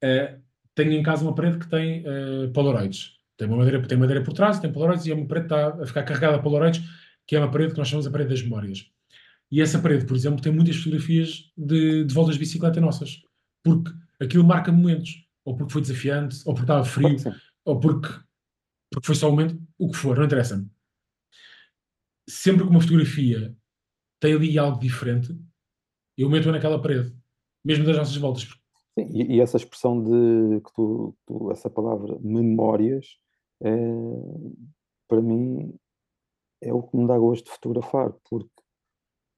eh, 0.02 0.36
tenho 0.74 0.92
em 0.92 1.02
casa 1.02 1.22
uma 1.24 1.34
parede 1.34 1.58
que 1.58 1.68
tem 1.68 2.02
eh, 2.06 2.48
Polaroids. 2.52 3.12
Tem, 3.36 3.48
uma 3.48 3.56
madeira, 3.56 3.82
tem 3.82 3.98
madeira 3.98 4.22
por 4.22 4.32
trás, 4.32 4.60
tem 4.60 4.70
Polaroids 4.72 5.06
e 5.06 5.10
é 5.10 5.14
uma 5.14 5.26
parede 5.26 5.48
que 5.48 5.54
está 5.54 5.82
a 5.82 5.86
ficar 5.86 6.02
carregada 6.04 6.36
a 6.36 6.38
Polaroids, 6.38 6.82
que 7.26 7.34
é 7.34 7.38
uma 7.38 7.50
parede 7.50 7.72
que 7.72 7.78
nós 7.78 7.88
chamamos 7.88 8.06
a 8.06 8.10
parede 8.10 8.30
das 8.30 8.42
memórias. 8.42 8.86
E 9.50 9.60
essa 9.60 9.78
parede, 9.78 10.04
por 10.06 10.16
exemplo, 10.16 10.40
tem 10.40 10.52
muitas 10.52 10.76
fotografias 10.76 11.50
de, 11.56 12.04
de 12.04 12.14
voltas 12.14 12.34
de 12.34 12.40
bicicleta 12.40 12.80
nossas, 12.80 13.22
porque 13.62 13.90
aquilo 14.20 14.44
marca 14.44 14.70
momentos, 14.72 15.24
ou 15.44 15.56
porque 15.56 15.72
foi 15.72 15.82
desafiante, 15.82 16.38
ou 16.44 16.54
porque 16.54 16.64
estava 16.64 16.84
frio, 16.84 17.08
ou 17.64 17.78
porque, 17.78 18.08
porque 18.94 19.06
foi 19.06 19.14
só 19.14 19.28
um 19.28 19.32
momento, 19.32 19.60
o 19.78 19.90
que 19.90 19.96
for, 19.96 20.16
não 20.16 20.24
interessa. 20.24 20.64
Sempre 22.28 22.64
que 22.64 22.70
uma 22.70 22.80
fotografia 22.80 23.54
tem 24.20 24.34
ali 24.34 24.58
algo 24.58 24.78
diferente, 24.78 25.36
eu 26.16 26.30
meto-a 26.30 26.52
naquela 26.52 26.80
parede, 26.80 27.14
mesmo 27.64 27.84
das 27.84 27.96
nossas 27.96 28.16
voltas. 28.16 28.44
Sim, 28.98 29.08
e, 29.10 29.36
e 29.36 29.40
essa 29.40 29.56
expressão 29.56 30.02
de 30.02 30.60
que 30.60 30.72
tu, 30.74 31.16
tu- 31.26 31.50
essa 31.50 31.68
palavra 31.68 32.18
memórias, 32.20 33.18
é, 33.62 33.70
para 35.08 35.20
mim 35.20 35.74
é 36.62 36.72
o 36.72 36.82
que 36.82 36.96
me 36.96 37.06
dá 37.06 37.18
gosto 37.18 37.44
de 37.46 37.50
fotografar, 37.52 38.12
porque 38.28 38.48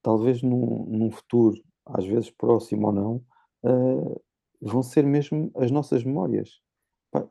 talvez 0.03 0.43
num, 0.43 0.87
num 0.87 1.11
futuro, 1.11 1.61
às 1.87 2.07
vezes 2.07 2.31
próximo 2.31 2.87
ou 2.89 2.93
não, 2.93 3.25
eh, 3.65 4.21
vão 4.61 4.83
ser 4.83 5.05
mesmo 5.05 5.51
as 5.57 5.71
nossas 5.71 6.05
memórias. 6.05 6.61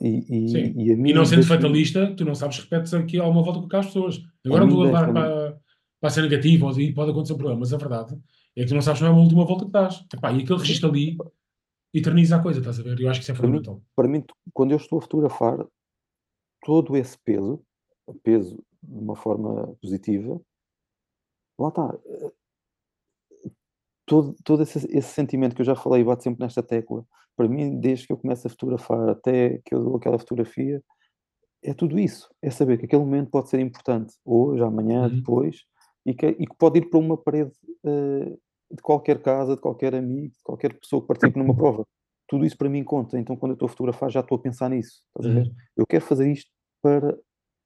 E, 0.02 0.08
e, 0.08 0.86
e 0.86 0.92
a 0.92 0.94
E 0.94 1.14
não 1.14 1.26
sendo 1.26 1.44
fatalista, 1.46 2.14
tu 2.16 2.24
não 2.26 2.36
sabes, 2.36 2.60
repetes 2.60 2.94
aqui 2.94 3.20
alguma 3.20 3.44
volta 3.44 3.60
com 3.60 3.66
aquelas 3.66 3.88
pessoas. 3.88 4.22
Agora 4.46 4.66
vou 4.66 4.84
levar 4.84 5.06
deixa-me- 5.06 5.14
para, 5.20 5.60
para 6.00 6.10
ser 6.10 6.22
negativo, 6.22 6.80
e 6.80 6.94
pode 6.94 7.12
acontecer 7.12 7.34
um 7.34 7.38
problema, 7.38 7.60
mas 7.60 7.74
a 7.74 7.78
verdade 7.78 8.18
é 8.56 8.62
que 8.62 8.68
tu 8.68 8.74
não 8.76 8.82
sabes 8.82 9.02
não 9.02 9.08
é 9.10 9.12
uma 9.12 9.22
última 9.22 9.46
volta 9.46 9.66
que 9.66 9.72
dás. 9.72 10.06
Epá, 10.14 10.32
e 10.32 10.42
aquele 10.44 10.60
registro 10.60 10.90
ali 10.90 11.18
eterniza 11.94 12.36
a 12.38 12.42
coisa, 12.42 12.60
estás 12.60 12.80
a 12.80 12.84
ver? 12.84 13.00
Eu 13.00 13.10
acho 13.10 13.20
que 13.20 13.24
isso 13.24 13.32
é 13.32 13.36
Para 13.36 13.48
mim- 13.48 13.58
fundamental. 13.60 13.82
para 13.96 14.08
mim, 14.08 14.24
quando 14.54 14.72
eu 14.72 14.78
estou 14.78 15.00
a 15.00 15.02
fotografar, 15.02 15.66
todo 16.66 16.96
esse 16.98 17.18
peso, 17.18 17.62
peso 18.24 18.56
de 18.82 19.00
uma 19.00 19.16
forma 19.16 19.76
positiva, 19.82 20.40
lá 21.60 21.70
está. 21.70 21.98
eh, 22.06 22.32
Todo, 24.08 24.36
todo 24.44 24.62
esse, 24.62 24.78
esse 24.96 25.14
sentimento 25.14 25.56
que 25.56 25.62
eu 25.64 25.66
já 25.66 25.76
falei, 25.76 26.02
e 26.02 26.04
bato 26.06 26.22
sempre 26.22 26.44
nesta 26.44 26.62
tecla, 26.62 27.04
para 27.36 27.48
mim, 27.48 27.80
desde 27.80 28.08
que 28.08 28.14
eu 28.14 28.18
começo 28.18 28.48
a 28.48 28.50
fotografar 28.50 29.10
até 29.10 29.60
que 29.66 29.74
eu 29.76 29.84
dou 29.84 29.96
aquela 29.98 30.18
fotografia, 30.18 30.82
é 31.64 31.74
tudo 31.74 31.98
isso. 32.00 32.30
É 32.42 32.50
saber 32.50 32.78
que 32.78 32.86
aquele 32.86 33.04
momento 33.04 33.30
pode 33.32 33.50
ser 33.50 33.60
importante, 33.60 34.14
hoje, 34.24 34.64
amanhã, 34.64 35.04
Uhum. 35.08 35.16
depois, 35.16 35.58
e 36.06 36.14
que, 36.14 36.28
e 36.28 36.46
que 36.48 36.56
pode 36.58 36.80
ir 36.80 36.90
para 36.90 37.00
uma 37.00 37.18
parede 37.18 37.52
eh, 37.86 38.36
de 38.72 38.82
qualquer 38.82 39.22
casa, 39.22 39.56
de 39.56 39.62
qualquer 39.62 39.96
amigo, 39.96 40.34
de 40.34 40.44
qualquer 40.44 40.74
pessoa 40.80 41.02
que 41.02 41.08
participe 41.08 41.38
numa 41.40 41.56
prova. 41.56 41.84
Tudo 42.28 42.46
isso 42.46 42.58
para 42.58 42.70
mim 42.70 42.84
conta. 42.84 43.18
Então, 43.20 43.36
quando 43.36 43.52
eu 43.52 43.56
estou 43.56 43.66
a 43.68 43.70
fotografar, 43.70 44.10
já 44.10 44.20
estou 44.20 44.38
a 44.38 44.42
pensar 44.42 44.70
nisso. 44.70 45.02
Estás 45.08 45.26
a 45.26 45.40
ver? 45.40 45.48
Uhum. 45.48 45.56
Eu 45.78 45.86
quero 45.88 46.04
fazer 46.06 46.32
isto 46.32 46.50
para 46.82 47.18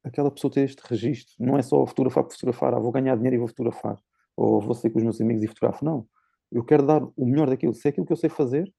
aquela 0.03 0.31
pessoa 0.31 0.51
ter 0.51 0.61
este 0.61 0.81
registro. 0.85 1.33
Não 1.39 1.57
é 1.57 1.61
só 1.61 1.85
fotografar 1.85 2.23
por 2.23 2.33
fotografar. 2.33 2.73
Ah, 2.73 2.79
vou 2.79 2.91
ganhar 2.91 3.15
dinheiro 3.15 3.35
e 3.35 3.39
vou 3.39 3.47
fotografar. 3.47 3.97
Ou 4.37 4.59
vou 4.61 4.73
sair 4.73 4.91
com 4.91 4.97
os 4.99 5.03
meus 5.03 5.19
amigos 5.21 5.43
e 5.43 5.47
fotografo. 5.47 5.83
Não. 5.83 6.05
Eu 6.51 6.63
quero 6.63 6.85
dar 6.85 7.03
o 7.03 7.25
melhor 7.25 7.49
daquilo. 7.49 7.73
Se 7.73 7.87
é 7.87 7.91
aquilo 7.91 8.05
que 8.05 8.13
eu 8.13 8.17
sei 8.17 8.29
fazer, 8.29 8.71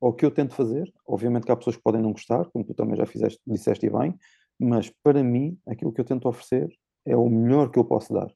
ou 0.00 0.12
que 0.12 0.24
eu 0.24 0.30
tento 0.30 0.54
fazer, 0.54 0.92
obviamente 1.06 1.44
que 1.44 1.52
há 1.52 1.56
pessoas 1.56 1.76
que 1.76 1.82
podem 1.82 2.02
não 2.02 2.12
gostar, 2.12 2.44
como 2.50 2.64
tu 2.64 2.74
também 2.74 2.96
já 2.96 3.06
fizeste, 3.06 3.40
disseste 3.46 3.86
e 3.86 3.90
bem, 3.90 4.14
mas 4.58 4.90
para 5.02 5.22
mim, 5.22 5.58
aquilo 5.66 5.92
que 5.92 6.00
eu 6.00 6.04
tento 6.04 6.28
oferecer 6.28 6.68
é 7.06 7.16
o 7.16 7.28
melhor 7.28 7.70
que 7.70 7.78
eu 7.78 7.84
posso 7.84 8.12
dar. 8.12 8.30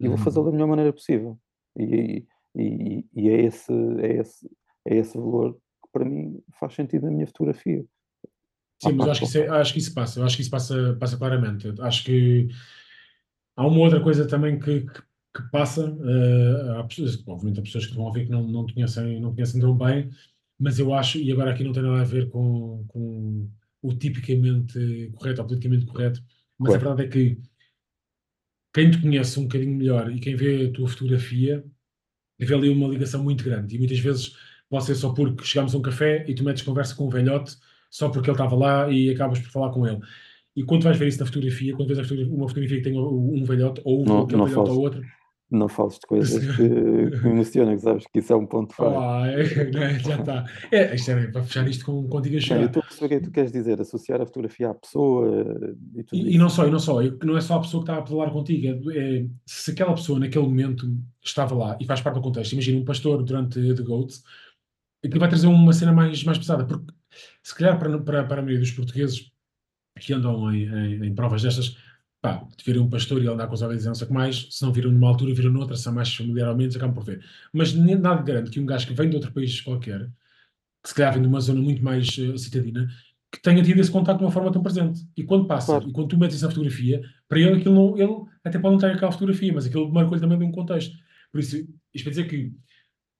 E 0.00 0.08
vou 0.08 0.16
Uhum. 0.16 0.24
fazê-lo 0.24 0.46
da 0.46 0.52
melhor 0.52 0.68
maneira 0.68 0.92
possível. 0.92 1.38
E, 1.78 2.24
e, 2.54 3.04
e 3.14 3.28
é, 3.28 3.42
esse, 3.42 3.72
é, 4.00 4.16
esse, 4.18 4.50
é 4.86 4.96
esse 4.96 5.16
valor 5.16 5.54
que 5.54 5.88
para 5.92 6.04
mim 6.04 6.42
faz 6.58 6.74
sentido 6.74 7.04
na 7.04 7.10
minha 7.10 7.26
fotografia. 7.26 7.84
Sim, 8.82 8.92
mas 8.92 9.08
acho 9.08 9.20
que 9.20 9.26
isso, 9.26 9.38
é, 9.38 9.48
acho 9.48 9.72
que 9.72 9.78
isso 9.78 9.94
passa, 9.94 10.20
eu 10.20 10.24
acho 10.24 10.36
que 10.36 10.42
isso 10.42 10.50
passa, 10.50 10.96
passa 11.00 11.16
claramente. 11.16 11.72
Acho 11.80 12.04
que 12.04 12.48
há 13.56 13.66
uma 13.66 13.80
outra 13.80 14.02
coisa 14.02 14.26
também 14.26 14.58
que, 14.58 14.82
que, 14.82 15.02
que 15.34 15.50
passa, 15.50 15.90
uh, 15.90 16.78
há 16.78 16.84
pessoas, 16.84 17.22
obviamente 17.26 17.60
há 17.60 17.62
pessoas 17.62 17.86
que 17.86 17.94
vão 17.94 18.04
ouvir 18.04 18.26
que 18.26 18.30
não, 18.30 18.46
não, 18.46 18.66
conhecem, 18.66 19.18
não 19.20 19.34
conhecem 19.34 19.60
tão 19.60 19.76
bem, 19.76 20.10
mas 20.58 20.78
eu 20.78 20.94
acho, 20.94 21.18
e 21.18 21.30
agora 21.30 21.50
aqui 21.52 21.62
não 21.62 21.72
tem 21.72 21.82
nada 21.82 22.00
a 22.00 22.04
ver 22.04 22.28
com, 22.30 22.84
com 22.88 23.48
o 23.82 23.94
tipicamente 23.94 25.10
correto 25.14 25.40
ou 25.40 25.46
politicamente 25.46 25.86
correto, 25.86 26.22
mas 26.58 26.74
a 26.74 26.78
verdade 26.78 27.04
é 27.04 27.08
que 27.08 27.38
quem 28.72 28.90
te 28.90 29.00
conhece 29.00 29.38
um 29.38 29.44
bocadinho 29.44 29.76
melhor 29.76 30.10
e 30.12 30.20
quem 30.20 30.36
vê 30.36 30.66
a 30.66 30.72
tua 30.72 30.88
fotografia 30.88 31.64
vê 32.38 32.54
ali 32.54 32.68
uma 32.68 32.88
ligação 32.88 33.22
muito 33.22 33.44
grande. 33.44 33.74
E 33.74 33.78
muitas 33.78 33.98
vezes 33.98 34.36
pode 34.68 34.84
ser 34.84 34.94
só 34.94 35.12
porque 35.12 35.44
chegamos 35.44 35.74
a 35.74 35.78
um 35.78 35.82
café 35.82 36.24
e 36.28 36.34
tu 36.34 36.44
metes 36.44 36.62
conversa 36.62 36.94
com 36.94 37.06
um 37.06 37.10
velhote 37.10 37.56
só 37.90 38.08
porque 38.08 38.28
ele 38.28 38.34
estava 38.34 38.54
lá 38.56 38.90
e 38.90 39.10
acabas 39.10 39.38
por 39.38 39.50
falar 39.50 39.72
com 39.72 39.86
ele. 39.86 40.00
E 40.54 40.62
quando 40.62 40.82
vais 40.84 40.98
ver 40.98 41.08
isso 41.08 41.20
na 41.20 41.26
fotografia, 41.26 41.74
quando 41.74 41.88
vês 41.88 42.00
fotografia, 42.00 42.34
uma 42.34 42.48
fotografia 42.48 42.78
que 42.78 42.82
tem 42.82 42.98
um 42.98 43.44
velhote 43.44 43.80
ou 43.84 44.02
um 44.02 44.04
não, 44.04 44.26
não 44.26 44.46
velhote 44.46 44.70
ou 44.70 44.80
outro, 44.80 45.02
não 45.50 45.68
fales 45.68 45.94
de 45.94 46.06
coisas 46.06 46.56
que, 46.56 46.68
que 46.68 47.24
me 47.24 47.30
emocionam, 47.30 47.76
que 47.76 47.82
sabes 47.82 48.04
que 48.12 48.18
isso 48.18 48.32
é 48.32 48.36
um 48.36 48.46
ponto 48.46 48.74
forte. 48.74 48.96
Ah, 48.96 49.26
é, 49.28 49.42
é, 49.42 49.98
já 49.98 50.16
está. 50.16 50.44
É, 50.72 50.94
isto 50.94 51.10
é 51.10 51.26
para 51.28 51.42
fechar 51.44 51.68
isto 51.68 51.84
com, 51.84 52.08
contigo 52.08 52.36
a 52.36 52.40
chegar. 52.40 52.60
eu 52.60 52.66
estou 52.66 52.82
a 52.82 52.86
perceber 52.86 53.06
o 53.06 53.08
que 53.08 53.14
é 53.14 53.18
que 53.18 53.24
tu 53.26 53.30
queres 53.30 53.52
dizer, 53.52 53.80
associar 53.80 54.20
a 54.20 54.26
fotografia 54.26 54.70
à 54.70 54.74
pessoa 54.74 55.76
e 55.94 56.02
tudo 56.02 56.28
e, 56.28 56.34
e, 56.34 56.38
não 56.38 56.48
só, 56.48 56.66
e 56.66 56.70
não 56.70 56.78
só, 56.78 57.00
não 57.22 57.36
é 57.36 57.40
só 57.40 57.56
a 57.56 57.60
pessoa 57.60 57.84
que 57.84 57.90
está 57.90 58.02
a 58.02 58.06
falar 58.06 58.30
contigo, 58.30 58.90
é, 58.90 59.18
é, 59.18 59.26
se 59.46 59.70
aquela 59.70 59.94
pessoa 59.94 60.18
naquele 60.18 60.46
momento 60.46 60.92
estava 61.22 61.54
lá 61.54 61.78
e 61.80 61.84
faz 61.86 62.00
parte 62.00 62.16
do 62.16 62.22
contexto, 62.22 62.52
imagina 62.52 62.80
um 62.80 62.84
pastor 62.84 63.22
durante 63.22 63.74
The 63.74 63.82
Goats, 63.82 64.24
que 65.02 65.18
vai 65.18 65.28
trazer 65.28 65.46
uma 65.46 65.72
cena 65.72 65.92
mais, 65.92 66.24
mais 66.24 66.38
pesada, 66.38 66.64
porque 66.64 66.92
se 67.42 67.54
calhar 67.54 67.78
para, 67.78 67.98
para, 67.98 68.24
para 68.24 68.40
a 68.40 68.42
maioria 68.42 68.60
dos 68.60 68.72
portugueses 68.72 69.30
que 70.00 70.12
andam 70.12 70.52
em, 70.52 70.64
em, 70.64 71.06
em 71.06 71.14
provas 71.14 71.42
destas, 71.42 71.76
pá, 72.26 72.44
verem 72.64 72.82
um 72.82 72.90
pastor 72.90 73.18
e 73.18 73.20
ele 73.20 73.30
andar 73.30 73.46
com 73.46 73.54
os 73.54 73.62
ovelhas 73.62 73.84
e 73.84 73.86
não 73.86 73.94
sei 73.94 74.04
o 74.04 74.08
que 74.08 74.14
mais, 74.14 74.48
se 74.50 74.62
não 74.62 74.72
viram 74.72 74.90
numa 74.90 75.08
altura, 75.08 75.32
viram 75.32 75.52
noutra, 75.52 75.76
são 75.76 75.94
mais 75.94 76.12
familiar 76.12 76.48
ou 76.50 76.56
menos, 76.56 76.74
acabam 76.74 76.94
por 76.94 77.04
ver. 77.04 77.24
Mas 77.52 77.72
nada 77.72 78.20
garante 78.22 78.50
que 78.50 78.58
um 78.58 78.66
gajo 78.66 78.86
que 78.86 78.94
vem 78.94 79.08
de 79.08 79.16
outro 79.16 79.32
país 79.32 79.60
qualquer, 79.60 80.10
que 80.82 80.88
se 80.88 80.94
calhar 80.94 81.12
vem 81.12 81.22
de 81.22 81.28
uma 81.28 81.40
zona 81.40 81.60
muito 81.60 81.84
mais 81.84 82.08
uh, 82.18 82.36
citadina, 82.36 82.88
que 83.30 83.40
tenha 83.40 83.62
tido 83.62 83.80
esse 83.80 83.90
contato 83.90 84.18
de 84.18 84.24
uma 84.24 84.30
forma 84.32 84.50
tão 84.50 84.62
presente. 84.62 85.06
E 85.16 85.22
quando 85.22 85.46
passa, 85.46 85.66
claro. 85.66 85.88
e 85.88 85.92
quando 85.92 86.08
tu 86.08 86.18
metes 86.18 86.36
essa 86.36 86.48
fotografia, 86.48 87.00
para 87.28 87.38
ele 87.38 87.58
aquilo 87.58 87.74
não, 87.74 87.98
ele 87.98 88.30
até 88.44 88.58
pode 88.58 88.74
não 88.74 88.80
ter 88.80 88.90
aquela 88.90 89.12
fotografia, 89.12 89.52
mas 89.52 89.66
aquilo 89.66 89.92
marcou-lhe 89.92 90.20
também 90.20 90.38
de 90.38 90.44
um 90.44 90.52
contexto. 90.52 90.96
Por 91.30 91.40
isso, 91.40 91.56
isto 91.94 92.04
para 92.04 92.10
dizer 92.10 92.28
que 92.28 92.52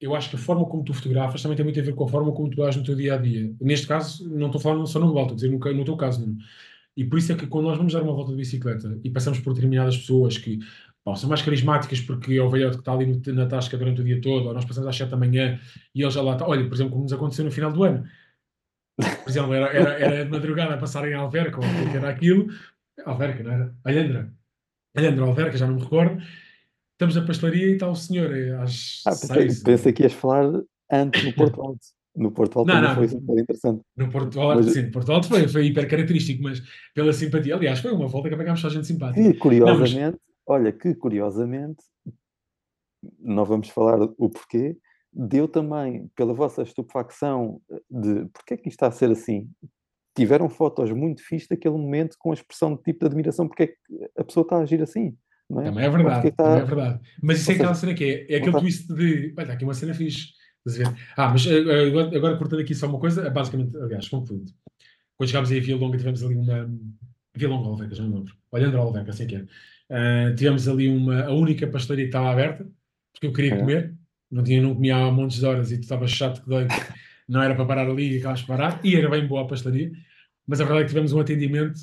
eu 0.01 0.15
acho 0.15 0.31
que 0.31 0.37
a 0.37 0.39
forma 0.39 0.65
como 0.67 0.85
tu 0.85 0.93
fotografas 0.93 1.43
também 1.43 1.57
tem 1.57 1.65
muito 1.65 1.79
a 1.81 1.83
ver 1.83 1.95
com 1.95 2.05
a 2.05 2.09
forma 2.09 2.33
como 2.33 2.51
tu 2.51 2.63
ages 2.63 2.77
no 2.77 2.85
teu 2.85 2.95
dia 2.95 3.15
a 3.15 3.17
dia. 3.17 3.55
Neste 3.61 3.87
caso, 3.87 4.29
não 4.29 4.47
estou 4.47 4.61
falando 4.61 4.87
só 4.87 4.99
no 4.99 5.07
global, 5.07 5.25
estou 5.25 5.35
a 5.35 5.37
dizer 5.37 5.51
no, 5.51 5.79
no 5.79 5.85
teu 5.85 5.97
caso, 5.97 6.21
Nuno. 6.21 6.39
E 6.97 7.05
por 7.05 7.19
isso 7.19 7.33
é 7.33 7.35
que 7.35 7.47
quando 7.47 7.67
nós 7.67 7.77
vamos 7.77 7.93
dar 7.93 8.03
uma 8.03 8.15
volta 8.15 8.31
de 8.31 8.39
bicicleta 8.39 8.99
e 9.05 9.11
passamos 9.11 9.39
por 9.41 9.53
determinadas 9.53 9.97
pessoas 9.99 10.39
que 10.39 10.61
bom, 11.05 11.15
são 11.15 11.29
mais 11.29 11.43
carismáticas 11.43 12.01
porque 12.01 12.35
é 12.35 12.43
o 12.43 12.49
velhote 12.49 12.77
que 12.77 12.81
está 12.81 12.93
ali 12.93 13.07
no, 13.07 13.35
na 13.35 13.47
tasca 13.47 13.77
durante 13.77 14.01
o 14.01 14.05
dia 14.05 14.21
todo, 14.21 14.47
ou 14.47 14.55
nós 14.55 14.65
passamos 14.65 14.89
às 14.89 14.97
7 14.97 15.11
da 15.11 15.17
manhã 15.17 15.61
e 15.95 16.03
ele 16.03 16.11
já 16.11 16.23
lá 16.23 16.33
está. 16.33 16.47
Olha, 16.47 16.67
por 16.67 16.75
exemplo, 16.75 16.93
como 16.93 17.03
nos 17.05 17.13
aconteceu 17.13 17.45
no 17.45 17.51
final 17.51 17.73
do 17.73 17.85
ano. 17.85 18.05
Por 18.97 19.29
exemplo, 19.29 19.53
era, 19.53 19.67
era, 19.67 19.91
era 19.99 20.25
de 20.25 20.31
madrugada 20.31 20.75
a 20.75 20.79
passar 20.79 21.07
em 21.07 21.13
Alverca, 21.13 21.59
ou 21.59 21.91
que 21.91 21.97
era 21.97 22.09
aquilo. 22.09 22.49
Alverca, 23.05 23.43
não 23.43 23.53
era? 23.53 23.75
Alhandra. 23.85 24.33
Alhandra, 24.97 25.25
Alverca, 25.25 25.59
já 25.59 25.67
não 25.67 25.75
me 25.75 25.83
recordo. 25.83 26.23
Estamos 26.93 27.15
na 27.15 27.27
pastelaria 27.27 27.67
e 27.67 27.73
está 27.73 27.89
o 27.89 27.95
senhor 27.95 28.35
eh, 28.35 28.57
às 28.57 29.03
ah, 29.07 29.13
seis. 29.13 29.63
Pensei 29.63 29.93
que 29.93 30.03
ias 30.03 30.15
falar 30.15 30.63
antes 30.91 31.25
no 31.25 31.33
Porto 31.35 31.61
Alto. 31.61 31.87
No 32.17 32.31
Porto 32.31 32.61
Alto 32.61 32.73
não, 32.73 32.81
não, 32.81 32.95
foi 32.95 33.09
super 33.09 33.39
interessante. 33.39 33.83
No 33.95 34.09
Porto 34.09 34.41
Alto, 34.41 34.65
mas... 34.65 34.73
sim, 34.73 34.83
no 34.83 34.91
Porto 34.91 35.13
Alto 35.13 35.29
foi, 35.29 35.47
foi 35.47 35.67
hiper 35.67 35.89
característico, 35.89 36.43
mas 36.43 36.63
pela 36.95 37.13
simpatia, 37.13 37.55
aliás, 37.55 37.81
foi 37.81 37.93
uma 37.93 38.09
volta 38.09 38.29
que 38.29 38.35
apanhámos 38.35 38.61
só 38.61 38.71
gente 38.71 38.87
simpática. 38.87 39.21
Que 39.21 39.39
curiosamente, 39.39 40.01
não, 40.01 40.11
mas... 40.13 40.21
olha, 40.47 40.73
que 40.73 40.95
curiosamente, 40.95 41.85
não 43.21 43.45
vamos 43.45 43.69
falar 43.69 44.01
o 44.03 44.31
porquê, 44.31 44.79
deu 45.13 45.47
também, 45.47 46.11
pela 46.17 46.33
vossa 46.33 46.63
estupefacção 46.63 47.61
de 47.91 48.27
porque 48.33 48.55
é 48.55 48.57
que 48.57 48.69
isto 48.69 48.77
está 48.77 48.87
a 48.87 48.91
ser 48.91 49.11
assim, 49.11 49.49
tiveram 50.17 50.49
fotos 50.49 50.91
muito 50.93 51.23
fixas 51.23 51.49
daquele 51.49 51.77
momento 51.77 52.17
com 52.19 52.31
a 52.31 52.35
expressão 52.35 52.75
de 52.75 52.83
tipo 52.83 53.01
de 53.01 53.07
admiração, 53.07 53.47
porque 53.47 53.63
é 53.65 53.67
que 53.67 53.77
a 54.19 54.25
pessoa 54.25 54.43
está 54.43 54.57
a 54.57 54.61
agir 54.61 54.83
assim. 54.83 55.15
É? 55.51 55.65
Também 55.65 55.85
é 55.85 55.91
verdade, 55.91 56.29
está... 56.29 56.45
também 56.45 56.63
é 56.63 56.65
verdade. 56.65 57.01
Mas 57.23 57.41
isso 57.41 57.53
é 57.53 57.55
aquela 57.55 57.75
cena 57.75 57.95
que 57.95 58.05
é, 58.05 58.35
é 58.35 58.37
aquele 58.39 58.59
twist 58.59 58.93
de, 58.93 59.35
olha, 59.39 59.53
aqui 59.53 59.65
uma 59.65 59.75
cena 59.75 59.95
fixe 59.95 60.36
ah, 61.17 61.29
mas 61.29 61.47
eh, 61.47 61.59
eh, 61.59 61.87
agora, 61.89 62.17
agora 62.17 62.37
cortando 62.37 62.61
aqui 62.61 62.75
só 62.75 62.87
uma 62.87 62.99
coisa, 62.99 63.27
é 63.27 63.31
basicamente, 63.31 63.77
aliás, 63.77 64.09
concluindo. 64.09 64.53
Quando 65.17 65.29
chegámos 65.29 65.51
aí 65.51 65.59
a 65.59 65.63
Via 65.63 65.77
Longa, 65.77 65.97
tivemos 65.97 66.23
ali 66.23 66.35
uma. 66.35 66.71
Via 67.35 67.49
Longa 67.49 67.69
Alveca, 67.69 67.95
já 67.95 68.03
não 68.03 68.19
lembro. 68.19 68.35
Olhando 68.51 68.77
Alveca, 68.77 69.11
assim 69.11 69.27
que 69.27 69.37
é. 69.37 69.47
Uh, 69.89 70.35
tivemos 70.35 70.67
ali 70.67 70.89
uma, 70.89 71.25
a 71.25 71.33
única 71.33 71.67
pastelaria 71.67 72.07
que 72.07 72.09
estava 72.09 72.31
aberta, 72.31 72.67
porque 73.13 73.27
eu 73.27 73.33
queria 73.33 73.55
é. 73.55 73.59
comer, 73.59 73.95
não, 74.31 74.43
tinha, 74.43 74.61
não 74.61 74.75
comia 74.75 74.97
há 74.97 75.11
montes 75.11 75.39
de 75.39 75.47
horas 75.47 75.71
e 75.71 75.77
tu 75.77 75.83
estavas 75.83 76.11
chato 76.11 76.43
que 76.43 76.49
dói, 76.49 76.67
não 77.29 77.41
era 77.43 77.55
para 77.55 77.65
parar 77.65 77.89
ali 77.89 78.15
e 78.15 78.19
acabas 78.19 78.41
de 78.41 78.47
parar, 78.47 78.81
e 78.83 78.97
era 78.97 79.09
bem 79.09 79.27
boa 79.27 79.43
a 79.43 79.47
pastelaria, 79.47 79.93
mas 80.47 80.61
a 80.61 80.65
verdade 80.65 80.83
é 80.83 80.85
que 80.85 80.91
tivemos 80.91 81.13
um 81.13 81.21
atendimento 81.21 81.79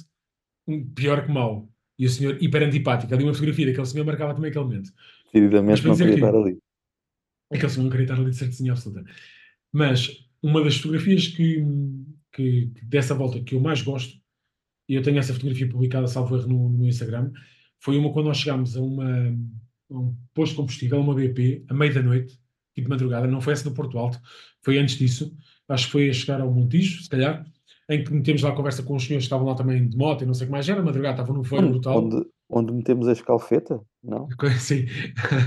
pior 0.93 1.25
que 1.25 1.31
mau. 1.31 1.69
E 1.97 2.05
o 2.05 2.09
senhor 2.09 2.37
hiper 2.41 2.63
antipático, 2.63 3.13
ali 3.13 3.23
uma 3.23 3.33
fotografia 3.33 3.67
daquele 3.67 3.85
senhor 3.85 4.05
marcava 4.05 4.33
também 4.33 4.49
aquele 4.49 4.65
momento. 4.65 4.91
Decididamente 5.25 5.85
não 5.85 5.95
queria 5.95 6.15
estar 6.15 6.35
ali. 6.35 6.57
Aquele 7.53 7.69
senhor 7.69 7.83
não 7.83 7.91
queria 7.91 8.05
estar 8.05 8.15
ali 8.15 8.29
de 8.29 8.35
certeza 8.35 8.71
absoluta. 8.71 9.03
Mas 9.71 10.25
uma 10.41 10.63
das 10.63 10.77
fotografias 10.77 11.27
que, 11.27 11.63
que, 12.31 12.67
que, 12.67 12.85
dessa 12.85 13.13
volta 13.15 13.39
que 13.41 13.55
eu 13.55 13.59
mais 13.59 13.81
gosto, 13.81 14.17
e 14.87 14.95
eu 14.95 15.01
tenho 15.01 15.17
essa 15.17 15.33
fotografia 15.33 15.69
publicada, 15.69 16.07
salvo 16.07 16.35
erro, 16.35 16.47
no, 16.47 16.69
no 16.69 16.87
Instagram, 16.87 17.31
foi 17.79 17.97
uma 17.97 18.11
quando 18.11 18.27
nós 18.27 18.37
chegámos 18.37 18.75
a, 18.75 18.81
uma, 18.81 19.05
a 19.91 19.97
um 19.97 20.15
posto 20.33 20.51
de 20.51 20.57
combustível, 20.57 20.99
uma 20.99 21.15
BP, 21.15 21.65
à 21.69 21.73
meia 21.73 21.93
da 21.93 22.01
noite, 22.01 22.39
tipo 22.75 22.89
madrugada, 22.89 23.27
não 23.27 23.41
foi 23.41 23.53
essa 23.53 23.63
do 23.63 23.75
Porto 23.75 23.97
Alto, 23.97 24.19
foi 24.61 24.77
antes 24.77 24.97
disso, 24.97 25.35
acho 25.69 25.85
que 25.85 25.91
foi 25.91 26.09
a 26.09 26.13
chegar 26.13 26.41
ao 26.41 26.51
Montijo, 26.51 27.03
se 27.03 27.09
calhar, 27.09 27.45
em 27.89 28.03
que 28.03 28.13
metemos 28.13 28.41
lá 28.41 28.49
a 28.49 28.55
conversa 28.55 28.83
com 28.83 28.95
os 28.95 29.03
senhores 29.03 29.23
que 29.23 29.27
estavam 29.27 29.45
lá 29.45 29.55
também 29.55 29.87
de 29.87 29.97
moto 29.97 30.23
e 30.23 30.25
não 30.25 30.33
sei 30.33 30.45
o 30.45 30.47
que 30.47 30.51
mais, 30.51 30.67
era 30.67 30.81
madrugada, 30.81 31.15
estavam 31.15 31.35
no 31.35 31.43
fone 31.43 31.69
brutal. 31.69 32.03
Onde, 32.03 32.25
onde 32.49 32.73
metemos 32.73 33.07
a 33.07 33.13
escalfeta, 33.13 33.81
não? 34.03 34.27
Sim, 34.59 34.85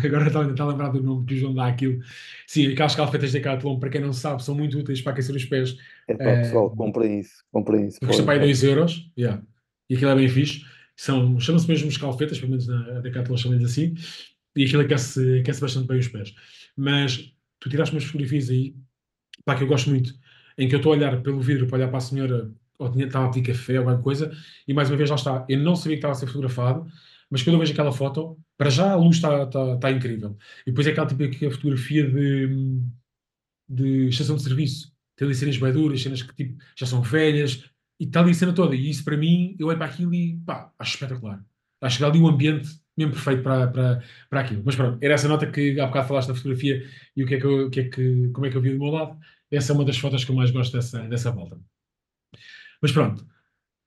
agora 0.05 0.29
está 0.29 0.41
a 0.41 0.67
lembrar 0.67 0.89
do 0.89 1.03
nome 1.03 1.27
que 1.27 1.35
o 1.35 1.37
João 1.37 1.55
dá 1.55 1.67
aquilo. 1.67 2.01
Sim, 2.47 2.73
aquelas 2.73 2.93
escalfetas 2.93 3.31
de 3.31 3.39
Decathlon, 3.39 3.79
para 3.79 3.91
quem 3.91 4.01
não 4.01 4.13
sabe, 4.13 4.43
são 4.43 4.55
muito 4.55 4.79
úteis 4.79 5.03
para 5.03 5.13
aquecer 5.13 5.35
os 5.35 5.45
pés. 5.45 5.77
É 6.09 6.15
pá, 6.15 6.25
é, 6.25 6.43
pessoal, 6.43 6.71
comprem 6.71 7.21
isso, 7.21 7.45
comprem 7.53 7.87
isso. 7.87 8.01
Custa 8.01 8.23
para 8.23 8.35
aí 8.35 8.41
2 8.41 8.63
euros, 8.65 9.11
yeah. 9.19 9.43
e 9.91 9.95
aquilo 9.95 10.11
é 10.11 10.15
bem 10.15 10.29
fixe. 10.29 10.65
São, 10.97 11.39
chamam-se 11.39 11.69
mesmo 11.69 11.89
escalfetas, 11.89 12.39
pelo 12.39 12.51
menos 12.51 12.67
na 12.67 13.01
Decathlon 13.01 13.37
chamam 13.37 13.63
assim, 13.63 13.95
e 14.57 14.65
aquilo 14.65 14.83
aquece, 14.83 15.41
aquece 15.41 15.61
bastante 15.61 15.87
bem 15.87 15.99
os 15.99 16.09
pés. 16.09 16.35
Mas 16.75 17.33
tu 17.61 17.69
tiraste 17.69 17.95
umas 17.95 18.05
fotografias 18.05 18.49
aí, 18.49 18.75
pá, 19.45 19.55
que 19.55 19.63
eu 19.63 19.69
gosto 19.69 19.91
muito, 19.91 20.15
em 20.57 20.67
que 20.67 20.75
eu 20.75 20.79
estou 20.79 20.93
a 20.93 20.97
olhar 20.97 21.23
pelo 21.23 21.41
vidro 21.41 21.67
para 21.67 21.77
olhar 21.77 21.89
para 21.89 21.99
a 21.99 22.01
senhora 22.01 22.51
ou 22.79 22.91
tinha, 22.91 23.07
estava 23.07 23.27
a 23.27 23.29
pedir 23.31 23.53
café 23.53 23.75
ou 23.75 23.81
alguma 23.81 24.03
coisa, 24.03 24.31
e 24.67 24.75
mais 24.75 24.91
uma 24.91 24.97
vez 24.97 25.11
lá 25.11 25.17
está. 25.17 25.45
Eu 25.49 25.59
não 25.59 25.77
sabia 25.77 25.97
que 25.97 25.99
estava 25.99 26.13
a 26.13 26.15
ser 26.15 26.27
fotografado, 26.27 26.87
mas 27.31 27.43
quando 27.43 27.55
eu 27.55 27.61
vejo 27.61 27.73
aquela 27.73 27.93
foto, 27.93 28.39
para 28.57 28.71
já 28.71 28.93
a 28.93 28.97
luz 28.97 29.17
está, 29.17 29.43
está, 29.43 29.75
está 29.75 29.91
incrível. 29.91 30.37
E 30.67 30.71
depois 30.71 30.87
é 30.87 30.91
aquela 30.91 31.07
tipo 31.07 31.23
a 31.25 31.51
fotografia 31.51 32.09
de, 32.09 32.81
de 33.69 34.09
estação 34.09 34.37
de 34.37 34.43
serviço. 34.43 34.93
Tem 35.17 35.27
ali 35.27 35.35
cenas 35.35 35.57
bem 35.57 35.73
duras, 35.73 36.03
cenas 36.03 36.23
que 36.23 36.35
tipo, 36.35 36.63
já 36.77 36.87
são 36.87 37.03
velhas, 37.03 37.65
e 37.99 38.05
está 38.05 38.21
ali 38.21 38.31
a 38.31 38.35
cena 38.35 38.53
toda. 38.55 38.75
E 38.75 38.91
isso 38.91 39.05
para 39.05 39.17
mim, 39.17 39.57
eu 39.59 39.69
olho 39.69 39.79
para 39.79 39.87
aquilo 39.87 40.15
e 40.15 40.39
pá, 40.45 40.73
acho 40.79 40.95
espetacular. 40.95 41.45
Acho 41.81 41.99
que 41.99 42.05
ali 42.05 42.19
um 42.19 42.29
ambiente 42.29 42.69
mesmo 42.97 43.13
perfeito 43.13 43.43
para, 43.43 43.69
para, 43.69 44.05
para 44.31 44.41
aquilo. 44.41 44.63
Mas 44.65 44.77
pronto, 44.77 44.99
era 45.03 45.15
essa 45.15 45.29
nota 45.29 45.51
que 45.51 45.79
há 45.79 45.87
bocado 45.87 46.09
falaste 46.09 46.29
da 46.29 46.35
fotografia 46.35 46.83
e 47.15 47.23
o 47.23 47.27
que 47.27 47.35
é 47.35 47.41
que, 47.41 47.47
eu, 47.47 47.67
o 47.67 47.71
que, 47.71 47.81
é 47.81 47.89
que 47.89 48.29
como 48.31 48.47
é 48.47 48.51
que 48.51 48.57
eu 48.57 48.63
vi 48.63 48.73
do 48.73 48.79
meu 48.79 48.89
lado. 48.89 49.19
Essa 49.51 49.73
é 49.73 49.75
uma 49.75 49.85
das 49.85 49.99
fotos 49.99 50.25
que 50.25 50.31
eu 50.31 50.37
mais 50.37 50.51
gosto 50.51 50.73
dessa, 50.73 51.07
dessa 51.09 51.31
volta. 51.31 51.61
Mas 52.83 52.93
pronto, 52.93 53.27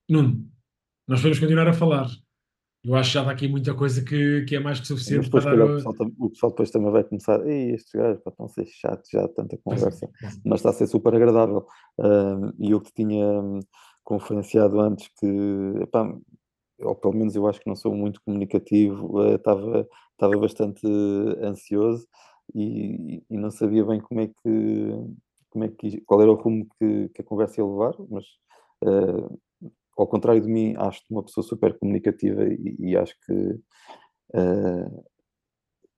Nuno, 0.09 0.49
nós 1.07 1.21
vamos 1.21 1.39
continuar 1.39 1.67
a 1.67 1.73
falar. 1.73 2.09
Eu 2.83 2.95
acho 2.95 3.09
que 3.09 3.13
já 3.15 3.19
está 3.21 3.31
aqui 3.31 3.47
muita 3.47 3.73
coisa 3.73 4.03
que, 4.03 4.45
que 4.45 4.55
é 4.55 4.59
mais 4.59 4.79
que 4.79 4.87
suficiente 4.87 5.25
depois, 5.25 5.43
para 5.43 5.57
dar... 5.57 5.65
O 5.65 5.75
pessoal, 5.75 5.95
o 6.17 6.29
pessoal, 6.29 6.51
depois 6.51 6.71
também 6.71 6.91
vai 6.91 7.03
começar, 7.03 7.45
Ei, 7.45 7.71
estes 7.71 7.91
gajos 7.93 8.21
estão 8.25 8.45
a 8.45 8.49
ser 8.49 8.65
chatos 8.67 9.09
já, 9.11 9.27
tanta 9.29 9.57
conversa, 9.57 10.09
mas 10.45 10.59
está 10.59 10.69
a 10.69 10.73
ser 10.73 10.87
super 10.87 11.13
agradável. 11.13 11.65
Uh, 11.97 12.53
e 12.57 12.71
eu 12.71 12.79
que 12.79 12.93
tinha 12.93 13.25
hum, 13.25 13.59
conferenciado 14.03 14.79
antes 14.79 15.09
que, 15.19 15.27
epá, 15.81 16.09
ou 16.79 16.95
pelo 16.95 17.15
menos 17.15 17.35
eu 17.35 17.45
acho 17.47 17.59
que 17.59 17.67
não 17.67 17.75
sou 17.75 17.93
muito 17.93 18.21
comunicativo, 18.23 19.19
uh, 19.19 19.35
estava, 19.35 19.87
estava 20.13 20.37
bastante 20.37 20.87
ansioso 21.41 22.07
e, 22.55 23.21
e, 23.29 23.37
não 23.37 23.51
sabia 23.51 23.83
bem 23.83 23.99
como 23.99 24.21
é 24.21 24.27
que, 24.27 24.89
como 25.49 25.65
é 25.65 25.67
que 25.67 26.01
qual 26.01 26.21
era 26.21 26.31
o 26.31 26.35
rumo 26.35 26.65
que, 26.79 27.09
que 27.09 27.21
a 27.21 27.25
conversa 27.25 27.59
ia 27.59 27.67
levar, 27.67 27.93
mas 28.09 28.25
Uh, 28.81 29.39
ao 29.99 30.07
contrário 30.07 30.41
de 30.41 30.47
mim, 30.47 30.75
acho-te 30.77 31.11
uma 31.11 31.23
pessoa 31.23 31.43
super 31.43 31.77
comunicativa 31.77 32.43
e, 32.45 32.75
e 32.79 32.97
acho 32.97 33.15
que 33.25 33.33
uh, 33.33 35.03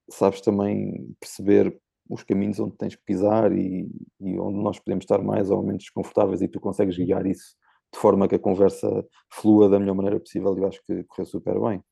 sabes 0.10 0.42
também 0.42 1.16
perceber 1.20 1.78
os 2.10 2.24
caminhos 2.24 2.60
onde 2.60 2.76
tens 2.78 2.96
que 2.96 3.04
pisar 3.06 3.52
e, 3.56 3.90
e, 4.20 4.40
onde 4.40 4.62
nós 4.62 4.80
podemos 4.80 5.04
estar 5.04 5.20
mais 5.20 5.50
ou 5.50 5.64
menos 5.64 5.84
desconfortáveis 5.84 6.42
e 6.42 6.48
tu 6.48 6.60
consegues 6.60 6.98
guiar 6.98 7.26
isso 7.26 7.56
de 7.94 8.00
forma 8.00 8.28
que 8.28 8.36
a 8.36 8.40
conversa 8.40 9.06
flua 9.32 9.70
da 9.70 9.80
melhor 9.80 9.96
maneira 9.96 10.20
possível 10.20 10.56
e 10.58 10.62
eu 10.62 10.68
acho 10.68 10.82
que 10.86 11.04
correu 11.04 11.26
super 11.26 11.60
bem. 11.60 11.84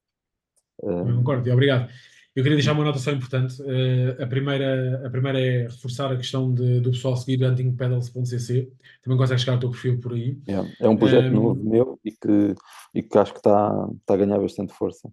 Eu 0.81 1.17
concordo, 1.17 1.51
obrigado. 1.51 1.89
Eu 2.35 2.43
queria 2.43 2.57
deixar 2.57 2.73
uma 2.73 2.83
nota 2.83 2.99
só 2.99 3.11
importante. 3.11 3.61
Uh, 3.61 4.21
a, 4.21 4.27
primeira, 4.27 5.05
a 5.05 5.09
primeira 5.09 5.39
é 5.39 5.61
reforçar 5.63 6.11
a 6.11 6.15
questão 6.15 6.53
de, 6.53 6.79
do 6.79 6.91
pessoal 6.91 7.17
seguir 7.17 7.43
huntingpedals.cc. 7.43 8.71
Também 9.03 9.17
consegue 9.17 9.39
chegar 9.39 9.53
ao 9.53 9.59
teu 9.59 9.71
perfil 9.71 9.99
por 9.99 10.13
aí. 10.13 10.37
É, 10.47 10.85
é 10.85 10.89
um 10.89 10.95
projeto 10.95 11.27
um, 11.27 11.31
novo 11.31 11.63
meu 11.63 11.99
e 12.05 12.11
que, 12.11 12.55
e 12.93 13.03
que 13.03 13.17
acho 13.17 13.33
que 13.33 13.39
está, 13.39 13.89
está 13.99 14.13
a 14.13 14.17
ganhar 14.17 14.39
bastante 14.39 14.73
força. 14.73 15.11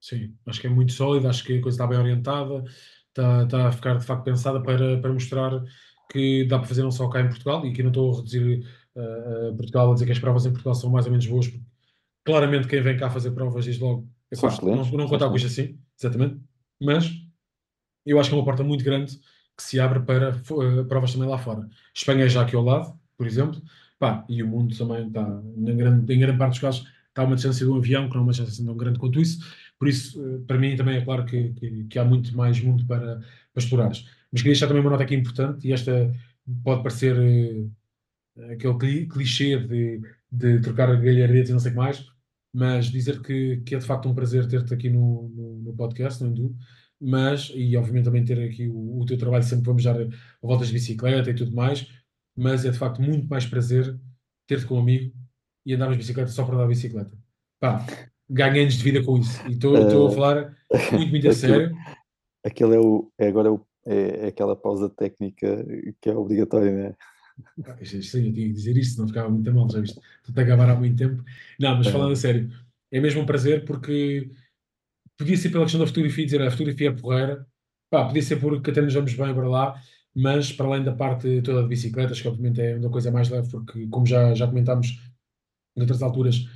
Sim, 0.00 0.34
acho 0.46 0.60
que 0.60 0.66
é 0.66 0.70
muito 0.70 0.92
sólido, 0.92 1.28
acho 1.28 1.44
que 1.44 1.58
a 1.58 1.62
coisa 1.62 1.76
está 1.76 1.86
bem 1.86 1.98
orientada, 1.98 2.64
está, 3.08 3.42
está 3.44 3.68
a 3.68 3.72
ficar 3.72 3.96
de 3.96 4.04
facto 4.04 4.24
pensada 4.24 4.62
para, 4.62 5.00
para 5.00 5.12
mostrar 5.12 5.62
que 6.10 6.44
dá 6.44 6.58
para 6.58 6.68
fazer 6.68 6.82
não 6.82 6.90
só 6.90 7.08
cá 7.08 7.20
em 7.20 7.28
Portugal, 7.28 7.64
e 7.64 7.70
aqui 7.70 7.82
não 7.82 7.90
estou 7.90 8.12
a 8.12 8.16
reduzir 8.16 8.64
uh, 8.94 9.56
Portugal 9.56 9.90
a 9.90 9.94
dizer 9.94 10.06
que 10.06 10.12
as 10.12 10.18
provas 10.18 10.46
em 10.46 10.50
Portugal 10.50 10.74
são 10.74 10.90
mais 10.90 11.06
ou 11.06 11.10
menos 11.10 11.26
boas, 11.26 11.48
porque 11.48 11.64
claramente 12.24 12.68
quem 12.68 12.80
vem 12.80 12.96
cá 12.96 13.10
fazer 13.10 13.32
provas 13.32 13.64
diz 13.64 13.78
logo, 13.78 14.08
epá, 14.30 14.56
não, 14.62 14.84
não 14.84 15.08
contar 15.08 15.28
com 15.28 15.36
isto 15.36 15.46
assim, 15.46 15.78
exatamente, 15.98 16.40
mas 16.80 17.10
eu 18.04 18.20
acho 18.20 18.30
que 18.30 18.34
é 18.34 18.38
uma 18.38 18.44
porta 18.44 18.62
muito 18.62 18.84
grande 18.84 19.18
que 19.56 19.62
se 19.62 19.80
abre 19.80 20.00
para 20.00 20.36
uh, 20.36 20.84
provas 20.84 21.12
também 21.12 21.28
lá 21.28 21.38
fora. 21.38 21.68
Espanha 21.94 22.24
é 22.24 22.28
já 22.28 22.42
aqui 22.42 22.54
ao 22.54 22.62
lado, 22.62 22.98
por 23.16 23.26
exemplo, 23.26 23.60
pá, 23.98 24.24
e 24.28 24.42
o 24.42 24.46
mundo 24.46 24.76
também 24.76 25.08
está, 25.08 25.42
em 25.56 25.76
grande, 25.76 26.14
em 26.14 26.18
grande 26.18 26.38
parte 26.38 26.52
dos 26.52 26.60
casos, 26.60 26.86
está 27.08 27.22
a 27.22 27.24
uma 27.24 27.34
distância 27.34 27.64
de 27.64 27.72
um 27.72 27.76
avião, 27.76 28.08
que 28.08 28.14
não 28.14 28.20
é 28.20 28.24
uma 28.24 28.32
distância 28.32 28.64
tão 28.64 28.76
grande 28.76 28.98
quanto 28.98 29.20
isso, 29.20 29.40
por 29.78 29.88
isso, 29.88 30.20
uh, 30.20 30.40
para 30.42 30.58
mim 30.58 30.76
também 30.76 30.96
é 30.96 31.04
claro 31.04 31.24
que, 31.24 31.52
que, 31.54 31.84
que 31.84 31.98
há 31.98 32.04
muito 32.04 32.36
mais 32.36 32.60
mundo 32.60 32.86
para, 32.86 33.16
para 33.52 33.62
explorar. 33.62 33.88
Mas 33.88 34.42
queria 34.42 34.52
deixar 34.52 34.68
também 34.68 34.82
uma 34.82 34.90
nota 34.90 35.02
aqui 35.02 35.14
importante, 35.14 35.66
e 35.66 35.72
esta 35.72 36.14
pode 36.62 36.82
parecer 36.82 37.16
uh, 37.16 38.52
aquele 38.52 39.06
clichê 39.06 39.58
de, 39.58 40.02
de 40.30 40.60
trocar 40.60 40.94
galhardetes 41.00 41.50
e 41.50 41.52
não 41.52 41.60
sei 41.60 41.70
o 41.70 41.74
que 41.74 41.80
mais, 41.80 42.06
mas 42.56 42.86
dizer 42.86 43.20
que, 43.20 43.58
que 43.58 43.74
é 43.74 43.78
de 43.78 43.84
facto 43.84 44.08
um 44.08 44.14
prazer 44.14 44.48
ter-te 44.48 44.72
aqui 44.72 44.88
no, 44.88 45.28
no, 45.28 45.58
no, 45.58 45.76
podcast, 45.76 46.24
no 46.24 46.30
Endu, 46.30 46.56
mas, 46.98 47.52
e 47.54 47.76
obviamente 47.76 48.06
também 48.06 48.24
ter 48.24 48.42
aqui 48.42 48.66
o, 48.66 48.98
o 48.98 49.04
teu 49.04 49.18
trabalho, 49.18 49.44
sempre 49.44 49.66
vamos 49.66 49.84
dar 49.84 49.94
voltas 50.40 50.68
de 50.68 50.72
bicicleta 50.72 51.28
e 51.28 51.34
tudo 51.34 51.54
mais, 51.54 51.86
mas 52.34 52.64
é 52.64 52.70
de 52.70 52.78
facto 52.78 53.02
muito 53.02 53.28
mais 53.28 53.44
prazer 53.44 54.00
ter-te 54.46 54.64
como 54.64 54.80
amigo 54.80 55.14
e 55.66 55.74
andarmos 55.74 55.98
de 55.98 56.02
bicicleta 56.02 56.30
só 56.30 56.46
para 56.46 56.56
dar 56.56 56.66
bicicleta. 56.66 57.14
Pá, 57.60 57.84
ganhei 58.30 58.62
anos 58.62 58.76
de 58.76 58.84
vida 58.84 59.04
com 59.04 59.18
isso. 59.18 59.46
E 59.46 59.52
estou 59.52 59.74
uh, 59.74 60.06
a 60.06 60.10
falar 60.10 60.56
muito, 60.92 61.10
muito 61.10 61.28
a 61.28 61.32
sério. 61.34 61.76
Aquele 62.42 62.76
é, 62.76 62.78
o, 62.78 63.12
é 63.18 63.28
agora 63.28 63.52
o, 63.52 63.66
é, 63.84 64.24
é 64.24 64.26
aquela 64.28 64.56
pausa 64.56 64.88
técnica 64.88 65.62
que 66.00 66.08
é 66.08 66.16
obrigatória, 66.16 66.72
não 66.72 66.84
é? 66.86 66.94
Ah, 67.64 67.76
sim, 67.84 67.96
eu 67.96 68.02
tinha 68.02 68.32
que 68.32 68.52
dizer 68.52 68.76
isto, 68.76 69.00
não 69.00 69.08
ficava 69.08 69.28
muito 69.28 69.52
mal, 69.52 69.68
já 69.70 69.80
viste? 69.80 70.00
Estou 70.26 70.40
a 70.40 70.44
acabar 70.44 70.70
há 70.70 70.76
muito 70.76 70.96
tempo. 70.96 71.22
Não, 71.58 71.76
mas 71.76 71.88
falando 71.88 72.12
a 72.12 72.16
sério, 72.16 72.50
é 72.90 73.00
mesmo 73.00 73.20
um 73.20 73.26
prazer 73.26 73.64
porque 73.64 74.30
podia 75.18 75.36
ser 75.36 75.50
pela 75.50 75.64
questão 75.64 75.80
da 75.80 75.86
fotografia, 75.86 76.24
dizer 76.24 76.42
a 76.42 76.50
fotografia 76.50 76.88
é 76.88 76.92
porreira, 76.92 77.46
pá, 77.90 78.06
podia 78.06 78.22
ser 78.22 78.36
porque 78.40 78.70
até 78.70 78.80
nos 78.80 78.94
vamos 78.94 79.14
bem 79.14 79.34
para 79.34 79.48
lá, 79.48 79.82
mas 80.14 80.52
para 80.52 80.66
além 80.66 80.84
da 80.84 80.92
parte 80.94 81.42
toda 81.42 81.62
de 81.62 81.68
bicicletas, 81.68 82.20
que 82.20 82.28
obviamente 82.28 82.60
é 82.60 82.76
uma 82.76 82.90
coisa 82.90 83.10
mais 83.10 83.28
leve, 83.28 83.50
porque 83.50 83.86
como 83.88 84.06
já, 84.06 84.34
já 84.34 84.46
comentámos 84.46 84.98
em 85.76 85.80
outras 85.80 86.02
alturas, 86.02 86.46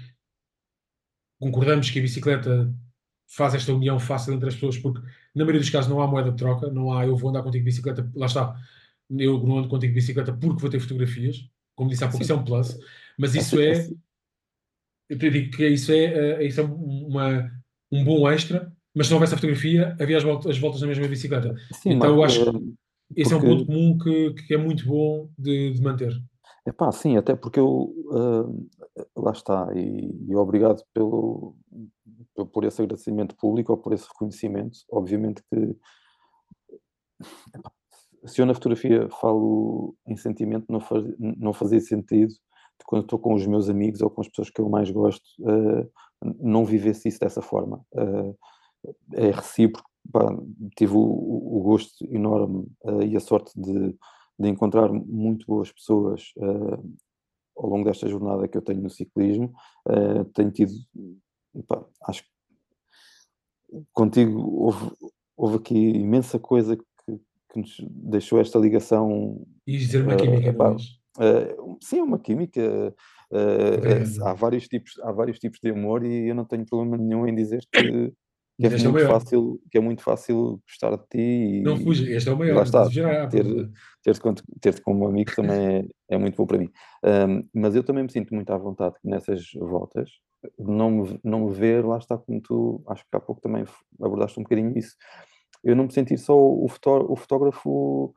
concordamos 1.38 1.90
que 1.90 1.98
a 1.98 2.02
bicicleta 2.02 2.72
faz 3.28 3.54
esta 3.54 3.72
união 3.72 3.98
fácil 3.98 4.34
entre 4.34 4.48
as 4.48 4.54
pessoas, 4.54 4.78
porque 4.78 5.00
na 5.34 5.44
maioria 5.44 5.60
dos 5.60 5.70
casos 5.70 5.90
não 5.90 6.00
há 6.00 6.06
moeda 6.06 6.30
de 6.30 6.36
troca, 6.36 6.70
não 6.70 6.92
há 6.92 7.06
eu 7.06 7.16
vou 7.16 7.30
andar 7.30 7.42
contigo 7.42 7.64
de 7.64 7.70
bicicleta, 7.70 8.10
lá 8.14 8.26
está, 8.26 8.56
eu 9.18 9.38
não 9.38 9.58
ando 9.58 9.68
contigo 9.68 9.92
de 9.92 10.00
bicicleta 10.00 10.32
porque 10.32 10.60
vou 10.60 10.70
ter 10.70 10.80
fotografias, 10.80 11.48
como 11.74 11.90
disse 11.90 12.04
há 12.04 12.08
pouco, 12.08 12.22
isso 12.22 12.32
é 12.32 12.36
um 12.36 12.44
plus, 12.44 12.78
mas 13.18 13.34
isso 13.34 13.60
é, 13.60 13.88
eu 15.08 15.16
digo 15.16 15.56
que 15.56 15.66
isso 15.66 15.92
é, 15.92 16.38
uh, 16.38 16.42
isso 16.42 16.60
é 16.60 16.64
uma, 16.64 17.50
um 17.90 18.04
bom 18.04 18.30
extra, 18.30 18.72
mas 18.94 19.06
se 19.06 19.12
não 19.12 19.16
houvesse 19.16 19.34
a 19.34 19.36
fotografia, 19.36 19.96
havia 20.00 20.16
as 20.16 20.22
voltas, 20.22 20.50
as 20.50 20.58
voltas 20.58 20.80
na 20.80 20.86
mesma 20.86 21.08
bicicleta. 21.08 21.54
Sim, 21.72 21.90
então 21.90 22.14
eu 22.14 22.22
acho 22.22 22.52
que 22.52 22.74
esse 23.16 23.32
é 23.32 23.36
um 23.36 23.40
ponto 23.40 23.66
comum 23.66 23.98
que, 23.98 24.34
que 24.34 24.54
é 24.54 24.56
muito 24.56 24.86
bom 24.86 25.28
de, 25.38 25.72
de 25.72 25.82
manter. 25.82 26.12
É 26.66 26.72
pá, 26.72 26.92
sim, 26.92 27.16
até 27.16 27.34
porque 27.34 27.58
eu, 27.58 27.68
uh, 27.68 28.68
lá 29.16 29.32
está, 29.32 29.68
e, 29.74 30.10
e 30.28 30.36
obrigado 30.36 30.84
pelo, 30.92 31.56
por 32.52 32.64
esse 32.64 32.82
agradecimento 32.82 33.34
público 33.36 33.72
ou 33.72 33.78
por 33.78 33.92
esse 33.92 34.06
reconhecimento. 34.06 34.80
Obviamente 34.90 35.42
que 35.50 35.76
se 38.24 38.40
eu 38.40 38.46
na 38.46 38.54
fotografia 38.54 39.08
falo 39.20 39.94
em 40.06 40.16
sentimento, 40.16 40.66
não, 40.68 40.80
faz, 40.80 41.04
não 41.18 41.52
fazia 41.52 41.80
sentido 41.80 42.34
quando 42.86 43.02
estou 43.04 43.18
com 43.18 43.34
os 43.34 43.46
meus 43.46 43.68
amigos 43.68 44.00
ou 44.00 44.10
com 44.10 44.20
as 44.20 44.28
pessoas 44.28 44.50
que 44.50 44.60
eu 44.60 44.68
mais 44.68 44.90
gosto, 44.90 45.24
uh, 45.40 45.88
não 46.40 46.64
vivesse 46.64 47.08
isso 47.08 47.20
dessa 47.20 47.40
forma. 47.40 47.84
Uh, 47.92 48.36
é 49.14 49.30
recíproco. 49.30 49.88
Pá, 50.10 50.26
tive 50.76 50.94
o, 50.94 50.98
o, 50.98 51.62
gosto 51.62 52.04
enorme 52.12 52.66
uh, 52.84 53.02
e 53.02 53.16
a 53.16 53.20
sorte 53.20 53.52
de, 53.54 53.96
de, 54.38 54.48
encontrar 54.48 54.90
muito 54.90 55.46
boas 55.46 55.70
pessoas 55.70 56.32
ao 57.56 57.68
longo 57.68 57.84
desta 57.84 58.08
jornada 58.08 58.48
que 58.48 58.56
eu 58.56 58.62
tenho 58.62 58.80
no 58.80 58.88
ciclismo. 58.88 59.52
tenho 60.34 60.50
tido, 60.50 60.72
pá, 61.68 61.84
acho 62.08 62.24
que 62.24 63.84
contigo 63.92 64.40
houve, 64.40 64.90
houve 65.36 65.56
aqui 65.56 65.76
imensa 65.76 66.38
coisa 66.38 66.76
que 66.76 66.84
nos 67.58 67.76
deixou 67.88 68.40
esta 68.40 68.58
ligação. 68.58 69.44
E 69.66 69.76
dizer 69.76 70.02
uma 70.02 70.16
química, 70.16 70.50
uh, 70.50 70.76
é? 71.20 71.52
Uh, 71.54 71.78
sim, 71.82 72.00
uma 72.00 72.18
química. 72.18 72.94
Uh, 73.32 74.24
há, 74.24 74.34
vários 74.34 74.66
tipos, 74.66 74.98
há 75.02 75.12
vários 75.12 75.38
tipos 75.38 75.60
de 75.62 75.70
amor 75.70 76.04
e 76.04 76.28
eu 76.28 76.34
não 76.34 76.44
tenho 76.44 76.66
problema 76.66 76.96
nenhum 76.96 77.26
em 77.28 77.34
dizer 77.34 77.64
que, 77.72 78.12
que 78.60 78.66
é, 78.66 78.70
muito 78.70 79.06
fácil, 79.06 79.60
que 79.70 79.78
é 79.78 79.80
muito 79.80 80.02
fácil 80.02 80.60
gostar 80.68 80.96
de 80.96 81.04
ti. 81.08 81.58
E, 81.58 81.62
não 81.62 81.76
fuja, 81.76 82.10
este 82.10 82.28
é 82.28 82.32
o 82.32 82.36
maior. 82.36 82.56
Lá 82.56 82.62
está, 82.62 82.88
ter-te 83.30 83.70
ter 84.02 84.18
ter 84.60 84.80
como 84.82 85.06
amigo 85.06 85.34
também 85.34 85.88
é, 86.10 86.14
é 86.14 86.18
muito 86.18 86.36
bom 86.36 86.46
para 86.46 86.58
mim. 86.58 86.70
Um, 87.04 87.48
mas 87.54 87.76
eu 87.76 87.84
também 87.84 88.02
me 88.02 88.12
sinto 88.12 88.34
muito 88.34 88.50
à 88.52 88.58
vontade 88.58 88.96
nessas 89.04 89.44
voltas, 89.54 90.10
não 90.58 90.90
me, 90.90 91.20
não 91.22 91.46
me 91.46 91.54
ver, 91.54 91.84
lá 91.84 91.98
está 91.98 92.16
como 92.16 92.40
tu, 92.40 92.82
acho 92.88 93.02
que 93.02 93.16
há 93.16 93.20
pouco 93.20 93.40
também 93.40 93.64
abordaste 94.00 94.38
um 94.38 94.42
bocadinho 94.42 94.76
isso, 94.76 94.96
eu 95.62 95.76
não 95.76 95.84
me 95.84 95.92
senti 95.92 96.16
só 96.16 96.36
o, 96.36 96.66
fotó 96.68 97.04
o 97.08 97.16
fotógrafo 97.16 98.14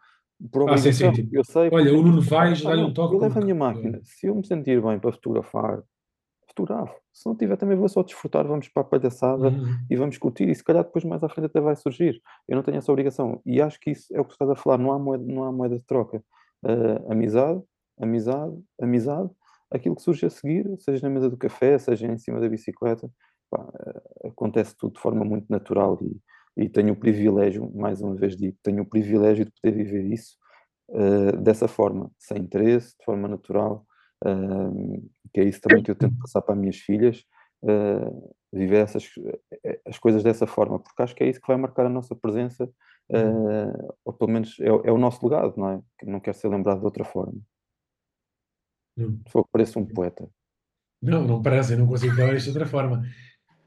por 0.51 0.69
ah, 0.69 0.77
sim, 0.77 0.91
sim, 0.91 1.11
tipo, 1.11 1.37
eu 1.37 1.43
sei. 1.43 1.69
Olha, 1.71 1.93
o 1.93 2.01
Nuno 2.01 2.21
vai 2.21 2.53
já 2.55 2.73
lhe 2.73 2.83
um 2.83 2.93
toque. 2.93 3.15
Eu 3.15 3.19
levo 3.19 3.39
a 3.39 3.41
minha 3.41 3.55
máquina. 3.55 3.99
Se 4.03 4.27
eu 4.27 4.35
me 4.35 4.45
sentir 4.45 4.81
bem 4.81 4.99
para 4.99 5.11
fotografar, 5.11 5.81
fotografo. 6.47 6.93
Se 7.13 7.25
não 7.27 7.35
tiver, 7.35 7.55
também 7.55 7.77
vou 7.77 7.87
só 7.87 8.03
desfrutar, 8.03 8.45
vamos 8.45 8.67
para 8.67 8.81
a 8.81 8.85
palhaçada 8.85 9.49
uhum. 9.49 9.77
e 9.89 9.95
vamos 9.95 10.17
curtir. 10.17 10.49
E 10.49 10.55
se 10.55 10.63
calhar 10.63 10.83
depois 10.83 11.05
mais 11.05 11.23
à 11.23 11.29
frente 11.29 11.45
até 11.45 11.61
vai 11.61 11.75
surgir. 11.75 12.21
Eu 12.47 12.55
não 12.55 12.63
tenho 12.63 12.77
essa 12.77 12.91
obrigação. 12.91 13.41
E 13.45 13.61
acho 13.61 13.79
que 13.79 13.91
isso 13.91 14.13
é 14.13 14.19
o 14.19 14.25
que 14.25 14.33
estás 14.33 14.49
a 14.49 14.55
falar. 14.55 14.77
Não 14.77 14.91
há 14.91 14.99
moeda, 14.99 15.23
não 15.25 15.43
há 15.43 15.51
moeda 15.51 15.77
de 15.77 15.85
troca. 15.85 16.21
Uh, 16.63 17.11
amizade, 17.11 17.61
amizade, 17.99 18.55
amizade. 18.81 19.29
Aquilo 19.71 19.95
que 19.95 20.01
surge 20.01 20.25
a 20.25 20.29
seguir, 20.29 20.69
seja 20.79 21.07
na 21.07 21.13
mesa 21.13 21.29
do 21.29 21.37
café, 21.37 21.77
seja 21.77 22.05
em 22.07 22.17
cima 22.17 22.39
da 22.39 22.47
bicicleta, 22.47 23.09
pá, 23.49 23.63
uh, 23.63 24.27
acontece 24.27 24.75
tudo 24.77 24.93
de 24.95 24.99
forma 24.99 25.23
muito 25.23 25.45
natural 25.49 25.97
e, 26.01 26.19
e 26.55 26.69
tenho 26.69 26.93
o 26.93 26.95
privilégio, 26.95 27.71
mais 27.75 28.01
uma 28.01 28.15
vez 28.15 28.35
digo, 28.35 28.57
tenho 28.61 28.83
o 28.83 28.85
privilégio 28.85 29.45
de 29.45 29.51
poder 29.51 29.75
viver 29.75 30.05
isso 30.05 30.37
uh, 30.89 31.37
dessa 31.37 31.67
forma, 31.67 32.11
sem 32.17 32.37
interesse, 32.39 32.95
de 32.97 33.05
forma 33.05 33.27
natural, 33.27 33.85
uh, 34.23 35.09
que 35.33 35.39
é 35.39 35.43
isso 35.43 35.61
também 35.61 35.83
que 35.83 35.91
eu 35.91 35.95
tento 35.95 36.17
passar 36.19 36.41
para 36.41 36.53
as 36.53 36.59
minhas 36.59 36.77
filhas, 36.77 37.23
uh, 37.63 38.35
viver 38.51 38.83
essas, 38.83 39.09
as 39.87 39.97
coisas 39.97 40.23
dessa 40.23 40.45
forma, 40.45 40.79
porque 40.79 41.01
acho 41.01 41.15
que 41.15 41.23
é 41.23 41.29
isso 41.29 41.41
que 41.41 41.47
vai 41.47 41.57
marcar 41.57 41.87
a 41.87 41.89
nossa 41.89 42.15
presença, 42.15 42.69
ou 44.05 44.13
pelo 44.13 44.31
menos 44.31 44.59
é, 44.59 44.67
é, 44.67 44.91
o 44.91 44.97
nosso 44.97 45.25
legado, 45.27 45.55
não 45.57 45.69
é? 45.69 45.81
Que 45.97 46.05
não 46.05 46.19
quer 46.19 46.35
ser 46.35 46.49
lembrado 46.49 46.79
de 46.79 46.85
outra 46.85 47.03
forma. 47.03 47.39
Só 49.27 49.43
que 49.43 49.49
pareço 49.51 49.79
um 49.79 49.85
poeta. 49.85 50.29
Não, 51.01 51.25
não 51.25 51.41
parece, 51.41 51.73
eu 51.73 51.79
não 51.79 51.87
consigo 51.87 52.15
falar 52.15 52.35
isto 52.35 52.51
de 52.51 52.57
outra 52.57 52.67
forma. 52.67 53.03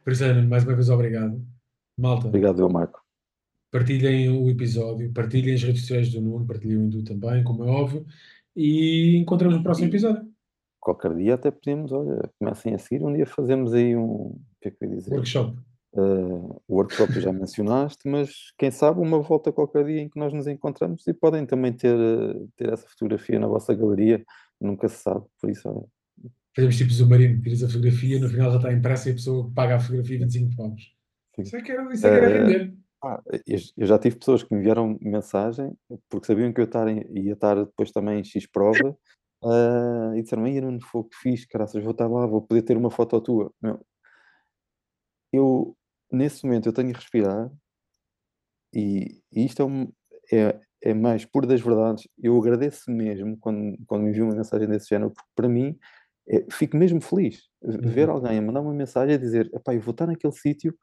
Por 0.05 0.13
isso, 0.13 0.25
mais 0.49 0.65
uma 0.65 0.75
vez, 0.75 0.89
obrigado. 0.89 1.45
Malta. 1.97 2.29
Obrigado, 2.29 2.61
eu, 2.61 2.69
Marco. 2.69 3.01
Partilhem 3.71 4.31
o 4.31 4.49
episódio, 4.49 5.13
partilhem 5.13 5.55
as 5.55 5.63
redes 5.63 5.81
sociais 5.83 6.11
do 6.11 6.21
Nuno, 6.21 6.47
partilhem 6.47 6.77
o 6.77 6.85
Hindu 6.85 7.03
também, 7.03 7.43
como 7.43 7.65
é 7.65 7.69
óbvio, 7.69 8.07
e 8.55 9.17
encontramos 9.17 9.57
no 9.57 9.63
próximo 9.63 9.89
episódio. 9.89 10.27
Qualquer 10.81 11.15
dia 11.17 11.35
até 11.35 11.51
podemos, 11.51 11.91
olha, 11.91 12.31
comecem 12.39 12.75
a 12.75 12.79
seguir, 12.79 13.03
um 13.03 13.13
dia 13.13 13.27
fazemos 13.27 13.75
aí 13.75 13.97
um, 13.97 14.05
o 14.05 14.41
que 14.61 14.69
é 14.69 14.71
que 14.71 14.85
eu 14.85 14.91
ia 14.91 14.97
dizer? 14.97 15.13
Workshop. 15.13 15.59
Uh, 15.93 16.63
o 16.69 16.77
workshop 16.77 17.21
já 17.21 17.33
mencionaste, 17.33 18.09
mas 18.09 18.53
quem 18.59 18.71
sabe 18.71 19.01
uma 19.01 19.21
volta 19.21 19.51
qualquer 19.51 19.85
dia 19.85 20.01
em 20.01 20.09
que 20.09 20.19
nós 20.19 20.33
nos 20.33 20.47
encontramos 20.47 21.07
e 21.07 21.13
podem 21.13 21.45
também 21.45 21.73
ter, 21.73 21.97
ter 22.57 22.73
essa 22.73 22.87
fotografia 22.87 23.41
na 23.41 23.49
vossa 23.49 23.75
galeria, 23.75 24.25
nunca 24.61 24.89
se 24.89 25.03
sabe, 25.03 25.25
por 25.41 25.51
isso 25.51 25.69
olha. 25.69 25.87
Fazemos 26.55 26.77
tipo 26.77 26.93
submarino, 26.93 27.43
tiras 27.43 27.63
a 27.63 27.69
fotografia, 27.69 28.19
no 28.19 28.29
final 28.29 28.51
já 28.51 28.57
está 28.57 28.73
impressa 28.73 29.09
e 29.09 29.13
a 29.13 29.15
pessoa 29.15 29.51
paga 29.55 29.77
a 29.77 29.81
fotografia 29.81 30.19
25 30.19 30.57
paus. 30.57 30.96
Isso 31.39 31.57
é 31.57 31.63
que 31.63 31.73
era, 31.73 31.93
isso 31.93 32.07
é 32.07 32.11
que 32.11 32.25
era 32.25 32.29
uh, 32.29 32.47
render. 32.47 32.75
Ah, 33.05 33.23
eu 33.47 33.87
já 33.87 33.99
tive 33.99 34.17
pessoas 34.17 34.43
que 34.43 34.55
me 34.55 34.61
enviaram 34.61 34.99
mensagem 35.01 35.77
porque 36.09 36.27
sabiam 36.27 36.53
que 36.53 36.61
eu 36.61 36.65
estar 36.65 36.89
em, 36.89 37.05
ia 37.15 37.35
estar 37.35 37.55
depois 37.55 37.93
também 37.93 38.21
em 38.21 38.25
X 38.25 38.47
prova 38.47 38.97
Uh, 39.43 40.17
e 40.17 40.23
disseram, 40.23 40.45
aí 40.45 40.61
não 40.61 40.81
foi 40.81 41.05
que 41.05 41.17
fiz, 41.17 41.45
caraças, 41.45 41.83
vou 41.83 41.93
estar 41.93 42.09
lá, 42.09 42.27
vou 42.27 42.43
poder 42.43 42.63
ter 42.63 42.77
uma 42.77 42.91
foto 42.91 43.21
tua. 43.21 43.53
Não. 43.61 43.81
Eu, 45.33 45.77
nesse 46.11 46.45
momento, 46.45 46.69
eu 46.69 46.73
tenho 46.73 46.89
que 46.89 46.99
respirar 46.99 47.51
e, 48.75 49.23
e 49.33 49.45
isto 49.45 49.63
é, 49.63 49.65
um, 49.65 49.93
é, 50.33 50.61
é 50.83 50.95
mais 50.95 51.25
puro 51.25 51.47
das 51.47 51.61
verdades. 51.61 52.09
Eu 52.19 52.37
agradeço 52.39 52.91
mesmo 52.91 53.37
quando, 53.39 53.77
quando 53.87 54.03
me 54.03 54.11
enviam 54.11 54.27
uma 54.29 54.37
mensagem 54.37 54.67
desse 54.69 54.89
género, 54.89 55.11
porque 55.11 55.31
para 55.35 55.49
mim 55.49 55.79
é, 56.29 56.45
fico 56.51 56.77
mesmo 56.77 57.01
feliz 57.01 57.49
ver 57.63 58.09
Uhum. 58.09 58.17
alguém 58.17 58.39
a 58.39 58.43
mandar 58.43 58.63
uma 58.63 58.75
mensagem 58.75 59.15
a 59.15 59.19
dizer, 59.19 59.51
eu 59.53 59.81
vou 59.81 59.93
estar 59.93 60.07
naquele 60.07 60.33
sítio 60.33 60.77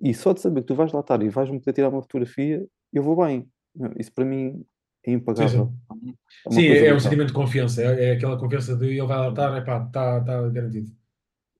e 0.00 0.14
só 0.14 0.32
de 0.32 0.40
saber 0.40 0.62
que 0.62 0.68
tu 0.68 0.74
vais 0.74 0.92
lá 0.92 1.00
estar 1.00 1.22
e 1.22 1.28
vais-me 1.28 1.58
poder 1.58 1.72
tirar 1.72 1.88
uma 1.88 2.02
fotografia, 2.02 2.66
eu 2.92 3.02
vou 3.02 3.16
bem. 3.16 3.48
Isso 3.98 4.12
para 4.12 4.24
mim 4.24 4.64
é 5.04 5.12
impagável. 5.12 5.72
sim. 5.92 6.14
É 6.46 6.50
Sim, 6.50 6.66
é, 6.66 6.86
é 6.86 6.94
um 6.94 7.00
sentimento 7.00 7.28
de 7.28 7.34
confiança, 7.34 7.82
é, 7.82 8.10
é 8.10 8.12
aquela 8.12 8.38
confiança 8.38 8.76
de 8.76 8.86
ele 8.86 9.06
vai 9.06 9.18
lá 9.18 9.28
estar, 9.28 9.58
está 9.58 10.20
tá 10.20 10.48
garantido. 10.48 10.90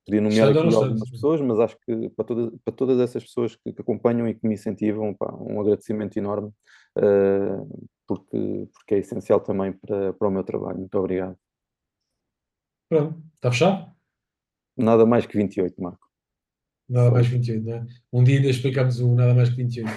Podia 0.05 0.21
nomear 0.21 0.47
ou 0.47 0.63
aqui 0.63 0.75
algumas 0.75 1.09
pessoas, 1.09 1.41
mas 1.41 1.59
acho 1.59 1.77
que 1.85 2.09
para, 2.09 2.25
toda, 2.25 2.51
para 2.65 2.73
todas 2.73 2.99
essas 2.99 3.23
pessoas 3.23 3.55
que, 3.55 3.71
que 3.71 3.81
acompanham 3.81 4.27
e 4.27 4.33
que 4.33 4.47
me 4.47 4.55
incentivam, 4.55 5.13
pá, 5.13 5.31
um 5.31 5.61
agradecimento 5.61 6.17
enorme, 6.17 6.51
eh, 6.97 7.57
porque, 8.07 8.67
porque 8.73 8.95
é 8.95 8.97
essencial 8.97 9.39
também 9.39 9.71
para, 9.73 10.11
para 10.13 10.27
o 10.27 10.31
meu 10.31 10.43
trabalho. 10.43 10.79
Muito 10.79 10.97
obrigado. 10.97 11.37
Pronto, 12.89 13.23
está 13.35 13.51
fechado? 13.51 13.91
Nada 14.75 15.05
mais 15.05 15.25
que 15.25 15.37
28, 15.37 15.81
Marco. 15.81 16.10
Nada 16.91 17.09
mais 17.09 17.27
que 17.27 17.35
isso. 17.35 17.53
28, 17.53 17.65
não 17.65 17.73
é? 17.73 17.85
Um 18.11 18.23
dia 18.23 18.37
ainda 18.37 18.49
explicamos 18.49 18.99
o 18.99 19.15
nada 19.15 19.33
mais 19.33 19.49
que 19.49 19.55
28. 19.55 19.89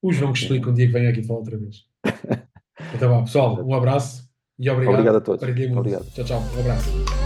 O 0.00 0.12
João 0.12 0.32
que 0.32 0.38
explica 0.38 0.70
um 0.70 0.74
dia 0.74 0.86
que 0.86 0.92
vem 0.92 1.08
aqui 1.08 1.22
falar 1.22 1.40
outra 1.40 1.58
vez. 1.58 1.84
Então 2.94 3.08
vá, 3.08 3.22
pessoal, 3.22 3.66
um 3.66 3.74
abraço 3.74 4.28
e 4.58 4.70
obrigado. 4.70 4.94
Obrigado 4.94 5.16
a 5.16 5.20
todos. 5.20 5.42
Obrigado. 5.42 6.04
Tchau, 6.12 6.24
tchau. 6.24 6.42
Um 6.56 6.60
abraço. 6.60 7.25